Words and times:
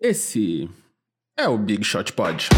Esse 0.00 0.70
é 1.36 1.48
o 1.48 1.58
Big 1.58 1.82
Shot 1.82 2.12
Pod. 2.12 2.48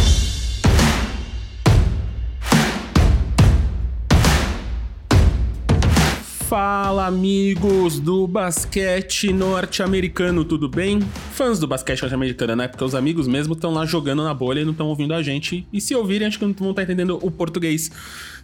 Fala, 6.47 7.07
amigos 7.07 7.99
do 7.99 8.27
basquete 8.27 9.33
norte-americano, 9.33 10.45
tudo 10.45 10.69
bem? 10.69 11.01
Fãs 11.33 11.59
do 11.59 11.67
basquete 11.67 12.03
norte-americano, 12.03 12.57
né? 12.57 12.69
Porque 12.69 12.85
os 12.85 12.95
amigos 12.95 13.27
mesmo 13.27 13.55
estão 13.55 13.73
lá 13.73 13.87
jogando 13.87 14.23
na 14.23 14.35
bolha 14.35 14.61
e 14.61 14.65
não 14.67 14.73
estão 14.73 14.89
ouvindo 14.89 15.15
a 15.15 15.23
gente. 15.23 15.67
E 15.73 15.81
se 15.81 15.95
ouvirem, 15.95 16.29
acho 16.29 16.39
que 16.39 16.45
não 16.45 16.53
vão 16.53 16.73
estar 16.73 16.83
entendendo 16.83 17.19
o 17.23 17.31
português. 17.31 17.91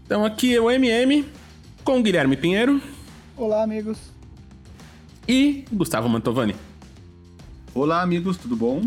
Então 0.06 0.24
aqui 0.24 0.54
é 0.54 0.60
o 0.60 0.70
MM 0.70 1.22
com 1.84 1.98
o 1.98 2.02
Guilherme 2.02 2.34
Pinheiro. 2.34 2.80
Olá, 3.36 3.62
amigos. 3.62 3.98
E 5.28 5.66
Gustavo 5.70 6.08
Mantovani. 6.08 6.54
Olá, 7.76 8.00
amigos, 8.00 8.38
tudo 8.38 8.56
bom? 8.56 8.82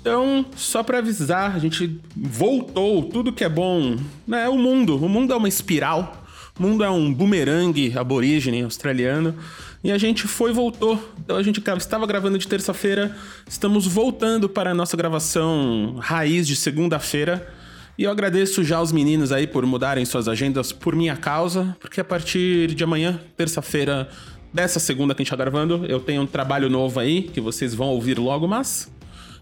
Então, 0.00 0.46
só 0.56 0.84
para 0.84 0.98
avisar, 0.98 1.54
a 1.54 1.58
gente 1.58 2.00
voltou, 2.16 3.02
tudo 3.02 3.32
que 3.32 3.42
é 3.42 3.48
bom, 3.48 3.96
né? 4.24 4.48
O 4.48 4.56
mundo, 4.56 4.96
o 5.04 5.08
mundo 5.08 5.32
é 5.32 5.36
uma 5.36 5.48
espiral 5.48 6.20
o 6.60 6.62
mundo 6.62 6.84
é 6.84 6.90
um 6.90 7.12
bumerangue 7.12 7.96
aborígene 7.96 8.62
australiano. 8.62 9.34
E 9.82 9.90
a 9.90 9.96
gente 9.96 10.28
foi 10.28 10.50
e 10.50 10.52
voltou. 10.52 11.12
Então 11.18 11.38
a 11.38 11.42
gente 11.42 11.58
estava 11.78 12.06
gravando 12.06 12.36
de 12.36 12.46
terça-feira, 12.46 13.16
estamos 13.48 13.86
voltando 13.86 14.46
para 14.46 14.72
a 14.72 14.74
nossa 14.74 14.94
gravação 14.94 15.96
raiz 15.98 16.46
de 16.46 16.54
segunda-feira. 16.54 17.50
E 17.96 18.04
eu 18.04 18.10
agradeço 18.10 18.62
já 18.62 18.80
os 18.80 18.92
meninos 18.92 19.32
aí 19.32 19.46
por 19.46 19.64
mudarem 19.64 20.04
suas 20.04 20.28
agendas 20.28 20.70
por 20.70 20.94
minha 20.94 21.16
causa, 21.16 21.74
porque 21.80 21.98
a 21.98 22.04
partir 22.04 22.74
de 22.74 22.84
amanhã, 22.84 23.18
terça-feira, 23.38 24.08
dessa 24.52 24.78
segunda 24.80 25.14
que 25.14 25.22
a 25.22 25.24
gente 25.24 25.30
tá 25.30 25.36
gravando, 25.36 25.84
eu 25.86 26.00
tenho 26.00 26.22
um 26.22 26.26
trabalho 26.26 26.68
novo 26.68 27.00
aí, 27.00 27.22
que 27.22 27.40
vocês 27.40 27.74
vão 27.74 27.88
ouvir 27.88 28.18
logo, 28.18 28.46
mas. 28.46 28.90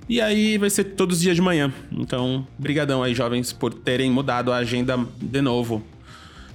E 0.09 0.21
aí 0.21 0.57
vai 0.57 0.71
ser 0.71 0.85
todos 0.85 1.17
os 1.19 1.23
dias 1.23 1.37
de 1.37 1.43
manhã. 1.43 1.73
Então, 1.93 2.47
brigadão 2.59 3.03
aí, 3.03 3.15
jovens, 3.15 3.53
por 3.53 3.75
terem 3.75 4.11
mudado 4.11 4.53
a 4.53 4.57
agenda 4.57 4.99
de 5.21 5.41
novo 5.43 5.83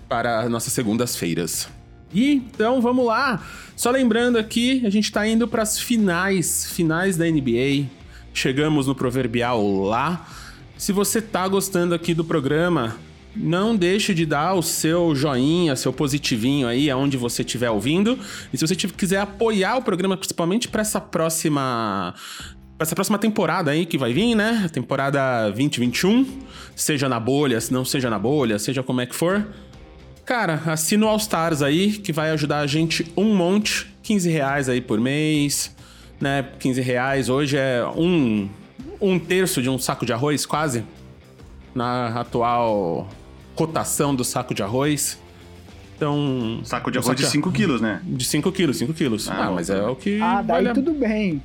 para 0.10 0.50
nossas 0.50 0.74
segundas-feiras. 0.74 1.70
E 2.14 2.34
então 2.34 2.82
vamos 2.82 3.06
lá. 3.06 3.44
Só 3.76 3.90
lembrando 3.90 4.38
aqui, 4.38 4.84
a 4.86 4.90
gente 4.90 5.06
está 5.06 5.28
indo 5.28 5.48
para 5.48 5.64
as 5.64 5.80
finais, 5.80 6.72
finais 6.72 7.18
da 7.18 7.26
NBA. 7.26 7.88
Chegamos 8.34 8.88
no 8.88 8.96
proverbial 8.96 9.84
lá. 9.84 10.28
Se 10.78 10.92
você 10.92 11.22
tá 11.22 11.48
gostando 11.48 11.94
aqui 11.96 12.14
do 12.14 12.24
programa, 12.24 12.98
não 13.36 13.76
deixe 13.76 14.14
de 14.14 14.26
dar 14.26 14.54
o 14.54 14.62
seu 14.62 15.16
joinha, 15.16 15.76
seu 15.76 15.92
positivinho 15.92 16.68
aí 16.68 16.90
aonde 16.90 17.18
você 17.18 17.42
estiver 17.42 17.70
ouvindo. 17.70 18.18
E 18.54 18.58
se 18.58 18.66
você 18.68 18.76
quiser 18.76 19.20
apoiar 19.20 19.78
o 19.78 19.82
programa, 19.82 20.16
principalmente 20.18 20.68
para 20.68 20.82
essa 20.82 21.02
próxima 21.02 22.14
essa 22.80 22.96
próxima 22.96 23.18
temporada 23.18 23.72
aí 23.72 23.86
que 23.86 23.98
vai 23.98 24.12
vir, 24.12 24.36
né? 24.36 24.70
Temporada 24.74 25.44
2021, 25.52 26.26
seja 26.76 27.08
na 27.08 27.20
bolha, 27.20 27.62
se 27.62 27.72
não 27.72 27.86
seja 27.86 28.10
na 28.10 28.20
bolha, 28.20 28.60
seja 28.60 28.84
como 28.84 29.00
é 29.00 29.06
que 29.06 29.16
for, 29.16 29.48
Cara, 30.26 30.62
assina 30.68 31.06
o 31.06 31.10
All 31.10 31.18
Stars 31.18 31.62
aí, 31.62 31.92
que 31.92 32.14
vai 32.14 32.32
ajudar 32.32 32.60
a 32.60 32.68
gente 32.68 33.06
um 33.16 33.36
monte. 33.36 33.94
15 34.04 34.30
reais 34.30 34.70
aí 34.70 34.80
por 34.82 35.00
mês, 35.00 35.76
né? 36.20 36.46
15 36.60 36.82
reais 36.82 37.30
hoje 37.30 37.58
é 37.58 37.86
um, 37.96 38.50
um 39.02 39.20
terço 39.20 39.62
de 39.62 39.70
um 39.70 39.78
saco 39.78 40.06
de 40.06 40.14
arroz, 40.14 40.46
quase. 40.46 40.84
Na 41.76 42.20
atual 42.22 43.10
cotação 43.56 44.16
do 44.16 44.24
saco 44.24 44.54
de 44.54 44.64
arroz. 44.64 45.20
Então. 45.96 46.62
Saco 46.64 46.92
de 46.92 46.98
arroz 46.98 47.16
de 47.16 47.26
5 47.26 47.52
quilos, 47.52 47.82
né? 47.82 48.02
De 48.04 48.26
5 48.26 48.52
quilos, 48.52 48.78
5 48.78 48.94
quilos. 48.94 49.30
Ah, 49.30 49.46
ah 49.46 49.52
mas 49.52 49.70
é 49.70 49.84
o 49.84 49.96
que. 49.96 50.22
Ah, 50.22 50.42
daí 50.42 50.64
vale 50.64 50.74
tudo 50.74 50.94
bem. 50.94 51.42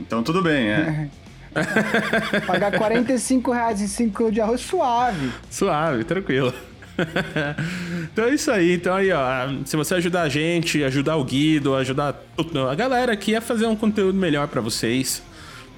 Então 0.00 0.22
tudo 0.22 0.42
bem, 0.42 0.68
é. 0.68 1.08
Pagar 2.46 2.72
45 2.72 3.50
reais 3.52 3.80
em 3.80 3.86
5 3.86 4.16
quilos 4.16 4.32
de 4.32 4.40
arroz 4.40 4.60
suave. 4.60 5.30
Suave, 5.50 6.04
tranquilo. 6.04 6.52
então 8.12 8.26
é 8.26 8.34
isso 8.34 8.50
aí. 8.50 8.74
Então 8.74 8.94
aí, 8.94 9.10
ó. 9.10 9.48
Se 9.64 9.76
você 9.76 9.94
ajudar 9.94 10.22
a 10.22 10.28
gente, 10.28 10.82
ajudar 10.84 11.16
o 11.16 11.24
Guido, 11.24 11.74
ajudar 11.74 12.22
a 12.70 12.74
galera 12.74 13.12
aqui 13.12 13.34
a 13.34 13.40
fazer 13.40 13.66
um 13.66 13.76
conteúdo 13.76 14.18
melhor 14.18 14.48
para 14.48 14.60
vocês, 14.60 15.22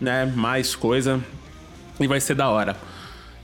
né? 0.01 0.27
Mais 0.27 0.75
coisa. 0.75 1.21
E 2.01 2.07
vai 2.07 2.21
ser 2.21 2.35
da 2.35 2.49
hora. 2.49 2.77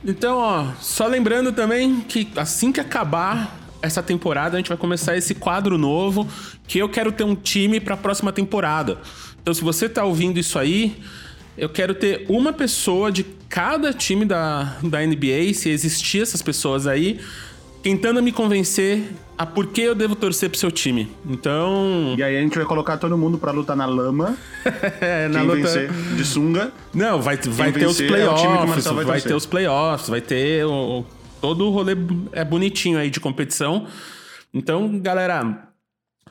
Então, 0.05 0.39
ó, 0.39 0.73
só 0.81 1.07
lembrando 1.07 1.53
também 1.53 2.01
que 2.01 2.29
assim 2.37 2.73
que 2.73 2.81
acabar 2.81 3.59
essa 3.83 4.03
temporada, 4.03 4.57
a 4.57 4.59
gente 4.59 4.69
vai 4.69 4.77
começar 4.77 5.17
esse 5.17 5.35
quadro 5.35 5.77
novo 5.79 6.27
que 6.67 6.79
eu 6.79 6.89
quero 6.89 7.13
ter 7.13 7.25
um 7.25 7.35
time 7.35 7.81
para 7.81 7.95
a 7.95 7.97
próxima 7.97 8.33
temporada. 8.33 8.99
Então, 9.41 9.53
se 9.53 9.63
você 9.63 9.89
tá 9.89 10.05
ouvindo 10.05 10.39
isso 10.39 10.59
aí, 10.59 10.97
eu 11.57 11.69
quero 11.69 11.95
ter 11.95 12.25
uma 12.29 12.53
pessoa 12.53 13.11
de 13.11 13.25
cada 13.49 13.93
time 13.93 14.25
da, 14.25 14.79
da 14.83 15.05
NBA, 15.05 15.53
se 15.55 15.69
existir 15.69 16.23
essas 16.23 16.41
pessoas 16.41 16.87
aí, 16.87 17.21
tentando 17.83 18.23
me 18.23 18.33
convencer 18.33 19.03
a 19.37 19.47
por 19.47 19.69
que 19.69 19.81
eu 19.81 19.95
devo 19.95 20.15
torcer 20.15 20.51
pro 20.51 20.59
seu 20.59 20.71
time. 20.71 21.11
Então. 21.27 22.15
E 22.17 22.23
aí 22.23 22.37
a 22.37 22.41
gente 22.41 22.57
vai 22.57 22.65
colocar 22.65 22.99
todo 22.99 23.17
mundo 23.17 23.39
pra 23.39 23.53
lutar 23.53 23.77
na 23.77 23.87
lama. 23.87 24.37
é, 25.01 25.29
na 25.33 25.43
luta. 25.43 25.57
vencer 25.57 25.91
de 25.91 26.25
sunga. 26.25 26.73
Não, 26.93 27.21
vai, 27.21 27.37
vai 27.37 27.73
ter 27.73 27.87
os 27.87 28.01
é 28.01 28.07
playoffs, 28.07 28.87
é 28.87 28.93
vai, 28.93 29.05
vai 29.05 29.21
ter 29.21 29.35
os 29.35 29.47
playoffs, 29.47 30.09
vai 30.09 30.21
ter 30.21 30.65
o, 30.67 31.05
todo 31.41 31.67
o 31.67 31.71
rolê 31.71 31.93
é 32.33 32.45
bonitinho 32.45 32.99
aí 32.99 33.11
de 33.11 33.19
competição. 33.19 33.87
Então, 34.53 34.99
galera, 34.99 35.69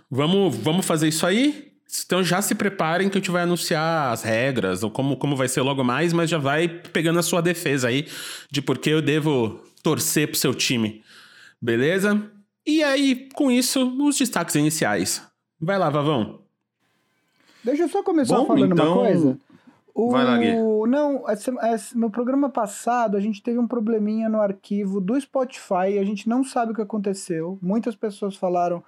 vamos, 0.09 0.55
vamos 0.55 0.85
fazer 0.85 1.07
isso 1.07 1.25
aí. 1.25 1.69
Então 2.05 2.23
já 2.23 2.39
se 2.39 2.53
preparem 2.53 3.09
que 3.09 3.17
a 3.17 3.19
gente 3.19 3.31
vai 3.31 3.41
anunciar 3.41 4.13
as 4.13 4.21
regras, 4.21 4.83
ou 4.83 4.91
como, 4.91 5.17
como 5.17 5.35
vai 5.35 5.47
ser 5.47 5.61
logo 5.61 5.83
mais, 5.83 6.13
mas 6.13 6.29
já 6.29 6.37
vai 6.37 6.67
pegando 6.67 7.17
a 7.17 7.23
sua 7.23 7.41
defesa 7.41 7.87
aí 7.87 8.05
de 8.51 8.61
por 8.61 8.77
que 8.77 8.91
eu 8.91 9.01
devo 9.01 9.59
torcer 9.81 10.27
pro 10.27 10.37
seu 10.37 10.53
time. 10.53 11.01
Beleza? 11.61 12.31
E 12.65 12.83
aí, 12.83 13.29
com 13.33 13.49
isso, 13.49 13.81
os 14.01 14.17
destaques 14.17 14.55
iniciais. 14.55 15.21
Vai 15.59 15.77
lá, 15.77 15.89
Vavão. 15.89 16.39
Deixa 17.63 17.83
eu 17.83 17.89
só 17.89 18.03
começar 18.03 18.37
Bom, 18.37 18.45
falando 18.45 18.73
então... 18.73 18.93
uma 18.93 19.07
coisa. 19.07 19.39
O... 19.93 20.11
Vai 20.11 20.23
lá, 20.23 20.37
Gui. 20.37 20.55
Não, 20.87 21.29
esse, 21.29 21.51
esse, 21.73 21.97
no 21.97 22.09
programa 22.09 22.49
passado 22.49 23.17
a 23.17 23.19
gente 23.19 23.43
teve 23.43 23.59
um 23.59 23.67
probleminha 23.67 24.29
no 24.29 24.39
arquivo 24.39 25.01
do 25.01 25.19
Spotify 25.19 25.91
e 25.91 25.99
a 25.99 26.03
gente 26.05 26.29
não 26.29 26.43
sabe 26.43 26.71
o 26.71 26.75
que 26.75 26.81
aconteceu. 26.81 27.59
Muitas 27.61 27.95
pessoas 27.95 28.35
falaram, 28.35 28.81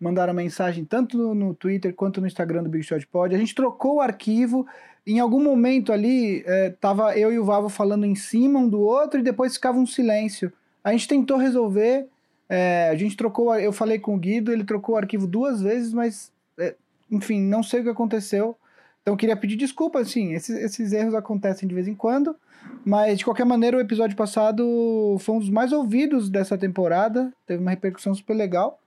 mandaram 0.00 0.34
mensagem 0.34 0.84
tanto 0.84 1.16
no, 1.16 1.34
no 1.34 1.54
Twitter 1.54 1.94
quanto 1.94 2.20
no 2.20 2.26
Instagram 2.26 2.64
do 2.64 2.68
Big 2.68 2.82
Shot 2.82 3.06
Pod. 3.06 3.32
A 3.34 3.38
gente 3.38 3.54
trocou 3.54 3.96
o 3.96 4.00
arquivo. 4.00 4.66
Em 5.06 5.20
algum 5.20 5.40
momento 5.40 5.92
ali, 5.92 6.42
é, 6.44 6.70
tava 6.70 7.16
eu 7.16 7.32
e 7.32 7.38
o 7.38 7.44
Vavo 7.44 7.68
falando 7.68 8.04
em 8.04 8.16
cima 8.16 8.58
um 8.58 8.68
do 8.68 8.80
outro 8.80 9.20
e 9.20 9.22
depois 9.22 9.54
ficava 9.54 9.78
um 9.78 9.86
silêncio. 9.86 10.52
A 10.82 10.90
gente 10.90 11.06
tentou 11.06 11.36
resolver, 11.36 12.08
é, 12.48 12.88
a 12.90 12.94
gente 12.94 13.16
trocou, 13.16 13.54
eu 13.58 13.72
falei 13.72 13.98
com 13.98 14.14
o 14.14 14.18
Guido, 14.18 14.52
ele 14.52 14.64
trocou 14.64 14.94
o 14.94 14.98
arquivo 14.98 15.26
duas 15.26 15.60
vezes, 15.60 15.92
mas 15.92 16.32
é, 16.58 16.74
enfim, 17.10 17.40
não 17.40 17.62
sei 17.62 17.80
o 17.80 17.84
que 17.84 17.90
aconteceu. 17.90 18.56
Então 19.02 19.14
eu 19.14 19.18
queria 19.18 19.36
pedir 19.36 19.56
desculpa, 19.56 20.00
assim, 20.00 20.32
esses, 20.32 20.56
esses, 20.56 20.92
erros 20.92 21.14
acontecem 21.14 21.68
de 21.68 21.74
vez 21.74 21.86
em 21.86 21.94
quando, 21.94 22.36
mas 22.84 23.18
de 23.18 23.24
qualquer 23.24 23.44
maneira 23.44 23.76
o 23.76 23.80
episódio 23.80 24.16
passado 24.16 25.16
foi 25.20 25.36
um 25.36 25.38
dos 25.38 25.50
mais 25.50 25.72
ouvidos 25.72 26.28
dessa 26.28 26.58
temporada, 26.58 27.32
teve 27.46 27.60
uma 27.60 27.70
repercussão 27.70 28.14
super 28.14 28.34
legal. 28.34 28.80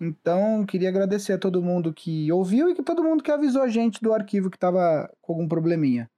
Então 0.00 0.64
queria 0.64 0.88
agradecer 0.88 1.34
a 1.34 1.38
todo 1.38 1.62
mundo 1.62 1.92
que 1.92 2.32
ouviu 2.32 2.70
e 2.70 2.74
que 2.74 2.82
todo 2.82 3.04
mundo 3.04 3.22
que 3.22 3.30
avisou 3.30 3.62
a 3.62 3.68
gente 3.68 4.02
do 4.02 4.14
arquivo 4.14 4.48
que 4.48 4.56
estava 4.56 5.12
com 5.20 5.34
algum 5.34 5.46
probleminha. 5.46 6.08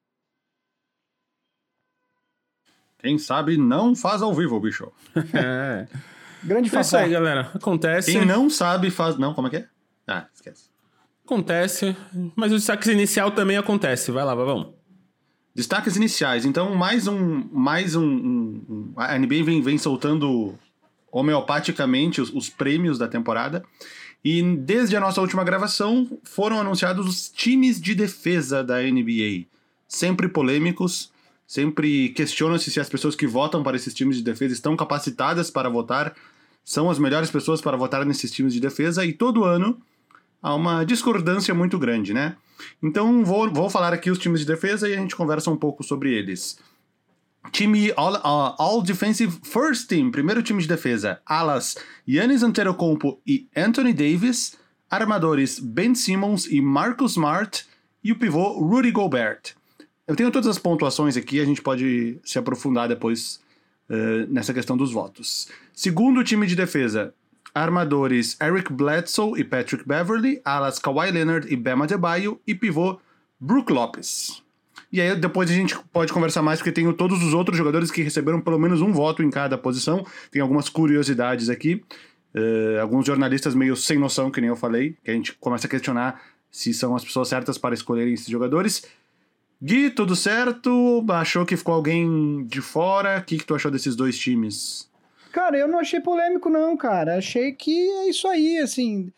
Quem 2.98 3.18
sabe 3.18 3.56
não 3.56 3.96
faz 3.96 4.22
ao 4.22 4.32
vivo, 4.32 4.60
bicho. 4.60 4.92
é. 5.34 5.88
Grande 6.44 6.70
fato. 6.70 6.78
É 6.78 6.82
isso 6.82 6.96
aí, 6.96 7.10
galera. 7.10 7.50
Acontece. 7.54 8.12
Quem 8.12 8.24
não 8.24 8.50
sabe 8.50 8.90
faz. 8.90 9.16
Não, 9.18 9.34
como 9.34 9.48
é 9.48 9.50
que 9.50 9.56
é? 9.56 9.66
Ah, 10.06 10.26
esquece. 10.34 10.70
Acontece. 11.24 11.96
Mas 12.34 12.52
o 12.52 12.56
destaque 12.56 12.90
inicial 12.90 13.30
também 13.30 13.56
acontece. 13.56 14.10
Vai 14.10 14.24
lá, 14.24 14.34
vamos. 14.34 14.68
Destaques 15.54 15.96
iniciais. 15.96 16.44
Então, 16.44 16.74
mais 16.74 17.06
um. 17.06 17.48
Mais 17.52 17.94
um. 17.94 18.04
um, 18.04 18.64
um 18.68 18.92
a 18.96 19.18
NBA 19.18 19.44
vem, 19.44 19.60
vem 19.62 19.78
soltando 19.78 20.58
homeopaticamente 21.10 22.20
os, 22.20 22.32
os 22.32 22.48
prêmios 22.48 22.98
da 22.98 23.06
temporada. 23.06 23.62
E 24.24 24.42
desde 24.56 24.96
a 24.96 25.00
nossa 25.00 25.20
última 25.20 25.44
gravação 25.44 26.18
foram 26.22 26.60
anunciados 26.60 27.06
os 27.06 27.28
times 27.28 27.80
de 27.80 27.94
defesa 27.94 28.62
da 28.62 28.80
NBA. 28.80 29.46
Sempre 29.86 30.28
polêmicos, 30.28 31.12
sempre 31.46 32.10
questionam-se 32.10 32.70
se 32.70 32.80
as 32.80 32.88
pessoas 32.88 33.14
que 33.14 33.26
votam 33.26 33.62
para 33.62 33.76
esses 33.76 33.92
times 33.92 34.16
de 34.16 34.22
defesa 34.22 34.54
estão 34.54 34.76
capacitadas 34.76 35.50
para 35.50 35.68
votar 35.68 36.14
são 36.64 36.90
as 36.90 36.98
melhores 36.98 37.30
pessoas 37.30 37.60
para 37.60 37.76
votar 37.76 38.04
nesses 38.04 38.30
times 38.30 38.52
de 38.52 38.60
defesa 38.60 39.04
e 39.04 39.12
todo 39.12 39.44
ano 39.44 39.80
há 40.42 40.54
uma 40.54 40.84
discordância 40.84 41.54
muito 41.54 41.78
grande, 41.78 42.12
né? 42.12 42.36
Então 42.82 43.24
vou, 43.24 43.52
vou 43.52 43.70
falar 43.70 43.92
aqui 43.92 44.10
os 44.10 44.18
times 44.18 44.40
de 44.40 44.46
defesa 44.46 44.88
e 44.88 44.94
a 44.94 44.96
gente 44.96 45.16
conversa 45.16 45.50
um 45.50 45.56
pouco 45.56 45.82
sobre 45.82 46.12
eles. 46.12 46.58
Time 47.50 47.92
All, 47.96 48.14
uh, 48.14 48.54
all 48.58 48.82
Defensive 48.82 49.40
First 49.42 49.88
Team, 49.88 50.10
primeiro 50.10 50.42
time 50.42 50.62
de 50.62 50.68
defesa, 50.68 51.20
alas 51.26 51.76
Yannis 52.08 52.42
Antetokounmpo 52.42 53.20
e 53.26 53.48
Anthony 53.56 53.92
Davis, 53.92 54.56
armadores 54.88 55.58
Ben 55.58 55.94
Simmons 55.94 56.46
e 56.46 56.60
Marcus 56.60 57.12
Smart 57.12 57.66
e 58.02 58.12
o 58.12 58.18
pivô 58.18 58.60
Rudy 58.60 58.92
Gobert. 58.92 59.54
Eu 60.06 60.14
tenho 60.14 60.30
todas 60.30 60.48
as 60.48 60.58
pontuações 60.58 61.16
aqui, 61.16 61.40
a 61.40 61.44
gente 61.44 61.62
pode 61.62 62.18
se 62.24 62.38
aprofundar 62.38 62.88
depois 62.88 63.40
uh, 63.92 64.26
nessa 64.32 64.54
questão 64.54 64.76
dos 64.76 64.90
votos. 64.90 65.48
Segundo 65.74 66.24
time 66.24 66.46
de 66.46 66.56
defesa, 66.56 67.14
armadores 67.54 68.36
Eric 68.40 68.72
Bledsoe 68.72 69.38
e 69.38 69.44
Patrick 69.44 69.86
Beverly, 69.86 70.40
alas 70.44 70.78
Kawhi 70.78 71.10
Leonard 71.10 71.52
e 71.52 71.56
Bam 71.56 71.82
Adebayo 71.82 72.40
e 72.46 72.54
pivô 72.54 72.98
Brook 73.38 73.70
Lopes. 73.72 74.42
E 74.90 75.00
aí 75.00 75.14
depois 75.16 75.50
a 75.50 75.54
gente 75.54 75.78
pode 75.92 76.12
conversar 76.12 76.42
mais, 76.42 76.58
porque 76.58 76.72
tenho 76.72 76.92
todos 76.92 77.22
os 77.22 77.32
outros 77.32 77.56
jogadores 77.56 77.90
que 77.90 78.02
receberam 78.02 78.40
pelo 78.40 78.58
menos 78.58 78.80
um 78.80 78.92
voto 78.92 79.22
em 79.22 79.30
cada 79.30 79.56
posição. 79.56 80.06
Tem 80.30 80.40
algumas 80.42 80.68
curiosidades 80.68 81.48
aqui. 81.48 81.82
Uh, 82.34 82.80
alguns 82.80 83.06
jornalistas 83.06 83.54
meio 83.54 83.76
sem 83.76 83.98
noção, 83.98 84.30
que 84.30 84.40
nem 84.40 84.48
eu 84.48 84.56
falei, 84.56 84.96
que 85.04 85.10
a 85.10 85.14
gente 85.14 85.34
começa 85.34 85.66
a 85.66 85.70
questionar 85.70 86.20
se 86.50 86.72
são 86.72 86.94
as 86.94 87.04
pessoas 87.04 87.28
certas 87.28 87.56
para 87.56 87.74
escolherem 87.74 88.12
esses 88.12 88.28
jogadores. 88.28 88.84
Gui, 89.62 89.90
tudo 89.90 90.16
certo? 90.16 91.04
Achou 91.08 91.46
que 91.46 91.56
ficou 91.56 91.74
alguém 91.74 92.44
de 92.46 92.60
fora? 92.60 93.20
O 93.20 93.24
que, 93.24 93.38
que 93.38 93.46
tu 93.46 93.54
achou 93.54 93.70
desses 93.70 93.94
dois 93.94 94.18
times? 94.18 94.90
Cara, 95.30 95.56
eu 95.56 95.68
não 95.68 95.78
achei 95.78 96.00
polêmico, 96.00 96.50
não, 96.50 96.76
cara. 96.76 97.16
Achei 97.16 97.52
que 97.52 97.70
é 97.70 98.08
isso 98.08 98.26
aí, 98.26 98.58
assim. 98.58 99.12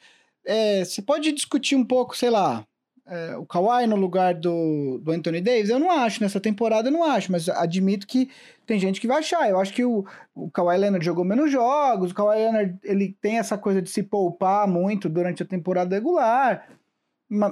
É, 0.44 0.84
você 0.84 1.00
pode 1.00 1.32
discutir 1.32 1.76
um 1.76 1.84
pouco, 1.84 2.14
sei 2.14 2.28
lá, 2.28 2.62
é, 3.06 3.34
o 3.38 3.46
Kawhi 3.46 3.86
no 3.86 3.96
lugar 3.96 4.34
do, 4.34 4.98
do 5.02 5.12
Anthony 5.12 5.40
Davis? 5.40 5.70
Eu 5.70 5.78
não 5.78 5.90
acho, 5.90 6.22
nessa 6.22 6.38
temporada 6.38 6.88
eu 6.88 6.92
não 6.92 7.04
acho, 7.04 7.32
mas 7.32 7.48
admito 7.48 8.06
que 8.06 8.30
tem 8.66 8.78
gente 8.78 9.00
que 9.00 9.06
vai 9.06 9.20
achar. 9.20 9.48
Eu 9.48 9.58
acho 9.58 9.72
que 9.72 9.82
o, 9.82 10.04
o 10.34 10.50
Kawhi 10.50 10.76
Leonard 10.76 11.04
jogou 11.04 11.24
menos 11.24 11.50
jogos, 11.50 12.10
o 12.10 12.14
Kawhi 12.14 12.36
Leonard 12.36 12.78
ele 12.84 13.16
tem 13.18 13.38
essa 13.38 13.56
coisa 13.56 13.80
de 13.80 13.88
se 13.88 14.02
poupar 14.02 14.68
muito 14.68 15.08
durante 15.08 15.42
a 15.42 15.46
temporada 15.46 15.94
regular. 15.94 16.68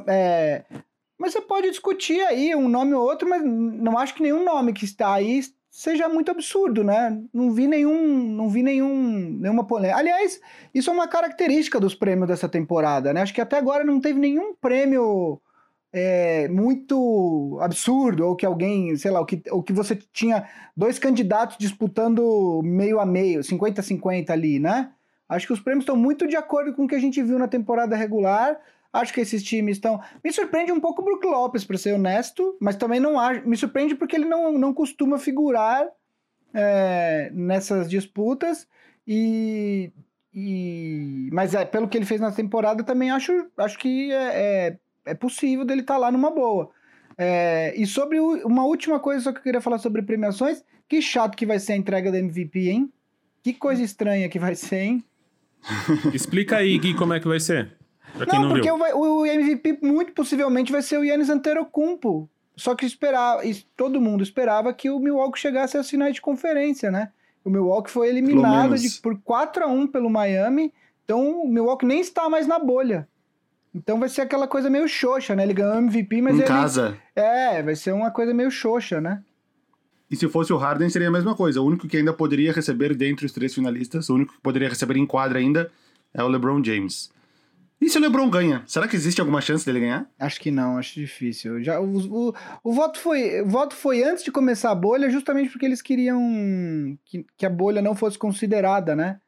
É, 0.07 0.65
mas 1.23 1.35
você 1.35 1.41
pode 1.41 1.71
discutir 1.71 2.21
aí 2.23 2.53
um 2.53 2.69
nome 2.69 2.95
ou 2.95 3.05
outro, 3.05 3.29
mas 3.29 3.41
não 3.45 3.97
acho 3.97 4.13
que 4.13 4.25
nenhum 4.25 4.45
nome 4.45 4.73
que 4.73 4.85
está 4.85 5.15
aí 5.15 5.41
seja 5.71 6.09
muito 6.09 6.33
absurdo, 6.33 6.83
né? 6.83 7.17
Não 7.33 7.53
vi 7.53 7.69
nenhum, 7.69 8.27
não 8.35 8.49
vi 8.49 8.61
nenhum, 8.61 9.39
nenhuma 9.39 9.65
polêmica. 9.65 10.01
Aliás, 10.01 10.41
isso 10.75 10.91
é 10.91 10.93
uma 10.93 11.07
característica 11.07 11.79
dos 11.79 11.95
prêmios 11.95 12.27
dessa 12.27 12.49
temporada, 12.49 13.13
né? 13.13 13.23
Acho 13.23 13.33
que 13.33 13.41
até 13.41 13.57
agora 13.57 13.85
não 13.85 14.01
teve 14.01 14.19
nenhum 14.19 14.53
prêmio 14.57 15.41
é, 15.93 16.49
muito 16.49 17.57
absurdo, 17.63 18.27
ou 18.27 18.35
que 18.35 18.45
alguém, 18.45 18.97
sei 18.97 19.13
lá, 19.13 19.21
ou 19.21 19.27
que, 19.27 19.41
ou 19.49 19.63
que 19.63 19.73
você 19.73 19.95
tinha 20.13 20.45
dois 20.77 20.99
candidatos 20.99 21.57
disputando 21.57 22.61
meio 22.65 22.99
a 22.99 23.07
meio, 23.07 23.43
50-50 23.43 24.31
ali, 24.31 24.59
né? 24.59 24.91
Acho 25.29 25.47
que 25.47 25.53
os 25.53 25.61
prêmios 25.61 25.85
estão 25.85 25.97
muito 25.97 26.27
de 26.27 26.35
acordo 26.35 26.75
com 26.75 26.83
o 26.83 26.89
que 26.89 26.97
a 26.97 27.01
gente 27.01 27.23
viu 27.23 27.39
na 27.39 27.47
temporada 27.47 27.95
regular. 27.95 28.59
Acho 28.93 29.15
que 29.15 29.21
esses 29.21 29.43
times 29.43 29.77
estão. 29.77 30.01
Me 30.23 30.31
surpreende 30.33 30.71
um 30.71 30.81
pouco 30.81 31.01
o 31.01 31.05
Brook 31.05 31.27
Lopes, 31.27 31.65
para 31.65 31.79
ser 31.79 31.95
honesto, 31.95 32.57
mas 32.61 32.77
também 32.77 33.01
não 33.01 33.19
acho. 33.19 33.49
Me 33.49 33.57
surpreende 33.57 33.95
porque 33.95 34.15
ele 34.15 34.27
não, 34.27 34.53
não 34.59 34.75
costuma 34.75 35.19
figurar 35.19 35.87
é, 36.53 37.31
nessas 37.33 37.89
disputas. 37.89 38.69
E, 39.07 39.91
e. 40.33 41.31
Mas 41.33 41.55
é, 41.55 41.65
pelo 41.65 41.89
que 41.89 41.97
ele 41.97 42.05
fez 42.05 42.21
na 42.21 42.31
temporada, 42.31 42.85
também 42.85 43.11
acho, 43.11 43.47
acho 43.57 43.79
que 43.79 44.13
é, 44.13 44.17
é, 44.17 44.79
é 45.07 45.15
possível 45.15 45.65
dele 45.65 45.81
estar 45.81 45.95
tá 45.95 46.01
lá 46.01 46.13
numa 46.13 46.31
boa. 46.31 46.71
É, 47.17 47.75
e 47.75 47.87
sobre 47.87 48.21
o, 48.21 48.47
uma 48.47 48.65
última 48.65 49.01
coisa 49.01 49.23
só 49.23 49.33
que 49.33 49.39
eu 49.39 49.43
queria 49.43 49.61
falar 49.63 49.79
sobre 49.79 50.03
premiações. 50.03 50.63
Que 50.87 51.01
chato 51.01 51.35
que 51.35 51.47
vai 51.47 51.59
ser 51.59 51.73
a 51.73 51.77
entrega 51.77 52.13
da 52.13 52.19
MVP, 52.19 52.69
hein? 52.69 52.93
Que 53.43 53.55
coisa 53.55 53.83
estranha 53.83 54.29
que 54.29 54.39
vai 54.39 54.55
ser, 54.55 54.81
hein? 54.81 55.05
Explica 56.13 56.59
aí, 56.59 56.77
Gui, 56.79 56.95
como 56.95 57.15
é 57.15 57.21
que 57.21 57.27
vai 57.27 57.41
ser. 57.41 57.82
Não, 58.15 58.43
não, 58.43 58.49
porque 58.51 58.71
o, 58.71 58.77
o, 58.77 59.27
MVP 59.27 59.79
muito 59.83 60.13
possivelmente 60.13 60.71
vai 60.71 60.83
ser 60.83 60.99
o 60.99 61.05
Yannis 61.05 61.31
Antetokounmpo. 61.31 62.29
Só 62.57 62.75
que 62.75 62.85
esperava, 62.85 63.43
todo 63.77 64.01
mundo 64.01 64.23
esperava 64.23 64.73
que 64.75 64.91
o 64.91 64.99
Milwaukee 64.99 65.41
chegasse 65.41 65.79
às 65.79 65.89
finais 65.89 66.15
de 66.15 66.21
conferência, 66.21 66.91
né? 66.91 67.11
O 67.45 67.51
Milwaukee 67.51 67.91
foi 67.91 68.09
eliminado 68.09 68.77
de, 68.77 68.91
por 69.01 69.19
4 69.23 69.65
a 69.65 69.67
1 69.67 69.87
pelo 69.89 70.11
Miami, 70.11 70.73
então 71.05 71.43
o 71.43 71.49
Milwaukee 71.49 71.87
nem 71.87 72.01
está 72.01 72.29
mais 72.29 72.47
na 72.47 72.59
bolha. 72.59 73.09
Então 73.75 73.99
vai 73.99 74.09
ser 74.09 74.21
aquela 74.21 74.47
coisa 74.47 74.69
meio 74.69 74.87
xoxa, 74.87 75.35
né? 75.35 75.43
Ele 75.43 75.55
ganhou 75.55 75.75
o 75.75 75.79
MVP, 75.79 76.21
mas 76.21 76.35
em 76.35 76.41
ele... 76.41 76.47
casa. 76.47 76.97
É, 77.17 77.63
vai 77.63 77.75
ser 77.75 77.93
uma 77.93 78.11
coisa 78.11 78.35
meio 78.35 78.51
xoxa, 78.51 79.01
né? 79.01 79.23
E 80.11 80.17
se 80.17 80.29
fosse 80.29 80.53
o 80.53 80.59
Harden, 80.59 80.91
seria 80.91 81.09
a 81.09 81.11
mesma 81.11 81.35
coisa. 81.35 81.63
O 81.63 81.67
único 81.67 81.89
que 81.89 81.97
ainda 81.97 82.13
poderia 82.13 82.53
receber 82.53 82.95
dentre 82.95 83.25
os 83.25 83.33
três 83.33 83.55
finalistas, 83.55 84.11
o 84.11 84.15
único 84.15 84.35
que 84.35 84.41
poderia 84.41 84.69
receber 84.69 84.99
em 84.99 85.07
quadra 85.07 85.39
ainda, 85.39 85.73
é 86.13 86.23
o 86.23 86.29
LeBron 86.29 86.63
James. 86.63 87.11
E 87.83 87.91
se 87.91 87.99
o 87.99 88.01
LeBron 88.01 88.31
ganha? 88.31 88.63
Será 88.65 88.87
que 88.87 88.95
existe 88.95 89.21
alguma 89.21 89.41
chance 89.41 89.67
dele 89.67 89.81
ganhar? 89.81 90.09
Acho 90.17 90.41
que 90.41 90.53
não, 90.53 90.79
acho 90.79 90.95
difícil. 90.95 91.61
Já, 91.65 91.81
o, 91.81 92.29
o, 92.29 92.35
o, 92.63 92.73
voto 92.73 92.97
foi, 92.97 93.43
o 93.43 93.49
voto 93.49 93.75
foi 93.75 94.05
antes 94.05 94.23
de 94.23 94.31
começar 94.31 94.71
a 94.71 94.75
bolha, 94.75 95.11
justamente 95.11 95.51
porque 95.51 95.67
eles 95.67 95.83
queriam 95.83 96.97
que, 97.05 97.27
que 97.37 97.45
a 97.45 97.51
bolha 97.51 97.83
não 97.83 97.97
fosse 97.97 98.17
considerada, 98.17 98.95
né? 98.95 99.21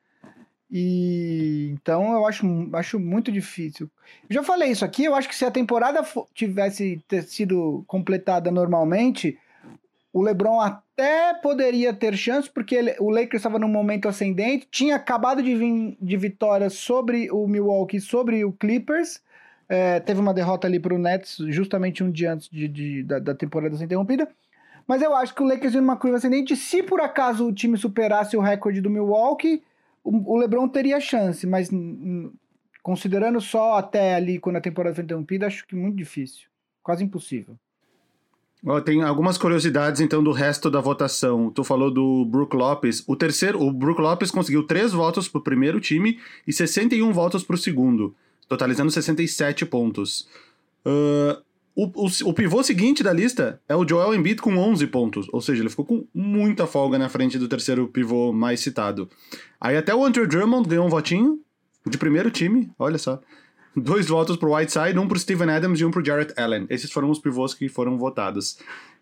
E 0.71 1.71
então 1.73 2.12
eu 2.12 2.25
acho, 2.27 2.47
acho 2.75 3.01
muito 3.01 3.33
difícil. 3.33 3.91
Já 4.31 4.45
falei 4.45 4.71
isso 4.71 4.85
aqui, 4.85 5.05
eu 5.05 5.17
acho 5.17 5.29
que 5.29 5.35
se 5.35 5.45
a 5.45 5.51
temporada 5.51 6.06
tivesse 6.33 7.03
sido 7.27 7.83
completada 7.89 8.53
normalmente, 8.53 9.37
o 10.12 10.23
LeBron 10.23 10.61
até 10.96 11.35
poderia 11.35 11.93
ter 11.93 12.17
chance, 12.17 12.49
porque 12.49 12.75
ele, 12.75 12.94
o 13.00 13.11
Lakers 13.11 13.41
estava 13.41 13.58
num 13.58 13.69
momento 13.69 14.08
ascendente, 14.08 14.69
tinha 14.70 14.94
acabado 14.94 15.43
de 15.43 15.55
vir 15.55 15.96
de 16.00 16.17
vitória 16.17 16.70
sobre 16.70 17.31
o 17.31 17.46
Milwaukee, 17.49 18.00
sobre 18.00 18.44
o 18.44 18.52
Clippers. 18.52 19.20
É, 19.69 19.99
teve 19.99 20.20
uma 20.20 20.32
derrota 20.32 20.67
ali 20.67 20.79
para 20.79 20.94
o 20.94 20.99
Nets 20.99 21.38
justamente 21.49 22.05
um 22.05 22.11
dia 22.11 22.32
antes 22.32 22.49
de, 22.49 22.69
de 22.69 23.02
da, 23.02 23.19
da, 23.19 23.35
temporada 23.35 23.76
ser 23.76 23.85
interrompida. 23.85 24.29
Mas 24.87 25.02
eu 25.02 25.14
acho 25.17 25.35
que 25.35 25.43
o 25.43 25.46
Lakers 25.46 25.75
numa 25.75 25.96
curva 25.96 26.19
ascendente, 26.19 26.55
se 26.55 26.82
por 26.82 27.00
acaso 27.00 27.46
o 27.46 27.52
time 27.52 27.76
superasse 27.76 28.37
o 28.37 28.41
recorde 28.41 28.81
do 28.81 28.91
Milwaukee, 28.91 29.62
o, 30.05 30.35
o 30.35 30.37
LeBron 30.37 30.69
teria 30.69 31.00
chance, 31.00 31.46
mas 31.46 31.70
considerando 32.82 33.41
só 33.41 33.79
até 33.79 34.14
ali 34.14 34.38
quando 34.38 34.56
a 34.56 34.61
temporada 34.61 34.94
foi 34.94 35.05
interrompida, 35.05 35.46
acho 35.46 35.67
que 35.67 35.75
muito 35.75 35.96
difícil. 35.96 36.49
Quase 36.82 37.02
impossível. 37.02 37.56
Tem 38.84 39.02
algumas 39.02 39.37
curiosidades, 39.37 40.00
então, 40.00 40.25
do 40.25 40.32
resto 40.32 40.70
da 40.70 40.81
votação. 40.81 41.50
Tu 41.50 41.62
falou 41.62 41.90
do 41.90 42.25
Brook 42.25 42.56
Lopes. 42.56 43.05
O 43.06 43.14
terceiro, 43.14 43.61
o 43.61 43.70
Brook 43.70 44.00
Lopes 44.00 44.31
conseguiu 44.31 44.62
três 44.62 44.93
votos 44.93 45.28
pro 45.28 45.43
primeiro 45.43 45.78
time 45.81 46.19
e 46.46 46.52
61 46.52 47.12
votos 47.12 47.44
pro 47.44 47.58
segundo, 47.58 48.14
totalizando 48.49 48.90
67 48.90 49.66
pontos. 49.66 50.26
Uh, 50.87 51.43
o, 51.76 52.06
o, 52.06 52.31
o, 52.31 52.32
pivô 52.32 52.62
seguinte 52.62 53.02
da 53.02 53.12
lista 53.12 53.61
é 53.69 53.76
o 53.76 53.87
Joel 53.87 54.14
Embiid 54.14 54.40
com 54.40 54.56
11 54.56 54.87
pontos, 54.87 55.26
ou 55.31 55.43
seja, 55.43 55.60
ele 55.60 55.69
ficou 55.69 55.84
com 55.84 56.06
muita 56.14 56.67
folga 56.67 56.96
na 56.96 57.10
frente 57.10 57.39
do 57.39 57.48
terceiro 57.48 57.89
pivô 57.89 58.32
mais 58.32 58.60
citado. 58.60 59.10
Aí 59.60 59.77
até 59.77 59.94
o 59.94 60.05
Andrew 60.05 60.27
Drummond 60.27 60.69
ganhou 60.69 60.86
um 60.86 60.91
votinho 60.91 61.39
de 61.86 61.98
primeiro 61.98 62.31
time, 62.31 62.70
olha 62.79 62.96
só 62.96 63.20
dois 63.76 64.08
votos 64.08 64.36
pro 64.36 64.54
Whiteside, 64.54 64.98
um 64.98 65.08
pro 65.08 65.19
Steven 65.19 65.50
Adams 65.50 65.81
e 65.81 65.84
um 65.84 65.90
pro 65.90 66.04
Jarrett 66.04 66.32
Allen. 66.40 66.66
Esses 66.70 66.90
foram 66.90 67.10
os 67.10 67.19
pivôs 67.19 67.54
que 67.54 67.69
foram 67.69 67.98
votados. 67.98 68.58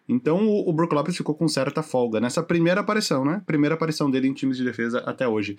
Então 0.09 0.47
o, 0.47 0.69
o 0.69 0.73
Brook 0.73 0.95
Lopes 0.95 1.17
ficou 1.17 1.35
com 1.35 1.47
certa 1.49 1.83
folga 1.83 2.21
nessa 2.21 2.43
primeira 2.43 2.81
aparição, 2.81 3.25
né? 3.25 3.43
Primeira 3.47 3.75
aparição 3.75 4.11
dele 4.11 4.29
em 4.29 4.33
times 4.33 4.57
de 4.57 4.65
defesa 4.65 5.01
até 5.07 5.27
hoje. 5.27 5.59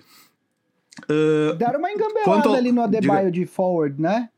Uh, 1.04 1.54
deram 1.54 1.78
uma 1.78 1.90
engambelada 1.90 2.48
ao... 2.48 2.54
ali 2.54 2.70
no 2.70 2.82
Adebayo 2.82 3.30
Diga... 3.30 3.44
de 3.44 3.50
forward, 3.50 4.00
né? 4.00 4.28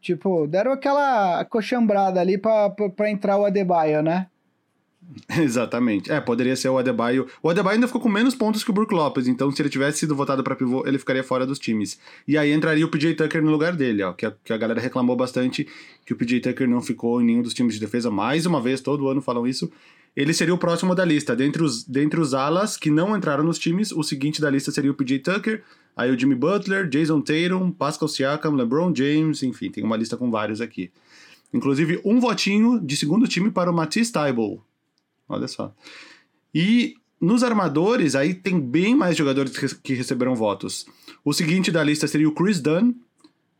Tipo, 0.00 0.46
deram 0.46 0.70
aquela 0.70 1.44
coxambrada 1.46 2.20
ali 2.20 2.38
pra, 2.38 2.70
pra, 2.70 2.88
pra 2.88 3.10
entrar 3.10 3.36
o 3.36 3.44
Adebayo, 3.44 4.00
né? 4.02 4.28
Exatamente. 5.40 6.10
É, 6.10 6.20
poderia 6.20 6.54
ser 6.54 6.68
o 6.68 6.78
Adebayo. 6.78 7.26
O 7.42 7.48
Adebayo 7.48 7.76
ainda 7.76 7.86
ficou 7.86 8.00
com 8.00 8.08
menos 8.08 8.34
pontos 8.34 8.62
que 8.62 8.70
o 8.70 8.72
Brook 8.72 8.92
Lopes, 8.92 9.26
então 9.26 9.50
se 9.50 9.60
ele 9.60 9.68
tivesse 9.68 9.98
sido 9.98 10.14
votado 10.14 10.42
para 10.42 10.54
pivô, 10.54 10.84
ele 10.86 10.98
ficaria 10.98 11.24
fora 11.24 11.46
dos 11.46 11.58
times. 11.58 11.98
E 12.26 12.36
aí 12.36 12.52
entraria 12.52 12.84
o 12.84 12.88
PJ 12.88 13.14
Tucker 13.14 13.42
no 13.42 13.50
lugar 13.50 13.74
dele, 13.74 14.02
ó, 14.02 14.12
que 14.12 14.26
a, 14.26 14.32
que 14.44 14.52
a 14.52 14.56
galera 14.56 14.80
reclamou 14.80 15.16
bastante 15.16 15.66
que 16.04 16.12
o 16.12 16.16
PJ 16.16 16.40
Tucker 16.40 16.68
não 16.68 16.80
ficou 16.80 17.20
em 17.20 17.24
nenhum 17.24 17.42
dos 17.42 17.54
times 17.54 17.74
de 17.74 17.80
defesa. 17.80 18.10
Mais 18.10 18.46
uma 18.46 18.60
vez, 18.60 18.80
todo 18.80 19.08
ano 19.08 19.22
falam 19.22 19.46
isso. 19.46 19.70
Ele 20.16 20.34
seria 20.34 20.54
o 20.54 20.58
próximo 20.58 20.94
da 20.94 21.04
lista. 21.04 21.36
Dentre 21.36 21.62
os, 21.62 21.84
dentre 21.84 22.20
os 22.20 22.34
alas 22.34 22.76
que 22.76 22.90
não 22.90 23.16
entraram 23.16 23.44
nos 23.44 23.58
times, 23.58 23.92
o 23.92 24.02
seguinte 24.02 24.40
da 24.40 24.50
lista 24.50 24.70
seria 24.70 24.90
o 24.90 24.94
PJ 24.94 25.20
Tucker, 25.20 25.62
aí 25.96 26.10
o 26.10 26.18
Jimmy 26.18 26.34
Butler, 26.34 26.88
Jason 26.88 27.20
Tatum, 27.20 27.70
Pascal 27.70 28.08
Siakam, 28.08 28.54
LeBron 28.54 28.92
James, 28.94 29.42
enfim, 29.42 29.70
tem 29.70 29.84
uma 29.84 29.96
lista 29.96 30.16
com 30.16 30.30
vários 30.30 30.60
aqui. 30.60 30.90
Inclusive, 31.52 32.00
um 32.04 32.20
votinho 32.20 32.78
de 32.78 32.96
segundo 32.96 33.26
time 33.26 33.50
para 33.50 33.70
o 33.70 33.74
Matisse 33.74 34.12
Tybalt, 34.12 34.60
Olha 35.28 35.46
só. 35.46 35.74
E 36.54 36.94
nos 37.20 37.42
armadores, 37.42 38.14
aí 38.14 38.32
tem 38.32 38.60
bem 38.60 38.94
mais 38.94 39.16
jogadores 39.16 39.74
que 39.74 39.94
receberam 39.94 40.34
votos. 40.34 40.86
O 41.24 41.32
seguinte 41.32 41.70
da 41.70 41.82
lista 41.82 42.06
seria 42.06 42.28
o 42.28 42.32
Chris 42.32 42.60
Dunn, 42.60 42.92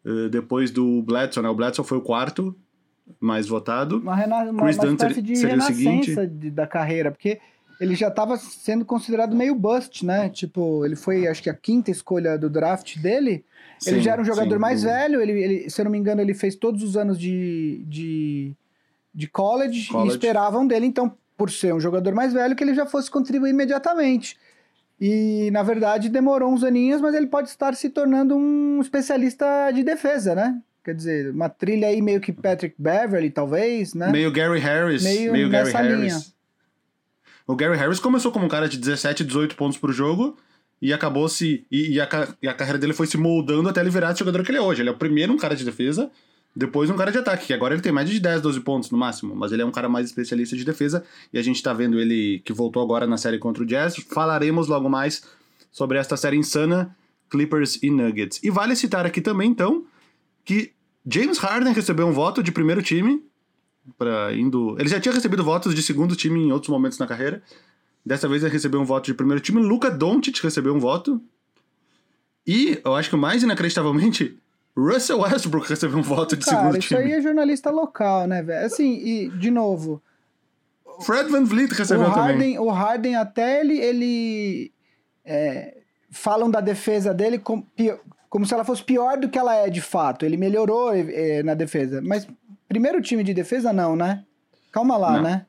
eh, 0.04 0.28
depois 0.30 0.70
do 0.70 1.02
Bledsoe, 1.02 1.42
né? 1.42 1.48
O 1.48 1.54
Bledsoe 1.54 1.84
foi 1.84 1.98
o 1.98 2.02
quarto 2.02 2.56
mais 3.20 3.48
votado. 3.48 3.98
Uma, 3.98 4.14
rena 4.14 4.50
uma, 4.50 4.64
Chris 4.64 4.78
uma 4.78 4.92
espécie 4.92 5.22
de 5.22 5.36
seria 5.36 5.56
renascença 5.56 6.26
de, 6.26 6.50
da 6.50 6.66
carreira, 6.66 7.10
porque 7.10 7.40
ele 7.80 7.94
já 7.94 8.08
estava 8.08 8.36
sendo 8.36 8.84
considerado 8.84 9.36
meio 9.36 9.54
bust, 9.54 10.04
né? 10.04 10.28
Tipo, 10.28 10.84
ele 10.84 10.96
foi, 10.96 11.26
acho 11.26 11.42
que 11.42 11.50
a 11.50 11.54
quinta 11.54 11.90
escolha 11.90 12.38
do 12.38 12.48
draft 12.48 12.98
dele. 12.98 13.44
Sim, 13.78 13.90
ele 13.90 14.00
já 14.00 14.12
era 14.12 14.22
um 14.22 14.24
jogador 14.24 14.54
sim, 14.54 14.60
mais 14.60 14.82
velho, 14.82 15.20
ele, 15.20 15.32
ele, 15.32 15.70
se 15.70 15.80
eu 15.80 15.84
não 15.84 15.92
me 15.92 15.98
engano, 15.98 16.20
ele 16.20 16.34
fez 16.34 16.56
todos 16.56 16.82
os 16.82 16.96
anos 16.96 17.18
de, 17.18 17.84
de 17.86 18.56
de 19.18 19.26
college, 19.26 19.88
College. 19.88 20.10
e 20.10 20.12
esperavam 20.12 20.64
dele, 20.64 20.86
então, 20.86 21.12
por 21.38 21.50
ser 21.50 21.72
um 21.72 21.80
jogador 21.80 22.12
mais 22.14 22.32
velho, 22.32 22.56
que 22.56 22.64
ele 22.64 22.74
já 22.74 22.84
fosse 22.84 23.08
contribuir 23.08 23.50
imediatamente. 23.50 24.36
E, 25.00 25.48
na 25.52 25.62
verdade, 25.62 26.08
demorou 26.08 26.52
uns 26.52 26.64
aninhos, 26.64 27.00
mas 27.00 27.14
ele 27.14 27.28
pode 27.28 27.48
estar 27.48 27.74
se 27.76 27.88
tornando 27.88 28.36
um 28.36 28.80
especialista 28.80 29.70
de 29.70 29.84
defesa, 29.84 30.34
né? 30.34 30.60
Quer 30.84 30.94
dizer, 30.94 31.30
uma 31.30 31.48
trilha 31.48 31.86
aí 31.86 32.02
meio 32.02 32.20
que 32.20 32.32
Patrick 32.32 32.74
Beverly, 32.76 33.30
talvez, 33.30 33.94
né? 33.94 34.10
Meio 34.10 34.32
Gary 34.32 34.58
Harris. 34.58 35.04
Meio 35.04 35.32
Meio, 35.32 35.48
Gary 35.48 35.66
nessa 35.66 35.78
Harris. 35.78 36.00
linha. 36.00 36.20
O 37.46 37.54
Gary 37.54 37.76
Harris 37.76 38.00
começou 38.00 38.32
como 38.32 38.46
um 38.46 38.48
cara 38.48 38.68
de 38.68 38.76
17, 38.76 39.22
18 39.24 39.54
pontos 39.54 39.78
por 39.78 39.92
jogo 39.92 40.36
e 40.82 40.92
acabou 40.92 41.28
se. 41.28 41.64
E, 41.70 41.94
e 41.94 42.00
a, 42.00 42.08
e 42.42 42.48
a 42.48 42.54
carreira 42.54 42.78
dele 42.78 42.92
foi 42.92 43.06
se 43.06 43.16
moldando 43.16 43.68
até 43.68 43.80
ele 43.80 43.90
virar 43.90 44.10
esse 44.10 44.18
jogador 44.18 44.42
que 44.42 44.50
ele 44.50 44.58
é 44.58 44.60
hoje. 44.60 44.82
Ele 44.82 44.88
é 44.88 44.92
o 44.92 44.98
primeiro 44.98 45.32
um 45.32 45.36
cara 45.36 45.54
de 45.54 45.64
defesa, 45.64 46.10
depois 46.54 46.90
um 46.90 46.96
cara 46.96 47.12
de 47.12 47.18
ataque, 47.18 47.46
que 47.46 47.52
agora 47.52 47.74
ele 47.74 47.82
tem 47.82 47.92
mais 47.92 48.08
de 48.08 48.18
10, 48.18 48.40
12 48.42 48.60
pontos 48.60 48.90
no 48.90 48.98
máximo, 48.98 49.34
mas 49.34 49.52
ele 49.52 49.62
é 49.62 49.64
um 49.64 49.70
cara 49.70 49.88
mais 49.88 50.06
especialista 50.06 50.56
de 50.56 50.64
defesa 50.64 51.04
e 51.32 51.38
a 51.38 51.42
gente 51.42 51.62
tá 51.62 51.72
vendo 51.72 52.00
ele 52.00 52.40
que 52.44 52.52
voltou 52.52 52.82
agora 52.82 53.06
na 53.06 53.16
série 53.16 53.38
contra 53.38 53.62
o 53.62 53.66
Jazz. 53.66 53.96
Falaremos 53.96 54.66
logo 54.66 54.88
mais 54.88 55.22
sobre 55.70 55.98
esta 55.98 56.16
série 56.16 56.36
insana, 56.36 56.96
Clippers 57.30 57.78
e 57.82 57.90
Nuggets. 57.90 58.40
E 58.42 58.50
vale 58.50 58.74
citar 58.74 59.06
aqui 59.06 59.20
também, 59.20 59.50
então, 59.50 59.84
que 60.44 60.72
James 61.06 61.38
Harden 61.38 61.72
recebeu 61.72 62.06
um 62.06 62.12
voto 62.12 62.42
de 62.42 62.50
primeiro 62.50 62.82
time 62.82 63.22
para 63.96 64.34
indo. 64.34 64.76
Ele 64.78 64.88
já 64.88 65.00
tinha 65.00 65.14
recebido 65.14 65.44
votos 65.44 65.74
de 65.74 65.82
segundo 65.82 66.16
time 66.16 66.40
em 66.40 66.52
outros 66.52 66.70
momentos 66.70 66.98
na 66.98 67.06
carreira. 67.06 67.42
Dessa 68.04 68.28
vez 68.28 68.42
ele 68.42 68.52
recebeu 68.52 68.80
um 68.80 68.84
voto 68.84 69.06
de 69.06 69.14
primeiro 69.14 69.40
time. 69.40 69.60
Luca 69.60 69.90
Doncic 69.90 70.42
recebeu 70.42 70.74
um 70.74 70.78
voto. 70.78 71.20
E 72.46 72.80
eu 72.84 72.94
acho 72.94 73.10
que 73.10 73.16
mais 73.16 73.42
inacreditavelmente, 73.42 74.38
Russell 74.78 75.20
Westbrook 75.20 75.68
recebeu 75.68 75.98
um 75.98 76.02
voto 76.02 76.36
de 76.36 76.44
Cara, 76.44 76.58
segundo 76.58 76.78
isso 76.78 76.88
time. 76.88 77.00
aí 77.02 77.12
é 77.12 77.20
jornalista 77.20 77.70
local, 77.70 78.26
né, 78.26 78.42
velho? 78.42 78.64
Assim, 78.66 78.94
e, 78.94 79.28
de 79.30 79.50
novo, 79.50 80.00
Fred 81.00 81.30
Van 81.30 81.44
Vliet 81.44 81.72
o 81.72 81.76
recebeu 81.76 82.06
também. 82.06 82.22
Harden, 82.22 82.58
o 82.58 82.68
Harden 82.70 83.16
até 83.16 83.60
ele, 83.60 83.78
ele 83.78 84.72
é, 85.24 85.78
falam 86.10 86.50
da 86.50 86.60
defesa 86.60 87.12
dele 87.12 87.38
como, 87.38 87.66
como 88.30 88.46
se 88.46 88.54
ela 88.54 88.64
fosse 88.64 88.82
pior 88.82 89.18
do 89.18 89.28
que 89.28 89.38
ela 89.38 89.54
é 89.54 89.68
de 89.68 89.80
fato. 89.80 90.24
Ele 90.24 90.36
melhorou 90.36 90.92
é, 90.94 91.42
na 91.42 91.54
defesa, 91.54 92.00
mas 92.02 92.26
primeiro 92.68 93.00
time 93.00 93.24
de 93.24 93.34
defesa 93.34 93.72
não, 93.72 93.96
né? 93.96 94.24
Calma 94.70 94.96
lá, 94.96 95.12
Não. 95.14 95.22
né? 95.22 95.46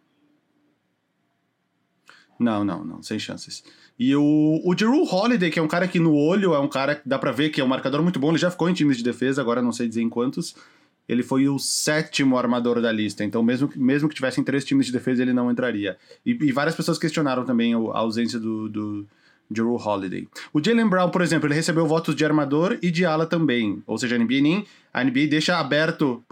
Não, 2.40 2.64
não, 2.64 2.86
não, 2.86 3.04
sem 3.04 3.20
chances. 3.20 3.64
E 4.00 4.16
o, 4.16 4.62
o 4.64 4.74
Drew 4.74 5.04
Holiday, 5.04 5.52
que 5.52 5.60
é 5.60 5.62
um 5.62 5.68
cara 5.68 5.88
que 5.88 6.00
no 6.00 6.16
olho 6.16 6.54
é 6.54 6.60
um 6.60 6.70
cara 6.70 6.96
que 6.96 7.08
dá 7.08 7.20
pra 7.20 7.34
ver 7.34 7.50
que 7.50 7.60
é 7.60 7.64
um 7.64 7.68
marcador 7.68 8.02
muito 8.02 8.18
bom, 8.18 8.30
ele 8.30 8.38
já 8.38 8.50
ficou 8.50 8.70
em 8.70 8.74
times 8.74 8.98
de 8.98 9.04
defesa, 9.04 9.42
agora 9.42 9.62
não 9.62 9.74
sei 9.74 9.90
dizer 9.90 10.02
em 10.02 10.10
quantos. 10.10 10.56
Ele 11.08 11.22
foi 11.22 11.50
o 11.50 11.60
sétimo 11.60 12.38
armador 12.38 12.80
da 12.82 12.92
lista, 12.92 13.24
então 13.24 13.44
mesmo, 13.44 13.70
mesmo 13.76 14.08
que 14.08 14.16
tivessem 14.16 14.44
três 14.44 14.64
times 14.64 14.86
de 14.86 14.92
defesa, 14.92 15.22
ele 15.22 15.34
não 15.34 15.52
entraria. 15.52 15.98
E, 16.26 16.32
e 16.32 16.52
várias 16.52 16.76
pessoas 16.76 16.98
questionaram 16.98 17.44
também 17.44 17.74
a 17.74 17.78
ausência 17.78 18.40
do, 18.40 18.70
do 18.70 19.08
Drew 19.50 19.76
Holiday. 19.76 20.28
O 20.54 20.64
Jalen 20.64 20.88
Brown, 20.88 21.10
por 21.10 21.22
exemplo, 21.22 21.48
ele 21.48 21.56
recebeu 21.56 21.88
votos 21.88 22.16
de 22.16 22.24
armador 22.24 22.78
e 22.82 22.92
de 22.92 23.06
ala 23.06 23.26
também. 23.26 23.82
Ou 23.88 23.98
seja, 23.98 24.16
a 24.16 24.20
NBA 24.20 24.42
nem. 24.42 24.66
A 24.94 25.04
NBA 25.04 25.28
deixa 25.28 25.58
aberto 25.58 26.24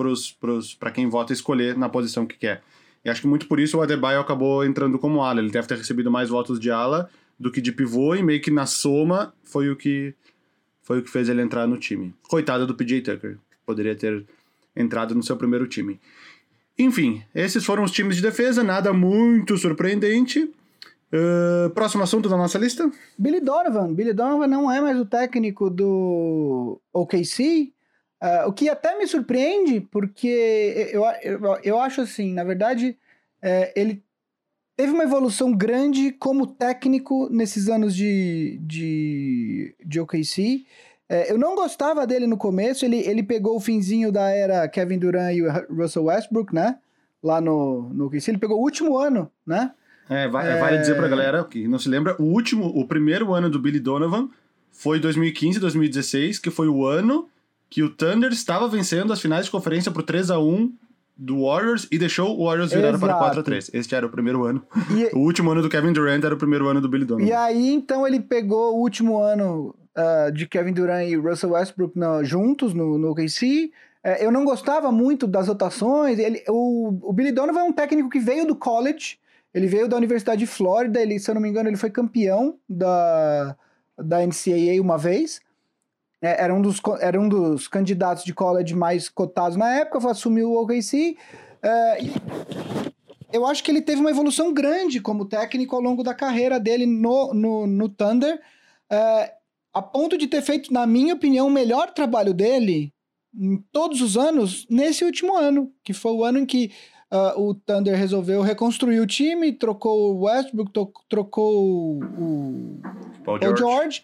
pra 0.79 0.91
quem 0.91 1.09
vota 1.09 1.33
escolher 1.33 1.75
na 1.75 1.89
posição 1.89 2.25
que 2.25 2.37
quer. 2.37 2.61
E 3.07 3.09
acho 3.09 3.21
que 3.21 3.27
muito 3.27 3.47
por 3.47 3.57
isso 3.57 3.77
o 3.77 3.81
Adebayo 3.81 4.19
acabou 4.19 4.65
entrando 4.65 4.99
como 4.99 5.23
ala. 5.23 5.39
Ele 5.39 5.49
deve 5.49 5.65
ter 5.65 5.77
recebido 5.77 6.11
mais 6.11 6.27
votos 6.27 6.59
de 6.59 6.69
ala 6.69 7.09
do 7.39 7.49
que 7.49 7.61
de 7.61 7.71
pivô 7.71 8.13
e 8.13 8.21
meio 8.21 8.41
que 8.41 8.51
na 8.51 8.65
soma 8.65 9.33
foi 9.45 9.69
o 9.69 9.77
que 9.77 10.13
foi 10.81 10.99
o 10.99 11.01
que 11.01 11.09
fez 11.09 11.29
ele 11.29 11.41
entrar 11.41 11.65
no 11.67 11.77
time. 11.77 12.13
Coitada 12.27 12.65
do 12.65 12.75
PJ 12.75 13.01
Tucker, 13.01 13.37
poderia 13.65 13.95
ter 13.95 14.25
entrado 14.75 15.15
no 15.15 15.23
seu 15.23 15.37
primeiro 15.37 15.65
time. 15.67 15.97
Enfim, 16.77 17.23
esses 17.33 17.63
foram 17.63 17.85
os 17.85 17.91
times 17.91 18.17
de 18.17 18.21
defesa, 18.21 18.61
nada 18.61 18.91
muito 18.91 19.57
surpreendente. 19.57 20.43
Uh, 20.43 21.69
próximo 21.69 22.03
assunto 22.03 22.27
da 22.27 22.35
nossa 22.35 22.57
lista? 22.57 22.91
Billy 23.17 23.39
Donovan. 23.39 23.93
Billy 23.93 24.11
Donovan 24.11 24.47
não 24.47 24.69
é 24.69 24.81
mais 24.81 24.99
o 24.99 25.05
técnico 25.05 25.69
do 25.69 26.77
OKC. 26.91 27.71
Ah, 28.19 28.45
o 28.47 28.53
que 28.53 28.67
até 28.69 28.97
me 28.97 29.05
surpreende, 29.07 29.79
porque 29.91 30.89
eu, 30.91 31.03
eu, 31.23 31.39
eu 31.63 31.79
acho 31.79 32.01
assim, 32.01 32.33
na 32.33 32.43
verdade, 32.43 32.97
é, 33.41 33.71
ele 33.75 34.03
teve 34.75 34.91
uma 34.91 35.03
evolução 35.03 35.51
grande 35.55 36.11
como 36.11 36.45
técnico 36.47 37.27
nesses 37.31 37.67
anos 37.67 37.95
de, 37.95 38.59
de, 38.61 39.75
de 39.85 39.99
OKC. 39.99 40.65
É, 41.09 41.31
eu 41.31 41.37
não 41.37 41.55
gostava 41.55 42.05
dele 42.05 42.27
no 42.27 42.37
começo, 42.37 42.85
ele, 42.85 42.97
ele 42.99 43.23
pegou 43.23 43.55
o 43.55 43.59
finzinho 43.61 44.11
da 44.11 44.29
era 44.29 44.67
Kevin 44.67 44.99
Durant 44.99 45.33
e 45.35 45.41
Russell 45.73 46.03
Westbrook, 46.05 46.53
né? 46.53 46.77
Lá 47.23 47.41
no, 47.41 47.89
no 47.93 48.05
OKC. 48.07 48.29
Ele 48.31 48.37
pegou 48.37 48.57
o 48.59 48.61
último 48.63 48.97
ano, 48.97 49.31
né? 49.45 49.71
É, 50.09 50.27
vai- 50.27 50.57
vale 50.59 50.77
dizer 50.77 50.95
pra 50.95 51.07
galera 51.07 51.43
que 51.43 51.67
não 51.67 51.79
se 51.79 51.89
lembra, 51.89 52.15
o 52.21 52.23
último, 52.25 52.65
o 52.67 52.87
primeiro 52.87 53.33
ano 53.33 53.49
do 53.49 53.59
Billy 53.59 53.79
Donovan 53.79 54.29
foi 54.71 54.99
2015, 54.99 55.59
2016, 55.59 56.39
que 56.39 56.49
foi 56.51 56.67
o 56.67 56.85
ano 56.85 57.27
que 57.69 57.83
o 57.83 57.89
Thunder 57.89 58.31
estava 58.31 58.67
vencendo 58.67 59.11
as 59.11 59.21
finais 59.21 59.45
de 59.45 59.51
conferência 59.51 59.91
por 59.91 60.03
3 60.03 60.31
a 60.31 60.39
1 60.39 60.73
do 61.17 61.45
Warriors 61.45 61.87
e 61.91 61.97
deixou 61.97 62.37
o 62.39 62.45
Warriors 62.45 62.71
virar 62.71 62.97
para 62.97 63.07
Exato. 63.07 63.19
4 63.19 63.39
a 63.39 63.43
3 63.43 63.71
Este 63.73 63.95
era 63.95 64.05
o 64.05 64.09
primeiro 64.09 64.43
ano. 64.43 64.63
E, 64.91 65.09
O 65.15 65.19
último 65.19 65.51
ano 65.51 65.61
do 65.61 65.69
Kevin 65.69 65.91
Durant 65.91 66.23
era 66.23 66.35
o 66.35 66.37
primeiro 66.37 66.67
ano 66.67 66.79
do 66.79 66.87
Billy 66.87 67.05
Donovan. 67.05 67.27
E 67.27 67.33
aí, 67.33 67.73
então, 67.73 68.05
ele 68.05 68.19
pegou 68.19 68.75
o 68.75 68.79
último 68.81 69.17
ano 69.19 69.73
ah, 69.95 70.29
de 70.29 70.45
Kevin 70.45 70.73
Durant 70.73 71.07
e 71.09 71.15
Russell 71.15 71.51
Westbrook 71.51 71.97
na- 71.97 72.23
juntos 72.23 72.73
no, 72.73 72.97
no 72.99 73.09
OKC. 73.11 73.71
Eh, 74.03 74.23
eu 74.25 74.31
não 74.31 74.45
gostava 74.45 74.91
muito 74.91 75.25
das 75.25 75.47
rotações. 75.47 76.19
Ele, 76.19 76.43
o, 76.47 76.99
o 77.01 77.11
Billy 77.11 77.31
Donovan 77.31 77.61
é 77.61 77.63
um 77.63 77.73
técnico 77.73 78.09
que 78.09 78.19
veio 78.19 78.45
do 78.45 78.55
college. 78.55 79.17
Ele 79.53 79.65
veio 79.65 79.87
da 79.87 79.97
Universidade 79.97 80.39
de 80.39 80.45
Flórida. 80.45 81.01
Ele, 81.01 81.17
se 81.17 81.31
eu 81.31 81.33
não 81.33 81.41
me 81.41 81.49
engano, 81.49 81.67
ele 81.67 81.77
foi 81.77 81.89
campeão 81.89 82.55
da, 82.69 83.55
da 83.97 84.19
NCAA 84.25 84.79
uma 84.79 84.99
vez. 84.99 85.41
É, 86.21 86.43
era, 86.43 86.53
um 86.53 86.61
dos, 86.61 86.81
era 86.99 87.19
um 87.19 87.29
dos 87.29 87.67
candidatos 87.67 88.23
de 88.23 88.33
college 88.33 88.73
mais 88.75 89.09
cotados 89.09 89.57
na 89.57 89.71
época. 89.77 90.09
Assumiu 90.09 90.51
o 90.51 90.61
OKC. 90.61 90.95
E- 90.95 91.17
eu 93.31 93.45
acho 93.45 93.63
que 93.63 93.69
ele 93.69 93.81
teve 93.81 93.99
uma 93.99 94.09
evolução 94.09 94.53
grande 94.53 95.01
como 95.01 95.25
técnico 95.25 95.75
ao 95.75 95.81
longo 95.81 96.01
da 96.01 96.13
carreira 96.13 96.59
dele 96.59 96.85
no, 96.85 97.33
no, 97.33 97.67
no 97.67 97.89
Thunder, 97.89 98.39
é, 98.89 99.33
a 99.73 99.81
ponto 99.81 100.17
de 100.17 100.27
ter 100.27 100.41
feito, 100.41 100.73
na 100.73 100.87
minha 100.87 101.13
opinião, 101.13 101.47
o 101.47 101.51
melhor 101.51 101.93
trabalho 101.93 102.33
dele 102.33 102.93
em 103.35 103.57
todos 103.71 104.01
os 104.01 104.17
anos 104.17 104.65
nesse 104.69 105.05
último 105.05 105.35
ano, 105.35 105.71
que 105.83 105.93
foi 105.93 106.11
o 106.13 106.23
ano 106.23 106.39
em 106.39 106.45
que 106.45 106.71
ah, 107.11 107.35
o 107.37 107.53
Thunder 107.53 107.95
resolveu 107.95 108.41
reconstruir 108.41 108.99
o 108.99 109.05
time, 109.05 109.53
trocou 109.53 110.15
o 110.15 110.23
Westbrook, 110.23 110.71
trocou 111.07 111.99
o, 111.99 112.79
Paul 113.23 113.37
o 113.37 113.57
George. 113.57 114.03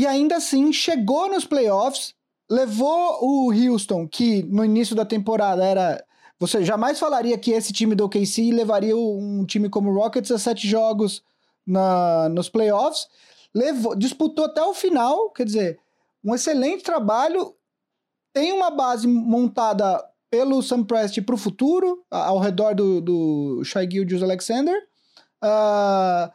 E 0.00 0.06
ainda 0.06 0.36
assim 0.36 0.72
chegou 0.72 1.28
nos 1.28 1.44
playoffs, 1.44 2.14
levou 2.50 3.18
o 3.20 3.52
Houston, 3.52 4.08
que 4.08 4.42
no 4.44 4.64
início 4.64 4.96
da 4.96 5.04
temporada 5.04 5.62
era. 5.62 6.02
Você 6.38 6.64
jamais 6.64 6.98
falaria 6.98 7.36
que 7.36 7.50
esse 7.50 7.70
time 7.70 7.94
do 7.94 8.06
OKC 8.06 8.50
levaria 8.50 8.96
um 8.96 9.44
time 9.44 9.68
como 9.68 9.90
o 9.90 9.94
Rockets 9.94 10.30
a 10.30 10.38
sete 10.38 10.66
jogos 10.66 11.22
na, 11.66 12.30
nos 12.30 12.48
playoffs. 12.48 13.08
Levou, 13.54 13.94
disputou 13.94 14.46
até 14.46 14.62
o 14.62 14.72
final, 14.72 15.28
quer 15.32 15.44
dizer, 15.44 15.78
um 16.24 16.34
excelente 16.34 16.82
trabalho. 16.82 17.54
Tem 18.32 18.54
uma 18.54 18.70
base 18.70 19.06
montada 19.06 20.02
pelo 20.30 20.62
Sam 20.62 20.82
Prest 20.82 21.20
para 21.20 21.34
o 21.34 21.38
futuro, 21.38 22.02
ao 22.10 22.38
redor 22.38 22.74
do, 22.74 23.02
do 23.02 23.62
Shai 23.64 23.86
Gilgeous 23.86 24.22
Alexander. 24.22 24.80
Ah, 25.42 26.32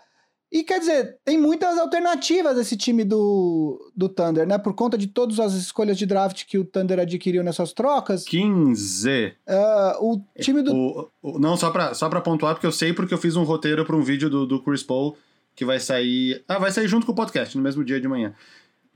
e 0.51 0.63
quer 0.63 0.79
dizer, 0.79 1.17
tem 1.25 1.37
muitas 1.37 1.77
alternativas 1.77 2.57
esse 2.57 2.77
time 2.77 3.03
do, 3.03 3.91
do 3.95 4.07
Thunder, 4.07 4.47
né? 4.47 4.57
Por 4.57 4.73
conta 4.73 4.97
de 4.97 5.07
todas 5.07 5.39
as 5.39 5.53
escolhas 5.53 5.97
de 5.97 6.05
draft 6.05 6.45
que 6.45 6.57
o 6.57 6.63
Thunder 6.63 6.99
adquiriu 6.99 7.43
nessas 7.43 7.73
trocas. 7.73 8.23
15. 8.23 9.33
ah, 9.47 9.97
o 9.99 10.21
time 10.39 10.61
do. 10.61 10.73
O, 10.73 11.09
o- 11.21 11.39
não, 11.39 11.57
só 11.57 11.71
pra, 11.71 11.93
só 11.93 12.07
pra 12.09 12.21
pontuar, 12.21 12.53
porque 12.55 12.67
eu 12.67 12.71
sei 12.71 12.93
porque 12.93 13.13
eu 13.13 13.17
fiz 13.17 13.35
um 13.35 13.43
roteiro 13.43 13.83
pra 13.85 13.95
um 13.95 14.01
vídeo 14.01 14.29
do, 14.29 14.45
do 14.45 14.61
Chris 14.61 14.83
Paul 14.83 15.17
que 15.55 15.65
vai 15.65 15.79
sair. 15.79 16.43
Ah, 16.47 16.59
vai 16.59 16.71
sair 16.71 16.87
junto 16.87 17.05
com 17.05 17.11
o 17.11 17.15
podcast, 17.15 17.55
no 17.57 17.63
mesmo 17.63 17.83
dia 17.83 17.99
de 17.99 18.07
manhã. 18.07 18.33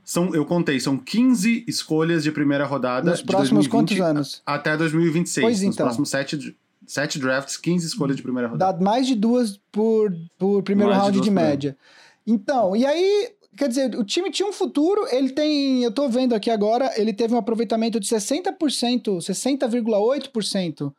São, 0.03 0.33
eu 0.33 0.43
contei, 0.43 0.79
são 0.79 0.97
15 0.97 1.65
escolhas 1.67 2.23
de 2.23 2.31
primeira 2.31 2.65
rodada. 2.65 3.11
Nos 3.11 3.21
próximos 3.21 3.67
2020 3.67 3.69
quantos 3.69 4.01
anos? 4.01 4.41
Até 4.45 4.75
2026. 4.75 5.43
Pois 5.45 5.61
Nos 5.61 5.73
então. 5.75 5.85
próximos 5.85 6.09
7, 6.09 6.55
sete 6.89 7.17
drafts, 7.19 7.55
15 7.55 7.85
escolhas 7.85 8.17
de 8.17 8.23
primeira 8.23 8.47
rodada. 8.47 8.73
Dá 8.73 8.83
mais 8.83 9.05
de 9.05 9.13
duas 9.13 9.61
por, 9.71 10.11
por 10.39 10.63
primeiro 10.63 10.89
Mais 10.89 11.03
de 11.03 11.09
round 11.11 11.21
de, 11.21 11.29
por 11.29 11.33
média. 11.33 11.77
Então, 12.25 12.75
e 12.75 12.83
aí, 12.83 13.29
quer 13.55 13.69
dizer, 13.69 13.95
o 13.95 14.03
time 14.03 14.31
tinha 14.31 14.49
um 14.49 14.51
futuro, 14.51 15.05
ele 15.11 15.29
tem, 15.29 15.83
eu 15.83 15.91
tô 15.91 16.09
vendo 16.09 16.33
aqui 16.33 16.49
agora, 16.49 16.91
ele 16.99 17.13
teve 17.13 17.35
um 17.35 17.37
aproveitamento 17.37 17.99
de 17.99 18.07
60%, 18.07 18.57
60,8% 18.57 20.91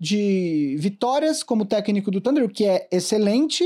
de 0.00 0.74
vitórias 0.80 1.44
como 1.44 1.64
técnico 1.64 2.10
do 2.10 2.20
Thunder, 2.20 2.44
o 2.44 2.48
que 2.48 2.64
é 2.64 2.88
excelente. 2.90 3.62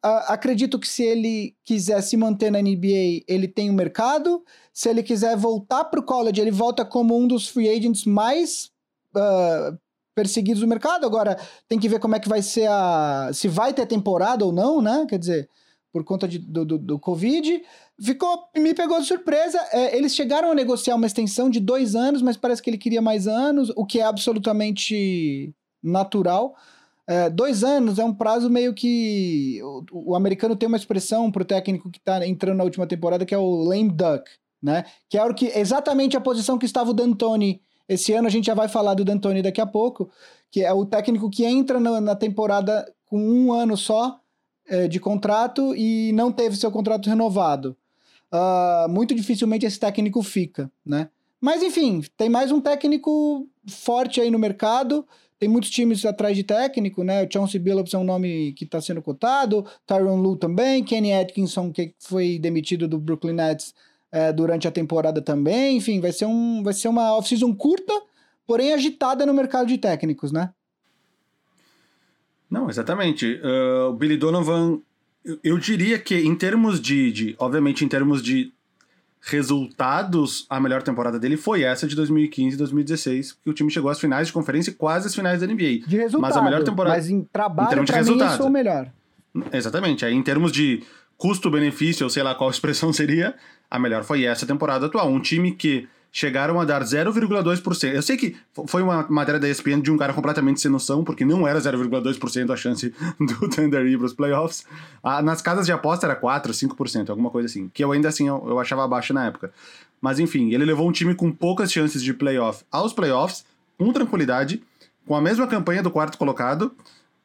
Ah, 0.00 0.34
acredito 0.34 0.78
que 0.78 0.86
se 0.86 1.02
ele 1.02 1.56
quiser 1.64 2.00
se 2.00 2.16
manter 2.16 2.52
na 2.52 2.62
NBA, 2.62 3.24
ele 3.26 3.48
tem 3.48 3.68
um 3.68 3.74
mercado. 3.74 4.44
Se 4.72 4.88
ele 4.88 5.02
quiser 5.02 5.36
voltar 5.36 5.86
para 5.86 5.98
o 5.98 6.04
college, 6.04 6.40
ele 6.40 6.52
volta 6.52 6.84
como 6.84 7.18
um 7.18 7.26
dos 7.26 7.48
free 7.48 7.68
agents 7.68 8.04
mais 8.04 8.70
ah, 9.16 9.76
perseguidos 10.18 10.60
no 10.60 10.66
mercado. 10.66 11.06
Agora 11.06 11.38
tem 11.68 11.78
que 11.78 11.88
ver 11.88 12.00
como 12.00 12.16
é 12.16 12.18
que 12.18 12.28
vai 12.28 12.42
ser 12.42 12.68
a. 12.68 13.30
se 13.32 13.46
vai 13.46 13.72
ter 13.72 13.86
temporada 13.86 14.44
ou 14.44 14.50
não, 14.50 14.82
né? 14.82 15.06
Quer 15.08 15.16
dizer, 15.16 15.48
por 15.92 16.02
conta 16.02 16.26
de, 16.26 16.40
do, 16.40 16.64
do, 16.64 16.76
do 16.76 16.98
Covid. 16.98 17.62
Ficou, 18.02 18.48
me 18.56 18.74
pegou 18.74 19.00
de 19.00 19.06
surpresa. 19.06 19.60
É, 19.72 19.96
eles 19.96 20.14
chegaram 20.16 20.50
a 20.50 20.54
negociar 20.56 20.96
uma 20.96 21.06
extensão 21.06 21.48
de 21.48 21.60
dois 21.60 21.94
anos, 21.94 22.20
mas 22.20 22.36
parece 22.36 22.60
que 22.60 22.68
ele 22.68 22.78
queria 22.78 23.00
mais 23.00 23.28
anos, 23.28 23.70
o 23.76 23.86
que 23.86 24.00
é 24.00 24.02
absolutamente 24.02 25.54
natural. 25.80 26.56
É, 27.06 27.30
dois 27.30 27.62
anos 27.62 28.00
é 28.00 28.04
um 28.04 28.12
prazo 28.12 28.50
meio 28.50 28.74
que. 28.74 29.60
O, 29.62 30.10
o 30.10 30.16
americano 30.16 30.56
tem 30.56 30.66
uma 30.66 30.76
expressão 30.76 31.30
para 31.30 31.42
o 31.42 31.46
técnico 31.46 31.90
que 31.92 31.98
está 31.98 32.26
entrando 32.26 32.56
na 32.56 32.64
última 32.64 32.88
temporada 32.88 33.24
que 33.24 33.34
é 33.34 33.38
o 33.38 33.54
lame 33.62 33.92
duck, 33.92 34.28
né? 34.60 34.84
Que 35.08 35.16
é 35.16 35.24
o 35.24 35.32
que, 35.32 35.46
exatamente 35.46 36.16
a 36.16 36.20
posição 36.20 36.58
que 36.58 36.66
estava 36.66 36.90
o 36.90 36.94
D'Antoni. 36.94 37.62
Esse 37.88 38.12
ano 38.12 38.28
a 38.28 38.30
gente 38.30 38.46
já 38.46 38.54
vai 38.54 38.68
falar 38.68 38.94
do 38.94 39.04
D'Antoni 39.04 39.42
daqui 39.42 39.60
a 39.60 39.66
pouco, 39.66 40.10
que 40.50 40.62
é 40.62 40.72
o 40.72 40.84
técnico 40.84 41.30
que 41.30 41.44
entra 41.44 41.80
na, 41.80 42.00
na 42.00 42.14
temporada 42.14 42.92
com 43.06 43.18
um 43.18 43.52
ano 43.52 43.76
só 43.76 44.20
é, 44.66 44.86
de 44.86 45.00
contrato 45.00 45.74
e 45.74 46.12
não 46.12 46.30
teve 46.30 46.56
seu 46.56 46.70
contrato 46.70 47.08
renovado. 47.08 47.76
Uh, 48.30 48.88
muito 48.90 49.14
dificilmente 49.14 49.64
esse 49.64 49.80
técnico 49.80 50.22
fica, 50.22 50.70
né? 50.84 51.08
Mas 51.40 51.62
enfim, 51.62 52.02
tem 52.16 52.28
mais 52.28 52.52
um 52.52 52.60
técnico 52.60 53.48
forte 53.66 54.20
aí 54.20 54.30
no 54.30 54.38
mercado 54.38 55.06
tem 55.38 55.48
muitos 55.48 55.70
times 55.70 56.04
atrás 56.04 56.36
de 56.36 56.42
técnico, 56.42 57.04
né? 57.04 57.24
O 57.24 57.28
Chauncey 57.32 57.60
Billups 57.60 57.94
é 57.94 57.98
um 57.98 58.04
nome 58.04 58.52
que 58.54 58.64
está 58.64 58.80
sendo 58.80 59.00
cotado, 59.00 59.64
Tyron 59.86 60.16
Lu 60.16 60.36
também, 60.36 60.82
Kenny 60.82 61.12
Atkinson, 61.12 61.70
que 61.72 61.94
foi 61.98 62.38
demitido 62.38 62.88
do 62.88 62.98
Brooklyn 62.98 63.34
Nets 63.34 63.72
é, 64.10 64.32
durante 64.32 64.66
a 64.66 64.70
temporada 64.70 65.20
também. 65.20 65.76
Enfim, 65.76 66.00
vai 66.00 66.12
ser, 66.12 66.26
um, 66.26 66.62
vai 66.62 66.72
ser 66.72 66.88
uma 66.88 67.14
off-season 67.16 67.54
curta, 67.54 67.92
porém 68.46 68.72
agitada 68.72 69.26
no 69.26 69.34
mercado 69.34 69.66
de 69.66 69.78
técnicos, 69.78 70.32
né? 70.32 70.50
Não, 72.50 72.70
exatamente. 72.70 73.40
Uh, 73.42 73.90
o 73.90 73.92
Billy 73.92 74.16
Donovan, 74.16 74.80
eu, 75.24 75.38
eu, 75.44 75.58
diria 75.58 75.98
que 75.98 76.16
em 76.16 76.34
termos 76.34 76.80
de, 76.80 77.12
de, 77.12 77.36
obviamente 77.38 77.84
em 77.84 77.88
termos 77.88 78.22
de 78.22 78.52
resultados, 79.20 80.46
a 80.48 80.58
melhor 80.58 80.82
temporada 80.82 81.18
dele 81.18 81.36
foi 81.36 81.62
essa 81.62 81.86
de 81.86 81.94
2015 81.94 82.54
e 82.54 82.58
2016, 82.58 83.32
que 83.32 83.50
o 83.50 83.52
time 83.52 83.70
chegou 83.70 83.90
às 83.90 84.00
finais 84.00 84.28
de 84.28 84.32
conferência 84.32 84.70
e 84.70 84.74
quase 84.74 85.08
às 85.08 85.14
finais 85.14 85.40
da 85.40 85.46
NBA. 85.46 85.80
De 85.86 85.96
resultado, 85.96 86.20
mas 86.20 86.36
a 86.36 86.42
melhor 86.42 86.62
temporada. 86.62 86.96
Mas 86.96 87.10
em 87.10 87.22
trabalho, 87.24 87.82
em 87.82 87.84
de 87.84 87.92
resultado. 87.92 88.34
isso 88.34 88.44
o 88.44 88.50
melhor. 88.50 88.90
Exatamente. 89.52 90.04
Aí, 90.06 90.14
em 90.14 90.22
termos 90.22 90.50
de 90.50 90.82
custo-benefício, 91.16 92.04
ou 92.04 92.10
sei 92.10 92.22
lá 92.22 92.34
qual 92.34 92.48
expressão 92.48 92.92
seria, 92.94 93.34
a 93.70 93.78
melhor 93.78 94.04
foi 94.04 94.24
essa 94.24 94.46
temporada 94.46 94.86
atual. 94.86 95.08
Um 95.08 95.20
time 95.20 95.52
que 95.52 95.88
chegaram 96.10 96.58
a 96.58 96.64
dar 96.64 96.82
0,2%. 96.82 97.92
Eu 97.92 98.02
sei 98.02 98.16
que 98.16 98.36
foi 98.66 98.82
uma 98.82 99.06
matéria 99.08 99.38
da 99.38 99.48
ESPN 99.48 99.80
de 99.80 99.90
um 99.90 99.96
cara 99.96 100.12
completamente 100.12 100.60
sem 100.60 100.70
noção, 100.70 101.04
porque 101.04 101.24
não 101.24 101.46
era 101.46 101.60
0,2% 101.60 102.50
a 102.52 102.56
chance 102.56 102.92
do 103.20 103.48
Thunder 103.48 103.86
ir 103.86 103.98
para 103.98 104.06
os 104.06 104.12
playoffs. 104.12 104.64
Nas 105.22 105.42
casas 105.42 105.66
de 105.66 105.72
aposta 105.72 106.06
era 106.06 106.16
4, 106.16 106.52
5%, 106.52 107.10
alguma 107.10 107.30
coisa 107.30 107.46
assim, 107.46 107.70
que 107.72 107.84
eu 107.84 107.92
ainda 107.92 108.08
assim 108.08 108.26
eu, 108.28 108.58
achava 108.58 108.86
baixo 108.88 109.12
na 109.12 109.26
época. 109.26 109.52
Mas 110.00 110.18
enfim, 110.18 110.52
ele 110.52 110.64
levou 110.64 110.88
um 110.88 110.92
time 110.92 111.14
com 111.14 111.30
poucas 111.30 111.72
chances 111.72 112.02
de 112.02 112.14
playoff 112.14 112.64
aos 112.70 112.92
playoffs, 112.92 113.44
com 113.76 113.92
tranquilidade, 113.92 114.62
com 115.06 115.14
a 115.14 115.20
mesma 115.20 115.46
campanha 115.46 115.82
do 115.82 115.90
quarto 115.90 116.18
colocado, 116.18 116.72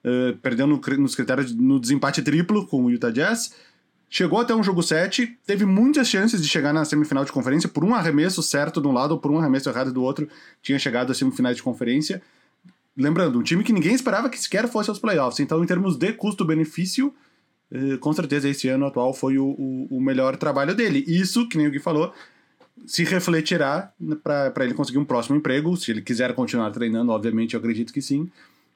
uh, 0.03 0.37
perdeu 0.37 0.67
no, 0.67 0.79
nos 0.97 1.15
critérios 1.15 1.53
no 1.53 1.79
desempate 1.79 2.21
triplo 2.21 2.65
com 2.67 2.85
o 2.85 2.91
Utah 2.91 3.11
Jazz, 3.11 3.53
Chegou 4.15 4.39
até 4.39 4.53
um 4.53 4.61
jogo 4.61 4.83
7, 4.83 5.39
teve 5.43 5.65
muitas 5.65 6.07
chances 6.07 6.39
de 6.39 6.47
chegar 6.47 6.71
na 6.71 6.85
semifinal 6.85 7.25
de 7.25 7.31
conferência, 7.31 7.67
por 7.67 7.83
um 7.83 7.95
arremesso 7.95 8.43
certo 8.43 8.79
de 8.79 8.87
um 8.87 8.91
lado 8.91 9.13
ou 9.13 9.17
por 9.17 9.31
um 9.31 9.39
arremesso 9.39 9.67
errado 9.69 9.91
do 9.91 10.03
outro, 10.03 10.29
tinha 10.61 10.77
chegado 10.77 11.11
às 11.11 11.17
semifinais 11.17 11.55
de 11.55 11.63
conferência. 11.63 12.21
Lembrando, 12.95 13.39
um 13.39 13.41
time 13.41 13.63
que 13.63 13.73
ninguém 13.73 13.95
esperava 13.95 14.29
que 14.29 14.39
sequer 14.39 14.67
fosse 14.67 14.91
aos 14.91 14.99
playoffs. 14.99 15.39
Então, 15.39 15.63
em 15.63 15.65
termos 15.65 15.97
de 15.97 16.13
custo-benefício, 16.13 17.11
eh, 17.71 17.97
com 17.97 18.13
certeza 18.13 18.47
esse 18.47 18.69
ano 18.69 18.85
atual 18.85 19.15
foi 19.15 19.39
o, 19.39 19.47
o, 19.47 19.87
o, 19.97 19.99
melhor 19.99 20.37
trabalho 20.37 20.75
dele. 20.75 21.03
Isso, 21.07 21.49
que 21.49 21.57
nem 21.57 21.65
o 21.65 21.71
Gui 21.71 21.79
falou, 21.79 22.13
se 22.85 23.03
refletirá 23.03 23.91
para 24.23 24.63
ele 24.63 24.75
conseguir 24.75 24.99
um 24.99 25.05
próximo 25.05 25.37
emprego. 25.37 25.75
Se 25.75 25.89
ele 25.89 26.03
quiser 26.03 26.35
continuar 26.35 26.69
treinando, 26.69 27.11
obviamente 27.11 27.55
eu 27.55 27.59
acredito 27.59 27.91
que 27.91 27.99
sim 27.99 28.29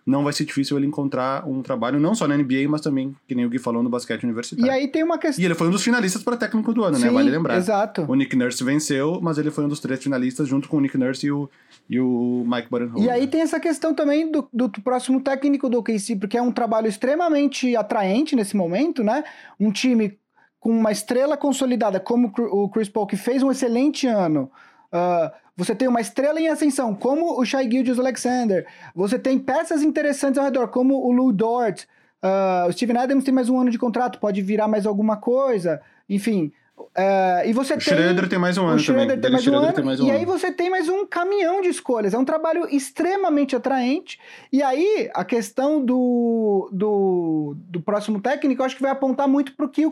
não 0.08 0.24
vai 0.24 0.32
ser 0.32 0.46
difícil 0.46 0.78
ele 0.78 0.88
encontrar 0.88 1.46
um 1.46 1.62
trabalho 1.62 2.00
não 2.00 2.15
só 2.15 2.26
na 2.30 2.38
NBA, 2.38 2.70
mas 2.70 2.80
também, 2.80 3.13
que 3.28 3.36
nem 3.36 3.46
o 3.46 3.50
Gui 3.50 3.60
falou, 3.60 3.84
no 3.84 3.89
basquete 3.89 4.24
universitário. 4.24 4.65
E 4.65 4.70
aí 4.70 4.88
tem 4.88 5.04
uma 5.04 5.17
questão. 5.17 5.43
E 5.43 5.46
ele 5.46 5.54
foi 5.54 5.67
um 5.67 5.72
dos 5.72 5.84
finalistas 5.84 6.24
para 6.24 6.38
técnico 6.38 6.74
do 6.74 6.86
ano, 6.86 6.93
né? 6.93 7.00
Sim, 7.00 7.06
né? 7.08 7.12
Vale 7.12 7.30
lembrar. 7.30 7.58
Exato. 7.58 8.06
O 8.08 8.15
Nick 8.15 8.34
Nurse 8.34 8.63
venceu, 8.63 9.20
mas 9.22 9.38
ele 9.38 9.52
foi 9.52 9.65
um 9.65 9.67
dos 9.67 9.82
três 9.82 10.02
finalistas, 10.02 10.48
junto 10.48 10.70
com 10.70 10.78
o 10.78 10.80
Nick 10.80 10.98
Nurse 10.98 11.28
e 11.28 11.32
o, 11.32 11.50
e 11.89 12.00
o 12.00 12.46
Mike 12.48 12.70
Budenholzer. 12.70 13.06
E 13.06 13.10
aí 13.10 13.28
tem 13.28 13.41
essa 13.41 13.60
questão 13.60 13.93
também 13.93 14.32
do, 14.32 14.48
do 14.54 14.70
próximo 14.82 15.20
técnico 15.20 15.70
do 15.70 15.80
OKC, 15.80 16.15
porque 16.15 16.38
é 16.38 16.41
um 16.41 16.54
trabalho 16.54 16.88
extremamente 16.88 17.76
atraente 17.76 18.34
nesse 18.34 18.56
momento, 18.56 19.04
né? 19.04 19.26
Um 19.60 19.74
time 19.74 20.17
com 20.58 20.70
uma 20.70 20.91
estrela 20.91 21.36
consolidada, 21.36 22.00
como 22.00 22.32
o 22.38 22.70
Chris 22.70 22.88
Paul, 22.88 23.08
que 23.08 23.17
fez 23.17 23.43
um 23.43 23.52
excelente 23.52 24.08
ano. 24.08 24.50
Uh, 24.88 25.47
você 25.58 25.74
tem 25.74 25.88
uma 25.88 26.00
estrela 26.00 26.39
em 26.39 26.48
ascensão, 26.48 26.93
como 26.93 27.39
o 27.39 27.43
Shai 27.43 27.70
Gilgeous 27.70 28.00
Alexander. 28.00 28.67
Você 28.96 29.17
tem 29.17 29.39
peças 29.39 29.82
interessantes 29.82 30.38
ao 30.38 30.46
redor, 30.46 30.67
como 30.67 30.96
o 30.96 31.12
Lou 31.12 31.34
Dort. 31.34 31.86
Uh, 32.24 32.70
o 32.70 32.72
Steven 32.72 32.98
Adams 32.98 33.24
tem 33.24 33.34
mais 33.34 33.50
um 33.50 33.60
ano 33.60 33.72
de 33.72 33.80
contrato, 33.80 34.20
pode 34.20 34.41
virar 34.41 34.67
mais 34.67 34.86
alguma 34.86 35.17
coisa. 35.17 35.82
Enfim, 36.08 36.52
Uh, 36.78 37.46
e 37.46 37.54
você 37.54 37.74
o 37.74 37.78
tem. 37.78 37.86
Schroeder 37.86 38.30
tem 38.30 38.38
mais 38.38 38.58
um 38.58 38.65
ano 38.67 38.84
também. 38.84 39.20
Tem 39.20 39.32
mais 39.32 39.48
um 39.48 39.56
ano, 39.56 39.74
tem 39.74 39.84
mais 39.84 40.00
um 40.00 40.06
e 40.06 40.10
ano. 40.10 40.20
aí 40.20 40.26
você 40.26 40.52
tem 40.52 40.70
mais 40.70 40.88
um 40.88 41.06
caminhão 41.08 41.60
de 41.62 41.70
escolhas. 41.70 42.13
É 42.13 42.17
um 42.17 42.26
trabalho 42.26 42.67
extremamente 42.70 43.56
atraente. 43.56 44.20
E 44.52 44.62
aí, 44.62 45.10
a 45.13 45.26
questão 45.26 45.84
do, 45.84 46.70
do, 46.72 47.56
do 47.58 47.82
próximo 47.82 48.22
técnico, 48.22 48.62
eu 48.62 48.65
acho 48.65 48.76
que 48.76 48.82
vai 48.82 48.91
apontar 48.91 49.28
muito 49.28 49.56
para 49.56 49.65
o 49.65 49.70
que 49.70 49.91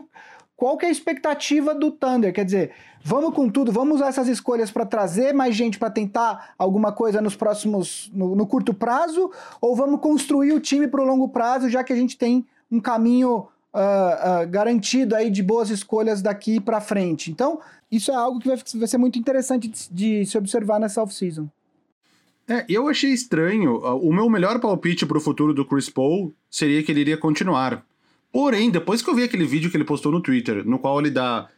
qual 0.56 0.78
que 0.78 0.86
é 0.86 0.88
a 0.88 0.92
expectativa 0.92 1.74
do 1.74 1.90
Thunder? 1.90 2.32
Quer 2.32 2.44
dizer, 2.44 2.70
vamos 3.04 3.34
com 3.34 3.48
tudo, 3.48 3.70
vamos 3.70 3.96
usar 3.96 4.08
essas 4.08 4.26
escolhas 4.26 4.70
para 4.70 4.86
trazer 4.86 5.34
mais 5.34 5.54
gente 5.54 5.78
para 5.78 5.90
tentar 5.90 6.54
alguma 6.56 6.92
coisa 6.92 7.20
nos 7.20 7.36
próximos, 7.36 8.10
no, 8.14 8.34
no, 8.34 8.46
curto 8.46 8.72
prazo, 8.72 9.30
ou 9.60 9.76
vamos 9.76 10.00
construir 10.00 10.52
o 10.52 10.60
time 10.60 10.88
para 10.88 11.02
o 11.02 11.04
longo 11.04 11.28
prazo, 11.28 11.68
já 11.68 11.84
que 11.84 11.92
a 11.92 11.96
gente 11.96 12.16
tem 12.16 12.44
um 12.72 12.80
caminho 12.80 13.46
uh, 13.74 14.44
uh, 14.44 14.48
garantido 14.48 15.14
aí 15.14 15.30
de 15.30 15.42
boas 15.42 15.68
escolhas 15.68 16.22
daqui 16.22 16.58
para 16.58 16.80
frente. 16.80 17.30
Então, 17.30 17.60
isso 17.92 18.10
é 18.10 18.14
algo 18.14 18.40
que 18.40 18.48
vai, 18.48 18.56
vai 18.76 18.88
ser 18.88 18.98
muito 18.98 19.18
interessante 19.18 19.68
de, 19.68 19.88
de 19.90 20.26
se 20.26 20.38
observar 20.38 20.80
nessa 20.80 21.02
off-season. 21.02 21.48
É, 22.48 22.64
eu 22.68 22.88
achei 22.88 23.10
estranho. 23.10 23.76
O 23.98 24.12
meu 24.12 24.30
melhor 24.30 24.60
palpite 24.60 25.04
para 25.04 25.18
o 25.18 25.20
futuro 25.20 25.52
do 25.52 25.64
Chris 25.64 25.90
Paul 25.90 26.32
seria 26.48 26.82
que 26.82 26.92
ele 26.92 27.00
iria 27.00 27.18
continuar. 27.18 27.84
Porém, 28.36 28.70
depois 28.70 29.00
que 29.00 29.08
eu 29.08 29.14
vi 29.14 29.22
aquele 29.22 29.46
vídeo 29.46 29.70
que 29.70 29.78
ele 29.78 29.84
postou 29.84 30.12
no 30.12 30.20
Twitter, 30.20 30.62
no 30.62 30.78
qual 30.78 31.00
ele 31.00 31.10
dá. 31.10 31.48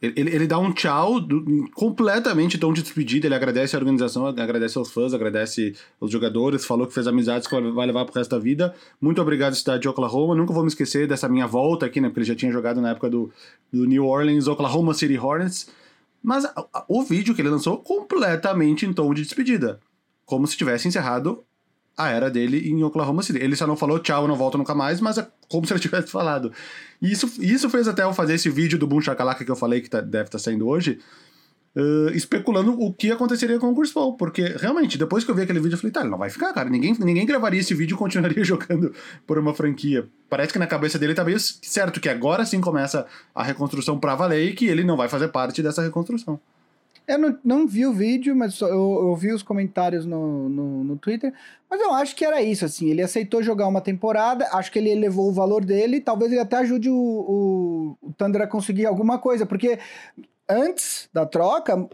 Ele, 0.00 0.34
ele 0.34 0.46
dá 0.46 0.58
um 0.58 0.72
tchau 0.72 1.20
do, 1.20 1.68
completamente 1.74 2.56
tom 2.56 2.72
de 2.72 2.80
despedida. 2.82 3.26
Ele 3.26 3.34
agradece 3.34 3.76
a 3.76 3.78
organização, 3.78 4.24
agradece 4.24 4.78
aos 4.78 4.90
fãs, 4.90 5.12
agradece 5.12 5.74
aos 6.00 6.10
jogadores, 6.10 6.64
falou 6.64 6.86
que 6.86 6.94
fez 6.94 7.06
amizades 7.06 7.46
que 7.46 7.60
vai 7.72 7.86
levar 7.86 8.06
pro 8.06 8.14
resto 8.14 8.30
da 8.30 8.38
vida. 8.38 8.74
Muito 8.98 9.20
obrigado, 9.20 9.54
cidade 9.54 9.82
de 9.82 9.90
Oklahoma. 9.90 10.34
Nunca 10.34 10.54
vou 10.54 10.62
me 10.62 10.70
esquecer 10.70 11.06
dessa 11.06 11.28
minha 11.28 11.46
volta 11.46 11.84
aqui, 11.84 12.00
né? 12.00 12.08
Porque 12.08 12.20
ele 12.20 12.28
já 12.28 12.34
tinha 12.34 12.50
jogado 12.50 12.80
na 12.80 12.92
época 12.92 13.10
do, 13.10 13.30
do 13.70 13.84
New 13.84 14.06
Orleans, 14.06 14.48
Oklahoma 14.48 14.94
City 14.94 15.18
Hornets. 15.18 15.68
Mas 16.22 16.46
o 16.88 17.02
vídeo 17.02 17.34
que 17.34 17.42
ele 17.42 17.50
lançou 17.50 17.76
completamente 17.76 18.86
em 18.86 18.92
tom 18.94 19.12
de 19.12 19.20
despedida. 19.20 19.78
Como 20.24 20.46
se 20.46 20.56
tivesse 20.56 20.88
encerrado 20.88 21.44
a 21.96 22.08
era 22.08 22.30
dele 22.30 22.68
em 22.68 22.82
Oklahoma 22.82 23.22
City. 23.22 23.38
Ele 23.38 23.56
só 23.56 23.66
não 23.66 23.76
falou 23.76 23.98
tchau, 23.98 24.26
não 24.26 24.36
volto 24.36 24.56
nunca 24.56 24.74
mais, 24.74 25.00
mas 25.00 25.18
é 25.18 25.26
como 25.48 25.66
se 25.66 25.72
ele 25.72 25.80
tivesse 25.80 26.08
falado. 26.08 26.52
E 27.00 27.10
isso, 27.10 27.30
isso 27.40 27.68
fez 27.68 27.88
até 27.88 28.02
eu 28.02 28.12
fazer 28.12 28.34
esse 28.34 28.48
vídeo 28.48 28.78
do 28.78 28.86
Boom 28.86 29.00
Shakalaka 29.00 29.44
que 29.44 29.50
eu 29.50 29.56
falei 29.56 29.80
que 29.80 29.90
tá, 29.90 30.00
deve 30.00 30.24
estar 30.24 30.38
tá 30.38 30.44
saindo 30.44 30.66
hoje, 30.66 30.98
uh, 31.76 32.10
especulando 32.14 32.72
o 32.72 32.92
que 32.92 33.10
aconteceria 33.10 33.58
com 33.58 33.70
o 33.70 33.76
Chris 33.76 33.92
Paul. 33.92 34.16
Porque, 34.16 34.42
realmente, 34.42 34.96
depois 34.96 35.24
que 35.24 35.30
eu 35.30 35.34
vi 35.34 35.42
aquele 35.42 35.60
vídeo, 35.60 35.74
eu 35.74 35.78
falei, 35.78 35.92
tá, 35.92 36.00
ele 36.00 36.10
não 36.10 36.18
vai 36.18 36.30
ficar, 36.30 36.52
cara. 36.52 36.70
Ninguém, 36.70 36.96
ninguém 36.98 37.26
gravaria 37.26 37.60
esse 37.60 37.74
vídeo 37.74 37.94
e 37.94 37.98
continuaria 37.98 38.42
jogando 38.44 38.94
por 39.26 39.38
uma 39.38 39.54
franquia. 39.54 40.08
Parece 40.28 40.52
que 40.52 40.58
na 40.58 40.66
cabeça 40.66 40.98
dele 40.98 41.14
tá 41.14 41.24
meio 41.24 41.38
certo 41.40 42.00
que 42.00 42.08
agora 42.08 42.44
sim 42.44 42.60
começa 42.60 43.06
a 43.34 43.42
reconstrução 43.42 43.98
pra 43.98 44.14
valer 44.14 44.48
e 44.48 44.54
que 44.54 44.66
ele 44.66 44.84
não 44.84 44.96
vai 44.96 45.08
fazer 45.08 45.28
parte 45.28 45.62
dessa 45.62 45.82
reconstrução. 45.82 46.40
Eu 47.10 47.18
não, 47.18 47.38
não 47.44 47.66
vi 47.66 47.86
o 47.86 47.92
vídeo, 47.92 48.34
mas 48.36 48.60
eu, 48.60 48.68
eu 48.68 49.16
vi 49.16 49.32
os 49.32 49.42
comentários 49.42 50.06
no, 50.06 50.48
no, 50.48 50.84
no, 50.84 50.96
Twitter. 50.96 51.32
Mas 51.68 51.80
eu 51.80 51.92
acho 51.92 52.14
que 52.14 52.24
era 52.24 52.40
isso, 52.40 52.64
assim. 52.64 52.88
Ele 52.88 53.02
aceitou 53.02 53.42
jogar 53.42 53.66
uma 53.66 53.80
temporada, 53.80 54.48
acho 54.52 54.70
que 54.70 54.78
ele 54.78 54.90
elevou 54.90 55.28
o 55.28 55.32
valor 55.32 55.64
dele. 55.64 56.00
Talvez 56.00 56.30
ele 56.30 56.40
até 56.40 56.56
ajude 56.58 56.88
o, 56.88 56.94
o, 56.94 57.96
o 58.00 58.12
Thunder 58.12 58.42
a 58.42 58.46
conseguir 58.46 58.86
alguma 58.86 59.18
coisa, 59.18 59.44
porque 59.44 59.78
antes 60.48 61.08
da 61.12 61.24
troca, 61.26 61.76
uh, 61.76 61.88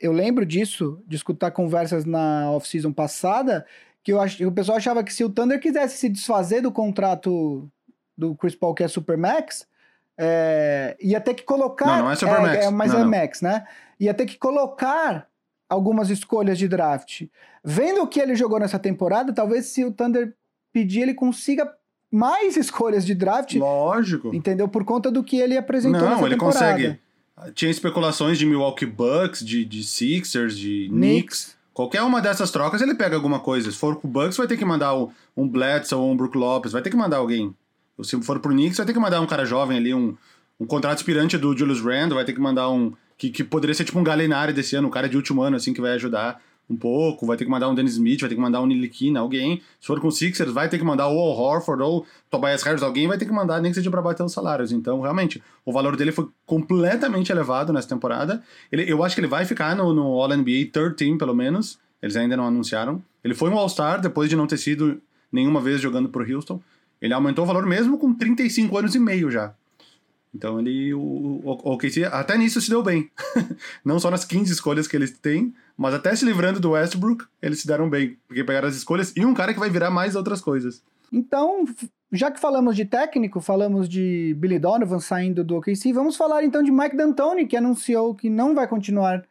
eu 0.00 0.12
lembro 0.12 0.46
disso, 0.46 1.02
de 1.06 1.16
escutar 1.16 1.50
conversas 1.50 2.04
na 2.04 2.50
off-season 2.52 2.92
passada, 2.92 3.66
que 4.02 4.12
eu 4.12 4.20
ach, 4.20 4.40
o 4.40 4.52
pessoal 4.52 4.78
achava 4.78 5.02
que 5.02 5.12
se 5.12 5.24
o 5.24 5.30
Thunder 5.30 5.60
quisesse 5.60 5.98
se 5.98 6.08
desfazer 6.08 6.62
do 6.62 6.72
contrato 6.72 7.68
do 8.16 8.34
Chris 8.34 8.54
Paul, 8.54 8.74
que 8.74 8.82
é 8.82 8.88
Supermax, 8.88 9.66
é, 10.18 10.96
ia 11.00 11.20
ter 11.20 11.34
que 11.34 11.44
colocar. 11.44 11.86
Não, 11.86 12.04
não 12.04 12.10
é 12.10 12.16
Supermax. 12.16 12.56
É, 12.56 12.64
é, 12.64 12.70
mas 12.70 12.92
não, 12.92 13.00
é 13.00 13.02
não. 13.02 13.10
Max, 13.10 13.40
né? 13.40 13.64
Ia 13.98 14.14
ter 14.14 14.26
que 14.26 14.38
colocar 14.38 15.26
algumas 15.68 16.10
escolhas 16.10 16.58
de 16.58 16.66
draft. 16.68 17.26
Vendo 17.62 18.02
o 18.02 18.06
que 18.06 18.20
ele 18.20 18.34
jogou 18.34 18.58
nessa 18.58 18.78
temporada, 18.78 19.32
talvez 19.32 19.66
se 19.66 19.84
o 19.84 19.92
Thunder 19.92 20.34
pedir, 20.72 21.00
ele 21.00 21.14
consiga 21.14 21.70
mais 22.10 22.56
escolhas 22.56 23.04
de 23.04 23.14
draft. 23.14 23.54
Lógico. 23.56 24.34
Entendeu? 24.34 24.68
Por 24.68 24.84
conta 24.84 25.10
do 25.10 25.22
que 25.22 25.36
ele 25.38 25.56
apresentou 25.56 26.00
Não, 26.00 26.10
nessa 26.10 26.22
ele 26.24 26.34
temporada. 26.34 26.74
consegue. 26.74 27.00
Tinha 27.54 27.70
especulações 27.70 28.38
de 28.38 28.46
Milwaukee 28.46 28.86
Bucks, 28.86 29.44
de, 29.44 29.64
de 29.64 29.84
Sixers, 29.84 30.56
de 30.56 30.88
Knicks. 30.88 31.56
Qualquer 31.72 32.02
uma 32.02 32.20
dessas 32.20 32.50
trocas 32.50 32.82
ele 32.82 32.94
pega 32.94 33.14
alguma 33.14 33.38
coisa. 33.38 33.70
Se 33.70 33.76
for 33.76 33.96
pro 33.96 34.08
Bucks, 34.08 34.36
vai 34.36 34.48
ter 34.48 34.56
que 34.56 34.64
mandar 34.64 34.96
um, 34.96 35.10
um 35.36 35.48
Bledsoe 35.48 35.98
ou 35.98 36.10
um 36.10 36.16
Brook 36.16 36.36
Lopes, 36.36 36.72
vai 36.72 36.82
ter 36.82 36.90
que 36.90 36.96
mandar 36.96 37.18
alguém. 37.18 37.54
Se 38.02 38.20
for 38.22 38.40
pro 38.40 38.50
Knicks, 38.52 38.78
vai 38.78 38.86
ter 38.86 38.92
que 38.92 38.98
mandar 38.98 39.20
um 39.20 39.26
cara 39.26 39.44
jovem 39.44 39.76
ali, 39.76 39.94
um, 39.94 40.16
um 40.58 40.66
contrato 40.66 40.96
aspirante 40.96 41.38
do 41.38 41.56
Julius 41.56 41.80
Randle, 41.80 42.16
vai 42.16 42.24
ter 42.24 42.32
que 42.32 42.40
mandar 42.40 42.68
um. 42.70 42.92
Que, 43.18 43.30
que 43.30 43.44
poderia 43.44 43.74
ser 43.74 43.84
tipo 43.84 43.98
um 43.98 44.04
Galinari 44.04 44.52
desse 44.52 44.76
ano, 44.76 44.88
um 44.88 44.90
cara 44.90 45.08
de 45.08 45.16
último 45.16 45.42
ano, 45.42 45.56
assim, 45.56 45.74
que 45.74 45.80
vai 45.80 45.92
ajudar 45.92 46.40
um 46.70 46.76
pouco. 46.76 47.26
Vai 47.26 47.36
ter 47.36 47.44
que 47.44 47.50
mandar 47.50 47.68
um 47.68 47.74
Dennis 47.74 47.94
Smith, 47.94 48.20
vai 48.20 48.28
ter 48.28 48.34
que 48.34 48.40
mandar 48.40 48.60
um 48.60 48.66
Nilikina, 48.66 49.20
alguém. 49.20 49.62
Se 49.80 49.86
for 49.86 50.00
com 50.00 50.08
o 50.08 50.12
Sixers, 50.12 50.52
vai 50.52 50.68
ter 50.68 50.78
que 50.78 50.84
mandar 50.84 51.08
ou 51.08 51.16
o 51.16 51.32
Horford 51.32 51.82
ou 51.82 52.06
Tobias 52.30 52.62
Harris, 52.62 52.82
alguém 52.82 53.08
vai 53.08 53.18
ter 53.18 53.26
que 53.26 53.32
mandar, 53.32 53.60
nem 53.60 53.70
que 53.70 53.76
seja 53.76 53.90
pra 53.90 54.02
bater 54.02 54.22
os 54.22 54.32
salários. 54.32 54.70
Então, 54.70 55.00
realmente, 55.00 55.42
o 55.64 55.72
valor 55.72 55.96
dele 55.96 56.12
foi 56.12 56.28
completamente 56.46 57.32
elevado 57.32 57.72
nessa 57.72 57.88
temporada. 57.88 58.42
Ele, 58.70 58.90
eu 58.90 59.02
acho 59.02 59.14
que 59.14 59.20
ele 59.20 59.28
vai 59.28 59.44
ficar 59.44 59.74
no, 59.74 59.92
no 59.92 60.20
All-NBA 60.20 60.70
Third 60.72 60.94
Team, 60.96 61.18
pelo 61.18 61.34
menos. 61.34 61.78
Eles 62.02 62.16
ainda 62.16 62.36
não 62.36 62.46
anunciaram. 62.46 63.02
Ele 63.24 63.34
foi 63.34 63.50
um 63.50 63.58
All-Star 63.58 64.00
depois 64.00 64.30
de 64.30 64.36
não 64.36 64.46
ter 64.46 64.58
sido 64.58 65.00
nenhuma 65.32 65.60
vez 65.60 65.80
jogando 65.80 66.08
pro 66.08 66.24
Houston. 66.24 66.60
Ele 67.00 67.14
aumentou 67.14 67.44
o 67.44 67.46
valor 67.46 67.66
mesmo 67.66 67.98
com 67.98 68.12
35 68.12 68.78
anos 68.78 68.94
e 68.94 68.98
meio 68.98 69.30
já. 69.30 69.54
Então 70.38 70.60
ele. 70.60 70.94
O, 70.94 71.00
o, 71.00 71.72
OKC 71.72 72.04
até 72.04 72.38
nisso 72.38 72.60
se 72.60 72.70
deu 72.70 72.80
bem. 72.80 73.10
Não 73.84 73.98
só 73.98 74.08
nas 74.08 74.24
15 74.24 74.52
escolhas 74.52 74.86
que 74.86 74.96
eles 74.96 75.10
têm, 75.10 75.52
mas 75.76 75.92
até 75.92 76.14
se 76.14 76.24
livrando 76.24 76.60
do 76.60 76.70
Westbrook, 76.70 77.24
eles 77.42 77.60
se 77.60 77.66
deram 77.66 77.90
bem. 77.90 78.16
Porque 78.28 78.44
pegaram 78.44 78.68
as 78.68 78.76
escolhas 78.76 79.12
e 79.16 79.24
um 79.26 79.34
cara 79.34 79.52
que 79.52 79.58
vai 79.58 79.68
virar 79.68 79.90
mais 79.90 80.14
outras 80.14 80.40
coisas. 80.40 80.80
Então, 81.12 81.64
já 82.12 82.30
que 82.30 82.38
falamos 82.38 82.76
de 82.76 82.84
técnico, 82.84 83.40
falamos 83.40 83.88
de 83.88 84.36
Billy 84.38 84.60
Donovan 84.60 85.00
saindo 85.00 85.42
do 85.42 85.56
OKC, 85.56 85.92
vamos 85.92 86.16
falar 86.16 86.44
então 86.44 86.62
de 86.62 86.70
Mike 86.70 86.96
D'Antoni, 86.96 87.46
que 87.46 87.56
anunciou 87.56 88.14
que 88.14 88.30
não 88.30 88.54
vai 88.54 88.68
continuar 88.68 89.24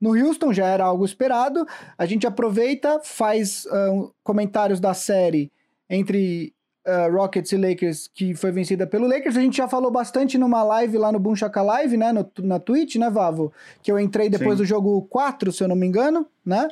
no 0.00 0.14
Houston, 0.14 0.52
já 0.52 0.66
era 0.66 0.84
algo 0.84 1.04
esperado. 1.04 1.66
A 1.98 2.06
gente 2.06 2.26
aproveita, 2.26 3.00
faz 3.02 3.66
uh, 3.66 4.14
comentários 4.22 4.80
da 4.80 4.94
série 4.94 5.52
entre 5.90 6.53
uh, 6.86 7.12
Rockets 7.12 7.52
e 7.52 7.56
Lakers, 7.56 8.08
que 8.12 8.34
foi 8.34 8.50
vencida 8.50 8.86
pelo 8.86 9.06
Lakers. 9.06 9.36
A 9.36 9.40
gente 9.40 9.56
já 9.56 9.68
falou 9.68 9.90
bastante 9.90 10.38
numa 10.38 10.62
live 10.62 10.98
lá 10.98 11.10
no 11.10 11.18
Boom 11.18 11.34
Shaka 11.34 11.62
Live, 11.62 11.96
né, 11.96 12.12
no, 12.12 12.30
na 12.42 12.58
Twitch, 12.58 12.96
né, 12.96 13.10
Vavo? 13.10 13.52
Que 13.82 13.90
eu 13.90 13.98
entrei 13.98 14.28
depois 14.28 14.52
Sim. 14.52 14.56
do 14.56 14.64
jogo 14.64 15.02
4, 15.10 15.52
se 15.52 15.62
eu 15.62 15.68
não 15.68 15.76
me 15.76 15.86
engano, 15.86 16.26
né? 16.44 16.68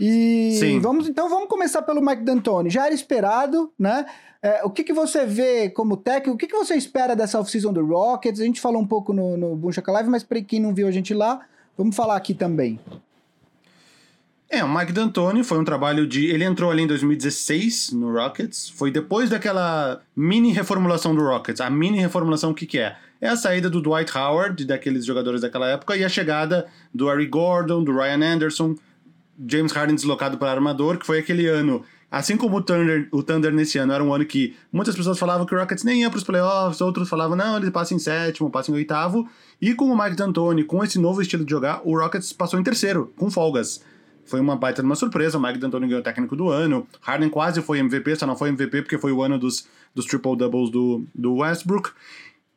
E 0.00 0.56
Sim. 0.58 0.80
vamos 0.80 1.08
então 1.08 1.28
vamos 1.28 1.48
começar 1.48 1.82
pelo 1.82 2.00
Mike 2.00 2.22
D'Antoni. 2.22 2.68
Já 2.68 2.86
era 2.86 2.94
esperado, 2.94 3.72
né? 3.78 4.04
É, 4.42 4.62
o 4.64 4.68
que, 4.68 4.84
que 4.84 4.92
você 4.92 5.24
vê 5.24 5.70
como 5.70 5.96
técnico? 5.96 6.34
O 6.34 6.36
que, 6.36 6.46
que 6.46 6.56
você 6.56 6.74
espera 6.74 7.16
dessa 7.16 7.40
off-season 7.40 7.72
do 7.72 7.86
Rockets? 7.86 8.40
A 8.40 8.44
gente 8.44 8.60
falou 8.60 8.82
um 8.82 8.86
pouco 8.86 9.12
no, 9.12 9.36
no 9.36 9.56
Boom 9.56 9.72
Shaka 9.72 9.90
Live, 9.92 10.10
mas 10.10 10.22
para 10.22 10.42
quem 10.42 10.60
não 10.60 10.74
viu 10.74 10.86
a 10.86 10.90
gente 10.90 11.14
lá, 11.14 11.40
vamos 11.78 11.96
falar 11.96 12.16
aqui 12.16 12.34
também. 12.34 12.78
É, 14.54 14.62
o 14.62 14.72
Mike 14.72 14.92
D'Antoni 14.92 15.42
foi 15.42 15.58
um 15.58 15.64
trabalho 15.64 16.06
de. 16.06 16.26
Ele 16.26 16.44
entrou 16.44 16.70
ali 16.70 16.84
em 16.84 16.86
2016 16.86 17.90
no 17.90 18.12
Rockets. 18.12 18.68
Foi 18.68 18.88
depois 18.88 19.28
daquela 19.28 20.00
mini 20.14 20.52
reformulação 20.52 21.12
do 21.12 21.22
Rockets. 21.22 21.60
A 21.60 21.68
mini 21.68 21.98
reformulação, 21.98 22.52
o 22.52 22.54
que, 22.54 22.64
que 22.64 22.78
é? 22.78 22.96
É 23.20 23.28
a 23.28 23.36
saída 23.36 23.68
do 23.68 23.80
Dwight 23.82 24.16
Howard, 24.16 24.64
daqueles 24.64 25.04
jogadores 25.04 25.40
daquela 25.40 25.68
época, 25.68 25.96
e 25.96 26.04
a 26.04 26.08
chegada 26.08 26.66
do 26.94 27.08
Harry 27.08 27.26
Gordon, 27.26 27.82
do 27.82 27.92
Ryan 27.92 28.34
Anderson, 28.34 28.76
James 29.44 29.72
Harden 29.72 29.96
deslocado 29.96 30.38
para 30.38 30.52
armador, 30.52 30.98
que 30.98 31.06
foi 31.06 31.18
aquele 31.18 31.48
ano. 31.48 31.84
Assim 32.08 32.36
como 32.36 32.58
o 32.58 32.62
Thunder, 32.62 33.08
o 33.10 33.24
Thunder 33.24 33.52
nesse 33.52 33.76
ano 33.78 33.92
era 33.92 34.04
um 34.04 34.14
ano 34.14 34.24
que 34.24 34.54
muitas 34.72 34.94
pessoas 34.94 35.18
falavam 35.18 35.44
que 35.44 35.52
o 35.52 35.58
Rockets 35.58 35.82
nem 35.82 36.02
ia 36.02 36.10
para 36.10 36.18
os 36.18 36.22
playoffs, 36.22 36.80
outros 36.80 37.08
falavam, 37.08 37.36
não, 37.36 37.56
ele 37.56 37.72
passa 37.72 37.92
em 37.92 37.98
sétimo, 37.98 38.48
passa 38.50 38.70
em 38.70 38.74
oitavo. 38.74 39.28
E 39.60 39.74
com 39.74 39.86
o 39.86 40.00
Mike 40.00 40.14
D'Antoni, 40.14 40.62
com 40.62 40.84
esse 40.84 40.96
novo 40.96 41.20
estilo 41.20 41.44
de 41.44 41.50
jogar, 41.50 41.80
o 41.82 41.98
Rockets 41.98 42.32
passou 42.32 42.60
em 42.60 42.62
terceiro, 42.62 43.12
com 43.16 43.28
folgas. 43.28 43.82
Foi 44.26 44.40
uma 44.40 44.56
baita 44.56 44.82
de 44.82 44.86
uma 44.86 44.94
surpresa. 44.96 45.38
O 45.38 45.42
Mike 45.42 45.58
D'Antoni 45.58 45.86
ganhou 45.86 46.00
o 46.00 46.04
técnico 46.04 46.34
do 46.34 46.48
ano. 46.48 46.86
Harden 47.00 47.28
quase 47.28 47.60
foi 47.62 47.78
MVP, 47.78 48.16
só 48.16 48.26
não 48.26 48.36
foi 48.36 48.48
MVP 48.48 48.82
porque 48.82 48.98
foi 48.98 49.12
o 49.12 49.22
ano 49.22 49.38
dos, 49.38 49.66
dos 49.94 50.06
triple-doubles 50.06 50.70
do, 50.70 51.04
do 51.14 51.34
Westbrook. 51.36 51.90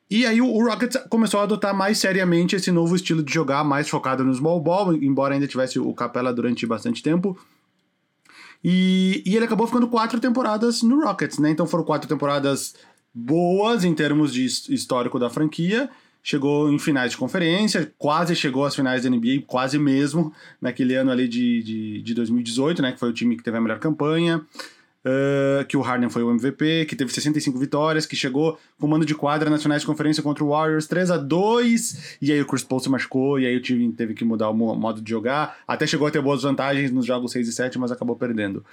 E 0.10 0.26
aí 0.26 0.42
o, 0.42 0.64
Rockets 0.66 0.98
começou 1.10 1.42
a 1.42 1.44
adotar 1.44 1.76
mais 1.76 1.98
seriamente 1.98 2.56
esse 2.56 2.72
novo 2.72 2.96
estilo 2.96 3.22
de 3.22 3.34
jogar, 3.34 3.64
mais 3.66 3.90
focado 3.90 4.24
no 4.24 4.34
small 4.34 4.60
ball, 4.62 4.94
embora 4.96 5.34
ainda 5.34 5.48
tivesse 5.48 5.78
o 5.80 5.94
Capela 5.94 6.34
durante 6.34 6.66
bastante 6.66 7.04
tempo. 7.04 7.38
E, 8.64 9.22
e 9.26 9.36
ele 9.36 9.46
acabou 9.46 9.68
ficando 9.68 9.88
quatro 9.88 10.20
temporadas 10.20 10.82
no 10.82 11.04
Rockets, 11.04 11.38
né? 11.40 11.50
Então 11.52 11.68
foram 11.68 11.84
quatro 11.84 12.08
temporadas 12.08 12.74
boas 13.14 13.84
em 13.84 13.94
termos 13.94 14.34
de 14.34 14.46
his- 14.46 14.70
histórico 14.70 15.20
da 15.20 15.30
franquia. 15.30 15.90
Chegou 16.30 16.70
em 16.70 16.78
finais 16.78 17.12
de 17.12 17.18
conferência, 17.18 17.90
quase 17.98 18.36
chegou 18.36 18.66
às 18.66 18.76
finais 18.76 19.04
da 19.04 19.10
NBA, 19.10 19.44
quase 19.48 19.80
mesmo, 19.80 20.34
naquele 20.62 20.94
ano 20.94 21.10
ali 21.10 21.26
de, 21.26 21.64
de, 21.64 22.02
de 22.02 22.14
2018, 22.14 22.82
né? 22.82 22.92
Que 22.92 23.00
foi 23.00 23.08
o 23.10 23.14
time 23.14 23.38
que 23.38 23.44
teve 23.44 23.56
a 23.56 23.62
melhor 23.62 23.80
campanha. 23.80 24.42
Uh, 25.06 25.64
que 25.70 25.78
o 25.78 25.82
Harden 25.82 26.10
foi 26.10 26.24
o 26.24 26.30
MVP, 26.30 26.84
que 26.84 26.98
teve 26.98 27.14
65 27.14 27.58
vitórias, 27.58 28.06
que 28.06 28.14
chegou 28.14 28.60
com 28.78 28.88
mando 28.88 29.06
de 29.06 29.16
quadra 29.16 29.50
nas 29.50 29.64
finais 29.64 29.84
de 29.84 29.86
conferência 29.88 30.22
contra 30.22 30.44
o 30.44 30.50
Warriors 30.50 30.86
3 30.86 31.12
a 31.12 31.16
2 31.18 32.18
e 32.22 32.34
aí 32.34 32.42
o 32.42 32.46
Chris 32.46 32.62
Paul 32.62 32.82
se 32.82 32.90
machucou, 32.90 33.40
e 33.40 33.46
aí 33.46 33.56
o 33.56 33.62
time 33.62 33.90
teve 33.94 34.14
que 34.14 34.26
mudar 34.26 34.50
o 34.50 34.54
mo- 34.54 34.76
modo 34.76 35.00
de 35.00 35.10
jogar, 35.10 35.60
até 35.66 35.88
chegou 35.88 36.10
a 36.10 36.12
ter 36.12 36.22
boas 36.22 36.44
vantagens 36.44 36.92
nos 36.92 37.06
jogos 37.06 37.32
6 37.32 37.48
e 37.48 37.54
7, 37.54 37.80
mas 37.80 37.90
acabou 37.90 38.18
perdendo. 38.18 38.66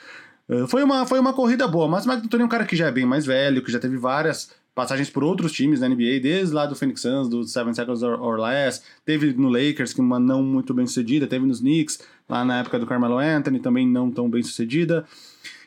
Uh, 0.48 0.66
foi, 0.66 0.82
uma, 0.82 1.06
foi 1.06 1.20
uma 1.20 1.32
corrida 1.32 1.68
boa, 1.68 1.86
mas 1.86 2.04
o 2.04 2.08
Mike 2.08 2.34
é 2.34 2.44
um 2.44 2.48
cara 2.48 2.64
que 2.64 2.74
já 2.74 2.88
é 2.88 2.90
bem 2.90 3.06
mais 3.06 3.24
velho, 3.24 3.62
que 3.62 3.70
já 3.70 3.78
teve 3.78 3.96
várias 3.96 4.50
passagens 4.74 5.08
por 5.08 5.22
outros 5.22 5.52
times 5.52 5.80
na 5.80 5.88
NBA, 5.88 6.20
desde 6.20 6.54
lá 6.54 6.66
do 6.66 6.74
Phoenix 6.74 7.00
Suns, 7.00 7.28
do 7.28 7.44
Seven 7.44 7.72
Seconds 7.72 8.02
or, 8.02 8.20
or 8.20 8.40
Less, 8.40 8.82
teve 9.04 9.32
no 9.32 9.48
Lakers, 9.48 9.92
que 9.92 10.00
uma 10.00 10.18
não 10.18 10.42
muito 10.42 10.74
bem 10.74 10.86
sucedida, 10.86 11.26
teve 11.26 11.46
nos 11.46 11.60
Knicks, 11.60 12.00
lá 12.28 12.44
na 12.44 12.60
época 12.60 12.78
do 12.78 12.86
Carmelo 12.86 13.18
Anthony, 13.18 13.60
também 13.60 13.86
não 13.88 14.10
tão 14.10 14.28
bem 14.28 14.42
sucedida. 14.42 15.04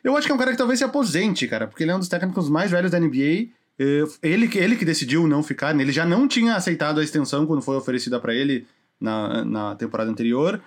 Eu 0.03 0.15
acho 0.17 0.27
que 0.27 0.31
é 0.31 0.35
um 0.35 0.37
cara 0.37 0.51
que 0.51 0.57
talvez 0.57 0.79
se 0.79 0.85
aposente, 0.85 1.47
cara, 1.47 1.67
porque 1.67 1.83
ele 1.83 1.91
é 1.91 1.95
um 1.95 1.99
dos 1.99 2.09
técnicos 2.09 2.49
mais 2.49 2.69
velhos 2.69 2.91
da 2.91 2.99
NBA. 2.99 3.49
Eh, 3.79 4.03
Ele, 4.23 4.49
ele 4.55 4.75
que 4.75 4.83
decidiu 4.85 5.27
não 5.27 5.41
ficar, 5.43 5.77
ele 5.79 5.91
já 5.91 6.05
não 6.05 6.27
tinha 6.27 6.55
aceitado 6.55 6.99
a 6.99 7.03
extensão 7.03 7.45
quando 7.45 7.61
foi 7.61 7.75
oferecida 7.77 8.19
para 8.19 8.33
ele 8.33 8.65
na, 8.99 9.45
na 9.45 9.75
temporada 9.75 10.09
anterior. 10.09 10.61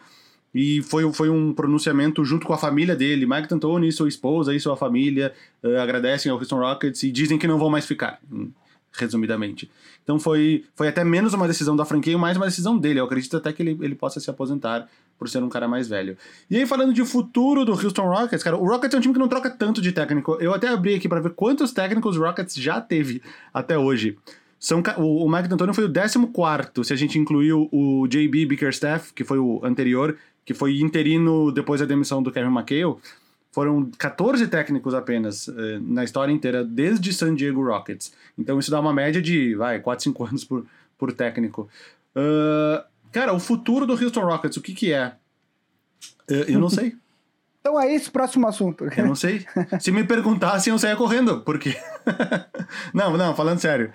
E 0.54 0.82
foi, 0.82 1.10
foi 1.12 1.28
um 1.28 1.52
pronunciamento 1.52 2.24
junto 2.24 2.46
com 2.46 2.52
a 2.52 2.58
família 2.58 2.96
dele. 2.96 3.26
Mike 3.26 3.48
D'Antoni 3.48 3.88
e 3.88 3.92
sua 3.92 4.08
esposa 4.08 4.54
e 4.54 4.60
sua 4.60 4.76
família 4.76 5.32
eh, 5.62 5.80
agradecem 5.80 6.30
ao 6.30 6.38
Houston 6.38 6.58
Rockets 6.58 7.02
e 7.04 7.12
dizem 7.12 7.38
que 7.38 7.46
não 7.46 7.58
vão 7.58 7.70
mais 7.70 7.86
ficar, 7.86 8.18
hum, 8.30 8.50
resumidamente. 8.92 9.70
Então 10.02 10.18
foi, 10.18 10.64
foi 10.74 10.88
até 10.88 11.04
menos 11.04 11.34
uma 11.34 11.46
decisão 11.46 11.76
da 11.76 11.84
franquia 11.84 12.18
mais 12.18 12.36
uma 12.36 12.46
decisão 12.46 12.76
dele. 12.76 12.98
Eu 12.98 13.04
acredito 13.04 13.36
até 13.36 13.52
que 13.52 13.62
ele, 13.62 13.78
ele 13.80 13.94
possa 13.94 14.18
se 14.18 14.28
aposentar 14.28 14.88
por 15.16 15.28
ser 15.28 15.42
um 15.42 15.48
cara 15.48 15.68
mais 15.68 15.86
velho. 15.86 16.16
E 16.50 16.56
aí, 16.56 16.66
falando 16.66 16.94
de 16.94 17.04
futuro 17.04 17.64
do 17.64 17.72
Houston 17.72 18.08
Rockets, 18.08 18.42
cara, 18.42 18.56
o 18.56 18.66
Rockets 18.66 18.94
é 18.94 18.98
um 18.98 19.00
time 19.00 19.12
que 19.12 19.20
não 19.20 19.28
troca 19.28 19.50
tanto 19.50 19.80
de 19.80 19.92
técnico. 19.92 20.36
Eu 20.40 20.54
até 20.54 20.66
abri 20.66 20.94
aqui 20.94 21.08
para 21.08 21.20
ver 21.20 21.30
quantos 21.34 21.72
técnicos 21.72 22.16
o 22.16 22.22
Rockets 22.22 22.54
já 22.54 22.80
teve 22.80 23.22
até 23.52 23.78
hoje. 23.78 24.16
São, 24.58 24.82
o, 24.98 25.24
o 25.24 25.30
Mike 25.30 25.48
D'Antoni 25.48 25.74
foi 25.74 25.84
o 25.84 25.92
14 25.92 26.84
se 26.84 26.92
a 26.92 26.96
gente 26.96 27.18
incluir 27.18 27.52
o, 27.52 27.68
o 27.70 28.06
JB 28.08 28.46
Bickerstaff, 28.46 29.12
que 29.12 29.24
foi 29.24 29.38
o 29.38 29.60
anterior, 29.62 30.16
que 30.50 30.54
foi 30.54 30.80
interino 30.80 31.52
depois 31.52 31.80
da 31.80 31.86
demissão 31.86 32.20
do 32.20 32.32
Kevin 32.32 32.52
McHale. 32.52 32.96
Foram 33.52 33.88
14 33.96 34.48
técnicos 34.48 34.94
apenas 34.94 35.46
eh, 35.46 35.78
na 35.80 36.02
história 36.02 36.32
inteira, 36.32 36.64
desde 36.64 37.12
San 37.12 37.36
Diego 37.36 37.64
Rockets. 37.64 38.12
Então 38.36 38.58
isso 38.58 38.68
dá 38.68 38.80
uma 38.80 38.92
média 38.92 39.22
de, 39.22 39.54
vai, 39.54 39.78
4, 39.78 40.02
5 40.02 40.24
anos 40.26 40.44
por, 40.44 40.66
por 40.98 41.12
técnico. 41.12 41.68
Ah, 42.16 42.84
cara, 43.12 43.32
o 43.32 43.38
futuro 43.38 43.86
do 43.86 43.92
Houston 43.92 44.22
Rockets, 44.22 44.56
o 44.56 44.60
que 44.60 44.74
que 44.74 44.92
é? 44.92 45.12
Eh, 46.28 46.46
eu 46.48 46.58
não 46.58 46.68
sei. 46.68 46.94
Então 47.62 47.78
é 47.78 47.94
isso, 47.94 48.10
próximo 48.10 48.48
assunto. 48.48 48.86
Eu 48.96 49.04
não 49.04 49.14
sei. 49.14 49.44
Se 49.78 49.92
me 49.92 50.02
perguntassem, 50.02 50.72
eu 50.72 50.78
saia 50.78 50.96
correndo, 50.96 51.42
porque. 51.42 51.76
não, 52.94 53.18
não, 53.18 53.36
falando 53.36 53.58
sério. 53.58 53.92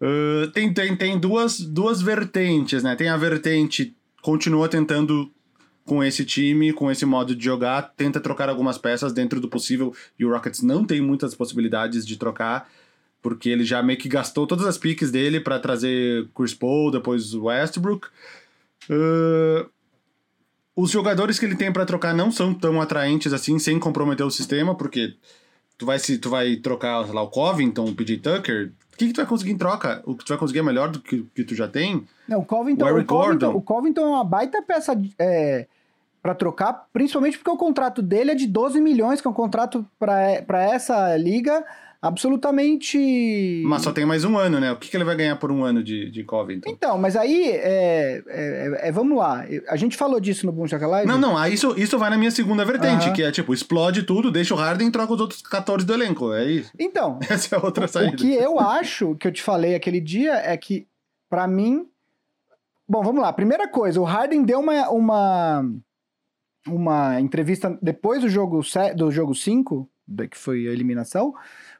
Uh, 0.00 0.50
tem 0.52 0.72
tem, 0.72 0.96
tem 0.96 1.18
duas, 1.20 1.60
duas 1.60 2.00
vertentes, 2.00 2.82
né? 2.82 2.96
Tem 2.96 3.10
a 3.10 3.16
vertente 3.18 3.94
continua 4.22 4.70
tentando 4.70 5.30
com 5.84 6.02
esse 6.02 6.24
time, 6.24 6.72
com 6.72 6.90
esse 6.90 7.04
modo 7.04 7.34
de 7.36 7.44
jogar, 7.44 7.94
tenta 7.96 8.20
trocar 8.20 8.48
algumas 8.48 8.78
peças 8.78 9.12
dentro 9.12 9.40
do 9.40 9.48
possível, 9.48 9.94
e 10.18 10.24
o 10.24 10.30
Rockets 10.30 10.62
não 10.62 10.84
tem 10.84 11.00
muitas 11.00 11.34
possibilidades 11.34 12.06
de 12.06 12.16
trocar, 12.16 12.70
porque 13.20 13.48
ele 13.48 13.64
já 13.64 13.82
meio 13.82 13.98
que 13.98 14.08
gastou 14.08 14.46
todas 14.46 14.66
as 14.66 14.78
piques 14.78 15.10
dele 15.10 15.40
para 15.40 15.58
trazer 15.58 16.28
Chris 16.34 16.54
Paul, 16.54 16.90
depois 16.90 17.34
Westbrook. 17.34 18.08
Uh, 18.88 19.68
os 20.76 20.90
jogadores 20.90 21.38
que 21.38 21.44
ele 21.44 21.56
tem 21.56 21.72
para 21.72 21.86
trocar 21.86 22.14
não 22.14 22.30
são 22.30 22.52
tão 22.52 22.80
atraentes 22.80 23.32
assim, 23.32 23.58
sem 23.58 23.78
comprometer 23.78 24.26
o 24.26 24.30
sistema, 24.30 24.74
porque 24.74 25.14
tu 25.78 25.86
vai, 25.86 25.98
se, 25.98 26.18
tu 26.18 26.30
vai 26.30 26.56
trocar, 26.56 27.12
lá, 27.12 27.22
o 27.22 27.28
Covington, 27.28 27.84
o 27.84 27.94
PJ 27.94 28.18
Tucker, 28.18 28.72
o 28.94 28.96
que, 28.96 29.08
que 29.08 29.12
tu 29.12 29.16
vai 29.16 29.26
conseguir 29.26 29.52
em 29.52 29.58
troca? 29.58 30.00
O 30.06 30.14
que 30.14 30.24
tu 30.24 30.28
vai 30.28 30.38
conseguir 30.38 30.60
é 30.60 30.62
melhor 30.62 30.88
do 30.88 31.00
que 31.00 31.16
o 31.16 31.26
que 31.34 31.44
tu 31.44 31.54
já 31.54 31.66
tem? 31.66 32.04
Não, 32.28 32.40
o 32.40 32.44
Covington, 32.44 32.84
O 32.84 33.00
o 33.00 33.04
Covington, 33.04 33.50
o 33.50 33.60
Covington 33.60 34.00
é 34.02 34.06
uma 34.06 34.24
baita 34.24 34.62
peça 34.62 34.96
é, 35.18 35.66
para 36.22 36.34
trocar, 36.34 36.86
principalmente 36.92 37.36
porque 37.36 37.50
o 37.50 37.56
contrato 37.56 38.00
dele 38.00 38.30
é 38.30 38.34
de 38.34 38.46
12 38.46 38.80
milhões, 38.80 39.20
que 39.20 39.26
é 39.26 39.30
um 39.30 39.34
contrato 39.34 39.84
para 39.98 40.62
essa 40.62 41.16
liga 41.16 41.64
absolutamente. 42.04 43.62
Mas 43.64 43.82
só 43.82 43.92
tem 43.92 44.04
mais 44.04 44.24
um 44.24 44.36
ano, 44.36 44.60
né? 44.60 44.70
O 44.70 44.76
que, 44.76 44.90
que 44.90 44.96
ele 44.96 45.04
vai 45.04 45.16
ganhar 45.16 45.36
por 45.36 45.50
um 45.50 45.64
ano 45.64 45.82
de, 45.82 46.10
de 46.10 46.22
Covington? 46.22 46.68
Então, 46.68 46.98
mas 46.98 47.16
aí, 47.16 47.50
é, 47.50 48.22
é, 48.26 48.88
é, 48.88 48.92
vamos 48.92 49.16
lá. 49.16 49.44
A 49.68 49.76
gente 49.76 49.96
falou 49.96 50.20
disso 50.20 50.44
no 50.44 50.52
Boom 50.52 50.66
Live. 50.70 51.08
Não, 51.08 51.18
não, 51.18 51.46
isso, 51.46 51.74
isso 51.78 51.98
vai 51.98 52.10
na 52.10 52.18
minha 52.18 52.30
segunda 52.30 52.64
vertente, 52.64 53.10
que 53.12 53.22
é 53.22 53.32
tipo, 53.32 53.54
explode 53.54 54.02
tudo, 54.02 54.30
deixa 54.30 54.54
o 54.54 54.56
Harden 54.56 54.88
e 54.88 54.92
troca 54.92 55.14
os 55.14 55.20
outros 55.20 55.40
14 55.40 55.86
do 55.86 55.94
elenco. 55.94 56.32
É 56.34 56.44
isso. 56.44 56.70
Então. 56.78 57.18
Essa 57.28 57.56
é 57.56 57.58
a 57.58 57.62
outra 57.62 57.88
saída. 57.88 58.12
O 58.12 58.16
que 58.16 58.34
eu 58.34 58.60
acho, 58.60 59.14
que 59.16 59.26
eu 59.26 59.32
te 59.32 59.42
falei 59.42 59.74
aquele 59.74 60.00
dia, 60.00 60.34
é 60.34 60.56
que, 60.56 60.86
para 61.30 61.46
mim. 61.48 61.86
Bom, 62.86 63.02
vamos 63.02 63.22
lá. 63.22 63.32
Primeira 63.32 63.66
coisa, 63.66 64.00
o 64.00 64.04
Harden 64.04 64.42
deu 64.42 64.60
uma. 64.60 64.90
uma 64.90 65.64
uma 66.66 67.20
entrevista 67.20 67.78
depois 67.82 68.22
do 68.22 68.28
jogo 68.30 68.62
do 68.96 69.10
jogo 69.10 69.34
5, 69.34 69.86
que 70.30 70.38
foi 70.38 70.66
a 70.66 70.70
eliminação, 70.70 71.34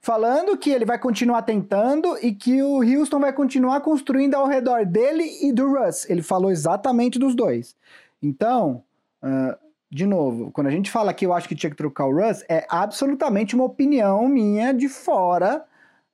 falando 0.04 0.56
que 0.58 0.68
ele 0.68 0.84
vai 0.84 0.98
continuar 0.98 1.40
tentando 1.42 2.18
e 2.20 2.34
que 2.34 2.62
o 2.62 2.82
Houston 2.82 3.18
vai 3.18 3.32
continuar 3.32 3.80
construindo 3.80 4.34
ao 4.34 4.46
redor 4.46 4.84
dele 4.84 5.24
e 5.40 5.50
do 5.50 5.66
Russ. 5.74 6.08
Ele 6.10 6.20
falou 6.20 6.50
exatamente 6.50 7.18
dos 7.18 7.34
dois. 7.34 7.74
Então, 8.22 8.84
uh, 9.22 9.56
de 9.90 10.04
novo, 10.04 10.50
quando 10.52 10.66
a 10.66 10.70
gente 10.70 10.90
fala 10.90 11.14
que 11.14 11.24
eu 11.24 11.32
acho 11.32 11.48
que 11.48 11.54
tinha 11.54 11.70
que 11.70 11.76
trocar 11.76 12.04
o 12.04 12.14
Russ, 12.14 12.44
é 12.50 12.66
absolutamente 12.68 13.54
uma 13.54 13.64
opinião 13.64 14.28
minha 14.28 14.74
de 14.74 14.90
fora. 14.90 15.64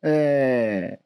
É... 0.00 0.96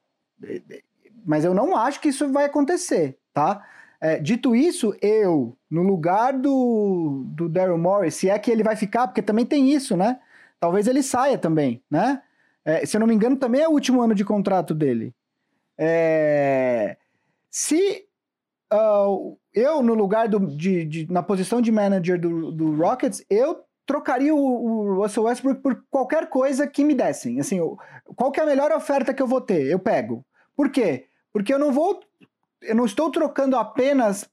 Mas 1.24 1.42
eu 1.42 1.54
não 1.54 1.74
acho 1.74 1.98
que 2.02 2.10
isso 2.10 2.30
vai 2.30 2.44
acontecer, 2.44 3.16
tá? 3.32 3.64
É, 3.98 4.18
dito 4.18 4.54
isso, 4.54 4.94
eu, 5.00 5.56
no 5.70 5.82
lugar 5.82 6.34
do, 6.34 7.24
do 7.28 7.48
Daryl 7.48 7.78
Morris, 7.78 8.16
se 8.16 8.28
é 8.28 8.38
que 8.38 8.50
ele 8.50 8.62
vai 8.62 8.76
ficar, 8.76 9.06
porque 9.06 9.22
também 9.22 9.46
tem 9.46 9.72
isso, 9.72 9.96
né? 9.96 10.20
Talvez 10.60 10.86
ele 10.86 11.02
saia 11.02 11.38
também, 11.38 11.82
né? 11.90 12.20
É, 12.64 12.86
se 12.86 12.96
eu 12.96 13.00
não 13.00 13.06
me 13.06 13.14
engano, 13.14 13.36
também 13.36 13.60
é 13.60 13.68
o 13.68 13.72
último 13.72 14.00
ano 14.00 14.14
de 14.14 14.24
contrato 14.24 14.74
dele. 14.74 15.14
É, 15.76 16.96
se 17.50 18.06
uh, 18.72 19.38
eu, 19.52 19.82
no 19.82 19.94
lugar 19.94 20.28
do, 20.28 20.40
de, 20.40 20.84
de, 20.84 21.12
na 21.12 21.22
posição 21.22 21.60
de 21.60 21.70
manager 21.70 22.18
do, 22.20 22.50
do 22.50 22.76
Rockets, 22.76 23.24
eu 23.28 23.64
trocaria 23.86 24.34
o, 24.34 24.38
o, 24.38 24.94
Russell 25.02 25.24
Westbrook 25.24 25.60
por 25.60 25.84
qualquer 25.90 26.28
coisa 26.28 26.66
que 26.66 26.82
me 26.82 26.94
dessem. 26.94 27.38
Assim, 27.38 27.60
qual 28.16 28.32
é 28.36 28.40
a 28.40 28.46
melhor 28.46 28.72
oferta 28.72 29.12
que 29.12 29.22
eu 29.22 29.26
vou 29.26 29.40
ter? 29.40 29.66
Eu 29.66 29.78
pego. 29.78 30.24
Por 30.56 30.70
quê? 30.70 31.06
Porque 31.32 31.52
eu 31.52 31.58
não 31.58 31.72
vou. 31.72 32.00
Eu 32.62 32.74
não 32.74 32.86
estou 32.86 33.10
trocando 33.10 33.56
apenas 33.56 34.28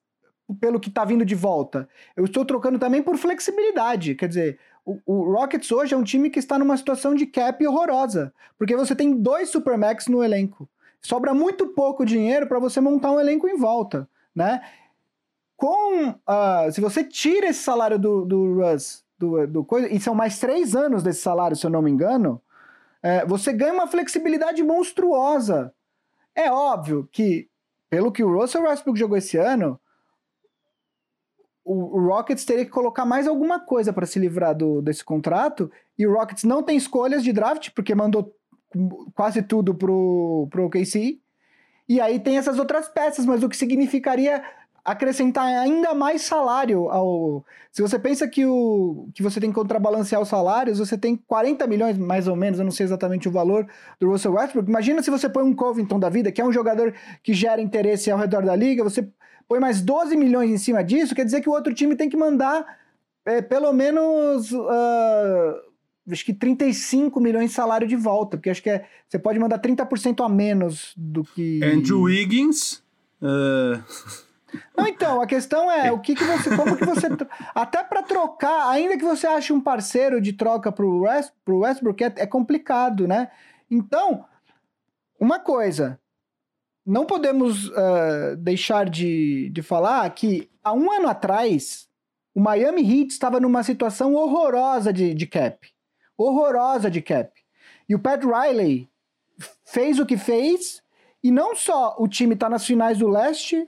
pelo 0.59 0.79
que 0.79 0.89
está 0.89 1.05
vindo 1.05 1.25
de 1.25 1.35
volta. 1.35 1.87
Eu 2.15 2.25
estou 2.25 2.45
trocando 2.45 2.79
também 2.79 3.01
por 3.01 3.17
flexibilidade. 3.17 4.15
Quer 4.15 4.27
dizer, 4.27 4.59
o, 4.85 5.33
Rockets 5.33 5.71
hoje 5.71 5.93
é 5.93 5.97
um 5.97 6.03
time 6.03 6.29
que 6.29 6.39
está 6.39 6.57
numa 6.57 6.75
situação 6.75 7.13
de 7.13 7.25
cap 7.25 7.65
horrorosa, 7.65 8.33
porque 8.57 8.75
você 8.75 8.95
tem 8.95 9.13
dois 9.13 9.49
Supermax 9.49 10.07
no 10.07 10.23
elenco. 10.23 10.67
Sobra 11.01 11.33
muito 11.33 11.67
pouco 11.67 12.05
dinheiro 12.05 12.47
para 12.47 12.59
você 12.59 12.79
montar 12.79 13.11
um 13.11 13.19
elenco 13.19 13.47
em 13.47 13.57
volta, 13.57 14.07
né? 14.35 14.61
Com, 15.55 16.09
uh, 16.09 16.71
se 16.71 16.81
você 16.81 17.03
tira 17.03 17.47
esse 17.47 17.61
salário 17.61 17.99
do, 17.99 18.25
do 18.25 18.55
Russ, 18.55 19.03
do, 19.17 19.47
do 19.47 19.63
coisa, 19.63 19.87
e 19.87 19.99
são 19.99 20.15
mais 20.15 20.39
três 20.39 20.75
anos 20.75 21.03
desse 21.03 21.21
salário, 21.21 21.55
se 21.55 21.65
eu 21.65 21.69
não 21.69 21.81
me 21.81 21.91
engano, 21.91 22.41
é, 23.03 23.25
você 23.25 23.53
ganha 23.53 23.73
uma 23.73 23.87
flexibilidade 23.87 24.63
monstruosa. 24.63 25.73
É 26.35 26.51
óbvio 26.51 27.07
que, 27.11 27.47
pelo 27.89 28.11
que 28.11 28.23
o 28.23 28.31
Russell 28.35 28.63
Westbrook 28.63 28.97
jogou 28.97 29.17
esse 29.17 29.37
ano, 29.37 29.79
o, 31.71 32.07
Rockets 32.07 32.45
teria 32.45 32.65
que 32.65 32.71
colocar 32.71 33.05
mais 33.05 33.27
alguma 33.27 33.59
coisa 33.59 33.93
para 33.93 34.05
se 34.05 34.19
livrar 34.19 34.55
do, 34.55 34.81
desse 34.81 35.03
contrato, 35.03 35.71
e 35.97 36.05
o 36.05 36.13
Rockets 36.13 36.43
não 36.43 36.63
tem 36.63 36.77
escolhas 36.77 37.23
de 37.23 37.31
draft, 37.31 37.69
porque 37.75 37.95
mandou 37.95 38.33
quase 39.13 39.41
tudo 39.41 39.75
pro, 39.75 40.47
pro 40.49 40.65
OKC, 40.65 41.19
e 41.87 41.99
aí 41.99 42.19
tem 42.19 42.37
essas 42.37 42.57
outras 42.57 42.87
peças, 42.87 43.25
mas 43.25 43.43
o 43.43 43.49
que 43.49 43.57
significaria 43.57 44.43
acrescentar 44.83 45.45
ainda 45.45 45.93
mais 45.93 46.23
salário 46.23 46.89
ao. 46.89 47.45
Se 47.71 47.81
você 47.81 47.99
pensa 47.99 48.27
que, 48.27 48.45
o, 48.45 49.09
que 49.13 49.21
você 49.21 49.39
tem 49.39 49.49
que 49.49 49.55
contrabalancear 49.55 50.21
os 50.21 50.27
salários, 50.27 50.79
você 50.79 50.97
tem 50.97 51.15
40 51.15 51.67
milhões, 51.67 51.97
mais 51.97 52.27
ou 52.27 52.35
menos, 52.35 52.59
eu 52.59 52.65
não 52.65 52.71
sei 52.71 52.85
exatamente 52.85 53.27
o 53.27 53.31
valor 53.31 53.67
do 53.99 54.09
Russell 54.09 54.33
Westbrook. 54.33 54.67
Imagina 54.67 55.01
se 55.03 55.11
você 55.11 55.29
põe 55.29 55.43
um 55.43 55.55
Covington 55.55 55.99
da 55.99 56.09
vida, 56.09 56.31
que 56.31 56.41
é 56.41 56.45
um 56.45 56.51
jogador 56.51 56.93
que 57.23 57.33
gera 57.33 57.61
interesse 57.61 58.09
ao 58.09 58.17
redor 58.17 58.43
da 58.43 58.55
liga, 58.55 58.83
você 58.83 59.07
põe 59.51 59.59
mais 59.59 59.81
12 59.81 60.15
milhões 60.15 60.49
em 60.49 60.57
cima 60.57 60.81
disso, 60.81 61.13
quer 61.13 61.25
dizer 61.25 61.41
que 61.41 61.49
o 61.49 61.51
outro 61.51 61.73
time 61.73 61.93
tem 61.93 62.07
que 62.07 62.15
mandar 62.15 62.79
é, 63.25 63.41
pelo 63.41 63.73
menos. 63.73 64.49
Uh, 64.49 65.59
acho 66.09 66.23
que 66.23 66.33
35 66.33 67.19
milhões 67.19 67.49
de 67.49 67.55
salário 67.57 67.85
de 67.85 67.97
volta, 67.97 68.37
porque 68.37 68.49
acho 68.49 68.63
que 68.63 68.69
é, 68.69 68.87
você 69.09 69.19
pode 69.19 69.37
mandar 69.39 69.59
30% 69.59 70.23
a 70.23 70.29
menos 70.29 70.93
do 70.95 71.25
que. 71.25 71.59
Andrew 71.61 72.03
Wiggins. 72.03 72.81
Uh... 73.21 73.83
Não, 74.77 74.87
então, 74.87 75.21
a 75.21 75.27
questão 75.27 75.69
é 75.69 75.91
o 75.91 75.99
que, 75.99 76.15
que 76.15 76.23
você. 76.23 76.55
Como 76.55 76.77
que 76.77 76.85
você. 76.85 77.07
Até 77.53 77.83
para 77.83 78.03
trocar, 78.03 78.69
ainda 78.69 78.97
que 78.97 79.03
você 79.03 79.27
ache 79.27 79.51
um 79.51 79.59
parceiro 79.59 80.21
de 80.21 80.31
troca 80.31 80.71
pro, 80.71 81.01
West, 81.01 81.33
pro 81.43 81.59
Westbrook, 81.59 82.01
é, 82.05 82.13
é 82.15 82.25
complicado, 82.25 83.05
né? 83.05 83.29
Então, 83.69 84.23
uma 85.19 85.39
coisa, 85.39 85.99
não 86.85 87.05
podemos 87.05 87.67
uh, 87.69 88.35
deixar 88.37 88.89
de, 88.89 89.49
de 89.49 89.61
falar 89.61 90.09
que 90.11 90.49
há 90.63 90.73
um 90.73 90.91
ano 90.91 91.07
atrás 91.07 91.87
o 92.33 92.39
Miami 92.39 92.81
Heat 92.81 93.11
estava 93.11 93.39
numa 93.39 93.63
situação 93.63 94.15
horrorosa 94.15 94.91
de, 94.91 95.13
de 95.13 95.27
cap. 95.27 95.67
Horrorosa 96.17 96.89
de 96.89 97.01
cap. 97.01 97.31
E 97.87 97.95
o 97.95 97.99
Pat 97.99 98.23
Riley 98.23 98.89
fez 99.65 99.99
o 99.99 100.05
que 100.05 100.17
fez, 100.17 100.81
e 101.23 101.31
não 101.31 101.55
só 101.55 101.95
o 101.99 102.07
time 102.07 102.33
está 102.33 102.49
nas 102.49 102.65
finais 102.65 102.97
do 102.97 103.07
leste, 103.07 103.67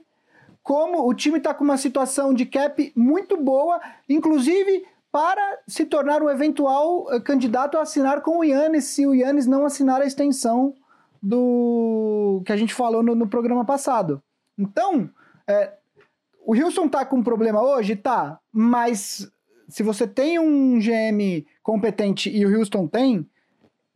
como 0.62 1.06
o 1.06 1.14
time 1.14 1.38
está 1.38 1.52
com 1.52 1.62
uma 1.62 1.76
situação 1.76 2.32
de 2.32 2.46
cap 2.46 2.92
muito 2.96 3.36
boa, 3.36 3.80
inclusive 4.08 4.86
para 5.12 5.60
se 5.68 5.84
tornar 5.84 6.22
um 6.22 6.30
eventual 6.30 7.04
uh, 7.04 7.20
candidato 7.20 7.76
a 7.76 7.82
assinar 7.82 8.22
com 8.22 8.38
o 8.38 8.44
Yannis, 8.44 8.86
se 8.86 9.06
o 9.06 9.14
Yannis 9.14 9.46
não 9.46 9.64
assinar 9.64 10.00
a 10.00 10.06
extensão 10.06 10.74
do 11.24 12.42
que 12.44 12.52
a 12.52 12.56
gente 12.56 12.74
falou 12.74 13.02
no, 13.02 13.14
no 13.14 13.26
programa 13.26 13.64
passado. 13.64 14.22
Então, 14.58 15.08
é, 15.48 15.72
o 16.44 16.54
Houston 16.54 16.86
tá 16.86 17.02
com 17.06 17.16
um 17.16 17.22
problema 17.22 17.62
hoje? 17.62 17.96
Tá, 17.96 18.38
mas 18.52 19.26
se 19.66 19.82
você 19.82 20.06
tem 20.06 20.38
um 20.38 20.78
GM 20.78 21.46
competente 21.62 22.28
e 22.28 22.44
o 22.44 22.58
Houston 22.58 22.86
tem, 22.86 23.26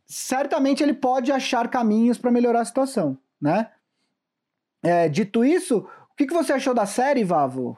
certamente 0.07 0.81
ele 0.81 0.95
pode 0.95 1.31
achar 1.31 1.69
caminhos 1.69 2.17
para 2.17 2.31
melhorar 2.31 2.61
a 2.61 2.65
situação, 2.65 3.15
né? 3.39 3.69
É, 4.81 5.07
dito 5.07 5.45
isso, 5.45 5.87
o 6.11 6.15
que, 6.15 6.25
que 6.25 6.33
você 6.33 6.53
achou 6.53 6.73
da 6.73 6.87
série, 6.87 7.23
Vavo? 7.23 7.77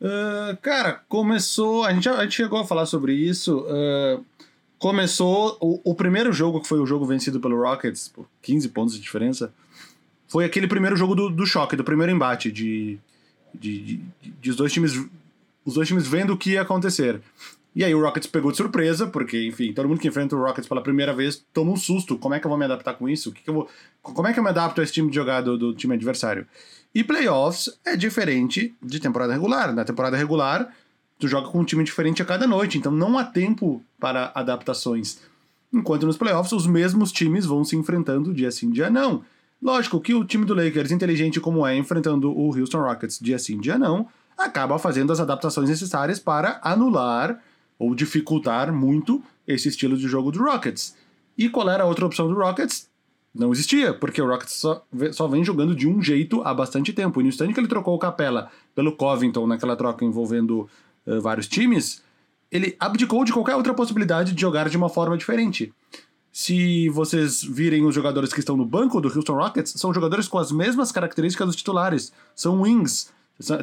Uh, 0.00 0.56
cara, 0.62 1.02
começou. 1.08 1.84
A 1.84 1.92
gente, 1.92 2.08
a 2.08 2.22
gente 2.22 2.36
chegou 2.36 2.60
a 2.60 2.64
falar 2.64 2.86
sobre 2.86 3.12
isso. 3.12 3.66
Uh, 3.66 4.24
começou 4.78 5.56
o, 5.60 5.80
o, 5.90 5.94
primeiro 5.94 6.32
jogo, 6.32 6.60
que 6.60 6.68
foi 6.68 6.78
o 6.78 6.86
jogo 6.86 7.04
vencido 7.04 7.40
pelo 7.40 7.60
Rockets, 7.60 8.08
por 8.08 8.26
15 8.42 8.68
pontos 8.68 8.94
de 8.94 9.00
diferença, 9.00 9.52
foi 10.28 10.44
aquele 10.44 10.68
primeiro 10.68 10.96
jogo 10.96 11.14
do, 11.14 11.30
do 11.30 11.46
choque, 11.46 11.76
do 11.76 11.84
primeiro 11.84 12.12
embate, 12.12 12.52
de, 12.52 12.98
de, 13.54 13.80
de, 13.80 14.00
de, 14.40 14.50
os 14.50 14.56
dois 14.56 14.72
times 14.72 14.92
os 15.64 15.74
dois 15.74 15.86
times 15.86 16.06
vendo 16.06 16.32
o 16.32 16.36
que 16.36 16.52
ia 16.52 16.62
acontecer. 16.62 17.20
E 17.74 17.84
aí 17.84 17.94
o 17.94 18.00
Rockets 18.00 18.26
pegou 18.26 18.50
de 18.50 18.56
surpresa, 18.56 19.06
porque, 19.06 19.46
enfim, 19.46 19.72
todo 19.72 19.86
mundo 19.88 20.00
que 20.00 20.08
enfrenta 20.08 20.34
o 20.34 20.42
Rockets 20.42 20.66
pela 20.66 20.82
primeira 20.82 21.12
vez 21.12 21.44
toma 21.52 21.70
um 21.70 21.76
susto. 21.76 22.16
Como 22.16 22.34
é 22.34 22.40
que 22.40 22.46
eu 22.46 22.48
vou 22.48 22.58
me 22.58 22.64
adaptar 22.64 22.94
com 22.94 23.08
isso? 23.08 23.30
Que, 23.30 23.42
que 23.42 23.50
vou, 23.50 23.68
como 24.02 24.26
é 24.26 24.32
que 24.32 24.38
eu 24.38 24.42
me 24.42 24.48
adapto 24.48 24.80
a 24.80 24.84
esse 24.84 24.94
time 24.94 25.10
de 25.10 25.14
jogada 25.14 25.50
do, 25.50 25.58
do 25.58 25.74
time 25.74 25.94
adversário? 25.94 26.46
E 26.94 27.04
playoffs 27.04 27.78
é 27.84 27.94
diferente 27.96 28.74
de 28.82 28.98
temporada 28.98 29.32
regular. 29.32 29.74
Na 29.74 29.84
temporada 29.84 30.16
regular, 30.16 30.74
tu 31.18 31.26
joga 31.28 31.48
com 31.48 31.60
um 31.60 31.64
time 31.64 31.84
diferente 31.84 32.22
a 32.22 32.24
cada 32.24 32.46
noite, 32.46 32.78
então 32.78 32.92
não 32.92 33.18
há 33.18 33.24
tempo 33.24 33.82
para 33.98 34.30
adaptações. 34.34 35.18
Enquanto 35.72 36.06
nos 36.06 36.16
playoffs, 36.16 36.52
os 36.52 36.66
mesmos 36.66 37.12
times 37.12 37.44
vão 37.44 37.64
se 37.64 37.76
enfrentando 37.76 38.32
dia 38.32 38.50
sim, 38.50 38.70
dia 38.70 38.88
não. 38.88 39.22
Lógico 39.60 40.00
que 40.00 40.14
o 40.14 40.24
time 40.24 40.44
do 40.44 40.54
Lakers, 40.54 40.92
inteligente 40.92 41.40
como 41.40 41.66
é, 41.66 41.76
enfrentando 41.76 42.30
o 42.30 42.56
Houston 42.56 42.80
Rockets 42.80 43.18
dia 43.20 43.38
sim, 43.38 43.58
dia 43.58 43.76
não, 43.76 44.06
acaba 44.36 44.78
fazendo 44.78 45.12
as 45.12 45.18
adaptações 45.18 45.68
necessárias 45.68 46.20
para 46.20 46.60
anular 46.62 47.40
ou 47.78 47.94
dificultar 47.94 48.72
muito 48.72 49.22
esse 49.46 49.68
estilo 49.68 49.96
de 49.96 50.06
jogo 50.06 50.30
do 50.30 50.42
Rockets. 50.42 50.96
E 51.36 51.48
qual 51.48 51.68
era 51.68 51.82
a 51.82 51.86
outra 51.86 52.06
opção 52.06 52.28
do 52.28 52.34
Rockets? 52.34 52.88
Não 53.34 53.52
existia, 53.52 53.92
porque 53.92 54.20
o 54.20 54.26
Rockets 54.26 54.54
só, 54.54 54.84
só 55.12 55.28
vem 55.28 55.44
jogando 55.44 55.74
de 55.74 55.86
um 55.86 56.02
jeito 56.02 56.42
há 56.42 56.52
bastante 56.54 56.92
tempo. 56.92 57.20
E 57.20 57.22
no 57.22 57.28
instante 57.28 57.52
que 57.52 57.60
ele 57.60 57.68
trocou 57.68 57.94
o 57.94 57.98
Capela 57.98 58.50
pelo 58.74 58.92
Covington 58.96 59.46
naquela 59.46 59.76
troca 59.76 60.04
envolvendo 60.04 60.68
uh, 61.08 61.20
vários 61.20 61.48
times, 61.48 62.02
ele 62.50 62.76
abdicou 62.78 63.24
de 63.24 63.32
qualquer 63.32 63.56
outra 63.56 63.74
possibilidade 63.74 64.32
de 64.32 64.40
jogar 64.40 64.68
de 64.68 64.76
uma 64.76 64.88
forma 64.88 65.16
diferente. 65.16 65.72
Se 66.32 66.88
vocês 66.90 67.42
virem 67.42 67.84
os 67.84 67.94
jogadores 67.94 68.32
que 68.32 68.40
estão 68.40 68.56
no 68.56 68.64
banco 68.64 69.00
do 69.00 69.08
Houston 69.08 69.34
Rockets, 69.34 69.72
são 69.76 69.92
jogadores 69.92 70.28
com 70.28 70.38
as 70.38 70.52
mesmas 70.52 70.92
características 70.92 71.46
dos 71.46 71.56
titulares. 71.56 72.12
São 72.34 72.62
wings. 72.62 73.10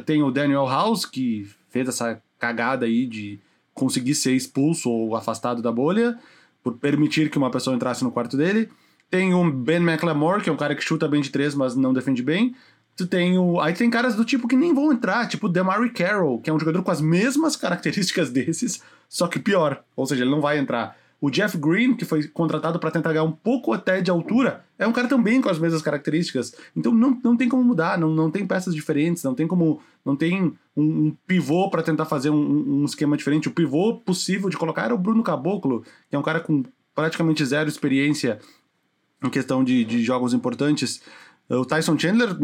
Tem 0.04 0.22
o 0.22 0.30
Daniel 0.30 0.66
House, 0.66 1.06
que 1.06 1.48
fez 1.70 1.88
essa 1.88 2.20
cagada 2.38 2.86
aí 2.86 3.06
de 3.06 3.38
conseguir 3.72 4.14
ser 4.14 4.32
expulso 4.32 4.90
ou 4.90 5.16
afastado 5.16 5.62
da 5.62 5.70
bolha, 5.70 6.18
por 6.62 6.74
permitir 6.74 7.30
que 7.30 7.38
uma 7.38 7.50
pessoa 7.50 7.76
entrasse 7.76 8.02
no 8.02 8.10
quarto 8.10 8.36
dele. 8.36 8.68
Tem 9.08 9.32
o 9.32 9.52
Ben 9.52 9.76
McLemore, 9.76 10.42
que 10.42 10.50
é 10.50 10.52
um 10.52 10.56
cara 10.56 10.74
que 10.74 10.82
chuta 10.82 11.06
bem 11.06 11.20
de 11.20 11.30
três, 11.30 11.54
mas 11.54 11.76
não 11.76 11.92
defende 11.92 12.22
bem. 12.22 12.54
Tu 12.96 13.06
tem 13.06 13.38
o. 13.38 13.60
Aí 13.60 13.74
tem 13.74 13.90
caras 13.90 14.14
do 14.14 14.24
tipo 14.24 14.48
que 14.48 14.56
nem 14.56 14.72
vão 14.72 14.90
entrar, 14.90 15.28
tipo 15.28 15.46
o 15.46 15.50
Demary 15.50 15.90
Carroll, 15.90 16.40
que 16.40 16.48
é 16.48 16.52
um 16.52 16.58
jogador 16.58 16.82
com 16.82 16.90
as 16.90 17.00
mesmas 17.00 17.54
características 17.54 18.30
desses, 18.32 18.82
só 19.08 19.28
que 19.28 19.38
pior. 19.38 19.84
Ou 19.94 20.06
seja, 20.06 20.24
ele 20.24 20.30
não 20.30 20.40
vai 20.40 20.58
entrar. 20.58 20.96
O 21.20 21.30
Jeff 21.30 21.56
Green, 21.56 21.94
que 21.94 22.04
foi 22.04 22.28
contratado 22.28 22.78
para 22.78 22.90
tentar 22.90 23.10
ganhar 23.10 23.24
um 23.24 23.32
pouco 23.32 23.72
até 23.72 24.02
de 24.02 24.10
altura, 24.10 24.64
é 24.78 24.86
um 24.86 24.92
cara 24.92 25.08
também 25.08 25.40
com 25.40 25.48
as 25.48 25.58
mesmas 25.58 25.80
características. 25.80 26.54
Então 26.74 26.92
não, 26.92 27.18
não 27.24 27.36
tem 27.36 27.48
como 27.48 27.64
mudar, 27.64 27.98
não, 27.98 28.10
não 28.10 28.30
tem 28.30 28.46
peças 28.46 28.74
diferentes, 28.74 29.22
não 29.22 29.34
tem 29.34 29.46
como. 29.46 29.80
Não 30.04 30.14
tem 30.14 30.54
um, 30.76 30.82
um 30.82 31.16
pivô 31.26 31.68
para 31.68 31.82
tentar 31.82 32.04
fazer 32.04 32.30
um, 32.30 32.82
um, 32.82 32.84
esquema 32.84 33.16
diferente. 33.16 33.48
O 33.48 33.52
pivô 33.52 33.94
possível 33.94 34.48
de 34.48 34.56
colocar 34.56 34.84
era 34.84 34.94
o 34.94 34.98
Bruno 34.98 35.22
Caboclo, 35.22 35.82
que 36.08 36.14
é 36.14 36.18
um 36.18 36.22
cara 36.22 36.38
com 36.38 36.62
praticamente 36.94 37.44
zero 37.44 37.68
experiência 37.68 38.38
em 39.24 39.30
questão 39.30 39.64
de, 39.64 39.84
de 39.84 40.04
jogos 40.04 40.34
importantes. 40.34 41.02
O 41.48 41.64
Tyson 41.64 41.98
Chandler, 41.98 42.36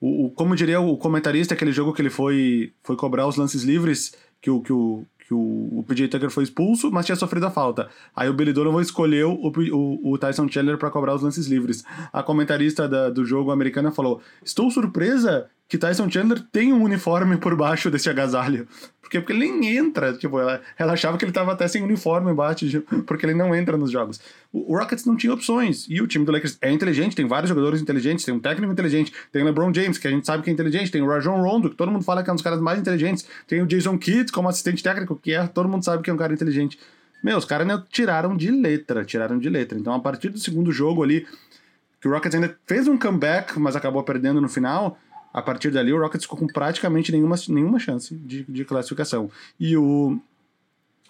o, 0.00 0.26
o, 0.26 0.30
como 0.30 0.54
diria 0.54 0.80
o 0.80 0.96
comentarista, 0.96 1.54
aquele 1.54 1.72
jogo 1.72 1.92
que 1.92 2.00
ele 2.00 2.10
foi, 2.10 2.72
foi 2.82 2.96
cobrar 2.96 3.26
os 3.26 3.36
lances 3.36 3.62
livres, 3.62 4.14
que 4.40 4.50
o, 4.50 4.60
que 4.60 4.72
o, 4.72 5.04
que 5.18 5.34
o, 5.34 5.78
o 5.78 5.84
PJ 5.86 6.08
Tucker 6.08 6.30
foi 6.30 6.44
expulso, 6.44 6.90
mas 6.90 7.06
tinha 7.06 7.16
sofrido 7.16 7.46
a 7.46 7.50
falta. 7.50 7.88
Aí 8.14 8.28
o 8.28 8.34
Billy 8.34 8.52
Donovan 8.52 8.82
escolheu 8.82 9.32
o, 9.32 9.48
o, 9.48 10.12
o 10.12 10.18
Tyson 10.18 10.48
Chandler 10.48 10.76
para 10.76 10.90
cobrar 10.90 11.14
os 11.14 11.22
lances 11.22 11.46
livres. 11.46 11.84
A 12.12 12.22
comentarista 12.22 12.88
da, 12.88 13.08
do 13.10 13.24
jogo 13.24 13.52
americana 13.52 13.92
falou: 13.92 14.20
Estou 14.44 14.70
surpresa 14.70 15.48
que 15.70 15.78
Tyson 15.78 16.10
Chandler 16.10 16.42
tem 16.50 16.72
um 16.72 16.82
uniforme 16.82 17.36
por 17.36 17.54
baixo 17.54 17.92
desse 17.92 18.10
agasalho. 18.10 18.66
Porque, 19.00 19.20
porque 19.20 19.32
ele 19.32 19.52
nem 19.52 19.76
entra. 19.76 20.12
Tipo, 20.14 20.40
ela, 20.40 20.60
ela 20.76 20.94
achava 20.94 21.16
que 21.16 21.24
ele 21.24 21.30
estava 21.30 21.52
até 21.52 21.68
sem 21.68 21.80
uniforme 21.80 22.32
embaixo, 22.32 22.66
porque 23.06 23.24
ele 23.24 23.34
não 23.34 23.54
entra 23.54 23.76
nos 23.76 23.92
jogos. 23.92 24.20
O, 24.52 24.72
o, 24.72 24.76
Rockets 24.76 25.04
não 25.04 25.16
tinha 25.16 25.32
opções. 25.32 25.86
E 25.88 26.02
o 26.02 26.08
time 26.08 26.24
do 26.24 26.32
Lakers 26.32 26.58
é 26.60 26.72
inteligente, 26.72 27.14
tem 27.14 27.24
vários 27.28 27.48
jogadores 27.48 27.80
inteligentes, 27.80 28.24
tem 28.24 28.34
um 28.34 28.40
técnico 28.40 28.72
inteligente, 28.72 29.12
tem 29.30 29.42
o 29.42 29.44
LeBron 29.44 29.72
James, 29.72 29.96
que 29.96 30.08
a 30.08 30.10
gente 30.10 30.26
sabe 30.26 30.42
que 30.42 30.50
é 30.50 30.52
inteligente, 30.52 30.90
tem 30.90 31.02
o 31.02 31.06
Rajon 31.06 31.40
Rondo, 31.40 31.70
que 31.70 31.76
todo 31.76 31.88
mundo 31.92 32.04
fala 32.04 32.24
que 32.24 32.28
é 32.28 32.32
um 32.32 32.36
dos 32.36 32.42
caras 32.42 32.60
mais 32.60 32.80
inteligentes, 32.80 33.24
tem 33.46 33.62
o 33.62 33.66
Jason 33.66 33.96
Kidd 33.96 34.32
como 34.32 34.48
assistente 34.48 34.82
técnico, 34.82 35.14
que 35.22 35.32
é, 35.32 35.46
todo 35.46 35.68
mundo 35.68 35.84
sabe 35.84 36.02
que 36.02 36.10
é 36.10 36.12
um 36.12 36.16
cara 36.16 36.32
inteligente. 36.32 36.80
Meu, 37.22 37.38
os 37.38 37.44
caras 37.44 37.64
né, 37.64 37.80
tiraram 37.92 38.36
de 38.36 38.50
letra, 38.50 39.04
tiraram 39.04 39.38
de 39.38 39.48
letra. 39.48 39.78
Então, 39.78 39.94
a 39.94 40.00
partir 40.00 40.30
do 40.30 40.38
segundo 40.38 40.72
jogo 40.72 41.04
ali, 41.04 41.28
que 42.00 42.08
o 42.08 42.10
Rockets 42.10 42.34
ainda 42.34 42.56
fez 42.66 42.88
um 42.88 42.98
comeback, 42.98 43.56
mas 43.60 43.76
acabou 43.76 44.02
perdendo 44.02 44.40
no 44.40 44.48
final 44.48 44.98
a 45.32 45.40
partir 45.40 45.70
dali, 45.70 45.92
o 45.92 46.00
Rockets 46.00 46.24
ficou 46.24 46.38
com 46.38 46.46
praticamente 46.46 47.12
nenhuma, 47.12 47.36
nenhuma 47.48 47.78
chance 47.78 48.14
de, 48.14 48.44
de 48.44 48.64
classificação. 48.64 49.30
E, 49.58 49.76
o, 49.76 50.18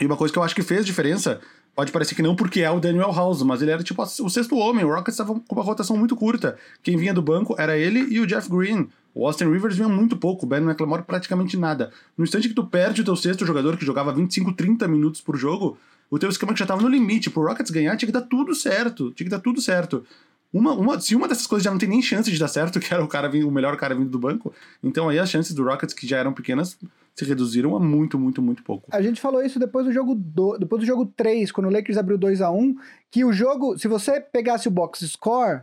e 0.00 0.06
uma 0.06 0.16
coisa 0.16 0.32
que 0.32 0.38
eu 0.38 0.42
acho 0.42 0.54
que 0.54 0.62
fez 0.62 0.84
diferença, 0.84 1.40
pode 1.74 1.90
parecer 1.90 2.14
que 2.14 2.22
não 2.22 2.36
porque 2.36 2.60
é 2.60 2.70
o 2.70 2.80
Daniel 2.80 3.12
House, 3.12 3.42
mas 3.42 3.62
ele 3.62 3.70
era 3.70 3.82
tipo 3.82 4.02
o 4.02 4.30
sexto 4.30 4.56
homem. 4.56 4.84
O 4.84 4.88
Rockets 4.88 5.14
estava 5.14 5.32
com 5.32 5.54
uma 5.54 5.64
rotação 5.64 5.96
muito 5.96 6.14
curta. 6.14 6.56
Quem 6.82 6.96
vinha 6.96 7.14
do 7.14 7.22
banco 7.22 7.54
era 7.58 7.76
ele 7.76 8.00
e 8.12 8.20
o 8.20 8.26
Jeff 8.26 8.48
Green. 8.48 8.88
O 9.14 9.26
Austin 9.26 9.50
Rivers 9.50 9.76
vinha 9.76 9.88
muito 9.88 10.16
pouco, 10.16 10.46
o 10.46 10.48
Ben 10.48 10.60
McLemore 10.60 11.02
praticamente 11.02 11.56
nada. 11.56 11.90
No 12.16 12.22
instante 12.22 12.48
que 12.48 12.54
tu 12.54 12.64
perde 12.64 13.00
o 13.00 13.04
teu 13.04 13.16
sexto 13.16 13.44
jogador, 13.44 13.76
que 13.76 13.84
jogava 13.84 14.12
25, 14.12 14.52
30 14.52 14.86
minutos 14.86 15.20
por 15.20 15.36
jogo, 15.36 15.76
o 16.08 16.18
teu 16.18 16.28
esquema 16.28 16.54
já 16.54 16.64
estava 16.64 16.82
no 16.82 16.88
limite. 16.88 17.30
Pro 17.30 17.44
Rockets 17.44 17.70
ganhar, 17.70 17.96
tinha 17.96 18.06
que 18.06 18.12
dar 18.12 18.22
tudo 18.22 18.54
certo. 18.54 19.10
Tinha 19.12 19.24
que 19.24 19.30
dar 19.30 19.40
tudo 19.40 19.60
certo. 19.60 20.04
Uma, 20.52 20.72
uma, 20.74 21.00
se 21.00 21.14
uma 21.14 21.28
dessas 21.28 21.46
coisas 21.46 21.64
já 21.64 21.70
não 21.70 21.78
tem 21.78 21.88
nem 21.88 22.02
chance 22.02 22.30
de 22.30 22.38
dar 22.38 22.48
certo, 22.48 22.78
que 22.80 22.92
era 22.92 23.04
o 23.04 23.08
cara 23.08 23.28
vindo, 23.28 23.48
o 23.48 23.52
melhor 23.52 23.76
cara 23.76 23.94
vindo 23.94 24.10
do 24.10 24.18
banco, 24.18 24.52
então 24.82 25.08
aí 25.08 25.18
as 25.18 25.30
chances 25.30 25.54
do 25.54 25.64
Rockets, 25.64 25.94
que 25.94 26.06
já 26.06 26.18
eram 26.18 26.32
pequenas, 26.32 26.78
se 27.14 27.24
reduziram 27.24 27.76
a 27.76 27.80
muito, 27.80 28.18
muito, 28.18 28.40
muito 28.40 28.62
pouco. 28.62 28.88
A 28.90 29.02
gente 29.02 29.20
falou 29.20 29.42
isso 29.42 29.58
depois 29.58 29.86
do 29.86 29.92
jogo 29.92 30.14
do, 30.14 30.56
depois 30.58 30.80
do 30.80 30.86
jogo 30.86 31.06
3, 31.16 31.52
quando 31.52 31.66
o 31.66 31.70
Lakers 31.70 31.98
abriu 31.98 32.18
2 32.18 32.40
a 32.40 32.50
1 32.50 32.74
que 33.10 33.24
o 33.24 33.32
jogo, 33.32 33.78
se 33.78 33.88
você 33.88 34.20
pegasse 34.20 34.68
o 34.68 34.70
box 34.70 35.06
score, 35.06 35.62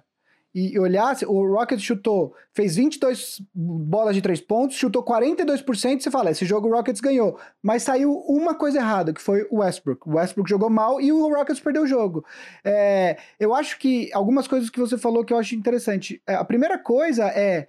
e 0.59 0.79
olhasse, 0.79 1.23
o 1.23 1.53
Rockets 1.53 1.83
chutou, 1.83 2.33
fez 2.51 2.75
22 2.75 3.43
bolas 3.53 4.15
de 4.15 4.23
3 4.23 4.41
pontos, 4.41 4.75
chutou 4.75 5.03
42%, 5.03 6.01
você 6.01 6.09
fala, 6.09 6.31
esse 6.31 6.45
jogo 6.45 6.67
o 6.67 6.71
Rockets 6.71 6.99
ganhou. 6.99 7.39
Mas 7.61 7.83
saiu 7.83 8.11
uma 8.27 8.55
coisa 8.55 8.79
errada, 8.79 9.13
que 9.13 9.21
foi 9.21 9.47
o 9.51 9.59
Westbrook. 9.59 10.09
O 10.09 10.15
Westbrook 10.15 10.49
jogou 10.49 10.67
mal 10.67 10.99
e 10.99 11.11
o 11.11 11.31
Rockets 11.31 11.61
perdeu 11.61 11.83
o 11.83 11.87
jogo. 11.87 12.25
É, 12.63 13.17
eu 13.39 13.53
acho 13.53 13.77
que 13.77 14.11
algumas 14.13 14.47
coisas 14.47 14.71
que 14.71 14.79
você 14.79 14.97
falou 14.97 15.23
que 15.23 15.31
eu 15.31 15.37
acho 15.37 15.53
interessante. 15.53 16.19
É, 16.25 16.33
a 16.33 16.43
primeira 16.43 16.79
coisa 16.79 17.25
é 17.27 17.67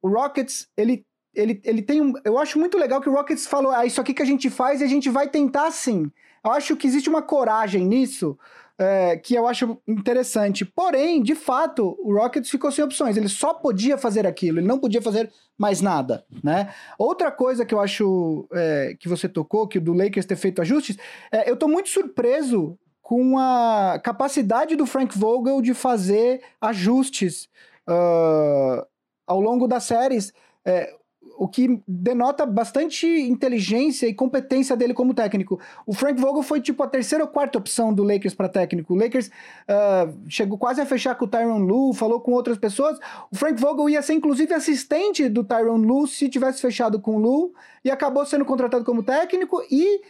o 0.00 0.08
Rockets, 0.08 0.68
ele 0.74 1.04
ele, 1.34 1.60
ele 1.62 1.82
tem 1.82 2.00
um. 2.00 2.14
Eu 2.24 2.38
acho 2.38 2.58
muito 2.58 2.76
legal 2.76 3.00
que 3.00 3.08
o 3.08 3.12
Rockets 3.12 3.46
falou: 3.46 3.70
ah, 3.70 3.86
isso 3.86 4.00
aqui 4.00 4.14
que 4.14 4.22
a 4.22 4.26
gente 4.26 4.48
faz 4.50 4.80
e 4.80 4.84
a 4.84 4.88
gente 4.88 5.08
vai 5.08 5.28
tentar 5.28 5.70
sim. 5.70 6.10
Eu 6.42 6.50
acho 6.50 6.76
que 6.76 6.86
existe 6.86 7.08
uma 7.08 7.22
coragem 7.22 7.84
nisso 7.84 8.36
é, 8.78 9.16
que 9.16 9.34
eu 9.34 9.48
acho 9.48 9.76
interessante. 9.86 10.64
Porém, 10.64 11.22
de 11.22 11.34
fato, 11.34 11.98
o 12.00 12.14
Rockets 12.14 12.48
ficou 12.48 12.70
sem 12.70 12.84
opções. 12.84 13.16
Ele 13.16 13.28
só 13.28 13.52
podia 13.52 13.98
fazer 13.98 14.26
aquilo, 14.26 14.60
ele 14.60 14.66
não 14.66 14.78
podia 14.78 15.02
fazer 15.02 15.30
mais 15.58 15.80
nada, 15.80 16.24
né? 16.42 16.72
Outra 16.96 17.32
coisa 17.32 17.66
que 17.66 17.74
eu 17.74 17.80
acho 17.80 18.48
é, 18.52 18.96
que 18.98 19.08
você 19.08 19.28
tocou, 19.28 19.66
que 19.66 19.78
o 19.78 19.80
do 19.80 19.92
Lakers 19.92 20.26
ter 20.26 20.36
feito 20.36 20.62
ajustes, 20.62 20.96
é, 21.32 21.50
eu 21.50 21.56
tô 21.56 21.66
muito 21.66 21.88
surpreso 21.88 22.78
com 23.02 23.38
a 23.38 23.98
capacidade 24.04 24.76
do 24.76 24.86
Frank 24.86 25.18
Vogel 25.18 25.62
de 25.62 25.74
fazer 25.74 26.42
ajustes 26.60 27.48
uh, 27.88 28.86
ao 29.26 29.40
longo 29.40 29.66
das 29.66 29.84
séries. 29.84 30.32
É, 30.64 30.94
o 31.36 31.46
que 31.46 31.80
denota 31.86 32.46
bastante 32.46 33.06
inteligência 33.06 34.06
e 34.06 34.14
competência 34.14 34.76
dele 34.76 34.94
como 34.94 35.14
técnico. 35.14 35.60
O 35.86 35.92
Frank 35.92 36.20
Vogel 36.20 36.42
foi 36.42 36.60
tipo 36.60 36.82
a 36.82 36.88
terceira 36.88 37.24
ou 37.24 37.30
quarta 37.30 37.58
opção 37.58 37.92
do 37.92 38.02
Lakers 38.02 38.34
para 38.34 38.48
técnico. 38.48 38.94
O 38.94 38.96
Lakers 38.96 39.28
uh, 39.28 40.18
chegou 40.28 40.58
quase 40.58 40.80
a 40.80 40.86
fechar 40.86 41.14
com 41.14 41.24
o 41.24 41.28
Tyron 41.28 41.58
Lue, 41.58 41.94
falou 41.94 42.20
com 42.20 42.32
outras 42.32 42.58
pessoas. 42.58 42.98
O 43.30 43.36
Frank 43.36 43.60
Vogel 43.60 43.90
ia 43.90 44.02
ser 44.02 44.14
inclusive 44.14 44.52
assistente 44.54 45.28
do 45.28 45.44
Tyron 45.44 45.76
Lue 45.76 46.08
se 46.08 46.28
tivesse 46.28 46.60
fechado 46.60 47.00
com 47.00 47.16
o 47.16 47.18
Lue 47.18 47.52
e 47.84 47.90
acabou 47.90 48.24
sendo 48.26 48.44
contratado 48.44 48.84
como 48.84 49.02
técnico 49.02 49.62
e 49.70 50.00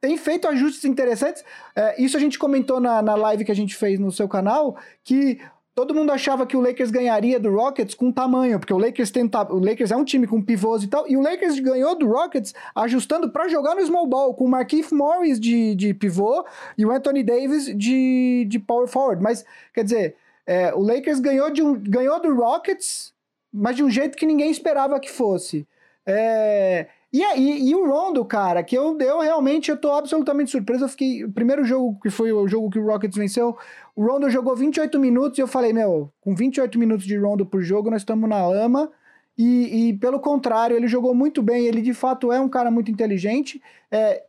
tem 0.00 0.16
feito 0.16 0.46
ajustes 0.46 0.84
interessantes. 0.84 1.42
Uh, 1.76 2.02
isso 2.02 2.16
a 2.16 2.20
gente 2.20 2.38
comentou 2.38 2.80
na, 2.80 3.02
na 3.02 3.14
live 3.14 3.44
que 3.44 3.52
a 3.52 3.56
gente 3.56 3.74
fez 3.74 3.98
no 3.98 4.12
seu 4.12 4.28
canal, 4.28 4.76
que 5.02 5.40
Todo 5.78 5.94
mundo 5.94 6.10
achava 6.10 6.44
que 6.44 6.56
o 6.56 6.60
Lakers 6.60 6.90
ganharia 6.90 7.38
do 7.38 7.54
Rockets 7.54 7.94
com 7.94 8.10
tamanho, 8.10 8.58
porque 8.58 8.72
o 8.72 8.78
Lakers 8.78 9.12
tenta, 9.12 9.44
o 9.44 9.60
Lakers 9.60 9.92
é 9.92 9.96
um 9.96 10.02
time 10.02 10.26
com 10.26 10.42
pivôs 10.42 10.82
e 10.82 10.88
tal, 10.88 11.08
e 11.08 11.16
o 11.16 11.20
Lakers 11.20 11.60
ganhou 11.60 11.96
do 11.96 12.08
Rockets 12.08 12.52
ajustando 12.74 13.30
para 13.30 13.46
jogar 13.46 13.76
no 13.76 13.86
small 13.86 14.04
ball, 14.04 14.34
com 14.34 14.44
o 14.44 14.48
Marquise 14.48 14.92
Morris 14.92 15.38
de, 15.38 15.76
de 15.76 15.94
pivô 15.94 16.44
e 16.76 16.84
o 16.84 16.90
Anthony 16.90 17.22
Davis 17.22 17.66
de, 17.66 18.44
de 18.48 18.58
power 18.58 18.88
forward. 18.88 19.22
Mas, 19.22 19.44
quer 19.72 19.84
dizer, 19.84 20.16
é, 20.44 20.74
o 20.74 20.80
Lakers 20.80 21.20
ganhou, 21.20 21.48
de 21.48 21.62
um, 21.62 21.74
ganhou 21.74 22.20
do 22.20 22.34
Rockets, 22.34 23.14
mas 23.52 23.76
de 23.76 23.84
um 23.84 23.88
jeito 23.88 24.18
que 24.18 24.26
ninguém 24.26 24.50
esperava 24.50 24.98
que 24.98 25.08
fosse. 25.08 25.64
É, 26.04 26.88
e, 27.12 27.22
e, 27.22 27.70
e, 27.70 27.74
o 27.74 27.88
Rondo, 27.88 28.22
cara, 28.22 28.62
que 28.62 28.76
eu, 28.76 28.98
eu 29.00 29.20
realmente 29.20 29.70
eu 29.70 29.76
tô 29.76 29.92
absolutamente 29.92 30.50
surpreso. 30.50 30.84
Eu 30.84 30.88
fiquei. 30.88 31.24
O 31.24 31.32
primeiro 31.32 31.64
jogo, 31.64 31.98
que 32.02 32.10
foi 32.10 32.32
o 32.32 32.46
jogo 32.46 32.68
que 32.68 32.78
o 32.78 32.86
Rockets 32.86 33.16
venceu, 33.16 33.56
o 33.98 34.06
Rondo 34.06 34.30
jogou 34.30 34.54
28 34.54 34.96
minutos 34.96 35.36
e 35.40 35.42
eu 35.42 35.48
falei, 35.48 35.72
meu, 35.72 36.12
com 36.20 36.32
28 36.32 36.78
minutos 36.78 37.04
de 37.04 37.16
Rondo 37.16 37.44
por 37.44 37.60
jogo, 37.62 37.90
nós 37.90 38.02
estamos 38.02 38.30
na 38.30 38.46
lama. 38.46 38.92
E, 39.36 39.88
e, 39.88 39.98
pelo 39.98 40.20
contrário, 40.20 40.76
ele 40.76 40.86
jogou 40.86 41.12
muito 41.12 41.42
bem. 41.42 41.66
Ele 41.66 41.82
de 41.82 41.92
fato 41.92 42.30
é 42.30 42.38
um 42.40 42.48
cara 42.48 42.70
muito 42.70 42.92
inteligente. 42.92 43.60
É, 43.90 44.22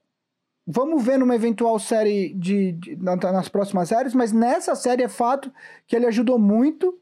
vamos 0.65 1.03
ver 1.03 1.19
numa 1.19 1.35
eventual 1.35 1.77
série 1.77 2.33
de, 2.33 2.71
de, 2.71 2.95
nas 2.95 3.47
próximas 3.47 3.89
séries, 3.89 4.15
mas 4.15 4.31
nessa 4.31 4.73
série 4.73 5.03
é 5.03 5.07
fato 5.07 5.53
que 5.85 5.95
ele 5.95 6.07
ajudou 6.07 6.39
muito. 6.39 6.99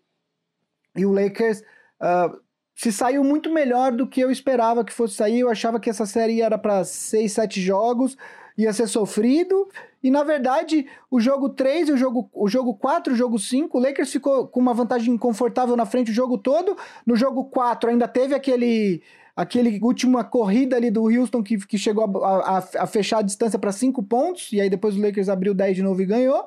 E 0.93 1.05
o 1.05 1.13
Lakers. 1.13 1.61
Uh, 2.01 2.37
se 2.75 2.91
saiu 2.91 3.23
muito 3.23 3.49
melhor 3.49 3.93
do 3.93 4.05
que 4.05 4.19
eu 4.19 4.29
esperava 4.29 4.83
que 4.83 4.91
fosse 4.91 5.15
sair. 5.15 5.39
Eu 5.39 5.49
achava 5.49 5.79
que 5.79 5.89
essa 5.89 6.05
série 6.05 6.41
era 6.41 6.57
para 6.57 6.83
6, 6.83 7.31
7 7.31 7.61
jogos, 7.61 8.17
ia 8.57 8.73
ser 8.73 8.87
sofrido. 8.87 9.69
E 10.07 10.09
na 10.09 10.23
verdade, 10.23 10.87
o 11.11 11.19
jogo 11.19 11.49
3, 11.49 11.89
o 11.89 11.97
jogo, 11.97 12.29
o 12.33 12.47
jogo 12.47 12.73
4, 12.75 13.11
o 13.11 13.15
jogo 13.15 13.37
5, 13.37 13.77
o 13.77 13.81
Lakers 13.81 14.09
ficou 14.09 14.47
com 14.47 14.57
uma 14.57 14.73
vantagem 14.73 15.17
confortável 15.17 15.75
na 15.75 15.85
frente 15.85 16.11
o 16.11 16.13
jogo 16.13 16.37
todo. 16.37 16.77
No 17.05 17.13
jogo 17.13 17.43
4 17.49 17.89
ainda 17.89 18.07
teve 18.07 18.33
aquele 18.33 19.03
aquele 19.35 19.77
última 19.83 20.23
corrida 20.23 20.77
ali 20.77 20.89
do 20.89 21.03
Houston 21.03 21.43
que, 21.43 21.57
que 21.57 21.77
chegou 21.77 22.23
a, 22.23 22.57
a, 22.57 22.83
a 22.83 22.87
fechar 22.87 23.17
a 23.17 23.21
distância 23.21 23.59
para 23.59 23.73
5 23.73 24.01
pontos, 24.03 24.53
e 24.53 24.61
aí 24.61 24.69
depois 24.69 24.95
o 24.95 25.01
Lakers 25.01 25.27
abriu 25.27 25.53
10 25.53 25.75
de 25.75 25.83
novo 25.83 26.01
e 26.01 26.05
ganhou. 26.05 26.45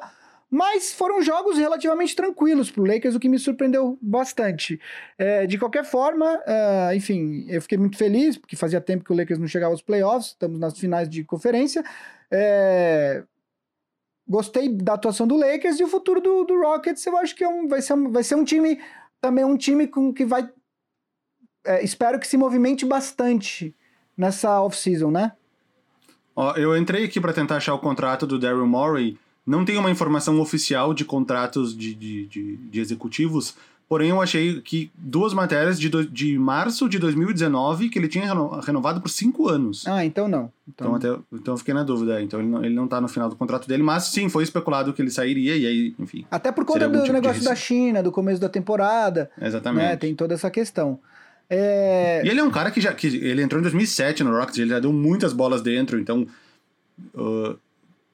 Mas 0.51 0.91
foram 0.91 1.21
jogos 1.21 1.59
relativamente 1.59 2.17
tranquilos 2.17 2.71
para 2.71 2.83
o 2.83 2.87
Lakers, 2.87 3.15
o 3.15 3.21
que 3.21 3.29
me 3.29 3.39
surpreendeu 3.39 3.99
bastante. 4.01 4.81
É, 5.19 5.47
de 5.47 5.59
qualquer 5.59 5.85
forma, 5.85 6.35
uh, 6.39 6.95
enfim, 6.95 7.45
eu 7.47 7.61
fiquei 7.61 7.77
muito 7.77 7.99
feliz, 7.99 8.39
porque 8.39 8.57
fazia 8.57 8.81
tempo 8.81 9.05
que 9.05 9.13
o 9.13 9.17
Lakers 9.17 9.39
não 9.39 9.47
chegava 9.47 9.75
aos 9.75 9.83
playoffs, 9.83 10.29
estamos 10.29 10.59
nas 10.59 10.79
finais 10.79 11.11
de 11.11 11.23
conferência. 11.23 11.85
É, 12.31 13.23
gostei 14.31 14.69
da 14.69 14.95
atuação 14.95 15.27
do 15.27 15.37
Lakers 15.37 15.81
e 15.81 15.85
o 15.85 15.89
futuro 15.89 16.21
do, 16.21 16.45
do 16.45 16.61
Rockets, 16.61 17.05
eu 17.05 17.19
acho 17.19 17.35
que 17.35 17.43
é 17.43 17.49
um, 17.49 17.67
vai, 17.67 17.83
ser 17.83 17.95
um, 17.95 18.13
vai 18.13 18.23
ser 18.23 18.37
um 18.37 18.45
time, 18.45 18.79
também 19.21 19.45
um 19.45 19.57
time 19.57 19.89
com 19.89 20.15
que 20.15 20.25
vai. 20.25 20.49
É, 21.65 21.83
espero 21.85 22.19
que 22.21 22.29
se 22.29 22.37
movimente 22.37 22.87
bastante 22.87 23.75
nessa 24.17 24.63
off-season, 24.63 25.11
né? 25.11 25.33
Ó, 26.37 26.55
eu 26.55 26.77
entrei 26.77 27.05
aqui 27.05 27.21
para 27.21 27.33
tentar 27.33 27.57
achar 27.57 27.75
o 27.75 27.81
contrato 27.81 28.25
do 28.25 28.39
Daryl 28.39 28.67
Morey. 28.67 29.19
Não 29.45 29.65
tem 29.65 29.77
uma 29.77 29.91
informação 29.91 30.41
oficial 30.41 30.95
de 30.95 31.05
contratos 31.05 31.77
de, 31.77 31.93
de, 31.93 32.27
de, 32.27 32.57
de 32.57 32.81
executivos, 32.81 33.57
porém 33.91 34.11
eu 34.11 34.23
achei 34.23 34.61
que 34.61 34.89
duas 34.95 35.35
matérias 35.35 35.77
de, 35.79 35.89
do, 35.89 36.07
de 36.07 36.39
março 36.39 36.89
de 36.89 36.97
2019 36.97 37.89
que 37.89 37.99
ele 37.99 38.07
tinha 38.07 38.25
reno, 38.25 38.49
renovado 38.61 39.01
por 39.01 39.09
cinco 39.11 39.49
anos. 39.49 39.85
Ah, 39.85 40.05
então 40.05 40.29
não. 40.29 40.53
Então, 40.69 40.95
até, 40.95 41.09
então 41.33 41.55
eu 41.55 41.59
fiquei 41.59 41.75
na 41.75 41.83
dúvida. 41.83 42.23
Então 42.23 42.39
ele 42.39 42.49
não, 42.49 42.65
ele 42.65 42.75
não 42.75 42.87
tá 42.87 43.01
no 43.01 43.09
final 43.09 43.29
do 43.29 43.35
contrato 43.35 43.67
dele, 43.67 43.83
mas 43.83 44.05
sim, 44.05 44.29
foi 44.29 44.45
especulado 44.45 44.93
que 44.93 45.03
ele 45.03 45.11
sairia 45.11 45.57
e 45.57 45.67
aí, 45.67 45.95
enfim. 45.99 46.25
Até 46.31 46.53
por 46.53 46.65
conta 46.65 46.89
do 46.89 47.01
tipo 47.03 47.13
negócio 47.13 47.43
da. 47.43 47.57
China, 47.57 48.01
do 48.01 48.13
começo 48.13 48.41
da 48.41 48.49
temporada, 48.49 49.29
Exatamente. 49.43 49.85
né? 49.85 49.97
Tem 49.97 50.15
toda 50.15 50.35
essa 50.35 50.49
questão. 50.53 51.01
É, 51.49 52.23
E 52.25 52.29
ele 52.29 52.39
é 52.39 52.45
um 52.45 52.51
cara 52.51 52.71
que 52.71 52.81
já. 52.81 52.95
Que 52.95 53.09
ele 53.09 53.43
entrou 53.43 53.59
em 53.59 53.63
2007 53.63 54.23
no 54.23 54.31
Rockets, 54.31 54.59
ele 54.61 54.71
já 54.71 54.79
deu 54.79 54.93
muitas 54.93 55.33
bolas 55.33 55.63
dentro, 55.63 55.99
então. 55.99 56.25
uh, 57.13 57.59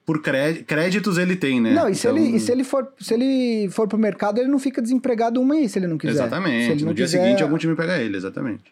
por 0.07 0.21
cré- 0.21 0.63
créditos 0.65 1.17
ele 1.17 1.35
tem, 1.35 1.59
né? 1.59 1.73
Não, 1.73 1.89
e 1.89 1.93
se, 1.93 2.07
Então, 2.07 2.17
ele, 2.17 2.37
e 2.37 2.39
se 2.39 2.49
ele 2.49 2.63
for 2.63 2.87
se 2.97 3.13
ele 3.13 3.69
for 3.69 3.89
pro 3.89 3.97
mercado, 3.97 4.39
ele 4.39 4.47
não 4.47 4.57
fica 4.57 4.81
desempregado 4.81 5.41
um 5.41 5.45
mês 5.45 5.73
se 5.73 5.79
ele 5.79 5.85
não 5.85 5.97
quiser. 5.97 6.13
Se 6.13 6.19
Exatamente. 6.21 6.85
No 6.85 6.93
dia 6.93 7.05
quiser- 7.05 7.21
seguinte, 7.21 7.43
algum 7.43 7.57
time 7.57 7.75
pega 7.75 7.97
ele, 7.99 8.15
exatamente. 8.15 8.63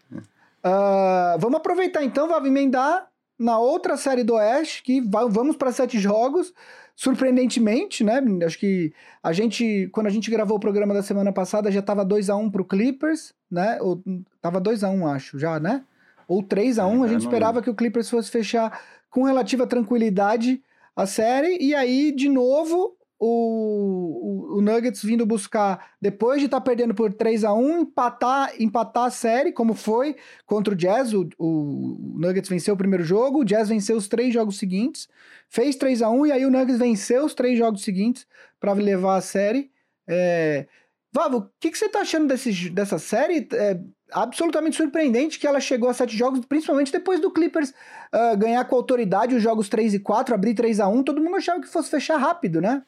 Ah, 0.63 1.35
vamos 1.37 1.57
aproveitar 1.57 2.03
então, 2.03 2.27
vamos 2.29 2.47
emendar 2.47 3.07
na 3.37 3.59
outra 3.59 3.97
série 3.97 4.23
do 4.23 4.35
Oeste, 4.35 4.81
que 4.81 5.01
vai- 5.01 5.27
vamos 5.29 5.57
para 5.57 5.71
sete 5.73 5.99
jogos. 5.99 6.53
Surpreendentemente, 6.97 8.05
né? 8.05 8.23
Acho 8.45 8.57
que 8.57 8.93
a 9.21 9.33
gente, 9.33 9.89
quando 9.91 10.07
a 10.07 10.09
gente 10.09 10.31
gravou 10.31 10.55
o 10.55 10.59
programa 10.59 10.93
da 10.93 11.03
semana 11.03 11.31
passada, 11.33 11.69
já 11.69 11.81
tava 11.81 12.05
2 12.05 12.29
a 12.29 12.37
1 12.37 12.49
pro 12.49 12.63
Clippers, 12.63 13.33
né? 13.51 13.77
Ou, 13.81 14.01
tava 14.41 14.61
2 14.61 14.81
a 14.83 14.89
1 14.89 15.05
acho, 15.05 15.37
já, 15.37 15.59
né? 15.59 15.83
Ou 16.27 16.41
3 16.41 16.79
a 16.79 16.87
1 16.87 17.03
É, 17.03 17.05
a 17.05 17.07
gente 17.09 17.23
não 17.23 17.29
esperava 17.29 17.61
que 17.61 17.69
o 17.69 17.75
Clippers 17.75 18.09
fosse 18.09 18.31
fechar 18.31 18.79
com 19.09 19.23
relativa 19.23 19.67
tranquilidade 19.67 20.61
a 20.95 21.05
série, 21.05 21.57
e 21.59 21.75
aí, 21.75 22.11
de 22.11 22.29
novo, 22.29 22.97
o, 23.19 24.55
o, 24.55 24.57
o 24.57 24.61
Nuggets 24.61 25.03
vindo 25.03 25.25
buscar, 25.25 25.93
depois 26.01 26.39
de 26.39 26.45
estar 26.45 26.61
perdendo 26.61 26.93
por 26.93 27.13
3 27.13 27.43
a 27.43 27.53
1 27.53 27.79
empatar, 27.81 28.53
empatar 28.59 29.05
a 29.05 29.09
série, 29.09 29.51
como 29.51 29.73
foi 29.73 30.15
contra 30.45 30.73
o 30.73 30.77
Jazz. 30.77 31.13
O, 31.13 31.27
o 31.37 32.15
Nuggets 32.17 32.49
venceu 32.49 32.73
o 32.73 32.77
primeiro 32.77 33.03
jogo, 33.03 33.39
o 33.39 33.45
Jazz 33.45 33.69
venceu 33.69 33.97
os 33.97 34.07
três 34.07 34.33
jogos 34.33 34.57
seguintes, 34.57 35.07
fez 35.49 35.75
3 35.75 36.01
a 36.01 36.09
1 36.09 36.27
e 36.27 36.31
aí 36.31 36.45
o 36.45 36.51
Nuggets 36.51 36.79
venceu 36.79 37.25
os 37.25 37.33
três 37.33 37.57
jogos 37.57 37.83
seguintes 37.83 38.27
para 38.59 38.73
levar 38.73 39.17
a 39.17 39.21
série. 39.21 39.71
É... 40.07 40.67
Vavo, 41.11 41.37
o 41.37 41.49
que, 41.59 41.71
que 41.71 41.77
você 41.77 41.87
tá 41.87 42.01
achando 42.01 42.27
desse, 42.27 42.69
dessa 42.69 42.99
série? 42.99 43.47
É 43.53 43.79
absolutamente 44.15 44.77
surpreendente 44.77 45.37
que 45.37 45.45
ela 45.45 45.59
chegou 45.59 45.89
a 45.89 45.93
sete 45.93 46.15
jogos, 46.15 46.45
principalmente 46.45 46.91
depois 46.91 47.19
do 47.19 47.29
Clippers 47.29 47.73
ah, 48.11 48.33
ganhar 48.33 48.63
com 48.63 48.77
autoridade 48.77 49.35
os 49.35 49.43
jogos 49.43 49.67
3 49.67 49.95
e 49.95 49.99
4, 49.99 50.33
abrir 50.33 50.53
3 50.53 50.79
a 50.79 50.87
1 50.87 51.03
todo 51.03 51.21
mundo 51.21 51.35
achava 51.35 51.59
que 51.59 51.67
fosse 51.67 51.89
fechar 51.89 52.17
rápido, 52.17 52.61
né? 52.61 52.81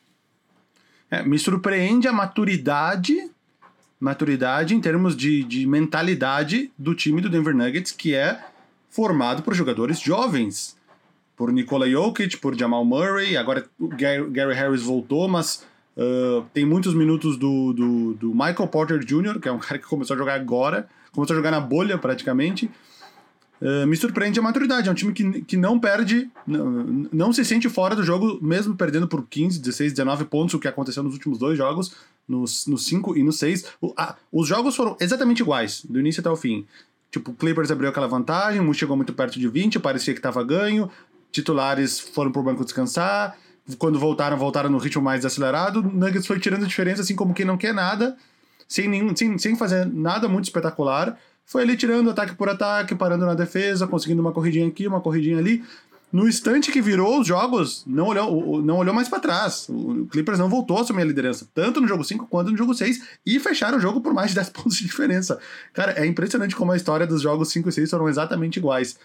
É, 1.12 1.22
me 1.22 1.38
surpreende 1.38 2.08
a 2.08 2.14
maturidade, 2.14 3.30
maturidade 4.00 4.74
em 4.74 4.80
termos 4.80 5.18
de, 5.18 5.44
de 5.44 5.68
mentalidade 5.68 6.72
do 6.78 6.96
time 6.96 7.22
do 7.22 7.30
Denver 7.30 7.54
Nuggets, 7.54 7.92
que 7.92 8.16
é 8.16 8.42
formado 8.90 9.44
por 9.44 9.54
jogadores 9.54 10.00
jovens. 10.00 10.78
Por 11.36 11.52
Nikola 11.52 11.90
Jokic, 11.90 12.38
por 12.38 12.58
Jamal 12.58 12.84
Murray, 12.84 13.38
agora 13.38 13.66
o 13.80 13.90
Gary, 13.90 14.30
Gary 14.32 14.56
Harris 14.56 14.82
voltou, 14.82 15.28
mas 15.28 15.66
uh, 15.96 16.44
tem 16.54 16.66
muitos 16.66 16.96
minutos 16.96 17.38
do, 17.38 17.74
do, 17.74 18.14
do 18.16 18.30
Michael 18.32 18.68
Porter 18.68 19.00
Jr., 19.00 19.40
que 19.40 19.48
é 19.48 19.52
um 19.52 19.60
cara 19.60 19.78
que 19.78 19.86
começou 19.86 20.16
a 20.16 20.18
jogar 20.18 20.34
agora, 20.34 20.90
começou 21.18 21.34
a 21.34 21.38
jogar 21.38 21.50
na 21.50 21.60
bolha 21.60 21.98
praticamente. 21.98 22.70
Uh, 23.60 23.88
me 23.88 23.98
surpreende 23.98 24.40
a 24.40 24.44
maturidade. 24.44 24.88
É 24.88 24.92
um 24.92 24.96
time 24.96 25.12
que, 25.12 25.42
que 25.42 25.58
não 25.58 25.80
perde, 25.80 26.30
não, 26.46 27.08
não 27.12 27.34
se 27.34 27.44
sente 27.44 27.68
fora 27.68 27.96
do 27.96 28.04
jogo, 28.04 28.38
mesmo 28.40 28.76
perdendo 28.76 29.08
por 29.08 29.26
15, 29.28 29.60
16, 29.60 29.94
19 29.94 30.26
pontos, 30.26 30.54
o 30.54 30.60
que 30.60 30.68
aconteceu 30.68 31.02
nos 31.02 31.14
últimos 31.14 31.40
dois 31.40 31.58
jogos, 31.58 31.92
nos 32.28 32.66
5 32.86 33.18
e 33.18 33.24
no 33.24 33.32
6. 33.32 33.66
os 34.32 34.48
jogos 34.48 34.76
foram 34.76 34.96
exatamente 35.00 35.42
iguais, 35.42 35.84
do 35.90 36.00
início 36.00 36.20
até 36.20 36.30
o 36.30 36.36
fim. 36.36 36.68
Tipo, 37.10 37.32
o 37.32 37.34
Clippers 37.34 37.72
abriu 37.72 37.90
aquela 37.90 38.08
vantagem, 38.08 38.62
o 38.62 38.74
chegou 38.76 38.96
muito 38.96 39.14
perto 39.14 39.40
de 39.40 39.48
20, 39.48 39.80
parecia 39.80 40.14
que 40.14 40.20
estava 40.20 40.44
ganho, 40.44 40.92
titulares 41.32 42.00
foram 42.00 42.32
pro 42.32 42.44
banco 42.44 42.64
descansar, 42.64 43.36
quando 43.80 43.98
voltaram, 43.98 44.38
voltaram 44.38 44.70
no 44.70 44.78
ritmo 44.78 45.02
mais 45.02 45.26
acelerado, 45.26 45.80
o 45.80 45.84
Nuggets 45.84 46.28
foi 46.28 46.40
tirando 46.40 46.66
a 46.66 46.68
diferença, 46.68 47.02
assim 47.02 47.16
como 47.16 47.34
quem 47.34 47.46
não 47.46 47.58
quer 47.58 47.74
nada, 47.74 48.16
sem, 48.68 48.88
nenhum, 48.88 49.16
sem, 49.16 49.38
sem 49.38 49.56
fazer 49.56 49.86
nada 49.86 50.28
muito 50.28 50.46
espetacular, 50.46 51.18
foi 51.46 51.64
ali 51.64 51.78
tirando 51.78 52.10
ataque 52.10 52.36
por 52.36 52.50
ataque, 52.50 52.94
parando 52.94 53.26
na 53.26 53.34
defesa, 53.34 53.88
conseguindo 53.88 54.22
uma 54.22 54.34
corridinha 54.34 54.68
aqui, 54.68 54.86
uma 54.86 55.00
corridinha 55.00 55.38
ali. 55.38 55.64
No 56.12 56.28
instante 56.28 56.72
que 56.72 56.82
virou 56.82 57.20
os 57.20 57.28
jogos, 57.28 57.84
não 57.88 58.08
olhou, 58.08 58.62
não 58.62 58.78
olhou 58.78 58.94
mais 58.94 59.08
para 59.08 59.20
trás. 59.20 59.68
O 59.70 60.08
Clippers 60.12 60.40
não 60.40 60.50
voltou 60.50 60.78
a 60.78 60.82
assumir 60.82 61.02
a 61.02 61.06
liderança, 61.06 61.48
tanto 61.54 61.80
no 61.80 61.88
jogo 61.88 62.04
5 62.04 62.28
quanto 62.28 62.52
no 62.52 62.58
jogo 62.58 62.74
6, 62.74 63.02
e 63.26 63.40
fecharam 63.40 63.78
o 63.78 63.82
jogo 63.82 64.02
por 64.02 64.14
mais 64.14 64.30
de 64.30 64.36
10 64.36 64.50
pontos 64.52 64.78
de 64.78 64.86
diferença. 64.86 65.40
Cara, 65.74 65.94
é 65.94 66.06
impressionante 66.06 66.56
como 66.56 66.72
a 66.72 66.78
história 66.78 67.08
dos 67.08 67.22
jogos 67.22 67.50
5 67.50 67.70
e 67.70 67.72
6 67.72 67.90
foram 67.90 68.10
exatamente 68.10 68.58
iguais. 68.58 68.98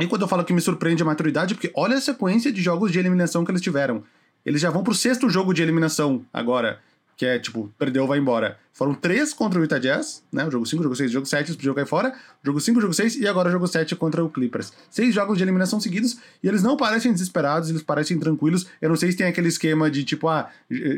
E 0.00 0.06
quando 0.06 0.22
eu 0.22 0.28
falo 0.28 0.44
que 0.44 0.52
me 0.52 0.60
surpreende 0.60 1.02
a 1.02 1.06
maturidade, 1.06 1.54
porque 1.54 1.70
olha 1.74 1.96
a 1.96 2.00
sequência 2.00 2.52
de 2.52 2.62
jogos 2.62 2.90
de 2.90 2.98
eliminação 2.98 3.44
que 3.44 3.50
eles 3.50 3.60
tiveram. 3.60 4.02
Eles 4.44 4.60
já 4.60 4.70
vão 4.70 4.82
pro 4.82 4.94
sexto 4.94 5.28
jogo 5.28 5.52
de 5.52 5.62
eliminação 5.62 6.24
agora 6.32 6.80
que 7.20 7.26
é 7.26 7.38
tipo, 7.38 7.70
perdeu, 7.78 8.06
vai 8.06 8.18
embora. 8.18 8.58
Foram 8.72 8.94
três 8.94 9.34
contra 9.34 9.60
o 9.60 9.62
Utah 9.62 9.78
Jazz, 9.78 10.22
né? 10.32 10.46
O 10.46 10.50
jogo 10.50 10.64
5, 10.64 10.82
jogo 10.82 10.96
6, 10.96 11.12
jogo 11.12 11.26
7, 11.26 11.48
eles 11.48 11.56
podiam 11.56 11.74
cair 11.74 11.86
fora. 11.86 12.14
Jogo 12.42 12.58
5, 12.58 12.80
jogo 12.80 12.94
6 12.94 13.16
e 13.16 13.28
agora 13.28 13.50
jogo 13.50 13.66
7 13.66 13.94
contra 13.94 14.24
o 14.24 14.30
Clippers. 14.30 14.72
Seis 14.88 15.14
jogos 15.14 15.36
de 15.36 15.44
eliminação 15.44 15.78
seguidos 15.78 16.16
e 16.42 16.48
eles 16.48 16.62
não 16.62 16.78
parecem 16.78 17.12
desesperados, 17.12 17.68
eles 17.68 17.82
parecem 17.82 18.18
tranquilos. 18.18 18.66
Eu 18.80 18.88
não 18.88 18.96
sei 18.96 19.12
se 19.12 19.18
tem 19.18 19.26
aquele 19.26 19.48
esquema 19.48 19.90
de 19.90 20.02
tipo, 20.02 20.28
ah, 20.28 20.48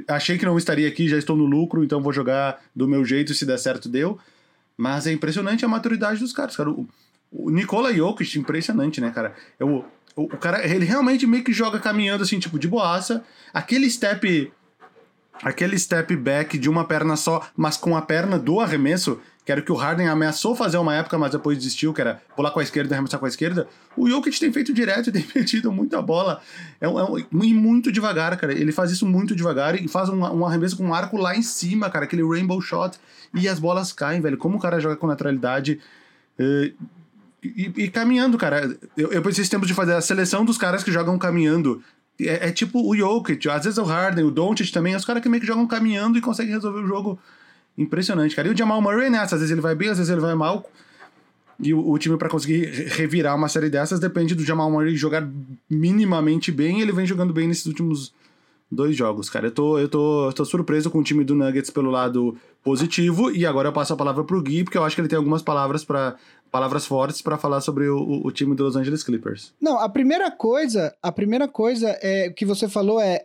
achei 0.06 0.38
que 0.38 0.46
não 0.46 0.56
estaria 0.56 0.86
aqui, 0.86 1.08
já 1.08 1.18
estou 1.18 1.36
no 1.36 1.44
lucro, 1.44 1.82
então 1.82 2.00
vou 2.00 2.12
jogar 2.12 2.62
do 2.72 2.86
meu 2.86 3.04
jeito, 3.04 3.34
se 3.34 3.44
der 3.44 3.58
certo, 3.58 3.88
deu. 3.88 4.16
Mas 4.76 5.08
é 5.08 5.12
impressionante 5.12 5.64
a 5.64 5.68
maturidade 5.68 6.20
dos 6.20 6.32
caras, 6.32 6.54
cara. 6.54 6.70
O, 6.70 6.86
o 7.32 7.50
Nikola 7.50 7.92
Jokic, 7.92 8.38
impressionante, 8.38 9.00
né, 9.00 9.10
cara? 9.10 9.34
Eu, 9.58 9.84
o, 10.14 10.22
o 10.22 10.38
cara, 10.38 10.64
ele 10.64 10.84
realmente 10.84 11.26
meio 11.26 11.42
que 11.42 11.52
joga 11.52 11.80
caminhando 11.80 12.22
assim, 12.22 12.38
tipo, 12.38 12.60
de 12.60 12.68
boaça. 12.68 13.24
Aquele 13.52 13.90
step 13.90 14.52
aquele 15.43 15.78
step 15.78 16.14
back 16.16 16.57
de 16.57 16.70
uma 16.70 16.84
perna 16.84 17.16
só, 17.16 17.47
mas 17.57 17.76
com 17.76 17.97
a 17.97 18.03
perna 18.03 18.38
do 18.38 18.61
arremesso, 18.61 19.20
que 19.45 19.51
era 19.51 19.61
o 19.61 19.64
que 19.64 19.72
o 19.72 19.74
Harden 19.74 20.07
ameaçou 20.07 20.55
fazer 20.55 20.78
uma 20.78 20.95
época, 20.95 21.18
mas 21.18 21.32
depois 21.32 21.59
desistiu, 21.59 21.93
que 21.93 22.01
era 22.01 22.22
pular 22.36 22.53
com 22.53 22.61
a 22.61 22.62
esquerda 22.62 22.90
e 22.90 22.95
arremessar 22.95 23.18
com 23.18 23.26
a 23.26 23.28
esquerda. 23.28 23.66
O 23.97 24.09
Jokic 24.09 24.38
tem 24.38 24.53
feito 24.53 24.72
direto 24.72 25.09
e 25.09 25.12
tem 25.12 25.26
metido 25.34 25.72
muita 25.72 26.01
bola. 26.01 26.40
É, 26.80 26.86
é 26.86 26.90
e 27.32 27.55
muito 27.55 27.90
devagar, 27.90 28.36
cara. 28.36 28.53
Ele 28.53 28.70
faz 28.70 28.93
isso 28.93 29.05
muito 29.05 29.34
devagar 29.34 29.74
e 29.74 29.88
faz 29.88 30.09
um, 30.09 30.20
um, 30.20 30.47
arremesso 30.47 30.76
com 30.76 30.84
um 30.84 30.95
arco 30.95 31.16
lá 31.16 31.36
em 31.36 31.43
cima, 31.43 31.90
cara, 31.90 32.05
aquele 32.05 32.22
rainbow 32.22 32.61
shot. 32.61 32.97
E 33.34 33.49
as 33.49 33.59
bolas 33.59 33.93
caem, 33.93 34.20
velho. 34.20 34.36
Como 34.36 34.59
o 34.59 34.61
cara 34.61 34.78
joga 34.78 34.95
com 34.95 35.09
naturalidade. 35.09 35.80
Uh, 36.38 36.72
e, 37.43 37.72
e, 37.76 37.88
caminhando, 37.88 38.38
cara. 38.38 38.76
Eu, 38.97 39.12
eu 39.12 39.28
esse 39.28 39.51
tempo 39.51 39.66
de 39.66 39.74
fazer 39.74 39.95
a 39.95 40.01
seleção 40.01 40.45
dos 40.45 40.57
caras 40.57 40.84
que 40.84 40.93
jogam 40.93 41.18
caminhando. 41.18 41.82
É, 42.20 42.48
é, 42.48 42.52
tipo 42.52 42.86
o 42.86 42.96
Jokic, 42.96 43.48
às 43.48 43.64
vezes 43.64 43.78
é 43.78 43.82
o 43.82 43.84
Harden, 43.84 44.24
o 44.24 44.30
Doncic 44.30 44.70
também, 44.70 44.94
os 44.94 45.04
caras 45.04 45.22
que 45.22 45.28
meio 45.28 45.40
que 45.40 45.46
jogam 45.46 45.66
caminhando 45.66 46.18
e 46.18 46.20
conseguem 46.20 46.52
resolver 46.52 46.80
o 46.80 46.86
jogo. 46.86 47.18
Impressionante, 47.76 48.36
cara. 48.36 48.48
E 48.48 48.50
o 48.50 48.56
Jamal 48.56 48.82
Murray 48.82 49.08
nessa, 49.08 49.34
às 49.34 49.40
vezes 49.40 49.50
ele 49.50 49.60
vai 49.60 49.74
bem, 49.74 49.88
às 49.88 49.96
vezes 49.96 50.10
ele 50.10 50.20
vai 50.20 50.34
mal. 50.34 50.68
E 51.58 51.72
o, 51.72 51.90
o 51.90 51.98
time 51.98 52.16
para 52.16 52.28
conseguir 52.28 52.66
revirar 52.88 53.36
uma 53.36 53.48
série 53.48 53.70
dessas 53.70 53.98
depende 53.98 54.34
do 54.34 54.44
Jamal 54.44 54.70
Murray 54.70 54.94
jogar 54.96 55.26
minimamente 55.70 56.52
bem, 56.52 56.80
ele 56.80 56.92
vem 56.92 57.06
jogando 57.06 57.32
bem 57.32 57.48
nesses 57.48 57.66
últimos 57.66 58.12
dois 58.70 58.96
jogos, 58.96 59.28
cara. 59.28 59.46
Eu 59.46 59.50
tô, 59.50 59.78
eu 59.78 59.88
tô, 59.88 60.26
eu 60.28 60.32
tô 60.32 60.44
surpreso 60.44 60.90
com 60.90 60.98
o 60.98 61.02
time 61.02 61.22
do 61.24 61.34
Nuggets 61.34 61.70
pelo 61.70 61.90
lado 61.90 62.36
positivo, 62.64 63.30
e 63.30 63.44
agora 63.44 63.68
eu 63.68 63.72
passo 63.72 63.92
a 63.92 63.96
palavra 63.96 64.24
pro 64.24 64.40
Gui, 64.40 64.64
porque 64.64 64.78
eu 64.78 64.84
acho 64.84 64.94
que 64.94 65.02
ele 65.02 65.08
tem 65.08 65.16
algumas 65.16 65.42
palavras 65.42 65.84
para 65.84 66.16
palavras 66.53 66.84
fortes 66.84 67.22
para 67.22 67.38
falar 67.38 67.62
sobre 67.62 67.88
o, 67.88 68.20
o, 68.24 68.30
time 68.30 68.55
do 68.55 68.62
Los 68.62 68.76
Angeles 68.76 69.03
Clippers. 69.03 69.55
Não, 69.59 69.78
a 69.78 69.88
primeira 69.88 70.30
coisa, 70.30 70.94
a 71.03 71.11
primeira 71.11 71.48
coisa 71.48 71.98
é 72.03 72.30
que 72.30 72.44
você 72.44 72.68
falou 72.68 73.00
é, 73.00 73.24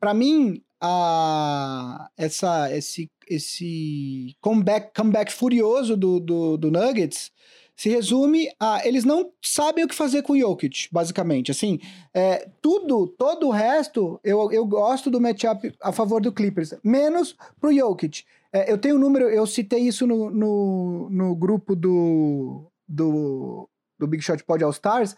para 0.00 0.12
mim, 0.12 0.60
a 0.80 2.08
essa 2.16 2.74
esse 2.74 3.10
esse 3.28 4.34
comeback 4.40 4.92
comeback 4.94 5.32
furioso 5.32 5.96
do, 5.96 6.18
do, 6.18 6.56
do, 6.56 6.70
Nuggets 6.70 7.30
se 7.76 7.88
resume 7.88 8.48
a 8.58 8.86
eles 8.86 9.04
não 9.04 9.30
sabem 9.42 9.84
o 9.84 9.88
que 9.88 9.94
fazer 9.94 10.22
com 10.22 10.32
o 10.32 10.38
Jokic, 10.38 10.88
basicamente. 10.90 11.50
Assim, 11.50 11.78
é, 12.12 12.46
tudo, 12.60 13.06
todo 13.06 13.46
o 13.46 13.50
resto, 13.50 14.20
eu, 14.22 14.50
eu 14.52 14.66
gosto 14.66 15.10
do 15.10 15.20
matchup 15.20 15.72
a 15.80 15.90
favor 15.90 16.20
do 16.20 16.32
Clippers, 16.32 16.74
menos 16.84 17.34
pro 17.58 17.72
Jokic. 17.72 18.24
É, 18.52 18.70
eu 18.70 18.78
tenho 18.78 18.96
um 18.96 18.98
número, 18.98 19.28
eu 19.28 19.46
citei 19.46 19.80
isso 19.80 20.06
no, 20.06 20.30
no, 20.30 21.08
no 21.10 21.34
grupo 21.36 21.76
do, 21.76 22.70
do, 22.86 23.68
do 23.98 24.06
Big 24.06 24.22
Shot 24.22 24.42
Pod 24.44 24.62
All 24.64 24.70
Stars. 24.70 25.16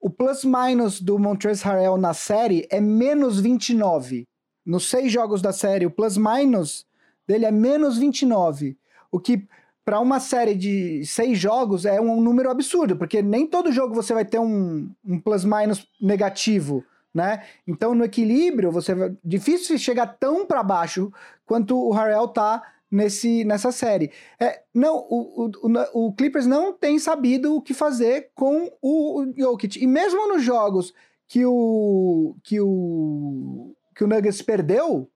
O 0.00 0.10
plus-minus 0.10 1.00
do 1.00 1.18
Montrezl 1.18 1.64
Harrell 1.66 1.96
na 1.96 2.12
série 2.12 2.66
é 2.70 2.80
menos 2.80 3.40
29. 3.40 4.26
Nos 4.66 4.88
seis 4.90 5.10
jogos 5.10 5.40
da 5.40 5.52
série, 5.52 5.86
o 5.86 5.90
plus-minus 5.90 6.86
dele 7.26 7.46
é 7.46 7.50
menos 7.50 7.96
29. 7.96 8.76
O 9.10 9.18
que 9.18 9.46
para 9.84 10.00
uma 10.00 10.18
série 10.18 10.54
de 10.54 11.04
seis 11.04 11.38
jogos 11.38 11.84
é 11.84 12.00
um, 12.00 12.20
número 12.20 12.50
absurdo, 12.50 12.96
porque 12.96 13.20
nem 13.20 13.46
todo 13.46 13.72
jogo 13.72 13.94
você 13.94 14.14
vai 14.14 14.24
ter 14.24 14.38
um, 14.38 14.90
um 15.04 15.20
plus-minus 15.20 15.86
negativo, 16.00 16.84
né? 17.14 17.44
Então, 17.66 17.94
no 17.94 18.04
equilíbrio, 18.04 18.72
você 18.72 18.92
difícil 19.24 19.78
chegar 19.78 20.06
tão 20.18 20.44
para 20.44 20.62
baixo 20.62 21.12
quanto 21.46 21.78
o 21.78 21.92
Harrell 21.92 22.26
tá 22.28 22.62
nesse, 22.90 23.44
nessa 23.44 23.70
série. 23.70 24.10
É, 24.38 24.62
não, 24.74 24.96
o, 25.08 25.50
o, 25.62 26.06
o, 26.06 26.12
Clippers 26.12 26.46
não 26.46 26.72
tem 26.72 26.98
sabido 26.98 27.54
o 27.54 27.62
que 27.62 27.72
fazer 27.72 28.30
com 28.34 28.70
o 28.82 29.26
Jokic. 29.36 29.82
E 29.82 29.86
mesmo 29.86 30.28
nos 30.28 30.42
jogos 30.42 30.92
que 31.28 31.46
o, 31.46 32.36
que 32.42 32.60
o, 32.60 33.74
que 33.94 34.04
o 34.04 34.06
Nuggets 34.06 34.42
perdeu, 34.42 35.08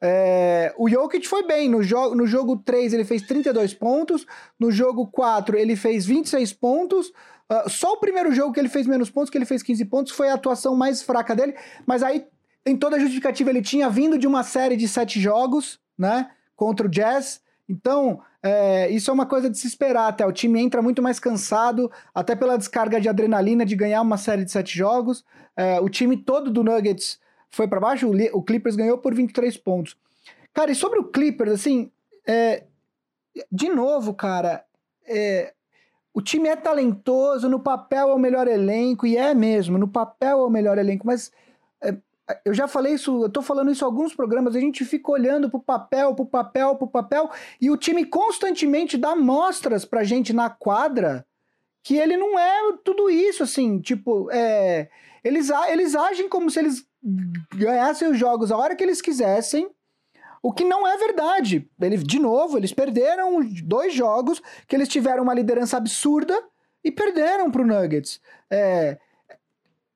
é, 0.00 0.72
o 0.78 0.88
Jokic 0.88 1.26
foi 1.26 1.46
bem. 1.46 1.68
No, 1.68 1.82
jo 1.82 2.14
no 2.14 2.26
jogo 2.26 2.56
3 2.58 2.92
ele 2.92 3.04
fez 3.04 3.22
32 3.22 3.74
pontos. 3.74 4.26
No 4.58 4.70
jogo 4.70 5.06
4 5.08 5.56
ele 5.56 5.76
fez 5.76 6.06
26 6.06 6.52
pontos. 6.52 7.12
Uh, 7.50 7.68
só 7.68 7.92
o 7.92 7.96
primeiro 7.96 8.32
jogo 8.32 8.52
que 8.52 8.60
ele 8.60 8.68
fez 8.68 8.86
menos 8.86 9.10
pontos, 9.10 9.30
que 9.30 9.38
ele 9.38 9.46
fez 9.46 9.62
15 9.62 9.84
pontos, 9.86 10.12
foi 10.12 10.28
a 10.28 10.34
atuação 10.34 10.76
mais 10.76 11.02
fraca 11.02 11.34
dele. 11.34 11.54
Mas 11.86 12.02
aí 12.02 12.26
tem 12.62 12.76
toda 12.76 12.96
a 12.96 12.98
justificativa. 12.98 13.50
Ele 13.50 13.62
tinha 13.62 13.88
vindo 13.88 14.18
de 14.18 14.26
uma 14.26 14.42
série 14.42 14.76
de 14.76 14.86
sete 14.86 15.20
jogos, 15.20 15.80
né? 15.96 16.30
Contra 16.54 16.86
o 16.86 16.90
Jazz. 16.90 17.40
Então, 17.68 18.20
é, 18.42 18.90
isso 18.90 19.10
é 19.10 19.14
uma 19.14 19.26
coisa 19.26 19.48
de 19.50 19.58
se 19.58 19.66
esperar 19.66 20.08
até. 20.08 20.26
O 20.26 20.32
time 20.32 20.60
entra 20.60 20.80
muito 20.80 21.02
mais 21.02 21.18
cansado, 21.18 21.90
até 22.14 22.34
pela 22.34 22.56
descarga 22.56 23.00
de 23.00 23.08
adrenalina 23.08 23.64
de 23.64 23.76
ganhar 23.76 24.00
uma 24.02 24.16
série 24.16 24.44
de 24.44 24.50
sete 24.50 24.76
jogos. 24.76 25.24
É, 25.56 25.80
o 25.80 25.88
time 25.88 26.16
todo 26.16 26.50
do 26.50 26.62
Nuggets 26.62 27.18
foi 27.50 27.66
para 27.66 27.80
baixo, 27.80 28.10
o, 28.32 28.42
Clippers 28.42 28.76
ganhou 28.76 28.98
por 28.98 29.14
23 29.14 29.56
pontos. 29.56 29.96
Cara, 30.52 30.70
e 30.70 30.74
sobre 30.74 30.98
o 30.98 31.04
Clippers, 31.04 31.52
assim, 31.52 31.90
é, 32.26 32.64
de 33.50 33.68
novo, 33.68 34.14
cara, 34.14 34.64
é, 35.06 35.54
o 36.14 36.20
time 36.20 36.48
é 36.48 36.56
talentoso, 36.56 37.48
no 37.48 37.60
papel 37.60 38.10
é 38.10 38.14
o 38.14 38.18
melhor 38.18 38.48
elenco, 38.48 39.06
e 39.06 39.16
é 39.16 39.34
mesmo, 39.34 39.78
no 39.78 39.88
papel 39.88 40.40
é 40.40 40.44
o 40.44 40.50
melhor 40.50 40.78
elenco, 40.78 41.06
mas 41.06 41.30
é, 41.82 41.96
eu 42.44 42.52
já 42.52 42.66
falei 42.66 42.94
isso, 42.94 43.22
eu 43.22 43.30
tô 43.30 43.40
falando 43.40 43.70
isso 43.70 43.84
em 43.84 43.86
alguns 43.86 44.14
programas, 44.14 44.56
a 44.56 44.60
gente 44.60 44.84
fica 44.84 45.10
olhando 45.10 45.48
pro 45.48 45.60
papel, 45.60 46.14
pro 46.14 46.26
papel, 46.26 46.76
pro 46.76 46.88
papel, 46.88 47.30
e 47.60 47.70
o 47.70 47.76
time 47.76 48.04
constantemente 48.04 48.98
dá 48.98 49.14
mostras 49.14 49.84
pra 49.84 50.04
gente 50.04 50.32
na 50.32 50.50
quadra 50.50 51.26
que 51.82 51.96
ele 51.96 52.16
não 52.16 52.38
é 52.38 52.76
tudo 52.84 53.08
isso, 53.08 53.42
assim, 53.42 53.80
tipo, 53.80 54.30
é, 54.30 54.90
eles, 55.24 55.48
eles 55.68 55.94
agem 55.94 56.28
como 56.28 56.50
se 56.50 56.58
eles 56.58 56.86
ganhassem 57.54 58.08
os 58.08 58.18
jogos 58.18 58.50
a 58.50 58.56
hora 58.56 58.76
que 58.76 58.82
eles 58.82 59.00
quisessem, 59.00 59.70
o 60.42 60.52
que 60.52 60.64
não 60.64 60.86
é 60.86 60.96
verdade. 60.96 61.68
Ele, 61.80 61.96
de 61.98 62.18
novo, 62.18 62.56
eles 62.56 62.72
perderam 62.72 63.40
dois 63.64 63.94
jogos 63.94 64.40
que 64.66 64.76
eles 64.76 64.88
tiveram 64.88 65.22
uma 65.22 65.34
liderança 65.34 65.76
absurda 65.76 66.42
e 66.82 66.90
perderam 66.90 67.50
para 67.50 67.62
o 67.62 67.66
Nuggets. 67.66 68.20
É, 68.50 68.98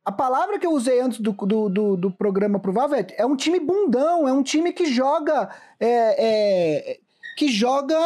a 0.05 0.11
palavra 0.11 0.59
que 0.59 0.67
eu 0.67 0.73
usei 0.73 1.01
antes 1.01 1.21
do, 1.21 1.33
do, 1.33 1.69
do, 1.69 1.97
do 1.97 2.11
programa 2.11 2.59
provável 2.59 2.99
é, 2.99 3.07
é 3.17 3.27
um 3.27 3.37
time 3.37 3.61
bundão, 3.61 4.27
é 4.27 4.33
um 4.33 4.43
time 4.43 4.73
que 4.73 4.87
joga. 4.87 5.49
É, 5.79 6.97
é, 6.99 6.99
que 7.37 7.49
joga 7.49 7.97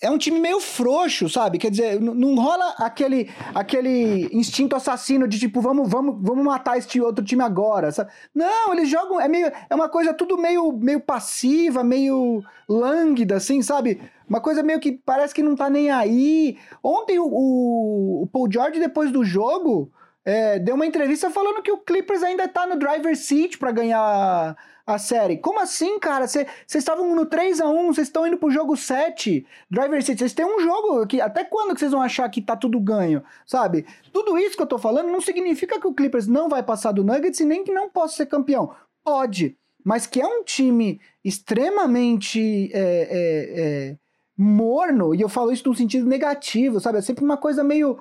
é 0.00 0.10
um 0.10 0.18
time 0.18 0.38
meio 0.38 0.60
frouxo, 0.60 1.28
sabe? 1.28 1.56
Quer 1.56 1.70
dizer, 1.70 2.00
não 2.00 2.34
rola 2.34 2.74
aquele, 2.76 3.30
aquele 3.54 4.28
instinto 4.30 4.76
assassino 4.76 5.26
de 5.26 5.38
tipo, 5.38 5.60
vamos, 5.60 5.88
vamos, 5.88 6.16
vamos 6.20 6.44
matar 6.44 6.76
este 6.76 7.00
outro 7.00 7.24
time 7.24 7.42
agora. 7.42 7.90
Sabe? 7.90 8.10
Não, 8.34 8.74
eles 8.74 8.90
jogam. 8.90 9.18
É, 9.18 9.26
meio, 9.26 9.50
é 9.70 9.74
uma 9.74 9.88
coisa 9.88 10.12
tudo 10.12 10.36
meio, 10.36 10.70
meio 10.72 11.00
passiva, 11.00 11.82
meio 11.82 12.42
lânguida, 12.68 13.36
assim, 13.36 13.62
sabe? 13.62 14.02
Uma 14.28 14.40
coisa 14.40 14.62
meio 14.62 14.80
que 14.80 14.92
parece 14.92 15.34
que 15.34 15.42
não 15.42 15.56
tá 15.56 15.70
nem 15.70 15.90
aí. 15.90 16.58
Ontem 16.82 17.18
o, 17.18 17.26
o, 17.26 18.22
o 18.24 18.26
Paul 18.26 18.52
George, 18.52 18.78
depois 18.78 19.10
do 19.10 19.24
jogo, 19.24 19.90
é, 20.24 20.58
deu 20.58 20.74
uma 20.74 20.86
entrevista 20.86 21.30
falando 21.30 21.62
que 21.62 21.72
o 21.72 21.78
Clippers 21.78 22.22
ainda 22.22 22.46
tá 22.46 22.66
no 22.66 22.78
driver 22.78 23.16
seat 23.16 23.58
para 23.58 23.72
ganhar 23.72 24.56
a 24.94 24.98
série. 24.98 25.38
Como 25.38 25.60
assim, 25.60 25.98
cara? 25.98 26.26
Vocês 26.26 26.46
estavam 26.74 27.14
no 27.14 27.26
3 27.26 27.60
a 27.60 27.68
1 27.68 27.86
vocês 27.92 28.08
estão 28.08 28.26
indo 28.26 28.36
pro 28.36 28.50
jogo 28.50 28.76
7. 28.76 29.46
Driver 29.70 30.02
seat, 30.02 30.18
vocês 30.18 30.32
têm 30.32 30.44
um 30.44 30.60
jogo 30.60 31.06
que 31.06 31.20
até 31.20 31.44
quando 31.44 31.74
que 31.74 31.80
vocês 31.80 31.92
vão 31.92 32.02
achar 32.02 32.28
que 32.28 32.40
tá 32.40 32.56
tudo 32.56 32.80
ganho, 32.80 33.22
sabe? 33.46 33.86
Tudo 34.12 34.38
isso 34.38 34.56
que 34.56 34.62
eu 34.62 34.66
tô 34.66 34.78
falando 34.78 35.08
não 35.08 35.20
significa 35.20 35.80
que 35.80 35.86
o 35.86 35.94
Clippers 35.94 36.26
não 36.26 36.48
vai 36.48 36.62
passar 36.62 36.92
do 36.92 37.04
Nuggets 37.04 37.40
e 37.40 37.44
nem 37.44 37.64
que 37.64 37.72
não 37.72 37.88
possa 37.88 38.16
ser 38.16 38.26
campeão. 38.26 38.74
Pode, 39.02 39.56
mas 39.84 40.06
que 40.06 40.20
é 40.20 40.26
um 40.26 40.42
time 40.44 41.00
extremamente 41.24 42.70
é, 42.72 42.80
é, 42.80 43.60
é, 43.90 43.96
morno, 44.36 45.14
e 45.14 45.20
eu 45.20 45.28
falo 45.28 45.52
isso 45.52 45.68
num 45.68 45.74
sentido 45.74 46.06
negativo, 46.06 46.80
sabe? 46.80 46.98
É 46.98 47.02
sempre 47.02 47.24
uma 47.24 47.36
coisa 47.36 47.62
meio 47.62 47.98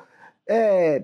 é, 0.50 1.04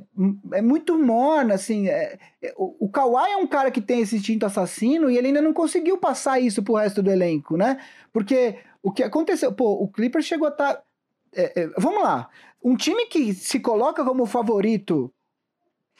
é 0.53 0.61
muito 0.61 0.97
morna, 0.97 1.53
assim. 1.53 1.87
É, 1.87 2.17
é, 2.41 2.53
o, 2.57 2.85
o 2.85 2.89
Kawhi 2.89 3.31
é 3.31 3.37
um 3.37 3.45
cara 3.45 3.69
que 3.69 3.79
tem 3.79 4.01
esse 4.01 4.15
instinto 4.15 4.45
assassino 4.45 5.09
e 5.09 5.17
ele 5.17 5.27
ainda 5.27 5.41
não 5.41 5.53
conseguiu 5.53 5.99
passar 5.99 6.39
isso 6.39 6.63
pro 6.63 6.73
resto 6.73 7.03
do 7.03 7.11
elenco, 7.11 7.55
né? 7.55 7.79
Porque 8.11 8.57
o 8.81 8.91
que 8.91 9.03
aconteceu, 9.03 9.53
pô, 9.53 9.73
o 9.73 9.87
Clippers 9.87 10.25
chegou 10.25 10.47
a 10.47 10.51
estar. 10.51 10.73
Tá, 10.73 10.83
é, 11.35 11.61
é, 11.61 11.67
vamos 11.77 12.01
lá. 12.01 12.27
Um 12.63 12.75
time 12.75 13.05
que 13.05 13.33
se 13.35 13.59
coloca 13.59 14.03
como 14.03 14.25
favorito 14.25 15.13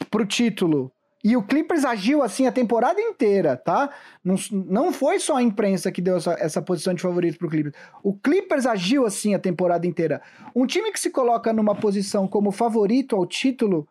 pro 0.09 0.25
título 0.25 0.91
e 1.25 1.35
o 1.35 1.41
Clippers 1.41 1.83
agiu 1.83 2.21
assim 2.21 2.45
a 2.45 2.51
temporada 2.51 3.01
inteira, 3.01 3.57
tá? 3.57 3.89
Não, 4.23 4.35
não 4.51 4.93
foi 4.93 5.19
só 5.19 5.37
a 5.37 5.41
imprensa 5.41 5.91
que 5.91 5.99
deu 5.99 6.17
essa, 6.17 6.33
essa 6.33 6.61
posição 6.61 6.93
de 6.93 7.01
favorito 7.01 7.39
pro 7.39 7.49
Clippers. 7.49 7.73
O 8.03 8.13
Clippers 8.13 8.67
agiu 8.67 9.07
assim 9.07 9.33
a 9.33 9.39
temporada 9.39 9.87
inteira. 9.87 10.21
Um 10.55 10.67
time 10.67 10.91
que 10.91 10.99
se 10.99 11.09
coloca 11.09 11.51
numa 11.51 11.73
posição 11.73 12.27
como 12.27 12.51
favorito 12.51 13.15
ao 13.15 13.25
título, 13.25 13.87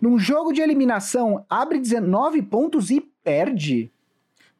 num 0.00 0.18
jogo 0.18 0.50
de 0.50 0.62
eliminação, 0.62 1.44
abre 1.50 1.78
19 1.78 2.40
pontos 2.40 2.88
e 2.88 3.02
perde. 3.22 3.92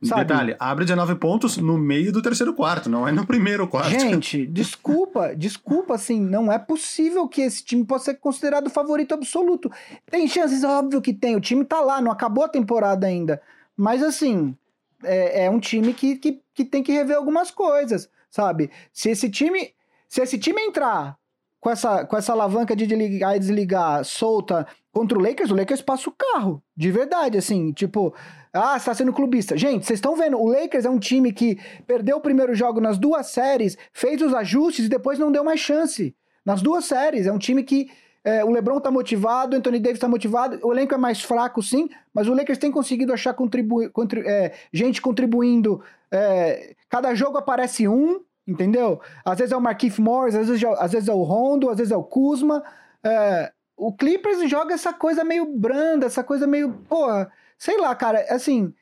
Sabe? 0.02 0.24
Detalhe, 0.24 0.56
abre 0.60 0.84
19 0.84 1.16
pontos 1.16 1.56
no 1.56 1.76
meio 1.76 2.12
do 2.12 2.22
terceiro 2.22 2.54
quarto, 2.54 2.88
não 2.88 3.06
é 3.06 3.10
no 3.10 3.26
primeiro 3.26 3.66
quarto. 3.66 3.90
Gente, 3.90 4.46
desculpa, 4.46 5.34
desculpa, 5.34 5.94
assim, 5.94 6.20
não 6.20 6.52
é 6.52 6.58
possível 6.58 7.26
que 7.26 7.40
esse 7.40 7.64
time 7.64 7.84
possa 7.84 8.06
ser 8.06 8.14
considerado 8.14 8.70
favorito 8.70 9.14
absoluto. 9.14 9.70
Tem 10.08 10.28
chances, 10.28 10.62
óbvio 10.62 11.02
que 11.02 11.12
tem, 11.12 11.34
o 11.34 11.40
time 11.40 11.64
tá 11.64 11.80
lá, 11.80 12.00
não 12.00 12.12
acabou 12.12 12.44
a 12.44 12.48
temporada 12.48 13.08
ainda. 13.08 13.42
Mas, 13.76 14.00
assim, 14.00 14.56
é, 15.02 15.46
é 15.46 15.50
um 15.50 15.58
time 15.58 15.92
que, 15.92 16.16
que, 16.16 16.40
que 16.54 16.64
tem 16.64 16.82
que 16.82 16.92
rever 16.92 17.16
algumas 17.16 17.50
coisas, 17.50 18.08
sabe? 18.30 18.70
Se 18.92 19.10
esse 19.10 19.28
time, 19.28 19.72
se 20.08 20.20
esse 20.20 20.38
time 20.38 20.60
entrar 20.62 21.18
com 21.60 21.70
essa, 21.70 22.04
com 22.04 22.16
essa 22.16 22.32
alavanca 22.32 22.76
de 22.76 22.86
ligar 22.86 23.36
e 23.36 23.40
desligar 23.40 24.04
solta 24.04 24.66
contra 24.92 25.18
o 25.18 25.20
Lakers, 25.20 25.50
o 25.50 25.56
Lakers 25.56 25.82
passa 25.82 26.08
o 26.08 26.14
carro, 26.16 26.62
de 26.76 26.90
verdade, 26.90 27.36
assim, 27.36 27.72
tipo, 27.72 28.14
ah, 28.52 28.76
está 28.76 28.94
sendo 28.94 29.12
clubista. 29.12 29.56
Gente, 29.56 29.86
vocês 29.86 29.98
estão 29.98 30.16
vendo, 30.16 30.38
o 30.38 30.46
Lakers 30.48 30.84
é 30.84 30.90
um 30.90 30.98
time 30.98 31.32
que 31.32 31.58
perdeu 31.86 32.16
o 32.16 32.20
primeiro 32.20 32.54
jogo 32.54 32.80
nas 32.80 32.98
duas 32.98 33.26
séries, 33.28 33.76
fez 33.92 34.20
os 34.22 34.34
ajustes 34.34 34.86
e 34.86 34.88
depois 34.88 35.18
não 35.18 35.30
deu 35.30 35.44
mais 35.44 35.60
chance. 35.60 36.14
Nas 36.44 36.62
duas 36.62 36.84
séries, 36.86 37.26
é 37.26 37.32
um 37.32 37.38
time 37.38 37.62
que 37.62 37.90
é, 38.24 38.44
o 38.44 38.50
LeBron 38.50 38.80
tá 38.80 38.90
motivado, 38.90 39.54
o 39.54 39.58
Anthony 39.58 39.78
Davis 39.78 40.00
tá 40.00 40.08
motivado, 40.08 40.58
o 40.62 40.72
elenco 40.72 40.94
é 40.94 40.98
mais 40.98 41.22
fraco, 41.22 41.62
sim, 41.62 41.88
mas 42.12 42.28
o 42.28 42.34
Lakers 42.34 42.58
tem 42.58 42.70
conseguido 42.70 43.12
achar 43.12 43.32
contribu 43.34 43.82
é, 44.24 44.52
gente 44.72 45.00
contribuindo. 45.00 45.82
É, 46.10 46.74
cada 46.88 47.14
jogo 47.14 47.38
aparece 47.38 47.86
um, 47.86 48.20
entendeu? 48.46 49.00
Às 49.24 49.38
vezes 49.38 49.52
é 49.52 49.56
o 49.56 49.60
Marquise 49.60 50.00
Morris, 50.00 50.34
às 50.34 50.48
vezes, 50.48 50.62
é, 50.62 50.74
às 50.78 50.92
vezes 50.92 51.08
é 51.08 51.12
o 51.12 51.22
Rondo, 51.22 51.70
às 51.70 51.78
vezes 51.78 51.92
é 51.92 51.96
o 51.96 52.04
Kuzma. 52.04 52.62
É, 53.04 53.52
o 53.76 53.92
Clippers 53.92 54.48
joga 54.50 54.74
essa 54.74 54.92
coisa 54.92 55.22
meio 55.22 55.46
branda, 55.46 56.06
essa 56.06 56.24
coisa 56.24 56.46
meio. 56.46 56.72
Porra, 56.88 57.30
sei 57.58 57.76
lá, 57.76 57.94
cara, 57.94 58.24
assim. 58.30 58.72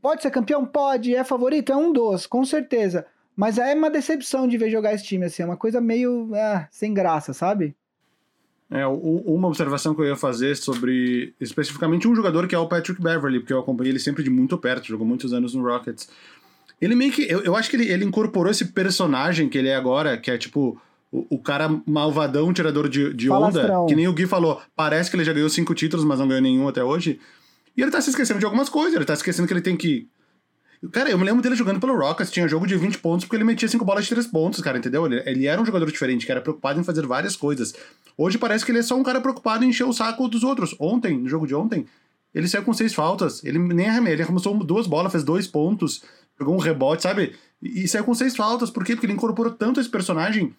Pode 0.00 0.22
ser 0.22 0.30
campeão? 0.30 0.66
Pode. 0.66 1.14
É 1.14 1.24
favorito? 1.24 1.72
É 1.72 1.76
um 1.76 1.92
dos, 1.92 2.26
com 2.26 2.44
certeza. 2.44 3.06
Mas 3.34 3.58
é 3.58 3.74
uma 3.74 3.90
decepção 3.90 4.46
de 4.46 4.58
ver 4.58 4.70
jogar 4.70 4.92
esse 4.92 5.04
time, 5.04 5.24
assim. 5.24 5.42
É 5.42 5.46
uma 5.46 5.56
coisa 5.56 5.80
meio 5.80 6.30
ah, 6.34 6.68
sem 6.70 6.92
graça, 6.92 7.32
sabe? 7.32 7.74
É, 8.70 8.86
uma 8.86 9.48
observação 9.48 9.94
que 9.94 10.00
eu 10.00 10.06
ia 10.06 10.16
fazer 10.16 10.56
sobre 10.56 11.34
especificamente 11.38 12.08
um 12.08 12.14
jogador 12.14 12.48
que 12.48 12.54
é 12.54 12.58
o 12.58 12.66
Patrick 12.66 13.02
Beverly, 13.02 13.40
porque 13.40 13.52
eu 13.52 13.58
acompanhei 13.58 13.92
ele 13.92 13.98
sempre 13.98 14.22
de 14.22 14.30
muito 14.30 14.56
perto, 14.56 14.86
jogou 14.86 15.06
muitos 15.06 15.34
anos 15.34 15.54
no 15.54 15.62
Rockets. 15.62 16.08
Ele 16.80 16.94
meio 16.94 17.12
que. 17.12 17.22
Eu, 17.30 17.42
eu 17.42 17.54
acho 17.54 17.68
que 17.68 17.76
ele, 17.76 17.90
ele 17.90 18.04
incorporou 18.04 18.50
esse 18.50 18.66
personagem 18.66 19.48
que 19.48 19.58
ele 19.58 19.68
é 19.68 19.76
agora, 19.76 20.16
que 20.18 20.30
é 20.30 20.38
tipo. 20.38 20.80
O, 21.12 21.36
o 21.36 21.38
cara 21.38 21.68
malvadão, 21.86 22.54
tirador 22.54 22.88
de, 22.88 23.12
de 23.12 23.30
onda, 23.30 23.70
que 23.86 23.94
nem 23.94 24.08
o 24.08 24.14
Gui 24.14 24.26
falou. 24.26 24.62
Parece 24.74 25.10
que 25.10 25.16
ele 25.16 25.24
já 25.24 25.32
ganhou 25.34 25.50
cinco 25.50 25.74
títulos, 25.74 26.06
mas 26.06 26.18
não 26.18 26.26
ganhou 26.26 26.42
nenhum 26.42 26.66
até 26.66 26.82
hoje. 26.82 27.20
E 27.76 27.82
ele 27.82 27.90
tá 27.90 28.00
se 28.00 28.10
esquecendo 28.10 28.38
de 28.38 28.44
algumas 28.44 28.68
coisas. 28.68 28.94
Ele 28.94 29.04
tá 29.04 29.14
esquecendo 29.14 29.46
que 29.46 29.54
ele 29.54 29.60
tem 29.60 29.76
que. 29.76 30.08
Cara, 30.90 31.10
eu 31.10 31.18
me 31.18 31.24
lembro 31.24 31.40
dele 31.40 31.54
jogando 31.54 31.78
pelo 31.78 31.96
Rockets, 31.96 32.32
tinha 32.32 32.48
jogo 32.48 32.66
de 32.66 32.76
20 32.76 32.98
pontos 32.98 33.24
porque 33.24 33.36
ele 33.36 33.44
metia 33.44 33.68
5 33.68 33.84
bolas 33.84 34.04
de 34.04 34.10
3 34.10 34.26
pontos, 34.26 34.60
cara, 34.60 34.76
entendeu? 34.76 35.06
Ele, 35.06 35.22
ele 35.24 35.46
era 35.46 35.60
um 35.62 35.64
jogador 35.64 35.86
diferente, 35.86 36.26
que 36.26 36.32
era 36.32 36.40
preocupado 36.40 36.80
em 36.80 36.82
fazer 36.82 37.06
várias 37.06 37.36
coisas. 37.36 37.72
Hoje 38.18 38.36
parece 38.36 38.64
que 38.64 38.72
ele 38.72 38.80
é 38.80 38.82
só 38.82 38.96
um 38.96 39.02
cara 39.04 39.20
preocupado 39.20 39.64
em 39.64 39.68
encher 39.68 39.84
o 39.84 39.92
saco 39.92 40.26
dos 40.26 40.42
outros. 40.42 40.74
Ontem, 40.80 41.16
no 41.16 41.28
jogo 41.28 41.46
de 41.46 41.54
ontem, 41.54 41.86
ele 42.34 42.48
saiu 42.48 42.64
com 42.64 42.74
seis 42.74 42.92
faltas. 42.92 43.44
Ele 43.44 43.60
nem 43.60 43.88
arremessou, 43.88 44.12
ele 44.12 44.22
arremessou 44.22 44.64
duas 44.64 44.88
bolas, 44.88 45.12
fez 45.12 45.22
dois 45.22 45.46
pontos 45.46 46.02
pegou 46.42 46.54
um 46.54 46.58
rebote, 46.58 47.02
sabe? 47.02 47.34
E, 47.62 47.86
saiu 47.86 48.04
com 48.04 48.14
seis 48.14 48.36
faltas. 48.36 48.70
Por 48.70 48.84
quê? 48.84 48.94
Porque 48.94 49.06
ele 49.06 49.12
incorporou 49.12 49.52
tanto 49.52 49.80
esse 49.80 49.88
personagem 49.88 50.52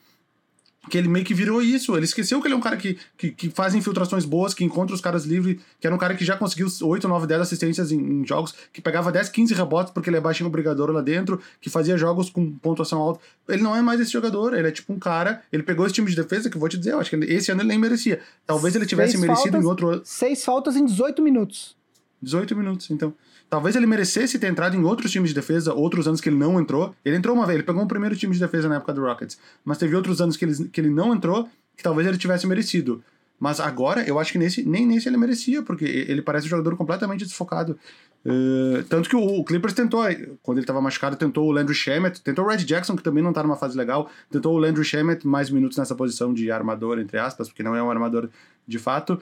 que 0.90 0.98
ele 0.98 1.08
meio 1.08 1.26
que 1.26 1.34
virou 1.34 1.62
isso. 1.62 1.96
Ele 1.96 2.06
esqueceu 2.06 2.42
que 2.42 2.48
ele 2.48 2.54
é 2.54 2.58
um 2.58 2.62
cara 2.62 2.76
que, 2.76 2.98
que, 3.18 3.32
que 3.32 3.50
faz 3.50 3.74
infiltrações 3.74 4.26
boas, 4.26 4.54
que 4.54 4.64
encontra 4.64 4.94
os 4.94 5.02
caras 5.02 5.26
livres, 5.26 5.60
que 5.80 5.88
era 5.88 5.96
um 5.96 6.00
cara 6.00 6.14
que 6.16 6.26
já 6.26 6.36
conseguiu 6.36 6.68
8, 6.82 7.08
9, 7.08 7.28
10 7.28 7.42
assistências 7.42 7.92
em, 7.92 8.00
em 8.00 8.28
jogos, 8.28 8.54
que 8.72 8.82
pegava 8.82 9.12
10, 9.12 9.30
15 9.30 9.54
rebotes 9.54 9.94
porque 9.94 10.10
ele 10.10 10.18
é 10.18 10.22
baixinho 10.22 10.48
obrigador 10.48 10.92
lá 10.92 11.02
dentro, 11.02 11.40
que 11.62 11.70
fazia 11.70 11.98
jogos 11.98 12.30
com 12.30 12.52
pontuação 12.52 13.00
alta. 13.00 13.22
Ele 13.48 13.62
não 13.62 13.76
é 13.76 13.82
mais 13.82 14.00
esse 14.00 14.12
jogador, 14.12 14.54
ele 14.54 14.68
é 14.68 14.72
tipo 14.72 14.92
um 14.94 15.00
cara. 15.00 15.42
Ele 15.52 15.64
pegou 15.64 15.86
esse 15.86 15.96
time 15.96 16.10
de 16.10 16.16
defesa 16.16 16.50
que 16.50 16.58
eu 16.58 16.60
vou 16.60 16.70
te 16.70 16.78
dizer, 16.78 16.94
eu 16.94 17.00
acho 17.00 17.10
que 17.10 17.16
esse 17.16 17.52
ano 17.52 17.62
ele 17.62 17.70
nem 17.70 17.80
merecia. 17.80 18.20
Talvez 18.46 18.76
ele 18.76 18.86
tivesse 18.86 19.14
Seis 19.14 19.22
merecido 19.22 19.62
faltas, 19.62 19.64
em 19.64 19.68
outro. 19.68 20.02
Seis 20.04 20.44
faltas 20.44 20.76
em 20.76 20.86
18 20.86 21.22
minutos. 21.22 21.76
18 22.22 22.56
minutos, 22.56 22.90
então. 22.92 23.14
Talvez 23.54 23.76
ele 23.76 23.86
merecesse 23.86 24.39
ter 24.39 24.47
entrado 24.47 24.76
em 24.76 24.84
outros 24.84 25.12
times 25.12 25.30
de 25.30 25.36
defesa, 25.36 25.76
outros 25.76 26.08
anos 26.08 26.20
que 26.20 26.28
ele 26.28 26.36
não 26.36 26.60
entrou. 26.60 26.95
Ele 27.06 27.16
entrou 27.16 27.36
uma 27.36 27.45
vez, 27.45 27.58
ele 27.58 27.64
pegou 27.64 27.84
o 27.84 27.88
primeiro 27.88 28.16
time 28.16 28.34
de 28.34 28.39
defesa 28.39 28.68
na 28.68 28.78
época 28.78 28.91
do 28.93 29.01
Rockets. 29.01 29.38
Mas 29.64 29.78
teve 29.78 29.95
outros 29.95 30.20
anos 30.20 30.36
que 30.36 30.43
ele, 30.43 30.70
que 30.70 30.82
ele 30.82 30.89
não 30.89 31.14
entrou, 31.14 31.47
que 31.78 31.84
talvez 31.84 32.08
ele 32.08 32.18
tivesse 32.18 32.47
merecido. 32.47 33.04
Mas 33.39 33.60
agora, 33.60 34.04
eu 34.10 34.18
acho 34.18 34.32
que 34.32 34.39
nesse, 34.39 34.68
nem 34.68 34.88
nesse 34.88 35.08
ele 35.08 35.18
merecia, 35.18 35.62
porque 35.62 35.86
ele 35.86 36.24
parece 36.24 36.47
um 36.47 36.49
jogador 36.49 36.76
completamente 36.76 37.26
desfocado. 37.26 37.78
Uh, 38.26 38.82
tanto 38.89 39.08
que 39.08 39.16
o, 39.16 39.22
o, 39.24 39.43
Clippers 39.45 39.76
tentou, 39.76 40.01
quando 40.41 40.58
ele 40.58 40.64
estava 40.64 40.82
machucado, 40.82 41.16
tentou 41.16 41.47
o 41.47 41.51
Landry 41.51 41.76
Shamet, 41.76 42.22
tentou 42.22 42.45
o 42.45 42.47
Red 42.47 42.66
Jackson, 42.66 42.95
que 42.95 43.04
também 43.04 43.22
não 43.22 43.30
está 43.30 43.43
numa 43.43 43.56
fase 43.56 43.78
legal, 43.78 44.10
tentou 44.32 44.56
o 44.56 44.58
Landry 44.58 44.84
Shamet 44.84 45.28
mais 45.28 45.51
minutos 45.51 45.78
nessa 45.78 45.93
posição 45.93 46.34
de 46.34 46.49
armador, 46.49 46.97
entre 46.97 47.20
aspas, 47.20 47.49
porque 47.49 47.62
não 47.62 47.76
é 47.76 47.84
um 47.84 47.91
armador 47.91 48.32
de 48.68 48.80
fato. 48.80 49.22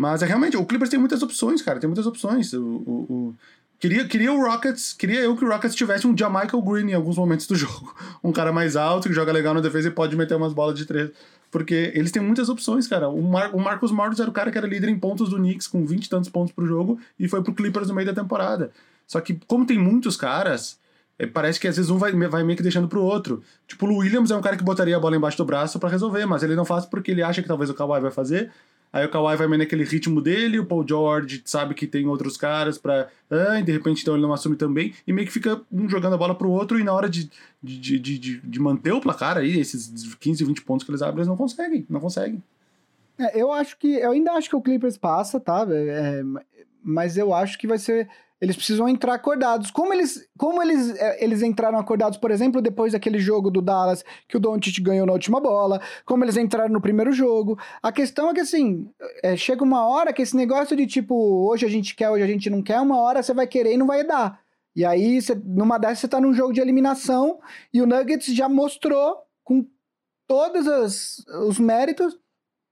Mas 0.00 0.22
é 0.22 0.26
realmente, 0.26 0.56
o 0.56 0.64
Clippers 0.64 0.88
tem 0.88 0.98
muitas 0.98 1.22
opções, 1.22 1.60
cara, 1.60 1.78
tem 1.78 1.86
muitas 1.86 2.06
opções. 2.06 2.54
O, 2.54 2.64
o, 2.64 3.06
o, 3.10 3.34
queria, 3.78 4.02
queria 4.08 4.32
o 4.32 4.42
Rockets, 4.42 4.94
queria 4.94 5.20
eu 5.20 5.36
que 5.36 5.44
o 5.44 5.48
Rockets 5.50 5.74
tivesse 5.74 6.06
um 6.06 6.16
Jamichael 6.16 6.62
Green 6.62 6.88
em 6.88 6.94
alguns 6.94 7.18
momentos 7.18 7.46
do 7.46 7.52
jogo. 7.54 7.94
Um 8.24 8.32
cara 8.32 8.50
mais 8.50 8.76
alto, 8.76 9.08
que 9.08 9.14
joga 9.14 9.30
legal 9.30 9.52
na 9.52 9.60
defesa 9.60 9.88
e 9.88 9.90
pode 9.90 10.16
meter 10.16 10.34
umas 10.34 10.54
bolas 10.54 10.78
de 10.78 10.86
três. 10.86 11.10
Porque 11.50 11.92
eles 11.94 12.10
têm 12.10 12.22
muitas 12.22 12.48
opções, 12.48 12.86
cara. 12.86 13.10
O, 13.10 13.20
Mar 13.20 13.54
o 13.54 13.60
Marcos 13.60 13.92
Morris 13.92 14.18
era 14.18 14.30
o 14.30 14.32
cara 14.32 14.50
que 14.50 14.56
era 14.56 14.66
líder 14.66 14.88
em 14.88 14.98
pontos 14.98 15.28
do 15.28 15.36
Knicks, 15.36 15.66
com 15.66 15.84
20 15.84 16.06
e 16.06 16.08
tantos 16.08 16.30
pontos 16.30 16.54
pro 16.54 16.66
jogo, 16.66 16.98
e 17.18 17.28
foi 17.28 17.42
pro 17.42 17.52
Clippers 17.52 17.88
no 17.88 17.94
meio 17.94 18.06
da 18.06 18.14
temporada. 18.14 18.70
Só 19.06 19.20
que, 19.20 19.38
como 19.46 19.66
tem 19.66 19.78
muitos 19.78 20.16
caras, 20.16 20.78
é, 21.18 21.26
parece 21.26 21.60
que 21.60 21.68
às 21.68 21.76
vezes 21.76 21.90
um 21.90 21.98
vai, 21.98 22.10
vai 22.12 22.42
meio 22.42 22.56
que 22.56 22.62
deixando 22.62 22.88
pro 22.88 23.02
outro. 23.02 23.42
Tipo, 23.68 23.84
o 23.84 23.98
Williams 23.98 24.30
é 24.30 24.36
um 24.36 24.40
cara 24.40 24.56
que 24.56 24.64
botaria 24.64 24.96
a 24.96 25.00
bola 25.00 25.14
embaixo 25.14 25.36
do 25.36 25.44
braço 25.44 25.78
para 25.78 25.90
resolver, 25.90 26.24
mas 26.24 26.42
ele 26.42 26.56
não 26.56 26.64
faz 26.64 26.86
porque 26.86 27.10
ele 27.10 27.22
acha 27.22 27.42
que 27.42 27.48
talvez 27.48 27.68
o 27.68 27.74
Kawhi 27.74 28.00
vai 28.00 28.10
fazer. 28.10 28.50
Aí 28.92 29.06
o 29.06 29.08
Kawhi 29.08 29.36
vai 29.36 29.46
meio 29.46 29.58
naquele 29.58 29.84
ritmo 29.84 30.20
dele, 30.20 30.58
o 30.58 30.66
Paul 30.66 30.86
George 30.86 31.42
sabe 31.44 31.74
que 31.74 31.86
tem 31.86 32.06
outros 32.06 32.36
caras 32.36 32.76
pra. 32.76 33.08
Ah, 33.30 33.60
e 33.60 33.62
de 33.62 33.70
repente 33.70 34.02
então 34.02 34.14
ele 34.14 34.22
não 34.22 34.32
assume 34.32 34.56
também. 34.56 34.92
E 35.06 35.12
meio 35.12 35.26
que 35.26 35.32
fica 35.32 35.60
um 35.70 35.88
jogando 35.88 36.14
a 36.14 36.18
bola 36.18 36.34
pro 36.34 36.50
outro, 36.50 36.78
e 36.78 36.82
na 36.82 36.92
hora 36.92 37.08
de, 37.08 37.30
de, 37.62 37.98
de, 37.98 38.18
de, 38.18 38.40
de 38.40 38.60
manter 38.60 38.92
o 38.92 39.00
placar 39.00 39.36
aí, 39.38 39.60
esses 39.60 40.14
15, 40.16 40.44
20 40.44 40.62
pontos 40.62 40.84
que 40.84 40.90
eles 40.90 41.02
abrem, 41.02 41.18
eles 41.18 41.28
não 41.28 41.36
conseguem. 41.36 41.86
Não 41.88 42.00
conseguem. 42.00 42.42
É, 43.16 43.40
eu 43.40 43.52
acho 43.52 43.76
que. 43.78 43.94
Eu 43.94 44.10
ainda 44.10 44.32
acho 44.32 44.48
que 44.48 44.56
o 44.56 44.62
Clippers 44.62 44.96
passa, 44.96 45.38
tá? 45.38 45.64
É, 45.70 46.22
mas 46.82 47.16
eu 47.16 47.32
acho 47.32 47.58
que 47.58 47.66
vai 47.66 47.78
ser. 47.78 48.08
Eles 48.40 48.56
precisam 48.56 48.88
entrar 48.88 49.14
acordados. 49.14 49.70
Como 49.70 49.92
eles, 49.92 50.26
como 50.38 50.62
eles, 50.62 50.96
é, 50.96 51.22
eles 51.22 51.42
entraram 51.42 51.78
acordados, 51.78 52.16
por 52.16 52.30
exemplo, 52.30 52.62
depois 52.62 52.92
daquele 52.92 53.18
jogo 53.18 53.50
do 53.50 53.60
Dallas 53.60 54.02
que 54.26 54.36
o 54.36 54.40
Doncic 54.40 54.80
ganhou 54.80 55.06
na 55.06 55.12
última 55.12 55.38
bola, 55.38 55.80
como 56.06 56.24
eles 56.24 56.38
entraram 56.38 56.72
no 56.72 56.80
primeiro 56.80 57.12
jogo. 57.12 57.58
A 57.82 57.92
questão 57.92 58.30
é 58.30 58.34
que 58.34 58.40
assim, 58.40 58.90
é, 59.22 59.36
chega 59.36 59.62
uma 59.62 59.86
hora 59.86 60.12
que 60.12 60.22
esse 60.22 60.34
negócio 60.34 60.74
de 60.74 60.86
tipo, 60.86 61.14
hoje 61.48 61.66
a 61.66 61.68
gente 61.68 61.94
quer, 61.94 62.08
hoje 62.08 62.24
a 62.24 62.26
gente 62.26 62.48
não 62.48 62.62
quer, 62.62 62.80
uma 62.80 62.98
hora 62.98 63.22
você 63.22 63.34
vai 63.34 63.46
querer 63.46 63.74
e 63.74 63.76
não 63.76 63.86
vai 63.86 64.04
dar. 64.06 64.40
E 64.74 64.84
aí, 64.86 65.20
cê, 65.20 65.34
numa 65.34 65.76
dessas, 65.76 65.98
você 65.98 66.08
tá 66.08 66.20
num 66.20 66.32
jogo 66.32 66.54
de 66.54 66.60
eliminação 66.60 67.40
e 67.74 67.82
o 67.82 67.86
Nuggets 67.86 68.34
já 68.34 68.48
mostrou 68.48 69.18
com 69.44 69.66
todos 70.26 70.66
as, 70.66 71.18
os 71.46 71.58
méritos 71.58 72.18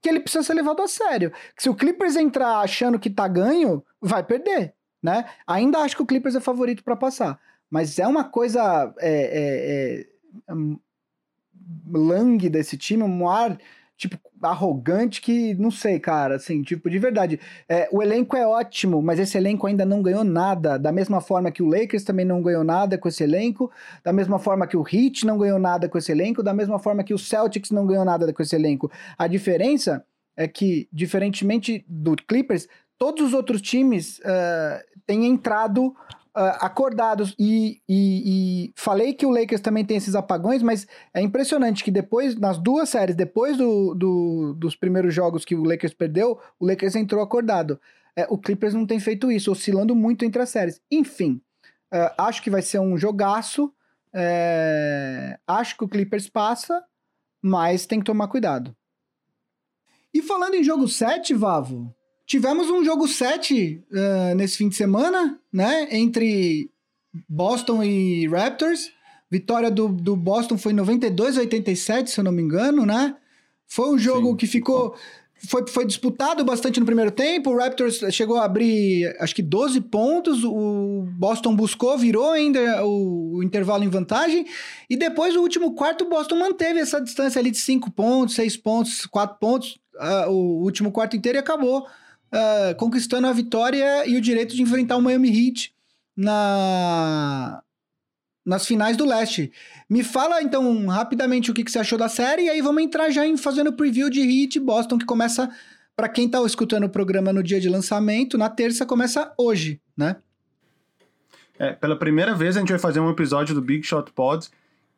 que 0.00 0.08
ele 0.08 0.20
precisa 0.20 0.44
ser 0.44 0.54
levado 0.54 0.80
a 0.80 0.88
sério. 0.88 1.30
Que 1.54 1.62
se 1.62 1.68
o 1.68 1.74
Clippers 1.74 2.16
entrar 2.16 2.60
achando 2.60 2.98
que 2.98 3.10
tá 3.10 3.28
ganho, 3.28 3.84
vai 4.00 4.22
perder 4.22 4.77
né? 5.02 5.24
Ainda 5.46 5.78
acho 5.78 5.96
que 5.96 6.02
o 6.02 6.06
Clippers 6.06 6.34
é 6.34 6.40
favorito 6.40 6.84
para 6.84 6.96
passar, 6.96 7.38
mas 7.70 7.98
é 7.98 8.06
uma 8.06 8.24
coisa 8.24 8.94
é, 8.98 10.06
é, 10.48 10.54
é, 10.54 12.48
desse 12.50 12.76
time, 12.76 13.02
um 13.02 13.28
ar 13.28 13.58
tipo 13.96 14.16
arrogante 14.40 15.20
que 15.20 15.54
não 15.54 15.72
sei, 15.72 15.98
cara, 15.98 16.36
assim, 16.36 16.62
tipo 16.62 16.88
de 16.88 16.98
verdade. 16.98 17.40
É, 17.68 17.88
o 17.90 18.00
elenco 18.00 18.36
é 18.36 18.46
ótimo, 18.46 19.02
mas 19.02 19.18
esse 19.18 19.36
elenco 19.36 19.66
ainda 19.66 19.84
não 19.84 20.00
ganhou 20.00 20.22
nada. 20.22 20.78
Da 20.78 20.92
mesma 20.92 21.20
forma 21.20 21.50
que 21.50 21.62
o 21.62 21.66
Lakers 21.66 22.04
também 22.04 22.24
não 22.24 22.40
ganhou 22.40 22.62
nada 22.62 22.96
com 22.96 23.08
esse 23.08 23.24
elenco, 23.24 23.70
da 24.04 24.12
mesma 24.12 24.38
forma 24.38 24.66
que 24.68 24.76
o 24.76 24.84
Heat 24.86 25.26
não 25.26 25.36
ganhou 25.36 25.58
nada 25.58 25.88
com 25.88 25.98
esse 25.98 26.12
elenco, 26.12 26.42
da 26.42 26.54
mesma 26.54 26.78
forma 26.78 27.02
que 27.02 27.12
o 27.12 27.18
Celtics 27.18 27.72
não 27.72 27.86
ganhou 27.86 28.04
nada 28.04 28.32
com 28.32 28.40
esse 28.40 28.54
elenco. 28.54 28.90
A 29.18 29.26
diferença 29.26 30.04
é 30.36 30.46
que, 30.46 30.88
diferentemente 30.92 31.84
do 31.88 32.14
Clippers, 32.14 32.68
todos 32.98 33.28
os 33.28 33.32
outros 33.32 33.62
times 33.62 34.18
uh, 34.18 35.00
têm 35.06 35.26
entrado 35.26 35.94
uh, 36.38 36.58
acordados. 36.60 37.34
E, 37.38 37.80
e, 37.88 38.66
e, 38.68 38.72
falei 38.76 39.14
que 39.14 39.24
o 39.24 39.30
Lakers 39.30 39.60
também 39.60 39.84
tem 39.84 39.96
esses 39.96 40.14
apagões, 40.14 40.62
mas 40.62 40.86
é 41.14 41.20
impressionante 41.20 41.84
que 41.84 41.90
depois, 41.90 42.36
nas 42.36 42.58
duas 42.58 42.88
séries, 42.88 43.16
depois 43.16 43.56
do, 43.56 43.94
do, 43.94 44.54
dos 44.54 44.76
primeiros 44.76 45.14
jogos 45.14 45.44
que 45.44 45.54
o 45.54 45.64
Lakers 45.64 45.94
perdeu, 45.94 46.38
o 46.58 46.66
Lakers 46.66 46.96
entrou 46.96 47.22
acordado. 47.22 47.80
É, 48.16 48.26
o 48.28 48.36
Clippers 48.36 48.74
não 48.74 48.86
tem 48.86 48.98
feito 48.98 49.30
isso, 49.30 49.52
oscilando 49.52 49.94
muito 49.94 50.24
entre 50.24 50.42
as 50.42 50.50
séries. 50.50 50.80
Enfim, 50.90 51.40
uh, 51.92 52.12
acho 52.18 52.42
que 52.42 52.50
vai 52.50 52.62
ser 52.62 52.80
um 52.80 52.98
jogaço. 52.98 53.72
É, 54.12 55.38
acho 55.46 55.76
que 55.76 55.84
o 55.84 55.88
Clippers 55.88 56.28
passa, 56.28 56.82
mas 57.42 57.86
tem 57.86 57.98
que 58.00 58.06
tomar 58.06 58.26
cuidado. 58.28 58.74
E 60.12 60.22
falando 60.22 60.54
em 60.54 60.64
jogo 60.64 60.88
7, 60.88 61.34
Vavo, 61.34 61.94
Tivemos 62.28 62.68
um 62.68 62.84
jogo 62.84 63.08
7 63.08 63.82
uh, 63.90 63.96
eh, 63.96 64.34
nesse 64.34 64.58
fim 64.58 64.68
de 64.68 64.76
semana, 64.76 65.40
né? 65.50 65.88
Entre 65.90 66.70
Boston 67.26 67.82
e 67.82 68.28
Raptors. 68.28 68.90
Vitória 69.30 69.70
do, 69.70 69.88
do 69.88 70.14
Boston 70.14 70.58
foi 70.58 70.74
92 70.74 71.38
a 71.38 71.40
87, 71.40 72.10
se 72.10 72.20
eu 72.20 72.24
não 72.24 72.30
me 72.30 72.42
engano, 72.42 72.84
né? 72.84 73.16
Foi 73.66 73.88
um 73.88 73.98
jogo 73.98 74.28
Sim, 74.28 74.36
que 74.36 74.46
ficou. 74.46 74.94
Foi, 75.48 75.66
foi 75.68 75.86
disputado 75.86 76.44
bastante 76.44 76.78
no 76.78 76.84
primeiro 76.84 77.10
tempo. 77.10 77.48
O 77.48 77.56
Raptors 77.56 78.00
chegou 78.10 78.36
a 78.36 78.44
abrir, 78.44 79.16
acho 79.20 79.34
que 79.34 79.42
12 79.42 79.80
pontos. 79.80 80.44
O 80.44 81.06
Boston 81.16 81.56
buscou, 81.56 81.96
virou 81.96 82.30
ainda 82.30 82.84
o, 82.84 83.36
o 83.36 83.42
intervalo 83.42 83.84
em 83.84 83.88
vantagem. 83.88 84.44
E 84.90 84.98
depois, 84.98 85.34
no 85.34 85.40
último 85.40 85.74
quarto, 85.74 86.04
o 86.04 86.10
Boston 86.10 86.36
manteve 86.36 86.78
essa 86.78 87.00
distância 87.00 87.38
ali 87.38 87.50
de 87.50 87.58
5 87.58 87.90
pontos, 87.90 88.34
6 88.34 88.58
pontos, 88.58 89.06
4 89.06 89.38
pontos. 89.38 89.78
Uh, 89.94 90.30
o 90.30 90.62
último 90.62 90.92
quarto 90.92 91.16
inteiro 91.16 91.38
e 91.38 91.40
acabou 91.40 91.86
uh, 92.32 92.74
conquistando 92.76 93.26
a 93.26 93.32
vitória 93.32 94.06
e 94.06 94.16
o 94.16 94.20
direito 94.20 94.54
de 94.54 94.62
enfrentar 94.62 94.96
o 94.96 95.02
Miami 95.02 95.28
Heat 95.28 95.74
na, 96.16 97.62
nas 98.44 98.66
finais 98.66 98.96
do 98.96 99.04
leste. 99.04 99.52
Me 99.88 100.02
fala 100.02 100.42
então 100.42 100.86
rapidamente 100.86 101.50
o 101.50 101.54
que, 101.54 101.64
que 101.64 101.70
você 101.70 101.78
achou 101.78 101.98
da 101.98 102.08
série 102.08 102.42
e 102.42 102.50
aí 102.50 102.60
vamos 102.60 102.82
entrar 102.82 103.10
já 103.10 103.26
em 103.26 103.36
fazendo 103.36 103.70
o 103.70 103.72
preview 103.72 104.10
de 104.10 104.20
Heat 104.20 104.58
Boston 104.60 104.98
que 104.98 105.06
começa 105.06 105.50
para 105.96 106.08
quem 106.08 106.26
está 106.26 106.40
escutando 106.42 106.84
o 106.84 106.88
programa 106.88 107.32
no 107.32 107.42
dia 107.42 107.60
de 107.60 107.68
lançamento, 107.68 108.38
na 108.38 108.48
terça 108.48 108.86
começa 108.86 109.32
hoje, 109.36 109.80
né? 109.96 110.16
É, 111.58 111.72
pela 111.72 111.98
primeira 111.98 112.36
vez 112.36 112.56
a 112.56 112.60
gente 112.60 112.68
vai 112.68 112.78
fazer 112.78 113.00
um 113.00 113.10
episódio 113.10 113.52
do 113.52 113.60
Big 113.60 113.84
Shot 113.84 114.12
Pods 114.12 114.48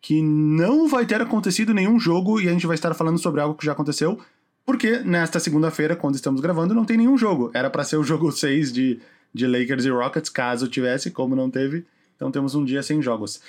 que 0.01 0.23
não 0.23 0.89
vai 0.89 1.07
ter 1.07 1.21
acontecido 1.21 1.75
nenhum 1.75 1.99
jogo 1.99 2.41
e 2.41 2.49
a 2.49 2.53
gente 2.53 2.67
vai 2.67 2.75
estar 2.75 2.93
falando 2.95 3.19
sobre 3.19 3.41
algo 3.41 3.55
que 3.55 3.67
já 3.67 3.73
aconteceu, 3.73 4.19
porque 4.65 4.99
nesta 4.99 5.41
segunda-feira, 5.41 5.97
quando 5.97 6.15
estamos 6.15 6.41
gravando, 6.41 6.75
não 6.75 6.85
tem 6.85 6.97
nenhum 6.97 7.17
jogo. 7.17 7.51
Era 7.55 7.71
para 7.71 7.85
ser 7.85 7.97
o 7.97 8.05
jogo 8.05 8.31
6 8.33 8.73
de, 8.73 9.01
de 9.33 9.47
Lakers 9.47 9.85
e 9.85 9.91
Rockets, 9.91 10.31
caso 10.31 10.69
tivesse, 10.69 11.11
como 11.11 11.35
não 11.35 11.51
teve. 11.51 11.85
Então 12.17 12.31
temos 12.31 12.55
um 12.55 12.65
dia 12.65 12.83
sem 12.83 13.01
jogos. 13.01 13.41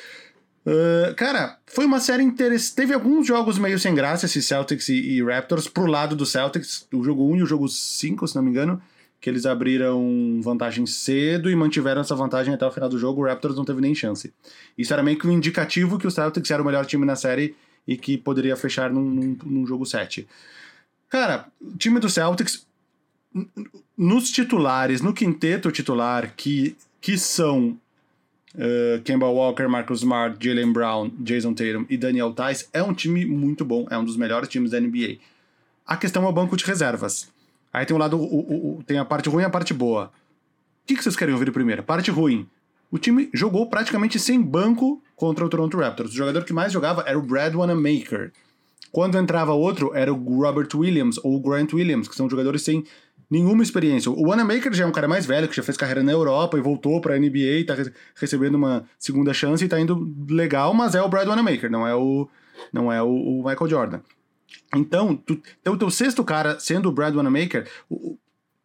Uh, 0.65 1.13
cara, 1.15 1.57
foi 1.65 1.85
uma 1.85 1.99
série 1.99 2.23
interessante. 2.23 2.75
Teve 2.75 2.93
alguns 2.93 3.25
jogos 3.25 3.57
meio 3.57 3.79
sem 3.79 3.93
graça, 3.95 4.25
esse 4.25 4.41
Celtics 4.41 4.89
e, 4.89 4.93
e, 4.93 5.23
Raptors, 5.23 5.67
pro 5.67 5.85
lado 5.85 6.15
do 6.15 6.25
Celtics, 6.25 6.87
o 6.93 7.03
jogo 7.03 7.27
1 7.31 7.37
e 7.37 7.43
o 7.43 7.45
jogo 7.45 7.67
5, 7.67 8.27
se 8.27 8.35
não 8.35 8.43
me 8.43 8.51
engano, 8.51 8.81
que 9.19 9.29
eles 9.29 9.45
abriram 9.45 10.39
vantagem 10.41 10.85
cedo 10.85 11.49
e 11.49 11.55
mantiveram 11.55 12.01
essa 12.01 12.15
vantagem 12.15 12.53
até 12.53 12.65
o 12.65 12.71
final 12.71 12.89
do 12.89 12.97
jogo. 12.97 13.21
O 13.21 13.25
Raptors 13.25 13.55
não 13.55 13.65
teve 13.65 13.81
nem 13.81 13.93
chance. 13.95 14.33
Isso 14.77 14.93
era 14.93 15.01
meio 15.01 15.17
que 15.17 15.27
um 15.27 15.31
indicativo 15.31 15.97
que 15.97 16.07
o 16.07 16.11
Celtics 16.11 16.49
era 16.49 16.61
o 16.61 16.65
melhor 16.65 16.85
time 16.85 17.05
na 17.05 17.15
série 17.15 17.55
e 17.87 17.97
que 17.97 18.17
poderia 18.17 18.55
fechar 18.55 18.91
num, 18.91 19.03
num, 19.03 19.37
num 19.43 19.65
jogo 19.65 19.85
7. 19.85 20.27
Cara, 21.11 21.45
o 21.59 21.77
time 21.77 21.99
do 21.99 22.09
Celtics, 22.09 22.65
nos 23.97 24.31
titulares, 24.31 25.01
no 25.01 25.13
quinteto 25.13 25.69
titular, 25.69 26.33
que, 26.37 26.77
que 27.01 27.17
são 27.17 27.77
uh, 28.55 29.01
Kemba 29.03 29.27
Walker, 29.27 29.67
Marcus 29.67 29.99
Smart, 29.99 30.37
Jalen 30.39 30.71
Brown, 30.71 31.11
Jason 31.19 31.53
Tatum 31.53 31.85
e 31.89 31.97
Daniel 31.97 32.33
Tice, 32.33 32.69
é 32.71 32.81
um 32.81 32.93
time 32.93 33.25
muito 33.25 33.65
bom, 33.65 33.85
é 33.89 33.97
um 33.97 34.05
dos 34.05 34.15
melhores 34.15 34.47
times 34.47 34.71
da 34.71 34.79
NBA. 34.79 35.17
A 35.85 35.97
questão 35.97 36.23
é 36.23 36.29
o 36.29 36.31
banco 36.31 36.55
de 36.55 36.63
reservas. 36.63 37.29
Aí 37.73 37.85
tem 37.85 37.93
o 37.93 37.99
lado, 37.99 38.17
o, 38.17 38.77
o, 38.77 38.83
tem 38.83 38.97
a 38.97 39.03
parte 39.03 39.27
ruim 39.27 39.43
e 39.43 39.45
a 39.45 39.49
parte 39.49 39.73
boa. 39.73 40.05
O 40.05 40.87
que, 40.87 40.95
que 40.95 41.03
vocês 41.03 41.17
querem 41.17 41.33
ouvir 41.33 41.51
primeiro? 41.51 41.83
Parte 41.83 42.09
ruim. 42.09 42.47
O 42.89 42.97
time 42.97 43.29
jogou 43.33 43.69
praticamente 43.69 44.17
sem 44.17 44.41
banco 44.41 45.03
contra 45.17 45.45
o 45.45 45.49
Toronto 45.49 45.77
Raptors. 45.77 46.11
O 46.11 46.15
jogador 46.15 46.45
que 46.45 46.53
mais 46.53 46.71
jogava 46.71 47.03
era 47.05 47.19
o 47.19 47.21
Brad 47.21 47.53
Wanamaker 47.53 48.31
Quando 48.91 49.17
entrava 49.17 49.53
outro, 49.53 49.91
era 49.93 50.13
o 50.13 50.41
Robert 50.41 50.67
Williams 50.75 51.17
ou 51.23 51.35
o 51.35 51.39
Grant 51.39 51.73
Williams, 51.73 52.07
que 52.07 52.15
são 52.15 52.29
jogadores 52.29 52.61
sem 52.61 52.83
nenhuma 53.29 53.63
experiência. 53.63 54.11
O 54.11 54.27
Wanamaker 54.27 54.73
já 54.73 54.83
é 54.83 54.87
um 54.87 54.91
cara 54.91 55.07
mais 55.07 55.25
velho, 55.25 55.47
que 55.47 55.55
já 55.55 55.63
fez 55.63 55.77
carreira 55.77 56.03
na 56.03 56.11
Europa 56.11 56.57
e 56.57 56.61
voltou 56.61 56.99
pra 56.99 57.17
NBA, 57.17 57.65
tá 57.65 57.75
recebendo 58.15 58.55
uma 58.55 58.83
segunda 58.99 59.33
chance 59.33 59.63
e 59.63 59.69
tá 59.69 59.79
indo 59.79 60.13
legal, 60.29 60.73
mas 60.73 60.93
é 60.93 61.01
o 61.01 61.07
Brad 61.07 61.27
Wanamaker, 61.27 61.71
não 61.71 61.87
é 61.87 61.95
o, 61.95 62.27
não 62.73 62.91
é 62.91 63.01
o, 63.01 63.07
o 63.07 63.37
Michael 63.37 63.69
Jordan. 63.69 63.99
Então, 64.75 65.15
tu, 65.15 65.41
então, 65.61 65.73
o 65.73 65.77
teu 65.77 65.89
sexto 65.89 66.25
cara, 66.25 66.59
sendo 66.59 66.89
o 66.89 66.91
Brad 66.91 67.15
Wanamaker, 67.15 67.69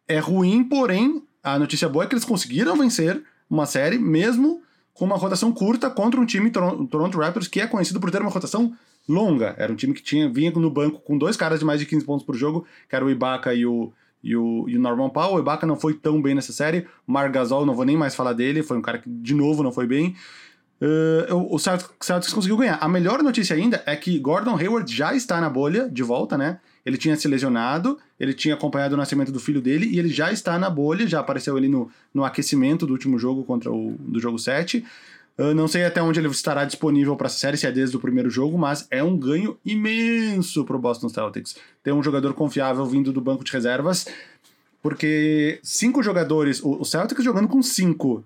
é 0.05 0.19
ruim, 0.19 0.65
porém, 0.65 1.23
a 1.41 1.57
notícia 1.57 1.87
boa 1.87 2.03
é 2.03 2.07
que 2.07 2.13
eles 2.13 2.25
conseguiram 2.25 2.75
vencer 2.77 3.23
uma 3.49 3.65
série, 3.65 3.97
mesmo 3.97 4.61
com 4.93 5.05
uma 5.05 5.15
rotação 5.15 5.51
curta 5.53 5.89
contra 5.89 6.19
um 6.19 6.25
time, 6.25 6.49
Toronto 6.49 7.19
Raptors, 7.19 7.47
que 7.47 7.61
é 7.61 7.67
conhecido 7.67 7.99
por 7.99 8.11
ter 8.11 8.21
uma 8.21 8.31
rotação 8.31 8.75
longa. 9.07 9.55
Era 9.57 9.71
um 9.71 9.75
time 9.75 9.93
que 9.93 10.03
tinha, 10.03 10.29
vinha 10.29 10.51
no 10.51 10.69
banco 10.69 10.99
com 10.99 11.17
dois 11.17 11.37
caras 11.37 11.59
de 11.59 11.65
mais 11.65 11.79
de 11.79 11.85
15 11.85 12.05
pontos 12.05 12.25
por 12.25 12.35
jogo, 12.35 12.65
que 12.89 12.95
era 12.95 13.05
o 13.05 13.09
Ibaka 13.09 13.53
e 13.53 13.65
o, 13.65 13.91
e 14.23 14.35
o, 14.35 14.65
e 14.67 14.77
o 14.77 14.79
Norman 14.79 15.09
Powell. 15.09 15.35
O 15.35 15.39
Ibaka 15.39 15.65
não 15.65 15.75
foi 15.75 15.93
tão 15.93 16.21
bem 16.21 16.35
nessa 16.35 16.51
série. 16.51 16.87
O 17.07 17.11
Marc 17.11 17.33
Gasol, 17.33 17.65
não 17.65 17.75
vou 17.75 17.85
nem 17.85 17.97
mais 17.97 18.15
falar 18.15 18.33
dele, 18.33 18.63
foi 18.63 18.77
um 18.77 18.81
cara 18.81 18.97
que, 18.97 19.09
de 19.09 19.33
novo, 19.33 19.63
não 19.63 19.71
foi 19.71 19.87
bem. 19.87 20.15
Uh, 20.79 21.55
o 21.55 21.57
Celtics 21.57 22.33
conseguiu 22.33 22.57
ganhar. 22.57 22.77
A 22.79 22.87
melhor 22.87 23.23
notícia 23.23 23.55
ainda 23.55 23.81
é 23.85 23.95
que 23.95 24.19
Gordon 24.19 24.55
Hayward 24.55 24.93
já 24.93 25.15
está 25.15 25.41
na 25.41 25.49
bolha, 25.49 25.89
de 25.89 26.03
volta, 26.03 26.37
né? 26.37 26.59
Ele 26.85 26.97
tinha 26.97 27.15
se 27.15 27.27
lesionado, 27.27 27.97
ele 28.19 28.33
tinha 28.33 28.53
acompanhado 28.53 28.93
o 28.93 28.97
nascimento 28.97 29.31
do 29.31 29.39
filho 29.39 29.59
dele 29.59 29.87
e 29.87 29.97
ele 29.97 30.09
já 30.09 30.31
está 30.31 30.57
na 30.59 30.69
bolha, 30.69 31.07
já 31.07 31.19
apareceu 31.19 31.57
ali 31.57 31.67
no, 31.67 31.89
no 32.13 32.23
aquecimento 32.23 32.85
do 32.85 32.93
último 32.93 33.17
jogo 33.17 33.43
contra 33.43 33.71
o 33.71 33.95
do 33.99 34.19
jogo 34.19 34.37
7. 34.37 34.85
Uh, 35.37 35.53
não 35.53 35.67
sei 35.67 35.85
até 35.85 36.01
onde 36.01 36.19
ele 36.19 36.27
estará 36.29 36.65
disponível 36.65 37.15
para 37.15 37.27
essa 37.27 37.37
série, 37.37 37.57
se 37.57 37.67
é 37.67 37.71
desde 37.71 37.95
o 37.95 37.99
primeiro 37.99 38.29
jogo, 38.29 38.57
mas 38.57 38.87
é 38.89 39.03
um 39.03 39.15
ganho 39.15 39.57
imenso 39.63 40.65
para 40.65 40.75
o 40.75 40.79
Boston 40.79 41.09
Celtics. 41.09 41.55
Ter 41.83 41.91
um 41.91 42.01
jogador 42.01 42.33
confiável 42.33 42.85
vindo 42.85 43.13
do 43.13 43.21
banco 43.21 43.43
de 43.43 43.51
reservas, 43.51 44.07
porque 44.81 45.59
cinco 45.61 46.01
jogadores, 46.01 46.59
o 46.63 46.83
Celtics 46.83 47.23
jogando 47.23 47.47
com 47.47 47.61
cinco 47.61 48.23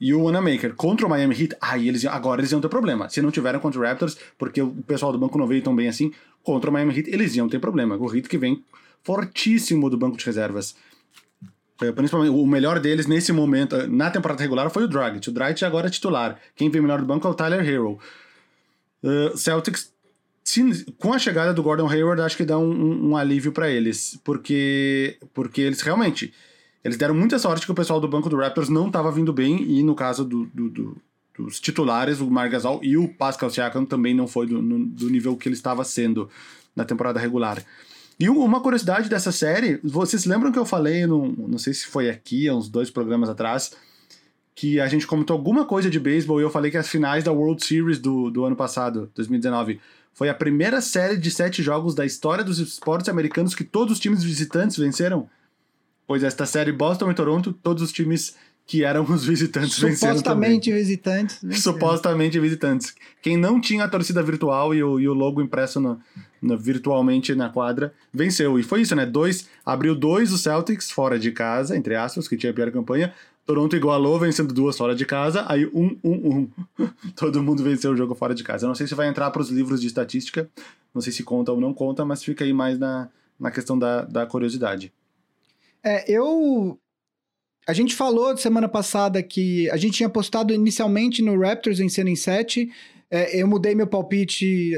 e 0.00 0.14
o 0.14 0.22
Wanamaker 0.22 0.74
contra 0.74 1.06
o 1.06 1.10
Miami 1.10 1.34
Heat, 1.34 1.56
aí 1.60 1.88
eles 1.88 2.04
agora 2.06 2.40
eles 2.40 2.50
iam 2.52 2.60
ter 2.60 2.68
problema. 2.68 3.08
Se 3.10 3.20
não 3.20 3.30
tiveram 3.30 3.60
contra 3.60 3.78
o 3.78 3.82
Raptors, 3.82 4.16
porque 4.38 4.62
o 4.62 4.70
pessoal 4.86 5.12
do 5.12 5.18
banco 5.18 5.36
não 5.36 5.46
veio 5.46 5.62
tão 5.62 5.76
bem 5.76 5.88
assim, 5.88 6.12
contra 6.42 6.70
o 6.70 6.72
Miami 6.72 6.96
Heat 6.96 7.10
eles 7.10 7.36
iam 7.36 7.48
ter 7.48 7.58
problema. 7.58 7.96
O 7.96 8.14
Heat 8.14 8.28
que 8.28 8.38
vem 8.38 8.64
fortíssimo 9.02 9.90
do 9.90 9.98
banco 9.98 10.16
de 10.16 10.24
reservas. 10.24 10.74
É, 11.82 11.92
principalmente 11.92 12.30
o 12.30 12.46
melhor 12.46 12.78
deles 12.78 13.06
nesse 13.06 13.32
momento, 13.32 13.86
na 13.88 14.10
temporada 14.10 14.42
regular, 14.42 14.70
foi 14.70 14.84
o 14.84 14.88
Dragic. 14.88 15.28
O 15.28 15.32
Dragic 15.32 15.64
agora 15.64 15.86
é 15.86 15.90
titular. 15.90 16.38
Quem 16.54 16.70
vem 16.70 16.82
melhor 16.82 17.00
do 17.00 17.06
banco 17.06 17.26
é 17.26 17.30
o 17.30 17.34
Tyler 17.34 17.66
Hero. 17.66 17.98
Uh, 19.02 19.36
Celtics, 19.36 19.92
com 20.98 21.12
a 21.12 21.18
chegada 21.18 21.54
do 21.54 21.62
Gordon 21.62 21.88
Hayward, 21.88 22.20
acho 22.22 22.36
que 22.36 22.44
dá 22.44 22.58
um, 22.58 22.70
um, 22.70 23.10
um 23.10 23.16
alívio 23.16 23.52
para 23.52 23.70
eles, 23.70 24.20
porque, 24.24 25.16
porque 25.32 25.62
eles 25.62 25.80
realmente 25.80 26.34
eles 26.82 26.96
deram 26.96 27.14
muita 27.14 27.38
sorte 27.38 27.66
que 27.66 27.72
o 27.72 27.74
pessoal 27.74 28.00
do 28.00 28.08
banco 28.08 28.28
do 28.28 28.36
Raptors 28.36 28.68
não 28.68 28.86
estava 28.86 29.12
vindo 29.12 29.32
bem, 29.32 29.62
e 29.62 29.82
no 29.82 29.94
caso 29.94 30.24
do, 30.24 30.46
do, 30.46 30.70
do, 30.70 30.96
dos 31.36 31.60
titulares, 31.60 32.20
o 32.20 32.30
Margasol 32.30 32.80
e 32.82 32.96
o 32.96 33.06
Pascal 33.06 33.50
Siakam 33.50 33.84
também 33.84 34.14
não 34.14 34.26
foi 34.26 34.46
do, 34.46 34.62
no, 34.62 34.86
do 34.86 35.10
nível 35.10 35.36
que 35.36 35.48
ele 35.48 35.54
estava 35.54 35.84
sendo 35.84 36.28
na 36.74 36.84
temporada 36.84 37.20
regular. 37.20 37.62
E 38.20 38.28
uma 38.28 38.60
curiosidade 38.60 39.08
dessa 39.08 39.32
série, 39.32 39.80
vocês 39.82 40.26
lembram 40.26 40.52
que 40.52 40.58
eu 40.58 40.66
falei, 40.66 41.06
no, 41.06 41.32
não 41.48 41.56
sei 41.56 41.72
se 41.72 41.86
foi 41.86 42.10
aqui, 42.10 42.46
há 42.46 42.54
uns 42.54 42.68
dois 42.68 42.90
programas 42.90 43.30
atrás, 43.30 43.72
que 44.54 44.78
a 44.78 44.86
gente 44.88 45.06
comentou 45.06 45.34
alguma 45.34 45.64
coisa 45.64 45.88
de 45.88 45.98
beisebol 45.98 46.38
e 46.38 46.42
eu 46.42 46.50
falei 46.50 46.70
que 46.70 46.76
as 46.76 46.86
finais 46.86 47.24
da 47.24 47.32
World 47.32 47.64
Series 47.64 47.98
do, 47.98 48.30
do 48.30 48.44
ano 48.44 48.54
passado, 48.54 49.10
2019, 49.14 49.80
foi 50.12 50.28
a 50.28 50.34
primeira 50.34 50.82
série 50.82 51.16
de 51.16 51.30
sete 51.30 51.62
jogos 51.62 51.94
da 51.94 52.04
história 52.04 52.44
dos 52.44 52.58
esportes 52.58 53.08
americanos 53.08 53.54
que 53.54 53.64
todos 53.64 53.94
os 53.94 54.00
times 54.00 54.22
visitantes 54.22 54.76
venceram? 54.76 55.26
Pois 56.06 56.22
esta 56.22 56.44
série 56.44 56.72
Boston 56.72 57.10
e 57.10 57.14
Toronto, 57.14 57.54
todos 57.54 57.82
os 57.82 57.90
times 57.90 58.36
que 58.66 58.84
eram 58.84 59.02
os 59.04 59.24
visitantes 59.24 59.78
venceram 59.78 60.18
Supostamente 60.18 60.70
visitantes. 60.70 61.38
Venceram. 61.42 61.62
Supostamente 61.62 62.38
visitantes. 62.38 62.94
Quem 63.22 63.38
não 63.38 63.58
tinha 63.58 63.84
a 63.84 63.88
torcida 63.88 64.22
virtual 64.22 64.74
e 64.74 64.82
o, 64.82 65.00
e 65.00 65.08
o 65.08 65.14
logo 65.14 65.40
impresso 65.40 65.80
no, 65.80 65.98
virtualmente 66.42 67.34
na 67.34 67.48
quadra, 67.48 67.92
venceu. 68.12 68.58
E 68.58 68.62
foi 68.62 68.82
isso, 68.82 68.94
né? 68.94 69.04
Dois, 69.04 69.48
abriu 69.64 69.94
dois 69.94 70.32
o 70.32 70.38
Celtics 70.38 70.90
fora 70.90 71.18
de 71.18 71.32
casa, 71.32 71.76
entre 71.76 71.94
aspas, 71.94 72.26
que 72.26 72.36
tinha 72.36 72.50
a 72.50 72.54
pior 72.54 72.70
campanha. 72.70 73.12
Toronto 73.46 73.74
igualou, 73.74 74.18
vencendo 74.18 74.54
duas 74.54 74.76
fora 74.76 74.94
de 74.94 75.04
casa. 75.04 75.44
Aí 75.48 75.66
um, 75.66 75.96
um, 76.04 76.10
um. 76.12 76.48
Todo 77.16 77.42
mundo 77.42 77.62
venceu 77.62 77.90
o 77.90 77.96
jogo 77.96 78.14
fora 78.14 78.34
de 78.34 78.44
casa. 78.44 78.64
Eu 78.64 78.68
não 78.68 78.74
sei 78.74 78.86
se 78.86 78.94
vai 78.94 79.08
entrar 79.08 79.30
para 79.30 79.42
os 79.42 79.50
livros 79.50 79.80
de 79.80 79.86
estatística. 79.86 80.48
Não 80.94 81.02
sei 81.02 81.12
se 81.12 81.24
conta 81.24 81.52
ou 81.52 81.60
não 81.60 81.74
conta, 81.74 82.04
mas 82.04 82.22
fica 82.22 82.44
aí 82.44 82.52
mais 82.52 82.78
na, 82.78 83.08
na 83.38 83.50
questão 83.50 83.78
da, 83.78 84.02
da 84.02 84.26
curiosidade. 84.26 84.92
É, 85.82 86.10
eu. 86.10 86.78
A 87.66 87.72
gente 87.72 87.94
falou 87.94 88.36
semana 88.36 88.68
passada 88.68 89.22
que 89.22 89.68
a 89.70 89.76
gente 89.76 89.94
tinha 89.94 90.08
postado 90.08 90.52
inicialmente 90.52 91.22
no 91.22 91.38
Raptors 91.38 91.78
vencendo 91.78 92.08
em 92.08 92.16
7. 92.16 92.70
É, 93.10 93.40
eu 93.40 93.48
mudei 93.48 93.74
meu 93.74 93.86
palpite 93.86 94.76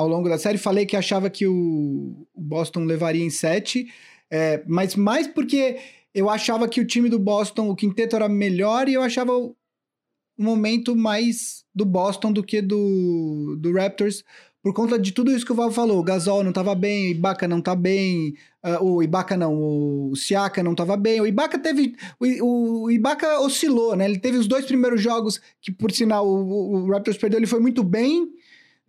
ao 0.00 0.08
longo 0.08 0.28
da 0.28 0.38
série, 0.38 0.58
falei 0.58 0.86
que 0.86 0.96
achava 0.96 1.28
que 1.30 1.46
o, 1.46 2.26
Boston 2.34 2.84
levaria 2.84 3.24
em 3.24 3.30
7, 3.30 3.86
é, 4.30 4.62
mas 4.66 4.96
mais 4.96 5.26
porque 5.26 5.78
eu 6.14 6.28
achava 6.28 6.68
que 6.68 6.80
o 6.80 6.86
time 6.86 7.08
do 7.08 7.18
Boston, 7.18 7.68
o 7.68 7.76
quinteto 7.76 8.16
era 8.16 8.28
melhor 8.28 8.88
e 8.88 8.94
eu 8.94 9.02
achava 9.02 9.36
o, 9.36 9.54
o 10.38 10.42
momento 10.42 10.96
mais 10.96 11.64
do 11.74 11.84
Boston 11.84 12.32
do 12.32 12.42
que 12.42 12.60
do, 12.60 13.56
do 13.58 13.72
Raptors 13.72 14.24
por 14.62 14.74
conta 14.74 14.98
de 14.98 15.12
tudo 15.12 15.30
isso 15.30 15.44
que 15.44 15.52
o 15.52 15.54
Val 15.54 15.70
falou. 15.70 15.98
O 15.98 16.02
Gasol 16.02 16.42
não 16.42 16.50
estava 16.50 16.74
bem, 16.74 17.08
o 17.08 17.10
Ibaka 17.12 17.48
não 17.48 17.58
está 17.58 17.74
bem, 17.74 18.34
uh, 18.64 18.84
o 18.84 19.02
Ibaka 19.02 19.36
não, 19.36 19.54
o 20.10 20.14
Siaka 20.14 20.62
não 20.62 20.72
estava 20.72 20.96
bem. 20.96 21.20
O 21.20 21.26
Ibaka 21.26 21.58
teve. 21.58 21.96
O, 22.18 22.84
o, 22.84 22.90
Ibaka 22.90 23.40
oscilou, 23.40 23.96
né? 23.96 24.04
Ele 24.04 24.18
teve 24.18 24.36
os 24.36 24.46
dois 24.46 24.66
primeiros 24.66 25.00
jogos 25.00 25.40
que, 25.60 25.72
por 25.72 25.90
sinal, 25.90 26.26
o, 26.26 26.74
o, 26.74 26.90
Raptors 26.90 27.16
perdeu, 27.16 27.38
ele 27.38 27.46
foi 27.46 27.60
muito 27.60 27.82
bem. 27.82 28.28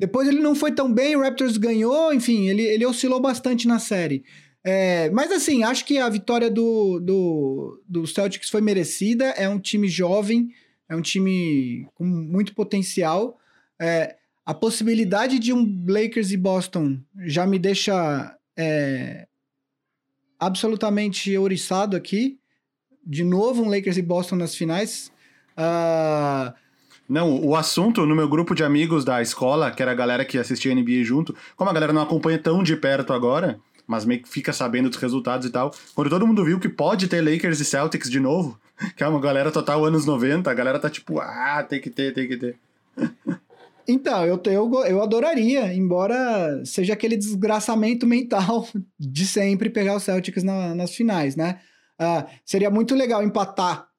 Depois 0.02 0.28
ele 0.28 0.39
não 0.39 0.56
foi 0.56 0.72
tão 0.72 0.91
bem, 0.91 1.16
o 1.16 1.22
Raptors 1.22 1.58
ganhou, 1.58 2.12
enfim, 2.12 2.49
ele, 2.49 2.64
ele 2.64 2.84
oscilou 2.88 3.22
bastante 3.22 3.68
na 3.68 3.78
série. 3.78 4.24
É, 4.64 5.12
mas 5.12 5.32
assim, 5.32 5.62
acho 5.62 5.86
que 5.86 5.99
a 5.99 6.10
vitória 6.10 6.49
do, 6.49 6.99
do, 6.99 7.84
do 7.88 8.08
Celtics 8.08 8.49
foi 8.49 8.62
merecida. 8.62 9.26
É 9.26 9.47
um 9.47 9.60
time 9.60 9.88
jovem, 9.88 10.49
é 10.89 10.95
um 10.95 11.04
time 11.04 11.88
com 11.93 12.04
muito 12.04 12.56
potencial. 12.56 13.38
É, 13.80 14.16
a 14.43 14.56
possibilidade 14.56 15.38
de 15.38 15.54
um 15.54 15.86
Lakers 15.88 16.32
e 16.32 16.38
Boston 16.38 16.97
já 17.28 17.45
me 17.45 17.60
deixa 17.60 18.36
é, 18.58 19.28
absolutamente 20.39 21.38
ouriçado 21.38 21.95
aqui. 21.95 22.39
De 23.06 23.24
novo, 23.24 23.62
um 23.62 23.70
Lakers 23.70 23.97
e 23.97 24.02
Boston 24.02 24.38
nas 24.38 24.56
finais. 24.56 25.12
Uh... 25.56 26.60
Não, 27.12 27.45
o 27.45 27.57
assunto 27.57 28.05
no 28.05 28.16
meu 28.16 28.26
grupo 28.26 28.55
de 28.55 28.64
amigos 28.64 29.03
da 29.03 29.22
escola, 29.22 29.70
que 29.70 29.82
era 29.82 29.91
a 29.91 29.93
galera 29.93 30.24
que 30.24 30.38
assistia 30.38 30.74
NBA 30.74 31.03
junto, 31.03 31.36
como 31.57 31.70
a 31.70 31.74
galera 31.74 31.91
não 31.91 32.01
acompanha 32.01 32.39
tão 32.39 32.64
de 32.64 32.74
perto 32.78 33.12
agora, 33.12 33.59
mas 33.86 34.05
meio 34.05 34.22
que 34.22 34.30
fica 34.30 34.53
sabendo 34.53 34.88
dos 34.88 34.97
resultados 34.97 35.45
e 35.45 35.49
tal. 35.49 35.76
Quando 35.93 36.09
todo 36.09 36.26
mundo 36.26 36.45
viu 36.45 36.57
que 36.57 36.70
pode 36.70 37.09
ter 37.09 37.20
Lakers 37.20 37.59
e 37.59 37.66
Celtics 37.66 38.09
de 38.09 38.18
novo, 38.18 38.57
que 38.95 39.03
é 39.03 39.07
uma 39.09 39.20
galera 39.20 39.51
total 39.51 39.84
anos 39.84 40.05
90, 40.05 40.49
a 40.49 40.53
galera 40.53 40.80
tá 40.80 40.89
tipo, 40.89 41.20
ah, 41.20 41.62
tem 41.68 41.82
que 41.82 41.89
ter, 41.89 42.14
tem 42.14 42.30
que 42.30 42.38
ter. 42.38 42.55
Então, 43.88 44.24
eu, 44.24 44.39
eu, 44.45 44.72
eu 44.86 45.01
adoraria, 45.01 45.74
embora 45.74 46.64
seja 46.64 46.93
aquele 46.93 47.18
desgraçamento 47.18 48.05
mental 48.05 48.66
de 48.97 49.26
sempre 49.26 49.72
pegar 49.72 49.95
o 49.95 49.99
Celtics 49.99 50.43
na, 50.43 50.76
nas 50.76 50.93
finais, 50.93 51.36
né? 51.36 51.59
Uh, 51.99 52.24
seria 52.45 52.70
muito 52.70 52.93
legal 52.93 53.24
empatar, 53.24 53.91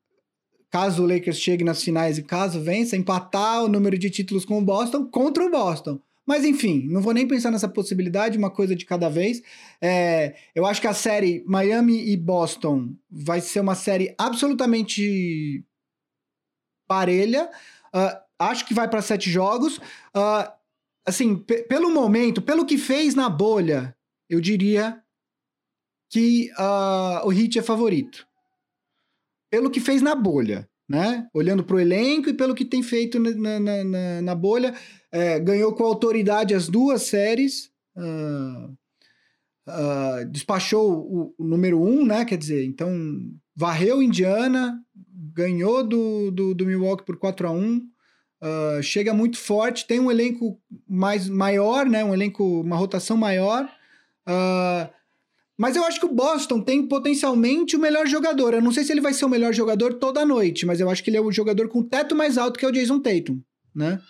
caso 0.72 1.04
o 1.04 1.06
Lakers 1.06 1.38
chegue 1.38 1.62
nas 1.62 1.82
finais 1.82 2.18
e 2.18 2.22
caso 2.24 2.60
vença, 2.60 2.96
empatar 2.96 3.62
o 3.62 3.68
número 3.68 3.96
de 3.96 4.10
títulos 4.10 4.44
com 4.44 4.58
o 4.58 4.64
Boston 4.64 5.06
contra 5.06 5.44
o 5.44 5.50
Boston. 5.50 6.00
Mas 6.26 6.44
enfim, 6.44 6.88
não 6.88 7.00
vou 7.00 7.12
nem 7.12 7.28
pensar 7.28 7.50
nessa 7.52 7.68
possibilidade, 7.68 8.38
uma 8.38 8.50
coisa 8.50 8.74
de 8.74 8.84
cada 8.84 9.08
vez. 9.08 9.42
É, 9.80 10.34
eu 10.54 10.66
acho 10.66 10.80
que 10.80 10.86
a 10.88 10.94
série 10.94 11.44
Miami 11.46 12.10
e 12.10 12.16
Boston 12.16 12.94
vai 13.10 13.40
ser 13.40 13.60
uma 13.60 13.74
série 13.74 14.14
absolutamente 14.18 15.64
parelha. 16.88 17.50
Uh, 17.94 18.22
Acho 18.42 18.66
que 18.66 18.74
vai 18.74 18.88
para 18.88 19.02
sete 19.02 19.30
jogos. 19.30 19.78
Uh, 20.16 20.50
assim, 21.06 21.36
pelo 21.36 21.90
momento, 21.90 22.42
pelo 22.42 22.66
que 22.66 22.76
fez 22.76 23.14
na 23.14 23.28
bolha, 23.28 23.96
eu 24.28 24.40
diria 24.40 25.00
que 26.10 26.50
uh, 26.58 27.26
o 27.26 27.32
Heat 27.32 27.60
é 27.60 27.62
favorito. 27.62 28.26
Pelo 29.52 29.70
que 29.70 29.80
fez 29.80 30.00
na 30.00 30.14
bolha, 30.14 30.66
né? 30.88 31.28
Olhando 31.34 31.62
para 31.62 31.76
o 31.76 31.80
elenco 31.80 32.30
e 32.30 32.34
pelo 32.34 32.54
que 32.54 32.64
tem 32.64 32.82
feito 32.82 33.20
na, 33.20 33.60
na, 33.60 33.84
na, 33.84 34.22
na 34.22 34.34
bolha, 34.34 34.74
é, 35.12 35.38
ganhou 35.38 35.74
com 35.74 35.84
autoridade 35.84 36.54
as 36.54 36.68
duas 36.68 37.02
séries. 37.02 37.70
Uh, 37.94 38.72
uh, 39.68 40.24
despachou 40.30 40.90
o, 40.90 41.34
o, 41.36 41.44
número 41.44 41.78
um, 41.78 42.06
né? 42.06 42.24
Quer 42.24 42.38
dizer, 42.38 42.64
então 42.64 42.90
varreu 43.54 44.02
Indiana, 44.02 44.80
ganhou 45.34 45.86
do, 45.86 46.30
do, 46.30 46.54
do 46.54 46.64
Milwaukee 46.64 47.04
por 47.04 47.18
4 47.18 47.48
a 47.48 47.50
1 47.50 47.92
Uh, 48.42 48.82
chega 48.82 49.14
muito 49.14 49.38
forte, 49.38 49.86
tem 49.86 50.00
um 50.00 50.10
elenco 50.10 50.60
mais 50.88 51.28
maior, 51.28 51.86
né? 51.86 52.04
Um 52.04 52.12
elenco, 52.12 52.60
uma 52.60 52.76
rotação 52.76 53.16
maior. 53.16 53.64
Uh, 54.26 54.92
mas 55.62 55.76
eu 55.76 55.84
acho 55.84 56.00
que 56.00 56.06
o 56.06 56.12
Boston 56.12 56.60
tem 56.60 56.88
potencialmente 56.88 57.76
o 57.76 57.78
melhor 57.78 58.04
jogador. 58.04 58.52
Eu 58.52 58.60
não 58.60 58.72
sei 58.72 58.82
se 58.82 58.90
ele 58.90 59.00
vai 59.00 59.14
ser 59.14 59.26
o 59.26 59.28
melhor 59.28 59.54
jogador 59.54 59.94
toda 59.94 60.26
noite, 60.26 60.66
mas 60.66 60.80
eu 60.80 60.90
acho 60.90 61.04
que 61.04 61.08
ele 61.08 61.16
é 61.16 61.20
o 61.20 61.30
jogador 61.30 61.68
com 61.68 61.84
teto 61.84 62.16
mais 62.16 62.36
alto 62.36 62.58
que 62.58 62.64
é 62.64 62.68
o 62.68 62.72
Jason 62.72 62.98
Tatum, 62.98 63.40
né? 63.72 64.00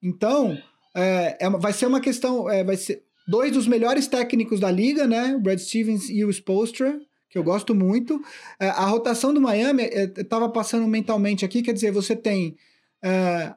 Então, 0.00 0.56
é, 0.94 1.38
é 1.40 1.50
vai 1.50 1.72
ser 1.72 1.86
uma 1.86 2.00
questão. 2.00 2.48
É, 2.48 2.62
vai 2.62 2.76
ser 2.76 3.02
dois 3.26 3.50
dos 3.50 3.66
melhores 3.66 4.06
técnicos 4.06 4.60
da 4.60 4.70
liga, 4.70 5.04
né? 5.04 5.34
O 5.34 5.40
Brad 5.40 5.58
Stevens 5.58 6.08
e 6.08 6.24
o 6.24 6.30
Spolstra, 6.30 6.96
que 7.28 7.36
eu 7.36 7.42
gosto 7.42 7.74
muito. 7.74 8.22
É, 8.60 8.68
a 8.68 8.84
rotação 8.84 9.34
do 9.34 9.40
Miami, 9.40 9.82
é, 9.82 10.04
eu 10.04 10.24
tava 10.24 10.48
passando 10.50 10.86
mentalmente 10.86 11.44
aqui, 11.44 11.62
quer 11.62 11.72
dizer, 11.72 11.90
você 11.90 12.14
tem 12.14 12.56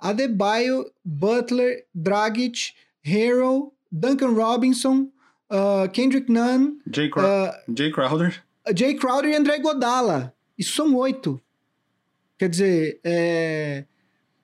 Adebayo, 0.02 0.84
Butler, 1.04 1.86
Dragic, 1.94 2.72
Hero, 3.06 3.72
Duncan 3.92 4.32
Robinson, 4.32 5.12
uh, 5.56 5.90
Kendrick 5.92 6.32
Nunn, 6.32 6.78
Jay, 6.92 7.10
uh, 7.10 7.74
Jay 7.76 7.92
Crowder, 7.92 8.44
Jay 8.76 8.96
Crowder 8.96 9.32
e 9.32 9.36
André 9.36 9.60
Godala. 9.60 10.34
Isso 10.58 10.76
são 10.76 10.96
oito. 10.96 11.40
Quer 12.38 12.50
dizer, 12.50 13.00
é... 13.04 13.86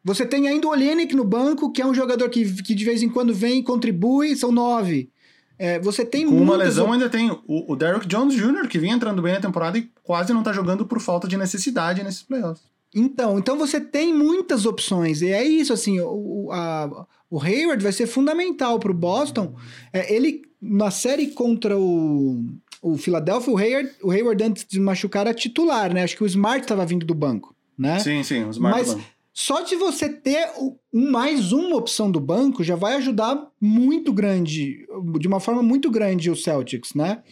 você 0.04 0.26
tem 0.26 0.48
ainda 0.48 0.68
o 0.68 0.72
Olenek 0.72 1.16
no 1.16 1.24
banco, 1.24 1.72
que 1.72 1.82
é 1.82 1.86
um 1.86 1.94
jogador 1.94 2.30
que, 2.30 2.64
que 2.64 2.74
de 2.74 2.86
vez 2.86 3.04
em 3.04 3.10
quando 3.10 3.34
vem 3.34 3.60
e 3.60 3.64
contribui, 3.64 4.36
são 4.36 4.52
nove. 4.52 5.10
É, 5.58 5.80
você 5.80 6.04
tem 6.04 6.26
Com 6.26 6.38
uma 6.38 6.56
lesão 6.56 6.86
op... 6.86 6.94
ainda 6.94 7.08
tem 7.08 7.30
o, 7.30 7.72
o 7.72 7.76
Derrick 7.76 8.08
Jones 8.08 8.34
Jr., 8.34 8.68
que 8.68 8.80
vinha 8.80 8.96
entrando 8.96 9.22
bem 9.22 9.34
na 9.34 9.40
temporada 9.40 9.78
e 9.78 9.92
quase 10.02 10.34
não 10.34 10.42
tá 10.42 10.52
jogando 10.52 10.86
por 10.88 11.00
falta 11.00 11.28
de 11.28 11.38
necessidade 11.38 12.04
nesses 12.04 12.24
playoffs. 12.24 12.64
Então, 12.94 13.38
então 13.38 13.58
você 13.58 13.80
tem 13.80 14.14
muitas 14.14 14.66
opções. 14.66 15.22
E 15.22 15.28
é 15.28 15.44
isso, 15.44 15.72
assim, 15.72 16.00
o, 16.00 16.50
a, 16.52 17.06
o 17.30 17.42
Hayward 17.42 17.82
vai 17.82 17.92
ser 17.92 18.08
fundamental 18.08 18.80
para 18.80 18.92
o 18.92 18.96
Boston. 18.96 19.56
É, 19.94 20.14
ele, 20.14 20.42
na 20.62 20.92
série 20.92 21.28
contra 21.28 21.78
o, 21.78 22.44
o 22.82 22.98
Philadelphia, 22.98 23.54
o 23.54 23.58
Hayward, 23.58 23.92
o 24.04 24.12
Hayward 24.12 24.44
antes 24.44 24.66
de 24.68 24.80
machucar 24.80 25.26
era 25.26 25.34
titular, 25.34 25.94
né? 25.94 26.04
Acho 26.04 26.16
que 26.16 26.24
o 26.24 26.28
Smart 26.28 26.62
estava 26.62 26.86
vindo 26.86 27.06
do 27.06 27.16
banco, 27.16 27.56
né? 27.78 28.00
Sim, 28.00 28.22
sim, 28.24 28.44
o 28.44 28.52
Smart 28.52 28.78
Mas 28.78 28.98
só 29.34 29.62
de 29.62 29.76
você 29.76 30.10
ter 30.10 30.52
um, 30.60 30.78
mais 30.92 31.52
uma 31.52 31.78
opção 31.78 32.12
do 32.12 32.20
banco 32.20 32.64
já 32.64 32.76
vai 32.76 32.96
ajudar 32.96 33.50
muito 33.60 34.12
grande, 34.12 34.86
de 35.20 35.28
uma 35.28 35.40
forma 35.40 35.64
muito 35.64 35.90
grande 35.90 36.30
o 36.30 36.36
Celtics, 36.36 36.94
né? 36.94 37.24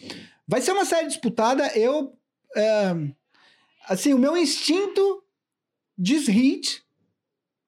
Vai 0.46 0.60
ser 0.60 0.72
uma 0.72 0.84
série 0.84 1.06
disputada. 1.06 1.66
Eu... 1.78 2.12
É, 2.56 2.96
assim, 3.86 4.12
o 4.12 4.18
meu 4.18 4.36
instinto 4.36 5.22
diz 5.96 6.26
hit, 6.26 6.82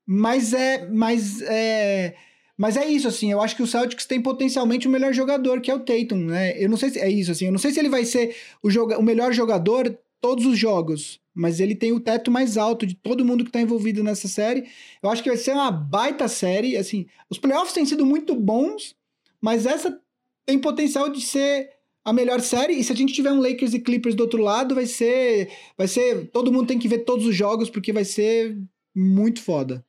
mas 0.05 0.53
é, 0.53 0.89
mas 0.89 1.41
é, 1.43 2.17
mas 2.63 2.77
é 2.77 2.87
isso 2.87 3.09
assim. 3.09 3.33
Eu 3.33 3.41
acho 3.41 3.57
que 3.57 3.63
o 3.65 3.67
Celtics 3.67 4.07
tem 4.07 4.23
potencialmente 4.23 4.87
o 4.87 4.91
melhor 4.91 5.13
jogador, 5.13 5.61
que 5.61 5.69
é 5.69 5.75
o 5.75 5.81
Tatum, 5.81 6.27
né? 6.27 6.57
Eu 6.63 6.71
não 6.71 6.77
sei 6.77 6.91
se 6.91 7.01
é 7.01 7.11
isso 7.11 7.33
assim. 7.33 7.47
Eu 7.47 7.51
não 7.51 7.59
sei 7.59 7.73
se 7.73 7.81
ele 7.81 7.89
vai 7.89 8.05
ser 8.05 8.37
o, 8.63 8.71
joga, 8.71 8.97
o 9.01 9.03
melhor 9.03 9.33
jogador 9.33 9.99
todos 10.21 10.47
os 10.47 10.57
jogos, 10.57 11.21
mas 11.35 11.59
ele 11.59 11.75
tem 11.75 11.91
o 11.91 11.99
teto 11.99 12.31
mais 12.31 12.57
alto 12.57 12.87
de 12.87 12.95
todo 12.95 13.25
mundo 13.25 13.43
que 13.43 13.51
está 13.51 13.61
envolvido 13.61 14.05
nessa 14.05 14.29
série. 14.29 14.69
Eu 15.03 15.11
acho 15.11 15.25
que 15.25 15.29
vai 15.29 15.37
ser 15.37 15.55
uma 15.55 15.73
baita 15.73 16.29
série. 16.29 16.77
Assim, 16.77 17.05
os 17.29 17.37
playoffs 17.37 17.75
têm 17.75 17.85
sido 17.85 18.07
muito 18.07 18.33
bons, 18.37 18.95
mas 19.41 19.67
essa 19.67 20.01
tem 20.47 20.57
potencial 20.57 21.09
de 21.09 21.21
ser 21.21 21.69
a 22.05 22.13
melhor 22.13 22.41
série. 22.41 22.75
E 22.75 22.85
se 22.85 22.93
a 22.93 22.95
gente 22.95 23.13
tiver 23.13 23.33
um 23.33 23.41
Lakers 23.41 23.75
e 23.75 23.81
Clippers 23.81 24.15
do 24.15 24.21
outro 24.21 24.41
lado, 24.41 24.73
vai 24.73 24.87
ser. 24.87 25.51
Vai 25.77 25.89
ser. 25.89 26.29
Todo 26.29 26.53
mundo 26.53 26.69
tem 26.69 26.79
que 26.79 26.87
ver 26.87 26.99
todos 26.99 27.27
os 27.27 27.35
jogos, 27.35 27.69
porque 27.69 27.93
vai 27.93 28.05
ser 28.05 28.57
muito 28.95 29.43
foda. 29.43 29.85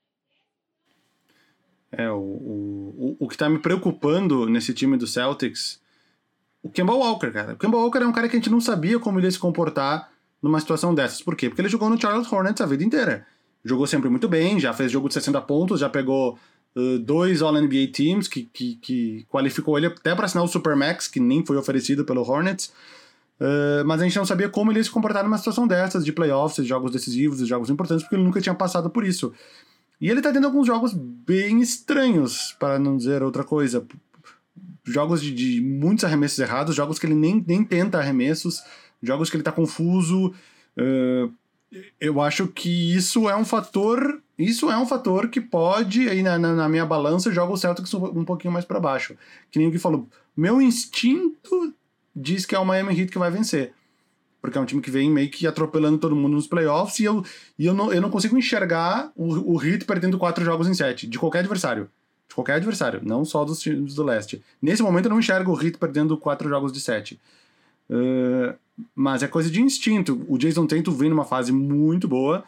É, 1.95 2.09
o, 2.09 2.17
o, 2.17 3.17
o 3.19 3.27
que 3.27 3.37
tá 3.37 3.47
me 3.47 3.59
preocupando 3.59 4.47
nesse 4.47 4.73
time 4.73 4.97
do 4.97 5.05
Celtics. 5.05 5.79
O 6.61 6.69
Kemba 6.69 6.93
Walker, 6.93 7.31
cara. 7.31 7.53
O 7.53 7.57
Kemba 7.57 7.77
Walker 7.77 7.99
é 7.99 8.07
um 8.07 8.11
cara 8.11 8.27
que 8.27 8.35
a 8.35 8.39
gente 8.39 8.49
não 8.49 8.61
sabia 8.61 8.99
como 8.99 9.19
ele 9.19 9.27
ia 9.27 9.31
se 9.31 9.39
comportar 9.39 10.09
numa 10.41 10.59
situação 10.59 10.93
dessas. 10.93 11.21
Por 11.21 11.35
quê? 11.35 11.49
Porque 11.49 11.61
ele 11.61 11.69
jogou 11.69 11.89
no 11.89 11.99
Charlotte 11.99 12.33
Hornets 12.33 12.61
a 12.61 12.65
vida 12.65 12.83
inteira. 12.83 13.25
Jogou 13.63 13.85
sempre 13.87 14.09
muito 14.09 14.27
bem, 14.27 14.59
já 14.59 14.73
fez 14.73 14.91
jogo 14.91 15.07
de 15.07 15.13
60 15.13 15.39
pontos, 15.41 15.79
já 15.79 15.89
pegou 15.89 16.37
uh, 16.75 16.99
dois 16.99 17.41
All-NBA 17.41 17.91
Teams, 17.93 18.27
que, 18.27 18.43
que, 18.43 18.75
que, 18.75 19.25
qualificou 19.29 19.77
ele 19.77 19.87
até 19.87 20.13
para 20.15 20.25
assinar 20.25 20.43
o 20.43 20.47
Supermax, 20.47 21.07
que 21.07 21.19
nem 21.19 21.45
foi 21.45 21.55
oferecido 21.57 22.03
pelo 22.03 22.21
Hornets. 22.21 22.73
Uh, 23.39 23.85
mas 23.85 24.01
a 24.01 24.03
gente 24.03 24.17
não 24.17 24.25
sabia 24.25 24.49
como 24.49 24.71
ele 24.71 24.79
ia 24.79 24.83
se 24.83 24.91
comportar 24.91 25.23
numa 25.23 25.37
situação 25.37 25.67
dessas, 25.67 26.03
de 26.03 26.11
playoffs, 26.11 26.63
de 26.63 26.69
jogos 26.69 26.91
decisivos, 26.91 27.37
de 27.37 27.45
jogos 27.45 27.69
importantes, 27.69 28.03
porque 28.03 28.15
ele 28.15 28.23
nunca 28.23 28.41
tinha 28.41 28.55
passado 28.55 28.89
por 28.89 29.05
isso. 29.05 29.33
E 29.99 30.09
ele 30.09 30.21
tá 30.21 30.31
tendo 30.31 30.45
alguns 30.45 30.67
jogos 30.67 30.93
bem 30.93 31.61
estranhos, 31.61 32.55
para 32.59 32.77
não 32.77 32.97
dizer 32.97 33.23
outra 33.23 33.43
coisa. 33.43 33.85
Jogos 34.85 35.21
de, 35.21 35.33
de 35.33 35.61
muitos 35.61 36.03
arremessos 36.03 36.39
errados, 36.39 36.75
jogos 36.75 36.99
que 36.99 37.05
ele 37.05 37.15
nem, 37.15 37.43
nem 37.47 37.63
tenta 37.63 37.99
arremessos, 37.99 38.61
jogos 39.01 39.29
que 39.29 39.37
ele 39.37 39.43
tá 39.43 39.51
confuso. 39.51 40.33
Uh, 40.77 41.31
eu 41.99 42.21
acho 42.21 42.47
que 42.47 42.93
isso 42.95 43.29
é 43.29 43.35
um 43.35 43.45
fator. 43.45 44.21
Isso 44.37 44.69
é 44.69 44.77
um 44.77 44.85
fator 44.85 45.29
que 45.29 45.39
pode, 45.39 46.09
aí 46.09 46.23
na, 46.23 46.37
na, 46.37 46.53
na 46.53 46.67
minha 46.67 46.85
balança, 46.85 47.31
joga 47.31 47.53
o 47.53 47.57
Celtics 47.57 47.93
um, 47.93 48.19
um 48.19 48.25
pouquinho 48.25 48.51
mais 48.51 48.65
para 48.65 48.79
baixo. 48.79 49.15
Que 49.51 49.59
nem 49.59 49.67
o 49.67 49.71
que 49.71 49.79
falou. 49.79 50.07
Meu 50.35 50.61
instinto 50.61 51.73
diz 52.15 52.45
que 52.45 52.55
é 52.55 52.59
o 52.59 52.65
Miami 52.65 52.99
Heat 52.99 53.11
que 53.11 53.19
vai 53.19 53.31
vencer. 53.31 53.73
Porque 54.43 54.57
é 54.57 54.61
um 54.61 54.65
time 54.65 54.81
que 54.81 54.91
vem 54.91 55.09
meio 55.09 55.29
que 55.29 55.47
atropelando 55.47 55.97
todo 55.97 56.17
mundo 56.17 56.33
nos 56.33 56.47
playoffs 56.47 56.99
e 56.99 57.05
eu, 57.05 57.23
e 57.57 57.65
eu, 57.65 57.73
não, 57.73 57.93
eu 57.93 58.01
não 58.01 58.09
consigo 58.09 58.37
enxergar 58.37 59.09
o, 59.15 59.53
o 59.53 59.63
Heat 59.63 59.85
perdendo 59.85 60.17
quatro 60.17 60.43
jogos 60.43 60.67
em 60.67 60.73
sete, 60.73 61.07
de 61.07 61.17
qualquer 61.17 61.39
adversário. 61.39 61.89
De 62.27 62.35
qualquer 62.35 62.55
adversário, 62.55 62.99
não 63.05 63.23
só 63.23 63.45
dos 63.45 63.61
times 63.61 63.95
do 63.95 64.03
leste. 64.03 64.43
Nesse 64.61 64.83
momento 64.83 65.05
eu 65.05 65.11
não 65.11 65.19
enxergo 65.19 65.53
o 65.53 65.63
Heat 65.63 65.77
perdendo 65.77 66.17
quatro 66.17 66.49
jogos 66.49 66.73
de 66.73 66.81
sete. 66.81 67.17
Uh, 67.89 68.53
mas 68.93 69.23
é 69.23 69.29
coisa 69.29 69.49
de 69.49 69.61
instinto. 69.61 70.25
O 70.27 70.37
Jason 70.37 70.67
Tatum 70.67 70.91
vem 70.91 71.09
numa 71.09 71.23
fase 71.23 71.53
muito 71.53 72.05
boa. 72.05 72.43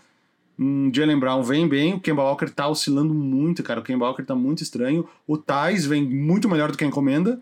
Um 0.59 0.91
Jalen 0.93 1.17
Brown 1.17 1.43
vem 1.43 1.65
bem, 1.65 1.93
o 1.93 1.99
Kemba 2.01 2.23
Walker 2.23 2.49
tá 2.49 2.67
oscilando 2.67 3.13
muito, 3.13 3.63
cara. 3.63 3.79
O 3.79 3.83
Kemba 3.83 4.05
Walker 4.07 4.23
tá 4.23 4.35
muito 4.35 4.61
estranho. 4.63 5.07
O 5.25 5.37
Thais 5.37 5.85
vem 5.85 6.03
muito 6.03 6.49
melhor 6.49 6.71
do 6.71 6.77
que 6.77 6.83
a 6.83 6.87
encomenda, 6.87 7.39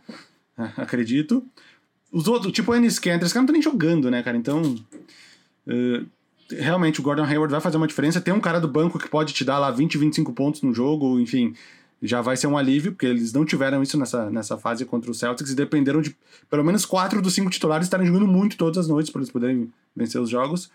acredito. 0.77 1.43
Os 2.13 2.27
outros, 2.27 2.53
tipo 2.53 2.71
o 2.71 2.75
Ennis 2.75 2.99
Cantor, 2.99 3.25
esse 3.25 3.33
cara 3.33 3.41
não 3.41 3.47
tá 3.47 3.53
nem 3.53 3.61
jogando, 3.61 4.09
né, 4.09 4.23
cara? 4.23 4.37
Então, 4.37 4.61
uh, 5.67 6.05
realmente 6.51 7.01
o 7.01 7.03
Gordon 7.03 7.25
Hayward 7.25 7.51
vai 7.51 7.59
fazer 7.59 7.75
uma 7.75 7.87
diferença. 7.87 8.21
Tem 8.21 8.33
um 8.33 8.39
cara 8.39 8.61
do 8.61 8.67
banco 8.67 8.99
que 8.99 9.09
pode 9.09 9.33
te 9.33 9.43
dar 9.43 9.59
lá 9.59 9.71
20, 9.71 9.97
25 9.97 10.31
pontos 10.31 10.61
no 10.61 10.73
jogo, 10.73 11.19
enfim 11.19 11.53
já 12.05 12.19
vai 12.21 12.35
ser 12.35 12.47
um 12.47 12.57
alívio, 12.57 12.91
porque 12.91 13.05
eles 13.05 13.31
não 13.31 13.45
tiveram 13.45 13.81
isso 13.81 13.97
nessa, 13.97 14.29
nessa 14.29 14.57
fase 14.57 14.83
contra 14.83 15.09
o 15.09 15.13
Celtics 15.13 15.53
e 15.53 15.55
dependeram 15.55 16.01
de 16.01 16.13
pelo 16.49 16.61
menos 16.61 16.85
quatro 16.85 17.21
dos 17.21 17.33
cinco 17.33 17.49
titulares 17.49 17.87
estarem 17.87 18.05
jogando 18.05 18.27
muito 18.27 18.57
todas 18.57 18.77
as 18.77 18.89
noites 18.89 19.09
para 19.09 19.21
eles 19.21 19.31
poderem 19.31 19.71
vencer 19.95 20.19
os 20.19 20.29
jogos. 20.29 20.69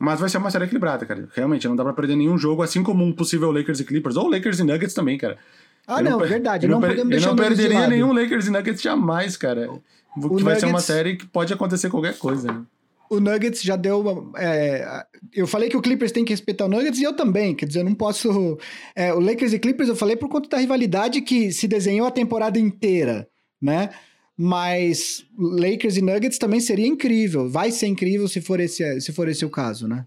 Mas 0.00 0.18
vai 0.18 0.28
ser 0.28 0.38
uma 0.38 0.50
série 0.50 0.64
equilibrada, 0.64 1.06
cara. 1.06 1.28
Realmente, 1.32 1.68
não 1.68 1.76
dá 1.76 1.84
pra 1.84 1.92
perder 1.92 2.16
nenhum 2.16 2.36
jogo, 2.36 2.60
assim 2.60 2.82
como 2.82 3.04
um 3.04 3.12
possível 3.12 3.52
Lakers 3.52 3.78
e 3.78 3.84
Clippers, 3.84 4.16
ou 4.16 4.28
Lakers 4.28 4.58
e 4.58 4.64
Nuggets 4.64 4.94
também, 4.94 5.16
cara. 5.16 5.38
Ah, 5.86 6.00
eu 6.00 6.04
não, 6.04 6.10
não 6.18 6.18
verdade. 6.18 6.66
Eu 6.66 6.70
não, 6.70 6.80
podemos 6.80 7.08
deixar 7.08 7.28
Eu 7.28 7.36
não 7.36 7.44
perderia 7.44 7.86
nenhum 7.86 8.12
Lakers 8.12 8.48
e 8.48 8.50
Nuggets 8.50 8.82
jamais, 8.82 9.36
cara. 9.36 9.70
O 10.16 10.36
que 10.36 10.42
vai 10.42 10.54
Nuggets... 10.54 10.60
ser 10.60 10.66
uma 10.66 10.80
série 10.80 11.16
que 11.16 11.26
pode 11.26 11.52
acontecer 11.52 11.88
qualquer 11.90 12.18
coisa, 12.18 12.52
né? 12.52 12.64
o 13.12 13.20
Nuggets 13.20 13.62
já 13.62 13.76
deu. 13.76 14.32
É, 14.38 15.04
eu 15.34 15.46
falei 15.46 15.68
que 15.68 15.76
o 15.76 15.82
Clippers 15.82 16.12
tem 16.12 16.24
que 16.24 16.32
respeitar 16.32 16.64
o 16.64 16.68
Nuggets 16.68 16.98
e 16.98 17.02
eu 17.02 17.12
também. 17.12 17.54
Quer 17.54 17.66
dizer, 17.66 17.80
eu 17.80 17.84
não 17.84 17.94
posso. 17.94 18.58
É, 18.96 19.12
o 19.12 19.20
Lakers 19.20 19.52
e 19.52 19.58
Clippers 19.58 19.90
eu 19.90 19.96
falei 19.96 20.16
por 20.16 20.30
conta 20.30 20.48
da 20.48 20.56
rivalidade 20.56 21.20
que 21.20 21.52
se 21.52 21.68
desenhou 21.68 22.06
a 22.06 22.10
temporada 22.10 22.58
inteira, 22.58 23.28
né? 23.60 23.90
Mas 24.34 25.26
Lakers 25.38 25.98
e 25.98 26.02
Nuggets 26.02 26.38
também 26.38 26.58
seria 26.58 26.86
incrível. 26.86 27.50
Vai 27.50 27.70
ser 27.70 27.86
incrível 27.86 28.26
se 28.28 28.40
for 28.40 28.58
esse, 28.60 28.98
se 29.02 29.12
for 29.12 29.28
esse 29.28 29.44
o 29.44 29.50
caso, 29.50 29.86
né? 29.86 30.06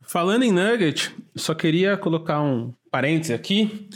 Falando 0.00 0.42
em 0.42 0.52
Nugget, 0.52 1.14
só 1.34 1.54
queria 1.54 1.96
colocar 1.96 2.40
um 2.40 2.72
parêntese 2.90 3.34
aqui. 3.34 3.88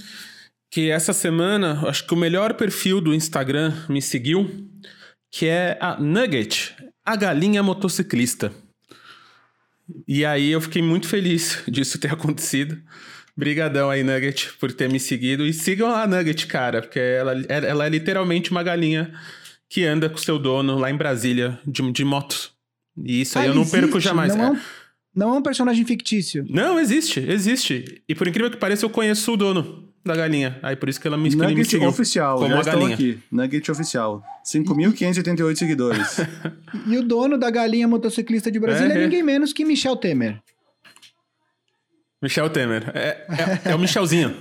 Que 0.71 0.91
essa 0.91 1.13
semana, 1.13 1.89
acho 1.89 2.07
que 2.07 2.13
o 2.13 2.17
melhor 2.17 2.55
perfil 2.55 3.01
do 3.01 3.15
Instagram 3.15 3.73
me 3.89 4.03
seguiu, 4.03 4.69
que 5.31 5.47
é 5.47 5.79
a 5.81 5.99
Nugget, 5.99 6.77
a 7.05 7.17
galinha 7.17 7.63
motociclista. 7.63 8.53
E 10.07 10.25
aí 10.25 10.51
eu 10.51 10.61
fiquei 10.61 10.83
muito 10.83 11.09
feliz 11.09 11.63
disso 11.69 11.99
ter 11.99 12.13
acontecido. 12.13 12.79
Brigadão 13.37 13.89
aí, 13.89 14.03
Nugget, 14.03 14.53
por 14.59 14.73
ter 14.73 14.91
me 14.91 14.99
seguido. 14.99 15.47
E 15.47 15.53
sigam 15.53 15.95
a 15.95 16.07
Nugget, 16.07 16.47
cara, 16.47 16.83
porque 16.83 16.99
ela, 16.99 17.33
ela 17.49 17.87
é 17.87 17.89
literalmente 17.89 18.51
uma 18.51 18.63
galinha 18.63 19.13
que 19.71 19.85
anda 19.85 20.11
com 20.11 20.17
seu 20.17 20.39
dono 20.39 20.79
lá 20.79 20.91
em 20.91 20.97
Brasília 20.97 21.59
de, 21.67 21.93
de 21.93 22.05
moto. 22.05 22.51
E 22.97 23.21
isso 23.21 23.39
aí 23.39 23.47
ah, 23.47 23.49
eu 23.49 23.55
não 23.55 23.63
existe, 23.63 23.81
perco 23.81 24.01
jamais. 24.01 24.35
Não 24.35 24.45
é, 24.45 24.51
um, 24.51 24.59
não 25.15 25.35
é 25.35 25.39
um 25.39 25.43
personagem 25.43 25.85
fictício. 25.85 26.45
Não, 26.49 26.81
existe, 26.81 27.21
existe. 27.21 28.03
E 28.09 28.15
por 28.15 28.27
incrível 28.27 28.51
que 28.51 28.57
pareça, 28.57 28.85
eu 28.85 28.91
conheço 28.91 29.33
o 29.33 29.37
dono 29.37 29.88
da 30.05 30.17
galinha. 30.17 30.59
Aí 30.63 30.77
por 30.77 30.89
isso 30.89 31.01
que 31.01 31.07
ela 31.07 31.17
me, 31.17 31.31
Nugget 31.31 31.55
me 31.55 31.65
seguiu. 31.65 31.89
oficial, 31.89 32.39
como 32.39 32.51
já 32.51 32.61
a 32.61 32.65
galinha. 32.65 32.95
aqui. 32.95 33.19
Nugget 33.31 33.71
oficial. 33.71 34.23
5.588 34.45 35.57
seguidores. 35.57 36.17
e 36.87 36.97
o 36.97 37.03
dono 37.03 37.37
da 37.39 37.51
galinha 37.51 37.87
motociclista 37.87 38.51
de 38.51 38.59
Brasília 38.59 38.95
é, 38.95 38.99
é 38.99 39.05
ninguém 39.05 39.23
menos 39.23 39.53
que 39.53 39.65
Michel 39.65 39.97
Temer. 39.97 40.41
Michel 42.23 42.51
Temer. 42.51 42.91
É, 42.95 43.27
é, 43.67 43.71
é 43.71 43.75
o 43.75 43.79
Michelzinho. 43.79 44.35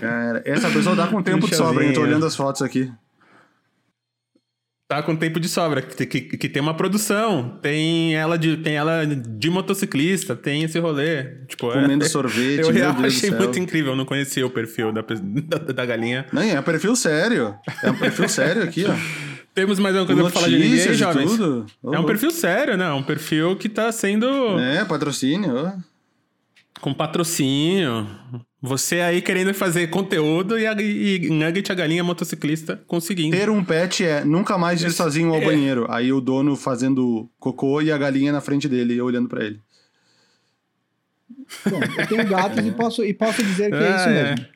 Cara, 0.00 0.42
essa 0.44 0.70
pessoa 0.70 0.94
tá 0.94 1.06
com 1.06 1.22
tempo 1.22 1.48
de 1.48 1.56
sobra, 1.56 1.82
hein? 1.82 1.90
Eu 1.90 1.94
tô 1.94 2.02
olhando 2.02 2.26
as 2.26 2.36
fotos 2.36 2.62
aqui. 2.62 2.92
Tá 4.88 5.02
com 5.02 5.14
tempo 5.14 5.38
de 5.38 5.50
sobra, 5.50 5.82
que, 5.82 6.06
que, 6.06 6.20
que, 6.22 6.48
tem 6.48 6.62
uma 6.62 6.72
produção, 6.72 7.58
tem 7.60 8.16
ela 8.16 8.38
de, 8.38 8.56
tem 8.56 8.74
ela 8.74 9.04
de 9.04 9.50
motociclista, 9.50 10.34
tem 10.34 10.62
esse 10.62 10.78
rolê. 10.78 11.24
Tipo, 11.46 11.70
Comendo 11.70 12.06
é, 12.06 12.08
sorvete. 12.08 12.62
Eu, 12.64 12.74
eu 12.74 12.90
achei 13.04 13.30
muito 13.30 13.58
incrível, 13.58 13.92
eu 13.92 13.96
não 13.96 14.06
conhecia 14.06 14.46
o 14.46 14.50
perfil 14.50 14.90
da, 14.90 15.02
da, 15.02 15.58
da 15.58 15.84
galinha. 15.84 16.24
Não, 16.32 16.40
é 16.40 16.58
um 16.58 16.62
perfil 16.62 16.96
sério. 16.96 17.54
É 17.82 17.90
um 17.90 17.98
perfil 17.98 18.30
sério 18.30 18.62
aqui, 18.62 18.86
ó. 18.86 18.94
Temos 19.54 19.78
mais 19.78 19.94
uma 19.94 20.06
coisa 20.06 20.22
pra 20.22 20.30
falar 20.30 20.48
de 20.48 20.58
ninguém, 20.58 20.94
jovens? 20.94 21.32
Tudo. 21.32 21.66
Oh, 21.82 21.94
é 21.94 21.98
um 21.98 22.04
perfil 22.04 22.30
sério, 22.30 22.76
né? 22.78 22.86
É 22.86 22.92
um 22.92 23.02
perfil 23.02 23.56
que 23.56 23.68
tá 23.68 23.92
sendo. 23.92 24.26
É, 24.58 24.86
patrocínio. 24.86 25.74
Com 26.80 26.94
patrocínio. 26.94 28.06
Você 28.60 29.00
aí 29.00 29.22
querendo 29.22 29.54
fazer 29.54 29.86
conteúdo 29.86 30.58
e, 30.58 30.66
a, 30.66 30.72
e 30.72 31.28
Nugget, 31.30 31.70
a 31.70 31.74
galinha 31.74 32.02
motociclista, 32.02 32.82
conseguindo. 32.88 33.36
Ter 33.36 33.48
um 33.48 33.64
pet 33.64 34.04
é 34.04 34.24
nunca 34.24 34.58
mais 34.58 34.82
ir 34.82 34.90
sozinho 34.90 35.30
ao 35.30 35.40
é. 35.40 35.44
banheiro. 35.44 35.86
Aí 35.88 36.12
o 36.12 36.20
dono 36.20 36.56
fazendo 36.56 37.30
cocô 37.38 37.80
e 37.80 37.92
a 37.92 37.98
galinha 37.98 38.32
na 38.32 38.40
frente 38.40 38.68
dele, 38.68 39.00
olhando 39.00 39.28
para 39.28 39.44
ele. 39.44 39.60
Bom, 41.70 41.80
eu 41.98 42.06
tenho 42.08 42.28
gatos 42.28 42.66
e, 42.66 42.72
posso, 42.72 43.04
e 43.04 43.14
posso 43.14 43.42
dizer 43.44 43.70
que 43.70 43.76
é, 43.76 43.86
é 43.86 43.96
isso 43.96 44.08
mesmo. 44.08 44.46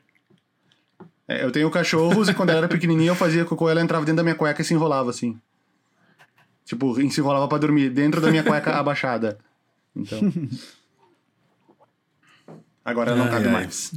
É, 1.29 1.45
eu 1.45 1.53
tenho 1.53 1.71
cachorros 1.71 2.29
e 2.29 2.35
quando 2.35 2.51
ela 2.51 2.59
era 2.59 2.69
pequenininha 2.69 3.13
eu 3.13 3.15
fazia 3.15 3.45
cocô 3.45 3.71
ela 3.71 3.81
entrava 3.81 4.05
dentro 4.05 4.17
da 4.17 4.23
minha 4.25 4.35
cueca 4.35 4.61
e 4.61 4.65
se 4.65 4.75
enrolava 4.75 5.11
assim. 5.11 5.39
Tipo, 6.65 6.95
se 6.95 7.21
enrolava 7.21 7.47
para 7.47 7.59
dormir 7.59 7.91
dentro 7.91 8.21
da 8.21 8.31
minha 8.31 8.43
cueca 8.43 8.73
abaixada. 8.77 9.39
Então... 9.95 10.21
Agora 12.85 13.15
não 13.15 13.29
cabe 13.29 13.49
mais. 13.49 13.93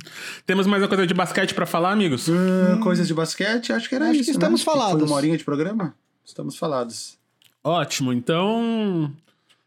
Temos 0.45 0.67
mais 0.67 0.81
uma 0.81 0.87
coisa 0.87 1.07
de 1.07 1.13
basquete 1.13 1.53
para 1.55 1.65
falar, 1.65 1.91
amigos? 1.91 2.27
Hum, 2.27 2.79
coisas 2.81 3.07
de 3.07 3.13
basquete? 3.13 3.73
Acho 3.73 3.89
que 3.89 3.95
era 3.95 4.05
Acho 4.05 4.15
isso. 4.15 4.25
Que 4.25 4.31
estamos 4.31 4.61
né? 4.61 4.65
falados. 4.65 4.99
Foi 4.99 5.07
uma 5.07 5.15
horinha 5.15 5.37
de 5.37 5.43
programa? 5.43 5.95
Estamos 6.23 6.55
falados. 6.55 7.17
Ótimo. 7.63 8.13
Então, 8.13 9.11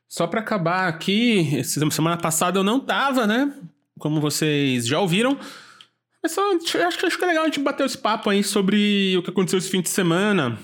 só 0.09 0.27
para 0.29 0.41
acabar 0.41 0.87
aqui, 0.87 1.63
semana 1.65 2.17
passada 2.17 2.61
eu 2.61 2.65
não 2.65 2.79
tava, 2.79 3.27
né? 3.27 3.53
Como 3.99 4.21
vocês 4.21 4.87
já 4.87 5.01
ouviram. 5.01 5.37
Mas 6.23 6.33
só, 6.33 6.43
acho, 6.55 7.07
acho 7.07 7.19
que 7.19 7.25
é 7.25 7.27
legal 7.27 7.43
a 7.43 7.47
gente 7.47 7.61
bater 7.61 7.87
esse 7.87 7.99
papo 7.99 8.31
aí 8.31 8.45
sobre 8.45 9.17
o 9.17 9.23
que 9.23 9.31
aconteceu 9.31 9.59
esse 9.59 9.71
fim 9.71 9.81
de 9.81 9.89
semana. 9.89 10.59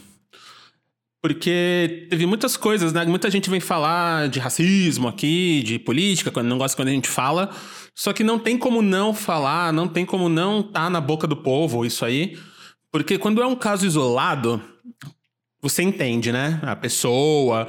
Porque 1.20 2.06
teve 2.10 2.26
muitas 2.26 2.56
coisas, 2.56 2.92
né? 2.92 3.04
Muita 3.06 3.30
gente 3.30 3.48
vem 3.48 3.58
falar 3.60 4.28
de 4.28 4.38
racismo 4.38 5.08
aqui, 5.08 5.62
de 5.64 5.78
política, 5.78 6.30
quando 6.30 6.48
não 6.48 6.58
gosta 6.58 6.76
quando 6.76 6.88
a 6.88 6.92
gente 6.92 7.08
fala. 7.08 7.50
Só 7.94 8.12
que 8.12 8.24
não 8.24 8.38
tem 8.38 8.58
como 8.58 8.82
não 8.82 9.14
falar, 9.14 9.72
não 9.72 9.86
tem 9.86 10.04
como 10.04 10.28
não 10.28 10.62
tá 10.62 10.90
na 10.90 11.00
boca 11.00 11.26
do 11.26 11.36
povo 11.36 11.86
isso 11.86 12.04
aí. 12.04 12.36
Porque 12.90 13.18
quando 13.18 13.42
é 13.42 13.46
um 13.46 13.56
caso 13.56 13.86
isolado, 13.86 14.60
você 15.60 15.82
entende, 15.82 16.30
né? 16.32 16.60
A 16.62 16.76
pessoa 16.76 17.66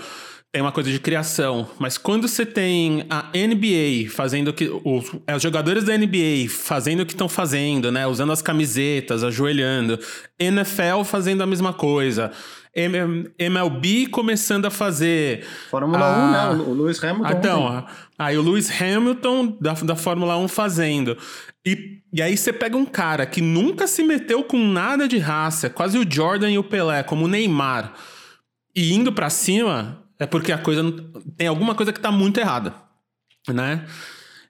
tem 0.52 0.62
uma 0.62 0.72
coisa 0.72 0.90
de 0.90 1.00
criação. 1.00 1.70
Mas 1.78 1.98
quando 1.98 2.28
você 2.28 2.46
tem 2.46 3.06
a 3.10 3.30
NBA 3.36 4.10
fazendo 4.10 4.50
o 4.50 4.54
que. 4.54 4.70
Os, 4.84 5.12
os 5.36 5.42
jogadores 5.42 5.84
da 5.84 5.98
NBA 5.98 6.50
fazendo 6.50 7.02
o 7.02 7.06
que 7.06 7.12
estão 7.12 7.28
fazendo, 7.28 7.92
né? 7.92 8.08
Usando 8.08 8.32
as 8.32 8.42
camisetas, 8.42 9.24
ajoelhando. 9.24 10.00
NFL 10.40 11.04
fazendo 11.04 11.44
a 11.44 11.46
mesma 11.46 11.74
coisa. 11.74 12.32
MLB 12.76 14.08
começando 14.08 14.66
a 14.66 14.70
fazer. 14.70 15.46
Fórmula 15.70 16.06
a... 16.06 16.52
1, 16.52 16.58
né? 16.58 16.64
O 16.64 16.74
Lewis 16.74 17.02
Hamilton. 17.02 17.32
Então, 17.32 17.86
aí 18.20 18.38
o 18.38 18.42
Lewis 18.42 18.70
Hamilton 18.70 19.58
da, 19.62 19.74
da 19.74 19.96
Fórmula 19.96 20.38
1 20.38 20.48
fazendo. 20.50 21.18
E, 21.66 22.02
e 22.14 22.22
aí 22.22 22.38
você 22.38 22.52
pega 22.52 22.76
um 22.76 22.86
cara 22.86 23.26
que 23.26 23.42
nunca 23.42 23.88
se 23.88 24.04
meteu 24.04 24.44
com 24.44 24.58
nada 24.58 25.08
de 25.08 25.18
raça, 25.18 25.70
quase 25.70 25.98
o 25.98 26.06
Jordan 26.08 26.52
e 26.52 26.58
o 26.58 26.64
Pelé, 26.64 27.02
como 27.02 27.26
o 27.26 27.28
Neymar, 27.28 27.94
e 28.76 28.94
indo 28.94 29.12
para 29.12 29.30
cima, 29.30 30.04
é 30.20 30.26
porque 30.26 30.52
a 30.52 30.58
coisa. 30.58 30.84
Tem 31.38 31.48
alguma 31.48 31.74
coisa 31.74 31.94
que 31.94 32.00
tá 32.00 32.12
muito 32.12 32.40
errada, 32.40 32.74
né? 33.48 33.86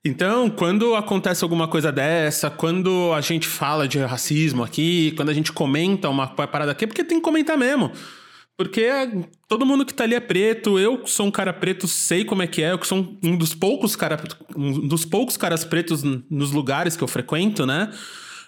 Então, 0.07 0.51
quando 0.51 0.93
acontece 0.93 1.43
alguma 1.43 1.67
coisa 1.67 1.91
dessa, 1.91 2.47
quando 2.47 3.11
a 3.11 3.21
gente 3.21 3.47
fala 3.47 3.87
de 3.87 3.97
racismo 3.97 4.63
aqui, 4.63 5.11
quando 5.15 5.29
a 5.29 5.33
gente 5.33 5.51
comenta 5.51 6.07
uma 6.07 6.27
parada 6.27 6.71
aqui, 6.71 6.83
é 6.83 6.87
porque 6.87 7.03
tem 7.03 7.17
que 7.17 7.23
comentar 7.23 7.57
mesmo. 7.57 7.91
Porque 8.55 8.87
todo 9.47 9.65
mundo 9.65 9.83
que 9.83 9.93
tá 9.93 10.03
ali 10.03 10.13
é 10.13 10.19
preto, 10.19 10.77
eu 10.77 11.07
sou 11.07 11.25
um 11.25 11.31
cara 11.31 11.51
preto, 11.51 11.87
sei 11.87 12.23
como 12.23 12.43
é 12.43 12.47
que 12.47 12.61
é, 12.61 12.71
eu 12.71 12.83
sou 12.83 13.17
um 13.23 13.35
dos 13.35 13.55
poucos, 13.55 13.95
cara, 13.95 14.23
um 14.55 14.87
dos 14.87 15.05
poucos 15.05 15.37
caras 15.37 15.65
pretos 15.65 16.03
nos 16.03 16.51
lugares 16.51 16.95
que 16.95 17.03
eu 17.03 17.07
frequento, 17.07 17.65
né? 17.65 17.91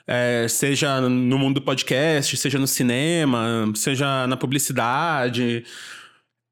É, 0.05 0.45
seja 0.47 1.01
no 1.01 1.39
mundo 1.39 1.55
do 1.55 1.61
podcast, 1.63 2.37
seja 2.37 2.59
no 2.59 2.67
cinema, 2.67 3.69
seja 3.73 4.27
na 4.27 4.37
publicidade. 4.37 5.65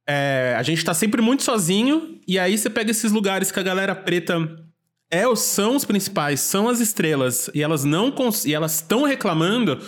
É, 0.10 0.56
a 0.58 0.64
gente 0.64 0.84
tá 0.84 0.96
sempre 0.96 1.22
muito 1.22 1.44
sozinho, 1.44 2.20
e 2.28 2.40
aí 2.40 2.58
você 2.58 2.72
pega 2.72 2.90
esses 2.90 3.12
lugares 3.12 3.52
que 3.52 3.60
a 3.60 3.64
galera 3.64 3.94
preta 3.94 4.65
é, 5.12 5.24
são 5.36 5.76
os 5.76 5.86
principais, 5.86 6.40
são 6.40 6.68
as 6.68 6.80
estrelas, 6.80 7.50
e 7.54 7.62
elas 7.62 7.84
não 7.84 8.14
e 8.46 8.54
elas 8.54 8.76
estão 8.76 9.04
reclamando, 9.04 9.80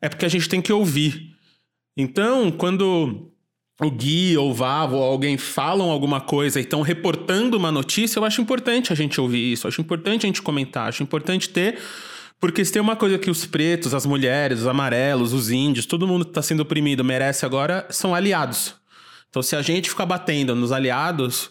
é 0.00 0.08
porque 0.08 0.24
a 0.24 0.28
gente 0.28 0.48
tem 0.48 0.60
que 0.60 0.72
ouvir. 0.72 1.34
Então, 1.96 2.50
quando 2.50 3.32
o 3.80 3.90
Gui 3.90 4.36
ou 4.36 4.50
o 4.50 4.54
Vavo 4.54 4.96
ou 4.96 5.02
alguém 5.02 5.36
falam 5.38 5.90
alguma 5.90 6.20
coisa 6.20 6.58
e 6.58 6.62
estão 6.62 6.82
reportando 6.82 7.56
uma 7.56 7.72
notícia, 7.72 8.18
eu 8.18 8.24
acho 8.24 8.40
importante 8.40 8.92
a 8.92 8.96
gente 8.96 9.20
ouvir 9.20 9.52
isso, 9.52 9.66
acho 9.66 9.80
importante 9.80 10.26
a 10.26 10.28
gente 10.28 10.42
comentar, 10.42 10.88
acho 10.88 11.02
importante 11.02 11.48
ter. 11.48 11.78
Porque 12.40 12.64
se 12.64 12.72
tem 12.72 12.80
uma 12.80 12.94
coisa 12.94 13.18
que 13.18 13.30
os 13.30 13.44
pretos, 13.46 13.94
as 13.94 14.06
mulheres, 14.06 14.60
os 14.60 14.66
amarelos, 14.68 15.32
os 15.32 15.50
índios, 15.50 15.86
todo 15.86 16.06
mundo 16.06 16.24
que 16.24 16.30
está 16.30 16.42
sendo 16.42 16.60
oprimido 16.60 17.04
merece 17.04 17.44
agora, 17.44 17.86
são 17.90 18.14
aliados. 18.14 18.76
Então, 19.28 19.42
se 19.42 19.56
a 19.56 19.62
gente 19.62 19.90
ficar 19.90 20.06
batendo 20.06 20.54
nos 20.54 20.70
aliados, 20.70 21.50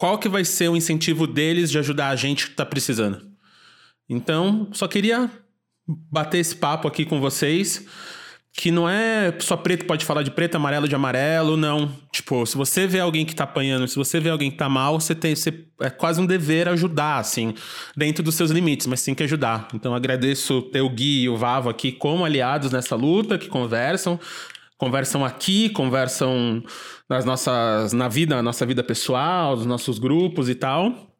qual 0.00 0.18
que 0.18 0.30
vai 0.30 0.46
ser 0.46 0.70
o 0.70 0.76
incentivo 0.76 1.26
deles 1.26 1.70
de 1.70 1.78
ajudar 1.78 2.08
a 2.08 2.16
gente 2.16 2.46
que 2.46 2.52
está 2.52 2.64
precisando? 2.64 3.20
Então, 4.08 4.66
só 4.72 4.88
queria 4.88 5.30
bater 6.10 6.38
esse 6.38 6.56
papo 6.56 6.88
aqui 6.88 7.04
com 7.04 7.20
vocês, 7.20 7.84
que 8.54 8.70
não 8.70 8.88
é 8.88 9.36
só 9.40 9.58
preto 9.58 9.84
pode 9.84 10.06
falar 10.06 10.22
de 10.22 10.30
preto, 10.30 10.54
amarelo 10.54 10.88
de 10.88 10.94
amarelo, 10.94 11.54
não. 11.54 11.94
Tipo, 12.10 12.46
se 12.46 12.56
você 12.56 12.86
vê 12.86 12.98
alguém 12.98 13.26
que 13.26 13.34
tá 13.34 13.44
apanhando, 13.44 13.86
se 13.86 13.96
você 13.96 14.18
vê 14.18 14.30
alguém 14.30 14.50
que 14.50 14.56
tá 14.56 14.70
mal, 14.70 14.98
você 14.98 15.14
tem 15.14 15.36
você, 15.36 15.66
é 15.82 15.90
quase 15.90 16.18
um 16.18 16.24
dever 16.24 16.66
ajudar, 16.70 17.18
assim, 17.18 17.52
dentro 17.94 18.24
dos 18.24 18.36
seus 18.36 18.50
limites, 18.50 18.86
mas 18.86 19.04
tem 19.04 19.14
que 19.14 19.22
ajudar. 19.24 19.68
Então, 19.74 19.94
agradeço 19.94 20.62
ter 20.62 20.80
o 20.80 20.88
Gui 20.88 21.24
e 21.24 21.28
o 21.28 21.36
Vavo 21.36 21.68
aqui 21.68 21.92
como 21.92 22.24
aliados 22.24 22.72
nessa 22.72 22.96
luta, 22.96 23.36
que 23.36 23.48
conversam, 23.48 24.18
conversam 24.78 25.26
aqui, 25.26 25.68
conversam 25.68 26.64
nas 27.10 27.24
nossas 27.24 27.92
na 27.92 28.06
vida, 28.06 28.36
na 28.36 28.42
nossa 28.42 28.64
vida 28.64 28.84
pessoal, 28.84 29.56
nos 29.56 29.66
nossos 29.66 29.98
grupos 29.98 30.48
e 30.48 30.54
tal. 30.54 31.10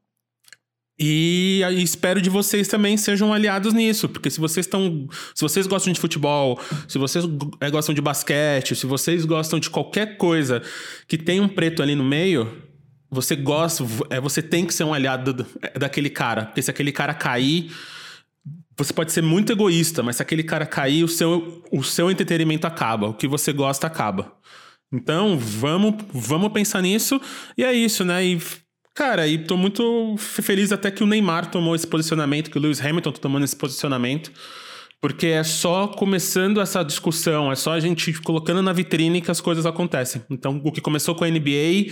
E, 1.03 1.63
e 1.65 1.83
espero 1.83 2.21
de 2.21 2.31
vocês 2.31 2.69
também 2.69 2.97
sejam 2.97 3.33
aliados 3.33 3.73
nisso, 3.73 4.09
porque 4.09 4.31
se 4.31 4.39
vocês 4.39 4.67
estão, 4.67 5.09
se 5.35 5.41
vocês 5.43 5.67
gostam 5.67 5.93
de 5.93 5.99
futebol, 5.99 6.61
se 6.87 6.99
vocês 6.99 7.25
é, 7.61 7.71
gostam 7.71 7.95
de 7.95 8.03
basquete, 8.03 8.77
se 8.77 8.87
vocês 8.87 9.25
gostam 9.25 9.59
de 9.59 9.71
qualquer 9.71 10.19
coisa 10.19 10.63
que 11.09 11.17
tem 11.17 11.41
um 11.41 11.49
preto 11.49 11.83
ali 11.83 11.95
no 11.95 12.05
meio, 12.05 12.63
você 13.11 13.35
gosta, 13.35 13.83
é, 14.11 14.21
você 14.21 14.43
tem 14.43 14.67
que 14.67 14.75
ser 14.75 14.85
um 14.85 14.93
aliado 14.93 15.45
daquele 15.75 16.11
cara, 16.11 16.45
porque 16.45 16.61
se 16.61 16.71
aquele 16.71 16.93
cara 16.93 17.15
cair, 17.15 17.73
você 18.77 18.93
pode 18.93 19.11
ser 19.11 19.23
muito 19.23 19.53
egoísta, 19.53 20.03
mas 20.03 20.17
se 20.17 20.23
aquele 20.23 20.43
cara 20.43 20.67
cair, 20.67 21.03
o 21.03 21.09
seu, 21.09 21.65
o 21.73 21.83
seu 21.83 22.11
entretenimento 22.11 22.67
acaba. 22.67 23.09
O 23.09 23.15
que 23.15 23.27
você 23.27 23.53
gosta 23.53 23.87
acaba. 23.87 24.33
Então, 24.93 25.39
vamos, 25.39 25.95
vamos 26.13 26.53
pensar 26.53 26.83
nisso. 26.83 27.21
E 27.57 27.65
é 27.65 27.73
isso, 27.73 28.05
né? 28.05 28.25
E, 28.25 28.41
cara, 28.95 29.27
e 29.27 29.39
tô 29.39 29.57
muito 29.57 30.17
feliz 30.19 30.73
até 30.73 30.91
que 30.91 31.05
o 31.05 31.07
Neymar 31.07 31.51
tomou 31.51 31.75
esse 31.75 31.87
posicionamento, 31.87 32.51
que 32.51 32.59
o 32.59 32.61
Lewis 32.61 32.85
Hamilton 32.85 33.13
tá 33.13 33.21
tomando 33.21 33.45
esse 33.45 33.57
posicionamento. 33.57 34.33
Porque 35.01 35.29
é 35.29 35.43
só 35.43 35.89
começando 35.89 36.61
essa 36.61 36.83
discussão, 36.83 37.51
é 37.51 37.57
só 37.57 37.73
a 37.73 37.81
gente 37.81 38.13
colocando 38.21 38.61
na 38.61 38.73
vitrine 38.73 39.23
que 39.23 39.31
as 39.31 39.41
coisas 39.41 39.65
acontecem. 39.65 40.23
Então, 40.29 40.61
o 40.63 40.71
que 40.71 40.81
começou 40.81 41.15
com 41.15 41.25
a 41.25 41.31
NBA, 41.31 41.91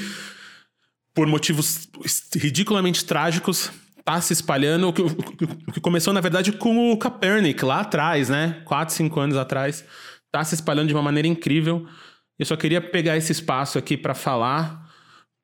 por 1.15 1.27
motivos 1.27 1.89
ridiculamente 2.35 3.07
trágicos, 3.07 3.71
tá 4.05 4.21
se 4.21 4.35
espalhando. 4.35 4.89
O 4.89 4.93
que, 4.93 5.01
o 5.01 5.73
que 5.73 5.81
começou, 5.81 6.13
na 6.13 6.21
verdade, 6.21 6.53
com 6.53 6.93
o 6.93 6.99
Kaepernick 6.99 7.65
lá 7.65 7.81
atrás, 7.81 8.29
né? 8.29 8.61
Quatro, 8.67 8.95
cinco 8.95 9.19
anos 9.21 9.39
atrás. 9.39 9.85
Tá 10.31 10.45
se 10.45 10.55
espalhando 10.55 10.89
de 10.89 10.95
uma 10.95 11.03
maneira 11.03 11.27
incrível. 11.29 11.87
Eu 12.39 12.47
só 12.47 12.57
queria 12.57 12.81
pegar 12.81 13.17
esse 13.17 13.33
espaço 13.33 13.79
aqui 13.79 13.97
para 13.97 14.15
falar, 14.15 14.89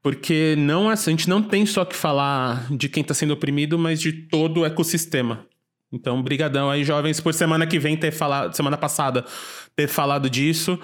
porque 0.03 0.55
não 0.57 0.89
a 0.89 0.95
gente 0.95 1.29
não 1.29 1.43
tem 1.43 1.67
só 1.67 1.85
que 1.85 1.97
falar 1.97 2.67
de 2.71 2.89
quem 2.89 3.01
está 3.01 3.15
sendo 3.15 3.35
oprimido, 3.35 3.79
mas 3.79 4.01
de 4.01 4.13
todo 4.13 4.61
o 4.61 4.65
ecossistema. 4.65 5.47
Então, 5.93 6.23
brigadão 6.23 6.71
aí, 6.71 6.85
jovens, 6.85 7.21
por 7.21 7.33
semana 7.35 7.67
que 7.67 7.79
vem 7.79 7.97
ter 7.97 8.11
falado, 8.11 8.55
semana 8.55 8.77
passada, 8.77 9.25
ter 9.77 9.89
falado 9.89 10.29
disso 10.29 10.79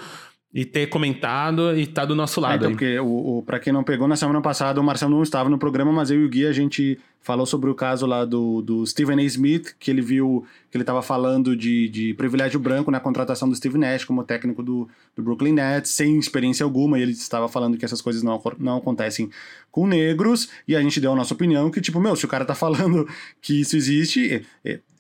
e 0.53 0.65
ter 0.65 0.89
comentado 0.89 1.77
e 1.79 1.87
tá 1.87 2.05
do 2.05 2.15
nosso 2.15 2.41
lado. 2.41 2.53
É, 2.53 2.57
então, 2.57 2.71
porque 2.73 2.99
o, 2.99 3.39
o 3.39 3.43
para 3.43 3.61
quem 3.61 3.73
não 3.73 3.85
pegou 3.85 4.09
na 4.09 4.17
semana 4.17 4.41
passada, 4.41 4.81
o 4.81 4.85
Marcelo 4.85 5.15
não 5.15 5.23
estava 5.23 5.49
no 5.49 5.59
programa, 5.59 5.93
mas 5.93 6.11
eu 6.11 6.21
e 6.21 6.25
o 6.25 6.29
Gui 6.29 6.47
a 6.47 6.53
gente 6.53 6.99
falou 7.21 7.47
sobre 7.47 7.71
o 7.71 7.75
caso 7.75 8.07
lá 8.07 8.25
do, 8.25 8.63
do 8.63 8.85
Stephen 8.87 9.19
A. 9.19 9.23
Smith, 9.23 9.77
que 9.79 9.91
ele 9.91 10.01
viu 10.01 10.45
que 10.71 10.77
ele 10.77 10.83
estava 10.83 11.03
falando 11.03 11.55
de, 11.55 11.89
de 11.89 12.15
privilégio 12.15 12.59
branco 12.59 12.91
na 12.91 12.99
contratação 12.99 13.49
do 13.49 13.55
Steve 13.55 13.79
Nash 13.79 14.05
como 14.05 14.25
técnico 14.25 14.63
do, 14.63 14.89
do 15.15 15.23
Brooklyn 15.23 15.53
Nets, 15.53 15.91
sem 15.91 16.19
experiência 16.19 16.65
alguma, 16.65 16.99
e 16.99 17.03
ele 17.03 17.13
estava 17.13 17.49
falando 17.49 17.77
que 17.77 17.85
essas 17.85 18.01
coisas 18.01 18.23
não, 18.23 18.41
não 18.59 18.79
acontecem 18.79 19.31
com 19.71 19.87
negros, 19.87 20.49
e 20.67 20.75
a 20.75 20.81
gente 20.81 21.01
deu 21.01 21.13
a 21.13 21.17
nossa 21.17 21.35
opinião 21.35 21.71
que, 21.71 21.81
tipo, 21.81 22.01
meu, 22.01 22.17
se 22.17 22.25
o 22.25 22.29
cara 22.29 22.45
tá 22.45 22.55
falando 22.55 23.07
que 23.41 23.61
isso 23.61 23.77
existe, 23.77 24.45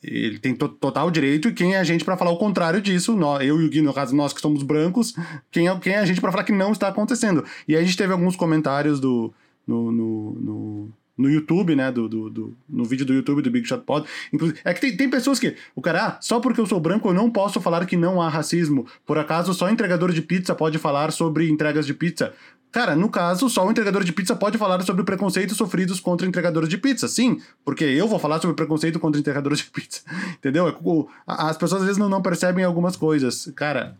ele 0.02 0.38
tem 0.38 0.54
to 0.54 0.68
total 0.68 1.10
direito, 1.10 1.48
e 1.48 1.52
quem 1.52 1.74
é 1.74 1.78
a 1.78 1.84
gente 1.84 2.04
para 2.04 2.16
falar 2.16 2.30
o 2.30 2.38
contrário 2.38 2.80
disso? 2.80 3.14
Nós, 3.14 3.46
eu 3.46 3.60
e 3.60 3.66
o 3.66 3.68
Gui, 3.68 3.82
no 3.82 3.92
caso, 3.92 4.14
nós 4.14 4.32
que 4.32 4.40
somos 4.40 4.62
brancos, 4.62 5.14
quem 5.50 5.68
é, 5.68 5.78
quem 5.78 5.94
é 5.94 5.98
a 5.98 6.04
gente 6.04 6.20
para 6.20 6.32
falar 6.32 6.44
que 6.44 6.52
não 6.52 6.72
está 6.72 6.88
acontecendo? 6.88 7.44
E 7.68 7.76
aí 7.76 7.82
a 7.82 7.84
gente 7.84 7.96
teve 7.96 8.12
alguns 8.12 8.36
comentários 8.36 8.98
do, 8.98 9.32
no, 9.66 9.92
no, 9.92 10.32
no 10.32 10.88
no 11.20 11.30
YouTube, 11.30 11.76
né? 11.76 11.92
Do, 11.92 12.08
do, 12.08 12.30
do, 12.30 12.56
no 12.68 12.84
vídeo 12.84 13.04
do 13.04 13.12
YouTube 13.12 13.42
do 13.42 13.50
Big 13.50 13.66
Shot 13.66 13.84
Pod. 13.84 14.08
Inclusive, 14.32 14.58
é 14.64 14.72
que 14.72 14.80
tem, 14.80 14.96
tem 14.96 15.10
pessoas 15.10 15.38
que. 15.38 15.54
O 15.74 15.82
cara, 15.82 16.06
ah, 16.06 16.18
só 16.20 16.40
porque 16.40 16.60
eu 16.60 16.66
sou 16.66 16.80
branco 16.80 17.08
eu 17.08 17.14
não 17.14 17.30
posso 17.30 17.60
falar 17.60 17.84
que 17.86 17.96
não 17.96 18.20
há 18.20 18.28
racismo. 18.28 18.86
Por 19.04 19.18
acaso, 19.18 19.52
só 19.52 19.68
entregador 19.68 20.12
de 20.12 20.22
pizza 20.22 20.54
pode 20.54 20.78
falar 20.78 21.12
sobre 21.12 21.48
entregas 21.50 21.86
de 21.86 21.94
pizza. 21.94 22.32
Cara, 22.72 22.94
no 22.94 23.08
caso, 23.08 23.50
só 23.50 23.66
o 23.66 23.70
entregador 23.70 24.04
de 24.04 24.12
pizza 24.12 24.34
pode 24.36 24.56
falar 24.56 24.80
sobre 24.82 25.02
preconceitos 25.02 25.56
sofridos 25.56 25.98
contra 25.98 26.26
entregadores 26.26 26.68
de 26.68 26.78
pizza. 26.78 27.08
Sim, 27.08 27.40
porque 27.64 27.84
eu 27.84 28.06
vou 28.06 28.18
falar 28.18 28.40
sobre 28.40 28.54
preconceito 28.54 29.00
contra 29.00 29.20
entregadores 29.20 29.58
de 29.58 29.64
pizza. 29.64 30.02
Entendeu? 30.38 30.68
É 30.68 30.74
as 31.26 31.56
pessoas 31.56 31.82
às 31.82 31.86
vezes 31.86 31.98
não, 31.98 32.22
percebem 32.22 32.64
algumas 32.64 32.96
coisas. 32.96 33.52
Cara, 33.56 33.96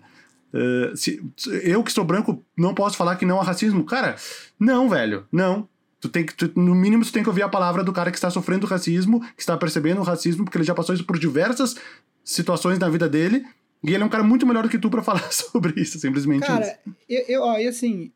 uh, 0.54 0.96
se, 0.96 1.20
eu 1.64 1.82
que 1.82 1.92
sou 1.92 2.04
branco 2.04 2.44
não 2.56 2.72
posso 2.72 2.96
falar 2.96 3.16
que 3.16 3.26
não 3.26 3.40
há 3.40 3.44
racismo. 3.44 3.84
Cara, 3.84 4.14
não, 4.58 4.88
velho, 4.88 5.26
não. 5.32 5.68
Tu 6.00 6.08
tem 6.08 6.24
que, 6.24 6.34
tu, 6.34 6.50
no 6.58 6.74
mínimo, 6.74 7.04
tu 7.04 7.12
tem 7.12 7.22
que 7.22 7.28
ouvir 7.28 7.42
a 7.42 7.48
palavra 7.48 7.84
do 7.84 7.92
cara 7.92 8.10
que 8.10 8.16
está 8.16 8.30
sofrendo 8.30 8.66
racismo, 8.66 9.20
que 9.34 9.42
está 9.42 9.56
percebendo 9.56 10.00
o 10.00 10.04
racismo, 10.04 10.44
porque 10.44 10.56
ele 10.56 10.64
já 10.64 10.74
passou 10.74 10.94
isso 10.94 11.04
por 11.04 11.18
diversas 11.18 11.76
situações 12.24 12.78
na 12.78 12.88
vida 12.88 13.08
dele. 13.08 13.44
E 13.82 13.94
ele 13.94 14.02
é 14.02 14.06
um 14.06 14.10
cara 14.10 14.24
muito 14.24 14.46
melhor 14.46 14.62
do 14.62 14.68
que 14.68 14.78
tu 14.78 14.90
para 14.90 15.02
falar 15.04 15.30
sobre 15.32 15.80
isso, 15.80 15.98
simplesmente. 15.98 16.46
Cara, 16.46 16.66
isso. 16.66 16.96
eu, 17.08 17.24
eu, 17.28 17.42
ó, 17.42 17.58
e 17.58 17.66
assim, 17.66 18.12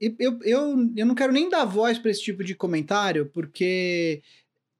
eu, 0.00 0.38
eu, 0.42 0.90
eu 0.96 1.06
não 1.06 1.14
quero 1.14 1.32
nem 1.32 1.48
dar 1.48 1.64
voz 1.64 1.98
para 1.98 2.10
esse 2.10 2.22
tipo 2.22 2.42
de 2.42 2.54
comentário, 2.54 3.26
porque 3.26 4.22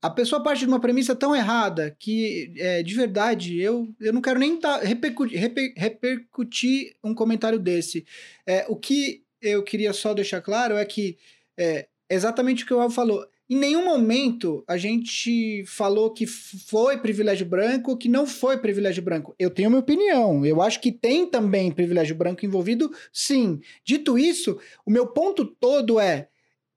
a 0.03 0.11
pessoa 0.11 0.43
parte 0.43 0.61
de 0.61 0.67
uma 0.67 0.81
premissa 0.81 1.15
tão 1.15 1.35
errada 1.35 1.97
que, 1.97 2.53
é, 2.57 2.83
de 2.83 2.93
verdade, 2.93 3.61
eu, 3.61 3.89
eu 4.01 4.13
não 4.13 4.21
quero 4.21 4.41
nem 4.41 4.59
dar, 4.59 4.81
repercutir, 4.81 5.39
reper, 5.39 5.73
repercutir 5.77 6.97
um 7.05 7.15
comentário 7.15 7.59
desse. 7.59 8.05
É, 8.45 8.67
o 8.69 8.75
que 8.75 9.23
eu 9.41 9.63
queria 9.63 9.93
só 9.93 10.13
deixar 10.13 10.41
claro 10.41 10.77
é 10.77 10.85
que 10.85 11.17
é, 11.57 11.87
exatamente 12.15 12.65
o 12.65 12.67
que 12.67 12.75
o 12.75 12.81
Alvo 12.81 12.95
falou. 12.95 13.27
Em 13.49 13.57
nenhum 13.57 13.85
momento 13.85 14.65
a 14.67 14.77
gente 14.77 15.65
falou 15.67 16.11
que 16.11 16.27
foi 16.27 16.99
privilégio 16.99 17.45
branco 17.45 17.91
ou 17.91 17.97
que 17.97 18.09
não 18.09 18.27
foi 18.27 18.57
privilégio 18.59 19.03
branco. 19.03 19.35
Eu 19.39 19.51
tenho 19.51 19.69
minha 19.69 19.81
opinião. 19.81 20.45
Eu 20.47 20.63
acho 20.63 20.81
que 20.81 20.91
tem 20.91 21.27
também 21.27 21.71
privilégio 21.71 22.15
branco 22.15 22.47
envolvido, 22.47 22.91
sim. 23.13 23.61
Dito 23.85 24.19
isso, 24.19 24.59
o 24.87 24.91
meu 24.91 25.07
ponto 25.07 25.45
todo 25.45 26.01
é: 26.01 26.29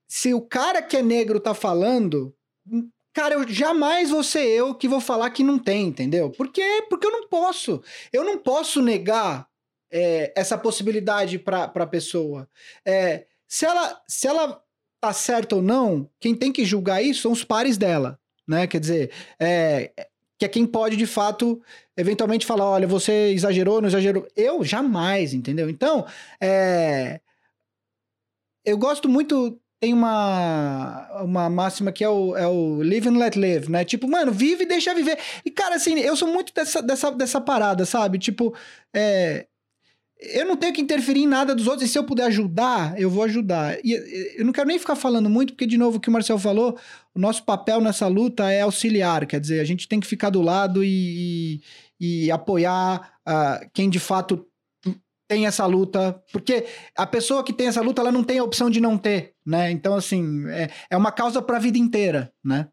se 0.07 0.33
o 0.33 0.41
cara 0.41 0.81
que 0.81 0.97
é 0.97 1.01
negro 1.01 1.39
tá 1.39 1.53
falando, 1.53 2.35
cara, 3.13 3.35
eu 3.35 3.47
jamais 3.47 4.09
vou 4.09 4.23
ser 4.23 4.45
eu 4.45 4.75
que 4.75 4.87
vou 4.87 4.99
falar 4.99 5.29
que 5.29 5.43
não 5.43 5.57
tem, 5.57 5.87
entendeu? 5.87 6.29
Por 6.29 6.51
quê? 6.51 6.83
Porque 6.89 7.07
eu 7.07 7.11
não 7.11 7.29
posso. 7.29 7.81
Eu 8.11 8.23
não 8.23 8.37
posso 8.37 8.81
negar 8.81 9.47
é, 9.89 10.33
essa 10.35 10.57
possibilidade 10.57 11.39
para 11.39 11.71
a 11.73 11.87
pessoa. 11.87 12.49
É, 12.83 13.25
se 13.47 13.65
ela, 13.65 14.01
se 14.07 14.27
ela 14.27 14.61
tá 15.07 15.13
certo 15.13 15.57
ou 15.57 15.61
não, 15.61 16.09
quem 16.19 16.35
tem 16.35 16.51
que 16.51 16.65
julgar 16.65 17.03
isso 17.03 17.21
são 17.21 17.31
os 17.31 17.43
pares 17.43 17.77
dela, 17.77 18.19
né? 18.47 18.67
Quer 18.67 18.79
dizer, 18.79 19.11
é, 19.39 19.91
que 20.37 20.45
é 20.45 20.47
quem 20.47 20.65
pode 20.65 20.97
de 20.97 21.05
fato 21.05 21.61
eventualmente 21.97 22.45
falar, 22.45 22.65
olha, 22.65 22.87
você 22.87 23.31
exagerou, 23.31 23.81
não 23.81 23.87
exagerou. 23.87 24.27
Eu 24.35 24.63
jamais, 24.63 25.33
entendeu? 25.33 25.69
Então, 25.69 26.05
é, 26.41 27.19
eu 28.65 28.77
gosto 28.77 29.07
muito 29.07 29.59
tem 29.79 29.93
uma, 29.93 31.21
uma 31.21 31.49
máxima 31.49 31.91
que 31.91 32.03
é 32.03 32.09
o, 32.09 32.35
é 32.35 32.47
o 32.47 32.81
live 32.81 33.09
and 33.09 33.17
let 33.17 33.37
live, 33.37 33.69
né? 33.69 33.85
Tipo, 33.85 34.07
mano, 34.07 34.31
vive 34.31 34.63
e 34.63 34.67
deixa 34.67 34.95
viver. 34.95 35.19
E, 35.43 35.51
cara, 35.51 35.75
assim, 35.75 35.99
eu 35.99 36.15
sou 36.15 36.27
muito 36.27 36.53
dessa, 36.53 36.81
dessa, 36.81 37.11
dessa 37.11 37.41
parada, 37.41 37.85
sabe? 37.85 38.17
Tipo, 38.17 38.55
é, 38.93 39.45
eu 40.19 40.45
não 40.45 40.55
tenho 40.55 40.73
que 40.73 40.81
interferir 40.81 41.23
em 41.23 41.27
nada 41.27 41.53
dos 41.53 41.67
outros, 41.67 41.89
e 41.89 41.91
se 41.91 41.97
eu 41.97 42.03
puder 42.03 42.25
ajudar, 42.25 42.99
eu 42.99 43.09
vou 43.09 43.23
ajudar. 43.23 43.77
E 43.83 43.93
eu 44.37 44.45
não 44.45 44.53
quero 44.53 44.67
nem 44.67 44.79
ficar 44.79 44.95
falando 44.95 45.29
muito, 45.29 45.53
porque, 45.53 45.67
de 45.67 45.77
novo, 45.77 45.97
o 45.97 45.99
que 45.99 46.09
o 46.09 46.11
Marcel 46.11 46.39
falou, 46.39 46.77
o 47.13 47.19
nosso 47.19 47.43
papel 47.43 47.81
nessa 47.81 48.07
luta 48.07 48.49
é 48.49 48.61
auxiliar, 48.61 49.25
quer 49.25 49.39
dizer, 49.39 49.59
a 49.59 49.65
gente 49.65 49.87
tem 49.87 49.99
que 49.99 50.07
ficar 50.07 50.29
do 50.29 50.41
lado 50.41 50.83
e, 50.83 51.61
e, 51.99 52.31
apoiar 52.31 53.13
uh, 53.27 53.69
quem 53.73 53.89
de 53.89 53.99
fato 53.99 54.45
tem 55.27 55.47
essa 55.47 55.65
luta, 55.65 56.21
porque 56.31 56.65
a 56.95 57.05
pessoa 57.05 57.43
que 57.43 57.51
tem 57.51 57.67
essa 57.67 57.81
luta, 57.81 58.01
ela 58.01 58.11
não 58.11 58.23
tem 58.23 58.37
a 58.37 58.43
opção 58.43 58.69
de 58.69 58.79
não 58.79 58.97
ter, 58.97 59.33
né? 59.45 59.71
Então, 59.71 59.95
assim, 59.95 60.47
é, 60.49 60.69
é 60.89 60.95
uma 60.95 61.11
causa 61.11 61.41
para 61.41 61.57
a 61.57 61.59
vida 61.59 61.79
inteira, 61.79 62.31
né? 62.43 62.67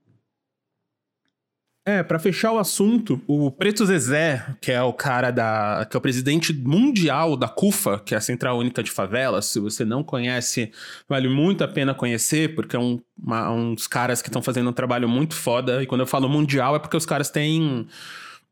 É, 1.85 2.01
para 2.01 2.21
fechar 2.21 2.53
o 2.53 2.59
assunto, 2.59 3.21
o 3.27 3.51
Preto 3.51 3.85
Zezé, 3.85 4.47
que 4.61 4.71
é 4.71 4.81
o 4.81 4.93
cara 4.93 5.33
da. 5.33 5.85
que 5.91 5.97
é 5.97 5.99
o 5.99 6.01
presidente 6.01 6.53
mundial 6.53 7.37
da 7.37 7.49
CUFA, 7.49 7.99
que 7.99 8.15
é 8.15 8.19
a 8.19 8.21
Central 8.21 8.57
Única 8.57 8.85
de 8.85 8.91
Favelas, 8.91 9.47
se 9.47 9.59
você 9.59 9.85
não 9.85 10.05
conhece, 10.05 10.71
vale 11.09 11.29
muito 11.29 11.65
a 11.65 11.69
pena 11.69 11.93
conhecer, 11.93 12.55
porque 12.55 12.77
é 12.77 12.79
um, 12.79 13.01
uma, 13.21 13.51
uns 13.51 13.89
caras 13.89 14.23
que 14.23 14.29
estão 14.29 14.41
fazendo 14.41 14.71
um 14.71 14.73
trabalho 14.73 15.09
muito 15.09 15.35
foda. 15.35 15.83
E 15.83 15.87
quando 15.87 16.03
eu 16.03 16.07
falo 16.07 16.29
mundial 16.29 16.77
é 16.77 16.79
porque 16.79 16.97
os 16.97 17.05
caras 17.05 17.31
têm, 17.31 17.85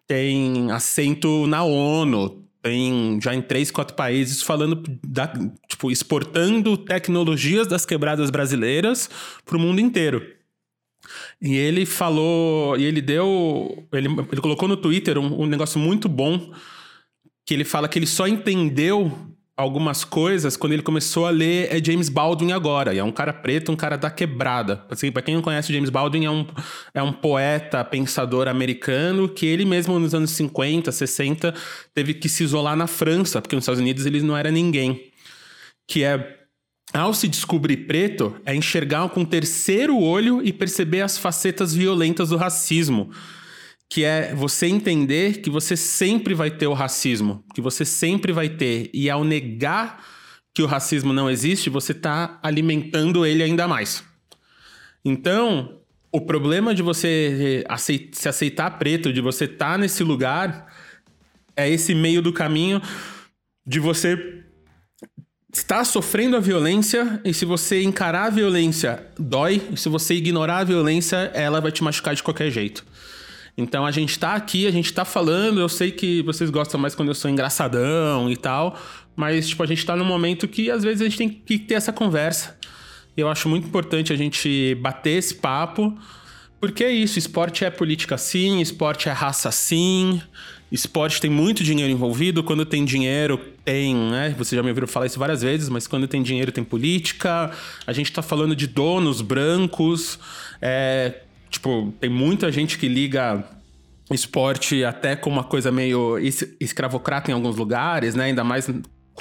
têm 0.08 0.72
assento 0.72 1.46
na 1.46 1.62
ONU, 1.62 2.44
tem 2.60 3.20
já 3.22 3.32
em 3.32 3.42
três, 3.42 3.70
quatro 3.70 3.94
países 3.94 4.42
falando 4.42 4.82
da, 5.06 5.32
tipo, 5.68 5.88
exportando 5.92 6.76
tecnologias 6.76 7.68
das 7.68 7.86
quebradas 7.86 8.28
brasileiras 8.28 9.08
para 9.44 9.56
o 9.56 9.60
mundo 9.60 9.80
inteiro. 9.80 10.39
E 11.40 11.56
ele 11.56 11.86
falou, 11.86 12.76
e 12.76 12.84
ele 12.84 13.00
deu, 13.00 13.86
ele, 13.92 14.08
ele 14.08 14.40
colocou 14.40 14.68
no 14.68 14.76
Twitter 14.76 15.18
um, 15.18 15.42
um 15.42 15.46
negócio 15.46 15.78
muito 15.78 16.08
bom, 16.08 16.52
que 17.46 17.54
ele 17.54 17.64
fala 17.64 17.88
que 17.88 17.98
ele 17.98 18.06
só 18.06 18.26
entendeu 18.26 19.30
algumas 19.60 20.04
coisas 20.04 20.56
quando 20.56 20.72
ele 20.72 20.82
começou 20.82 21.26
a 21.26 21.30
ler 21.30 21.68
é 21.70 21.84
James 21.84 22.08
Baldwin 22.08 22.52
agora. 22.52 22.94
E 22.94 22.98
é 22.98 23.04
um 23.04 23.12
cara 23.12 23.32
preto, 23.32 23.70
um 23.70 23.76
cara 23.76 23.96
da 23.96 24.10
quebrada. 24.10 24.84
Assim, 24.90 25.12
para 25.12 25.22
quem 25.22 25.34
não 25.34 25.42
conhece, 25.42 25.72
James 25.72 25.90
Baldwin 25.90 26.24
é 26.24 26.30
um, 26.30 26.46
é 26.94 27.02
um 27.02 27.12
poeta, 27.12 27.84
pensador 27.84 28.48
americano 28.48 29.28
que 29.28 29.46
ele 29.46 29.64
mesmo 29.64 29.98
nos 29.98 30.14
anos 30.14 30.30
50, 30.30 30.90
60 30.90 31.54
teve 31.94 32.14
que 32.14 32.28
se 32.28 32.42
isolar 32.42 32.76
na 32.76 32.86
França, 32.86 33.40
porque 33.40 33.54
nos 33.54 33.62
Estados 33.62 33.80
Unidos 33.80 34.06
ele 34.06 34.22
não 34.22 34.36
era 34.36 34.50
ninguém. 34.50 35.10
Que 35.86 36.04
é 36.04 36.39
ao 36.92 37.14
se 37.14 37.28
descobrir 37.28 37.78
preto, 37.86 38.36
é 38.44 38.54
enxergar 38.54 39.08
com 39.10 39.20
um 39.20 39.24
terceiro 39.24 39.98
olho 39.98 40.40
e 40.44 40.52
perceber 40.52 41.02
as 41.02 41.16
facetas 41.16 41.74
violentas 41.74 42.30
do 42.30 42.36
racismo. 42.36 43.10
Que 43.88 44.04
é 44.04 44.34
você 44.34 44.66
entender 44.66 45.40
que 45.40 45.50
você 45.50 45.76
sempre 45.76 46.34
vai 46.34 46.50
ter 46.50 46.66
o 46.66 46.72
racismo, 46.72 47.44
que 47.54 47.60
você 47.60 47.84
sempre 47.84 48.32
vai 48.32 48.48
ter. 48.48 48.90
E 48.92 49.10
ao 49.10 49.24
negar 49.24 50.04
que 50.54 50.62
o 50.62 50.66
racismo 50.66 51.12
não 51.12 51.30
existe, 51.30 51.70
você 51.70 51.92
está 51.92 52.38
alimentando 52.42 53.24
ele 53.24 53.42
ainda 53.42 53.68
mais. 53.68 54.04
Então, 55.04 55.80
o 56.12 56.20
problema 56.20 56.74
de 56.74 56.82
você 56.82 57.64
se 58.12 58.28
aceitar 58.28 58.78
preto, 58.78 59.12
de 59.12 59.20
você 59.20 59.44
estar 59.44 59.72
tá 59.72 59.78
nesse 59.78 60.02
lugar, 60.02 60.66
é 61.56 61.68
esse 61.68 61.94
meio 61.94 62.20
do 62.20 62.32
caminho 62.32 62.82
de 63.66 63.78
você 63.78 64.44
está 65.52 65.84
sofrendo 65.84 66.36
a 66.36 66.40
violência 66.40 67.20
e 67.24 67.34
se 67.34 67.44
você 67.44 67.82
encarar 67.82 68.26
a 68.26 68.30
violência, 68.30 69.04
dói. 69.18 69.60
E 69.72 69.76
se 69.76 69.88
você 69.88 70.14
ignorar 70.14 70.58
a 70.58 70.64
violência, 70.64 71.16
ela 71.34 71.60
vai 71.60 71.72
te 71.72 71.82
machucar 71.82 72.14
de 72.14 72.22
qualquer 72.22 72.50
jeito. 72.50 72.84
Então 73.56 73.84
a 73.84 73.90
gente 73.90 74.18
tá 74.18 74.34
aqui, 74.34 74.66
a 74.66 74.70
gente 74.70 74.92
tá 74.92 75.04
falando, 75.04 75.60
eu 75.60 75.68
sei 75.68 75.90
que 75.90 76.22
vocês 76.22 76.50
gostam 76.50 76.80
mais 76.80 76.94
quando 76.94 77.08
eu 77.08 77.14
sou 77.14 77.30
engraçadão 77.30 78.30
e 78.30 78.36
tal, 78.36 78.78
mas 79.16 79.48
tipo, 79.48 79.62
a 79.62 79.66
gente 79.66 79.84
tá 79.84 79.96
num 79.96 80.04
momento 80.04 80.48
que 80.48 80.70
às 80.70 80.82
vezes 80.82 81.02
a 81.02 81.04
gente 81.04 81.18
tem 81.18 81.28
que 81.28 81.58
ter 81.58 81.74
essa 81.74 81.92
conversa. 81.92 82.56
Eu 83.16 83.28
acho 83.28 83.48
muito 83.48 83.66
importante 83.66 84.12
a 84.12 84.16
gente 84.16 84.74
bater 84.76 85.18
esse 85.18 85.34
papo, 85.34 85.98
porque 86.60 86.84
é 86.84 86.92
isso, 86.92 87.18
esporte 87.18 87.64
é 87.64 87.70
política 87.70 88.16
sim, 88.16 88.60
esporte 88.60 89.08
é 89.08 89.12
raça 89.12 89.50
sim, 89.50 90.22
Esporte 90.70 91.20
tem 91.20 91.30
muito 91.30 91.64
dinheiro 91.64 91.92
envolvido. 91.92 92.42
Quando 92.42 92.64
tem 92.64 92.84
dinheiro, 92.84 93.38
tem, 93.64 93.94
né? 93.94 94.34
Você 94.38 94.54
já 94.54 94.62
me 94.62 94.68
ouviu 94.68 94.86
falar 94.86 95.06
isso 95.06 95.18
várias 95.18 95.42
vezes, 95.42 95.68
mas 95.68 95.86
quando 95.86 96.06
tem 96.06 96.22
dinheiro, 96.22 96.52
tem 96.52 96.62
política. 96.62 97.50
A 97.86 97.92
gente 97.92 98.12
tá 98.12 98.22
falando 98.22 98.54
de 98.54 98.66
donos 98.66 99.20
brancos. 99.20 100.18
É, 100.62 101.22
tipo, 101.48 101.92
tem 102.00 102.08
muita 102.08 102.52
gente 102.52 102.78
que 102.78 102.88
liga 102.88 103.44
esporte 104.12 104.84
até 104.84 105.14
com 105.14 105.30
uma 105.30 105.44
coisa 105.44 105.70
meio 105.70 106.18
escravocrata 106.60 107.30
em 107.30 107.34
alguns 107.34 107.56
lugares, 107.56 108.14
né? 108.14 108.24
Ainda 108.24 108.44
mais 108.44 108.68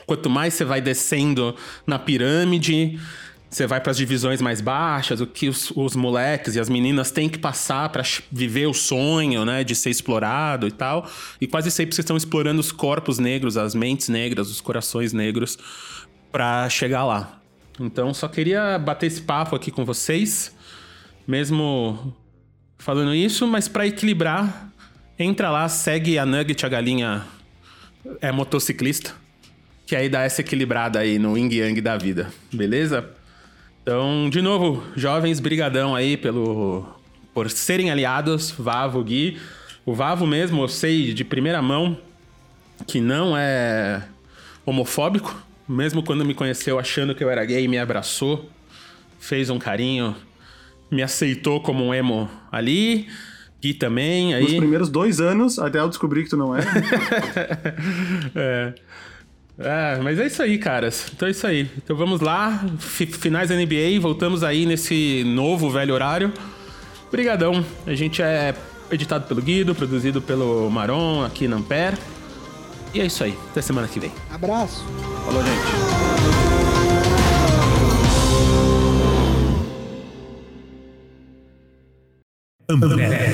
quanto 0.05 0.29
mais 0.29 0.53
você 0.53 0.65
vai 0.65 0.81
descendo 0.81 1.55
na 1.85 1.99
pirâmide. 1.99 2.99
Você 3.49 3.65
vai 3.65 3.81
para 3.81 3.91
as 3.91 3.97
divisões 3.97 4.41
mais 4.41 4.61
baixas, 4.61 5.21
o 5.21 5.25
que 5.25 5.49
os, 5.49 5.71
os, 5.75 5.95
moleques 5.95 6.55
e 6.55 6.59
as 6.59 6.69
meninas 6.69 7.09
têm 7.09 7.27
que 7.27 7.39
passar 7.39 7.89
para 7.89 8.03
viver 8.31 8.67
o 8.67 8.73
sonho, 8.73 9.43
né, 9.43 9.63
de 9.63 9.73
ser 9.73 9.89
explorado 9.89 10.67
e 10.67 10.71
tal. 10.71 11.09
E 11.41 11.47
quase 11.47 11.71
sempre 11.71 11.95
vocês 11.95 12.03
estão 12.03 12.15
explorando 12.15 12.59
os 12.59 12.71
corpos 12.71 13.17
negros, 13.17 13.57
as 13.57 13.73
mentes 13.73 14.07
negras, 14.07 14.51
os 14.51 14.61
corações 14.61 15.13
negros 15.13 15.57
para 16.31 16.69
chegar 16.69 17.03
lá. 17.03 17.41
Então, 17.79 18.13
só 18.13 18.27
queria 18.27 18.77
bater 18.77 19.07
esse 19.07 19.21
papo 19.21 19.55
aqui 19.55 19.71
com 19.71 19.83
vocês, 19.83 20.55
mesmo 21.27 22.13
falando 22.77 23.15
isso, 23.15 23.47
mas 23.47 23.67
para 23.67 23.87
equilibrar, 23.87 24.71
entra 25.17 25.49
lá, 25.49 25.67
segue 25.67 26.19
a 26.19 26.25
Nugget, 26.25 26.65
a 26.65 26.69
galinha 26.69 27.25
é 28.21 28.31
motociclista, 28.31 29.13
que 29.87 29.95
aí 29.95 30.07
dá 30.07 30.21
essa 30.21 30.41
equilibrada 30.41 30.99
aí 30.99 31.17
no 31.17 31.35
yin 31.35 31.51
yang 31.51 31.81
da 31.81 31.97
vida, 31.97 32.31
beleza? 32.53 33.17
Então, 33.89 34.29
de 34.29 34.39
novo, 34.39 34.83
jovens, 34.95 35.39
brigadão 35.39 35.95
aí 35.95 36.15
pelo 36.15 36.85
por 37.33 37.49
serem 37.49 37.89
aliados, 37.89 38.51
Vavo, 38.51 39.03
Gui. 39.03 39.39
O 39.83 39.95
Vavo 39.95 40.27
mesmo, 40.27 40.61
eu 40.61 40.67
sei 40.67 41.11
de 41.11 41.23
primeira 41.23 41.59
mão 41.59 41.97
que 42.85 43.01
não 43.01 43.35
é 43.35 44.03
homofóbico, 44.63 45.35
mesmo 45.67 46.03
quando 46.03 46.23
me 46.23 46.35
conheceu 46.35 46.77
achando 46.77 47.15
que 47.15 47.23
eu 47.23 47.31
era 47.31 47.43
gay, 47.43 47.67
me 47.67 47.79
abraçou, 47.79 48.47
fez 49.19 49.49
um 49.49 49.57
carinho, 49.57 50.15
me 50.91 51.01
aceitou 51.01 51.59
como 51.59 51.83
um 51.83 51.91
emo 51.91 52.29
ali. 52.51 53.07
Gui 53.59 53.73
também, 53.73 54.35
aí... 54.35 54.43
Nos 54.43 54.53
primeiros 54.53 54.89
dois 54.89 55.19
anos, 55.19 55.57
até 55.57 55.79
eu 55.79 55.89
descobrir 55.89 56.25
que 56.25 56.29
tu 56.29 56.37
não 56.37 56.55
é. 56.55 56.59
é. 58.35 58.73
É, 59.59 59.99
mas 60.01 60.17
é 60.17 60.25
isso 60.25 60.41
aí, 60.41 60.57
caras. 60.57 61.11
Então 61.13 61.27
é 61.27 61.31
isso 61.31 61.45
aí. 61.45 61.69
Então 61.77 61.95
vamos 61.95 62.21
lá, 62.21 62.65
finais 62.79 63.49
da 63.49 63.55
NBA, 63.55 63.99
voltamos 63.99 64.41
aí 64.41 64.65
nesse 64.65 65.23
novo 65.25 65.69
velho 65.69 65.93
horário. 65.93 66.33
Obrigadão. 67.07 67.65
A 67.85 67.93
gente 67.93 68.21
é 68.21 68.55
editado 68.89 69.27
pelo 69.27 69.41
Guido, 69.41 69.75
produzido 69.75 70.21
pelo 70.21 70.69
Maron 70.69 71.25
aqui 71.25 71.47
na 71.47 71.57
Ampère. 71.57 71.97
E 72.93 73.01
é 73.01 73.05
isso 73.05 73.23
aí. 73.23 73.37
Até 73.51 73.61
semana 73.61 73.87
que 73.87 73.99
vem. 73.99 74.11
Abraço. 74.31 74.85
Falou, 75.25 75.43
gente. 75.43 75.99
Ampere. 82.71 83.28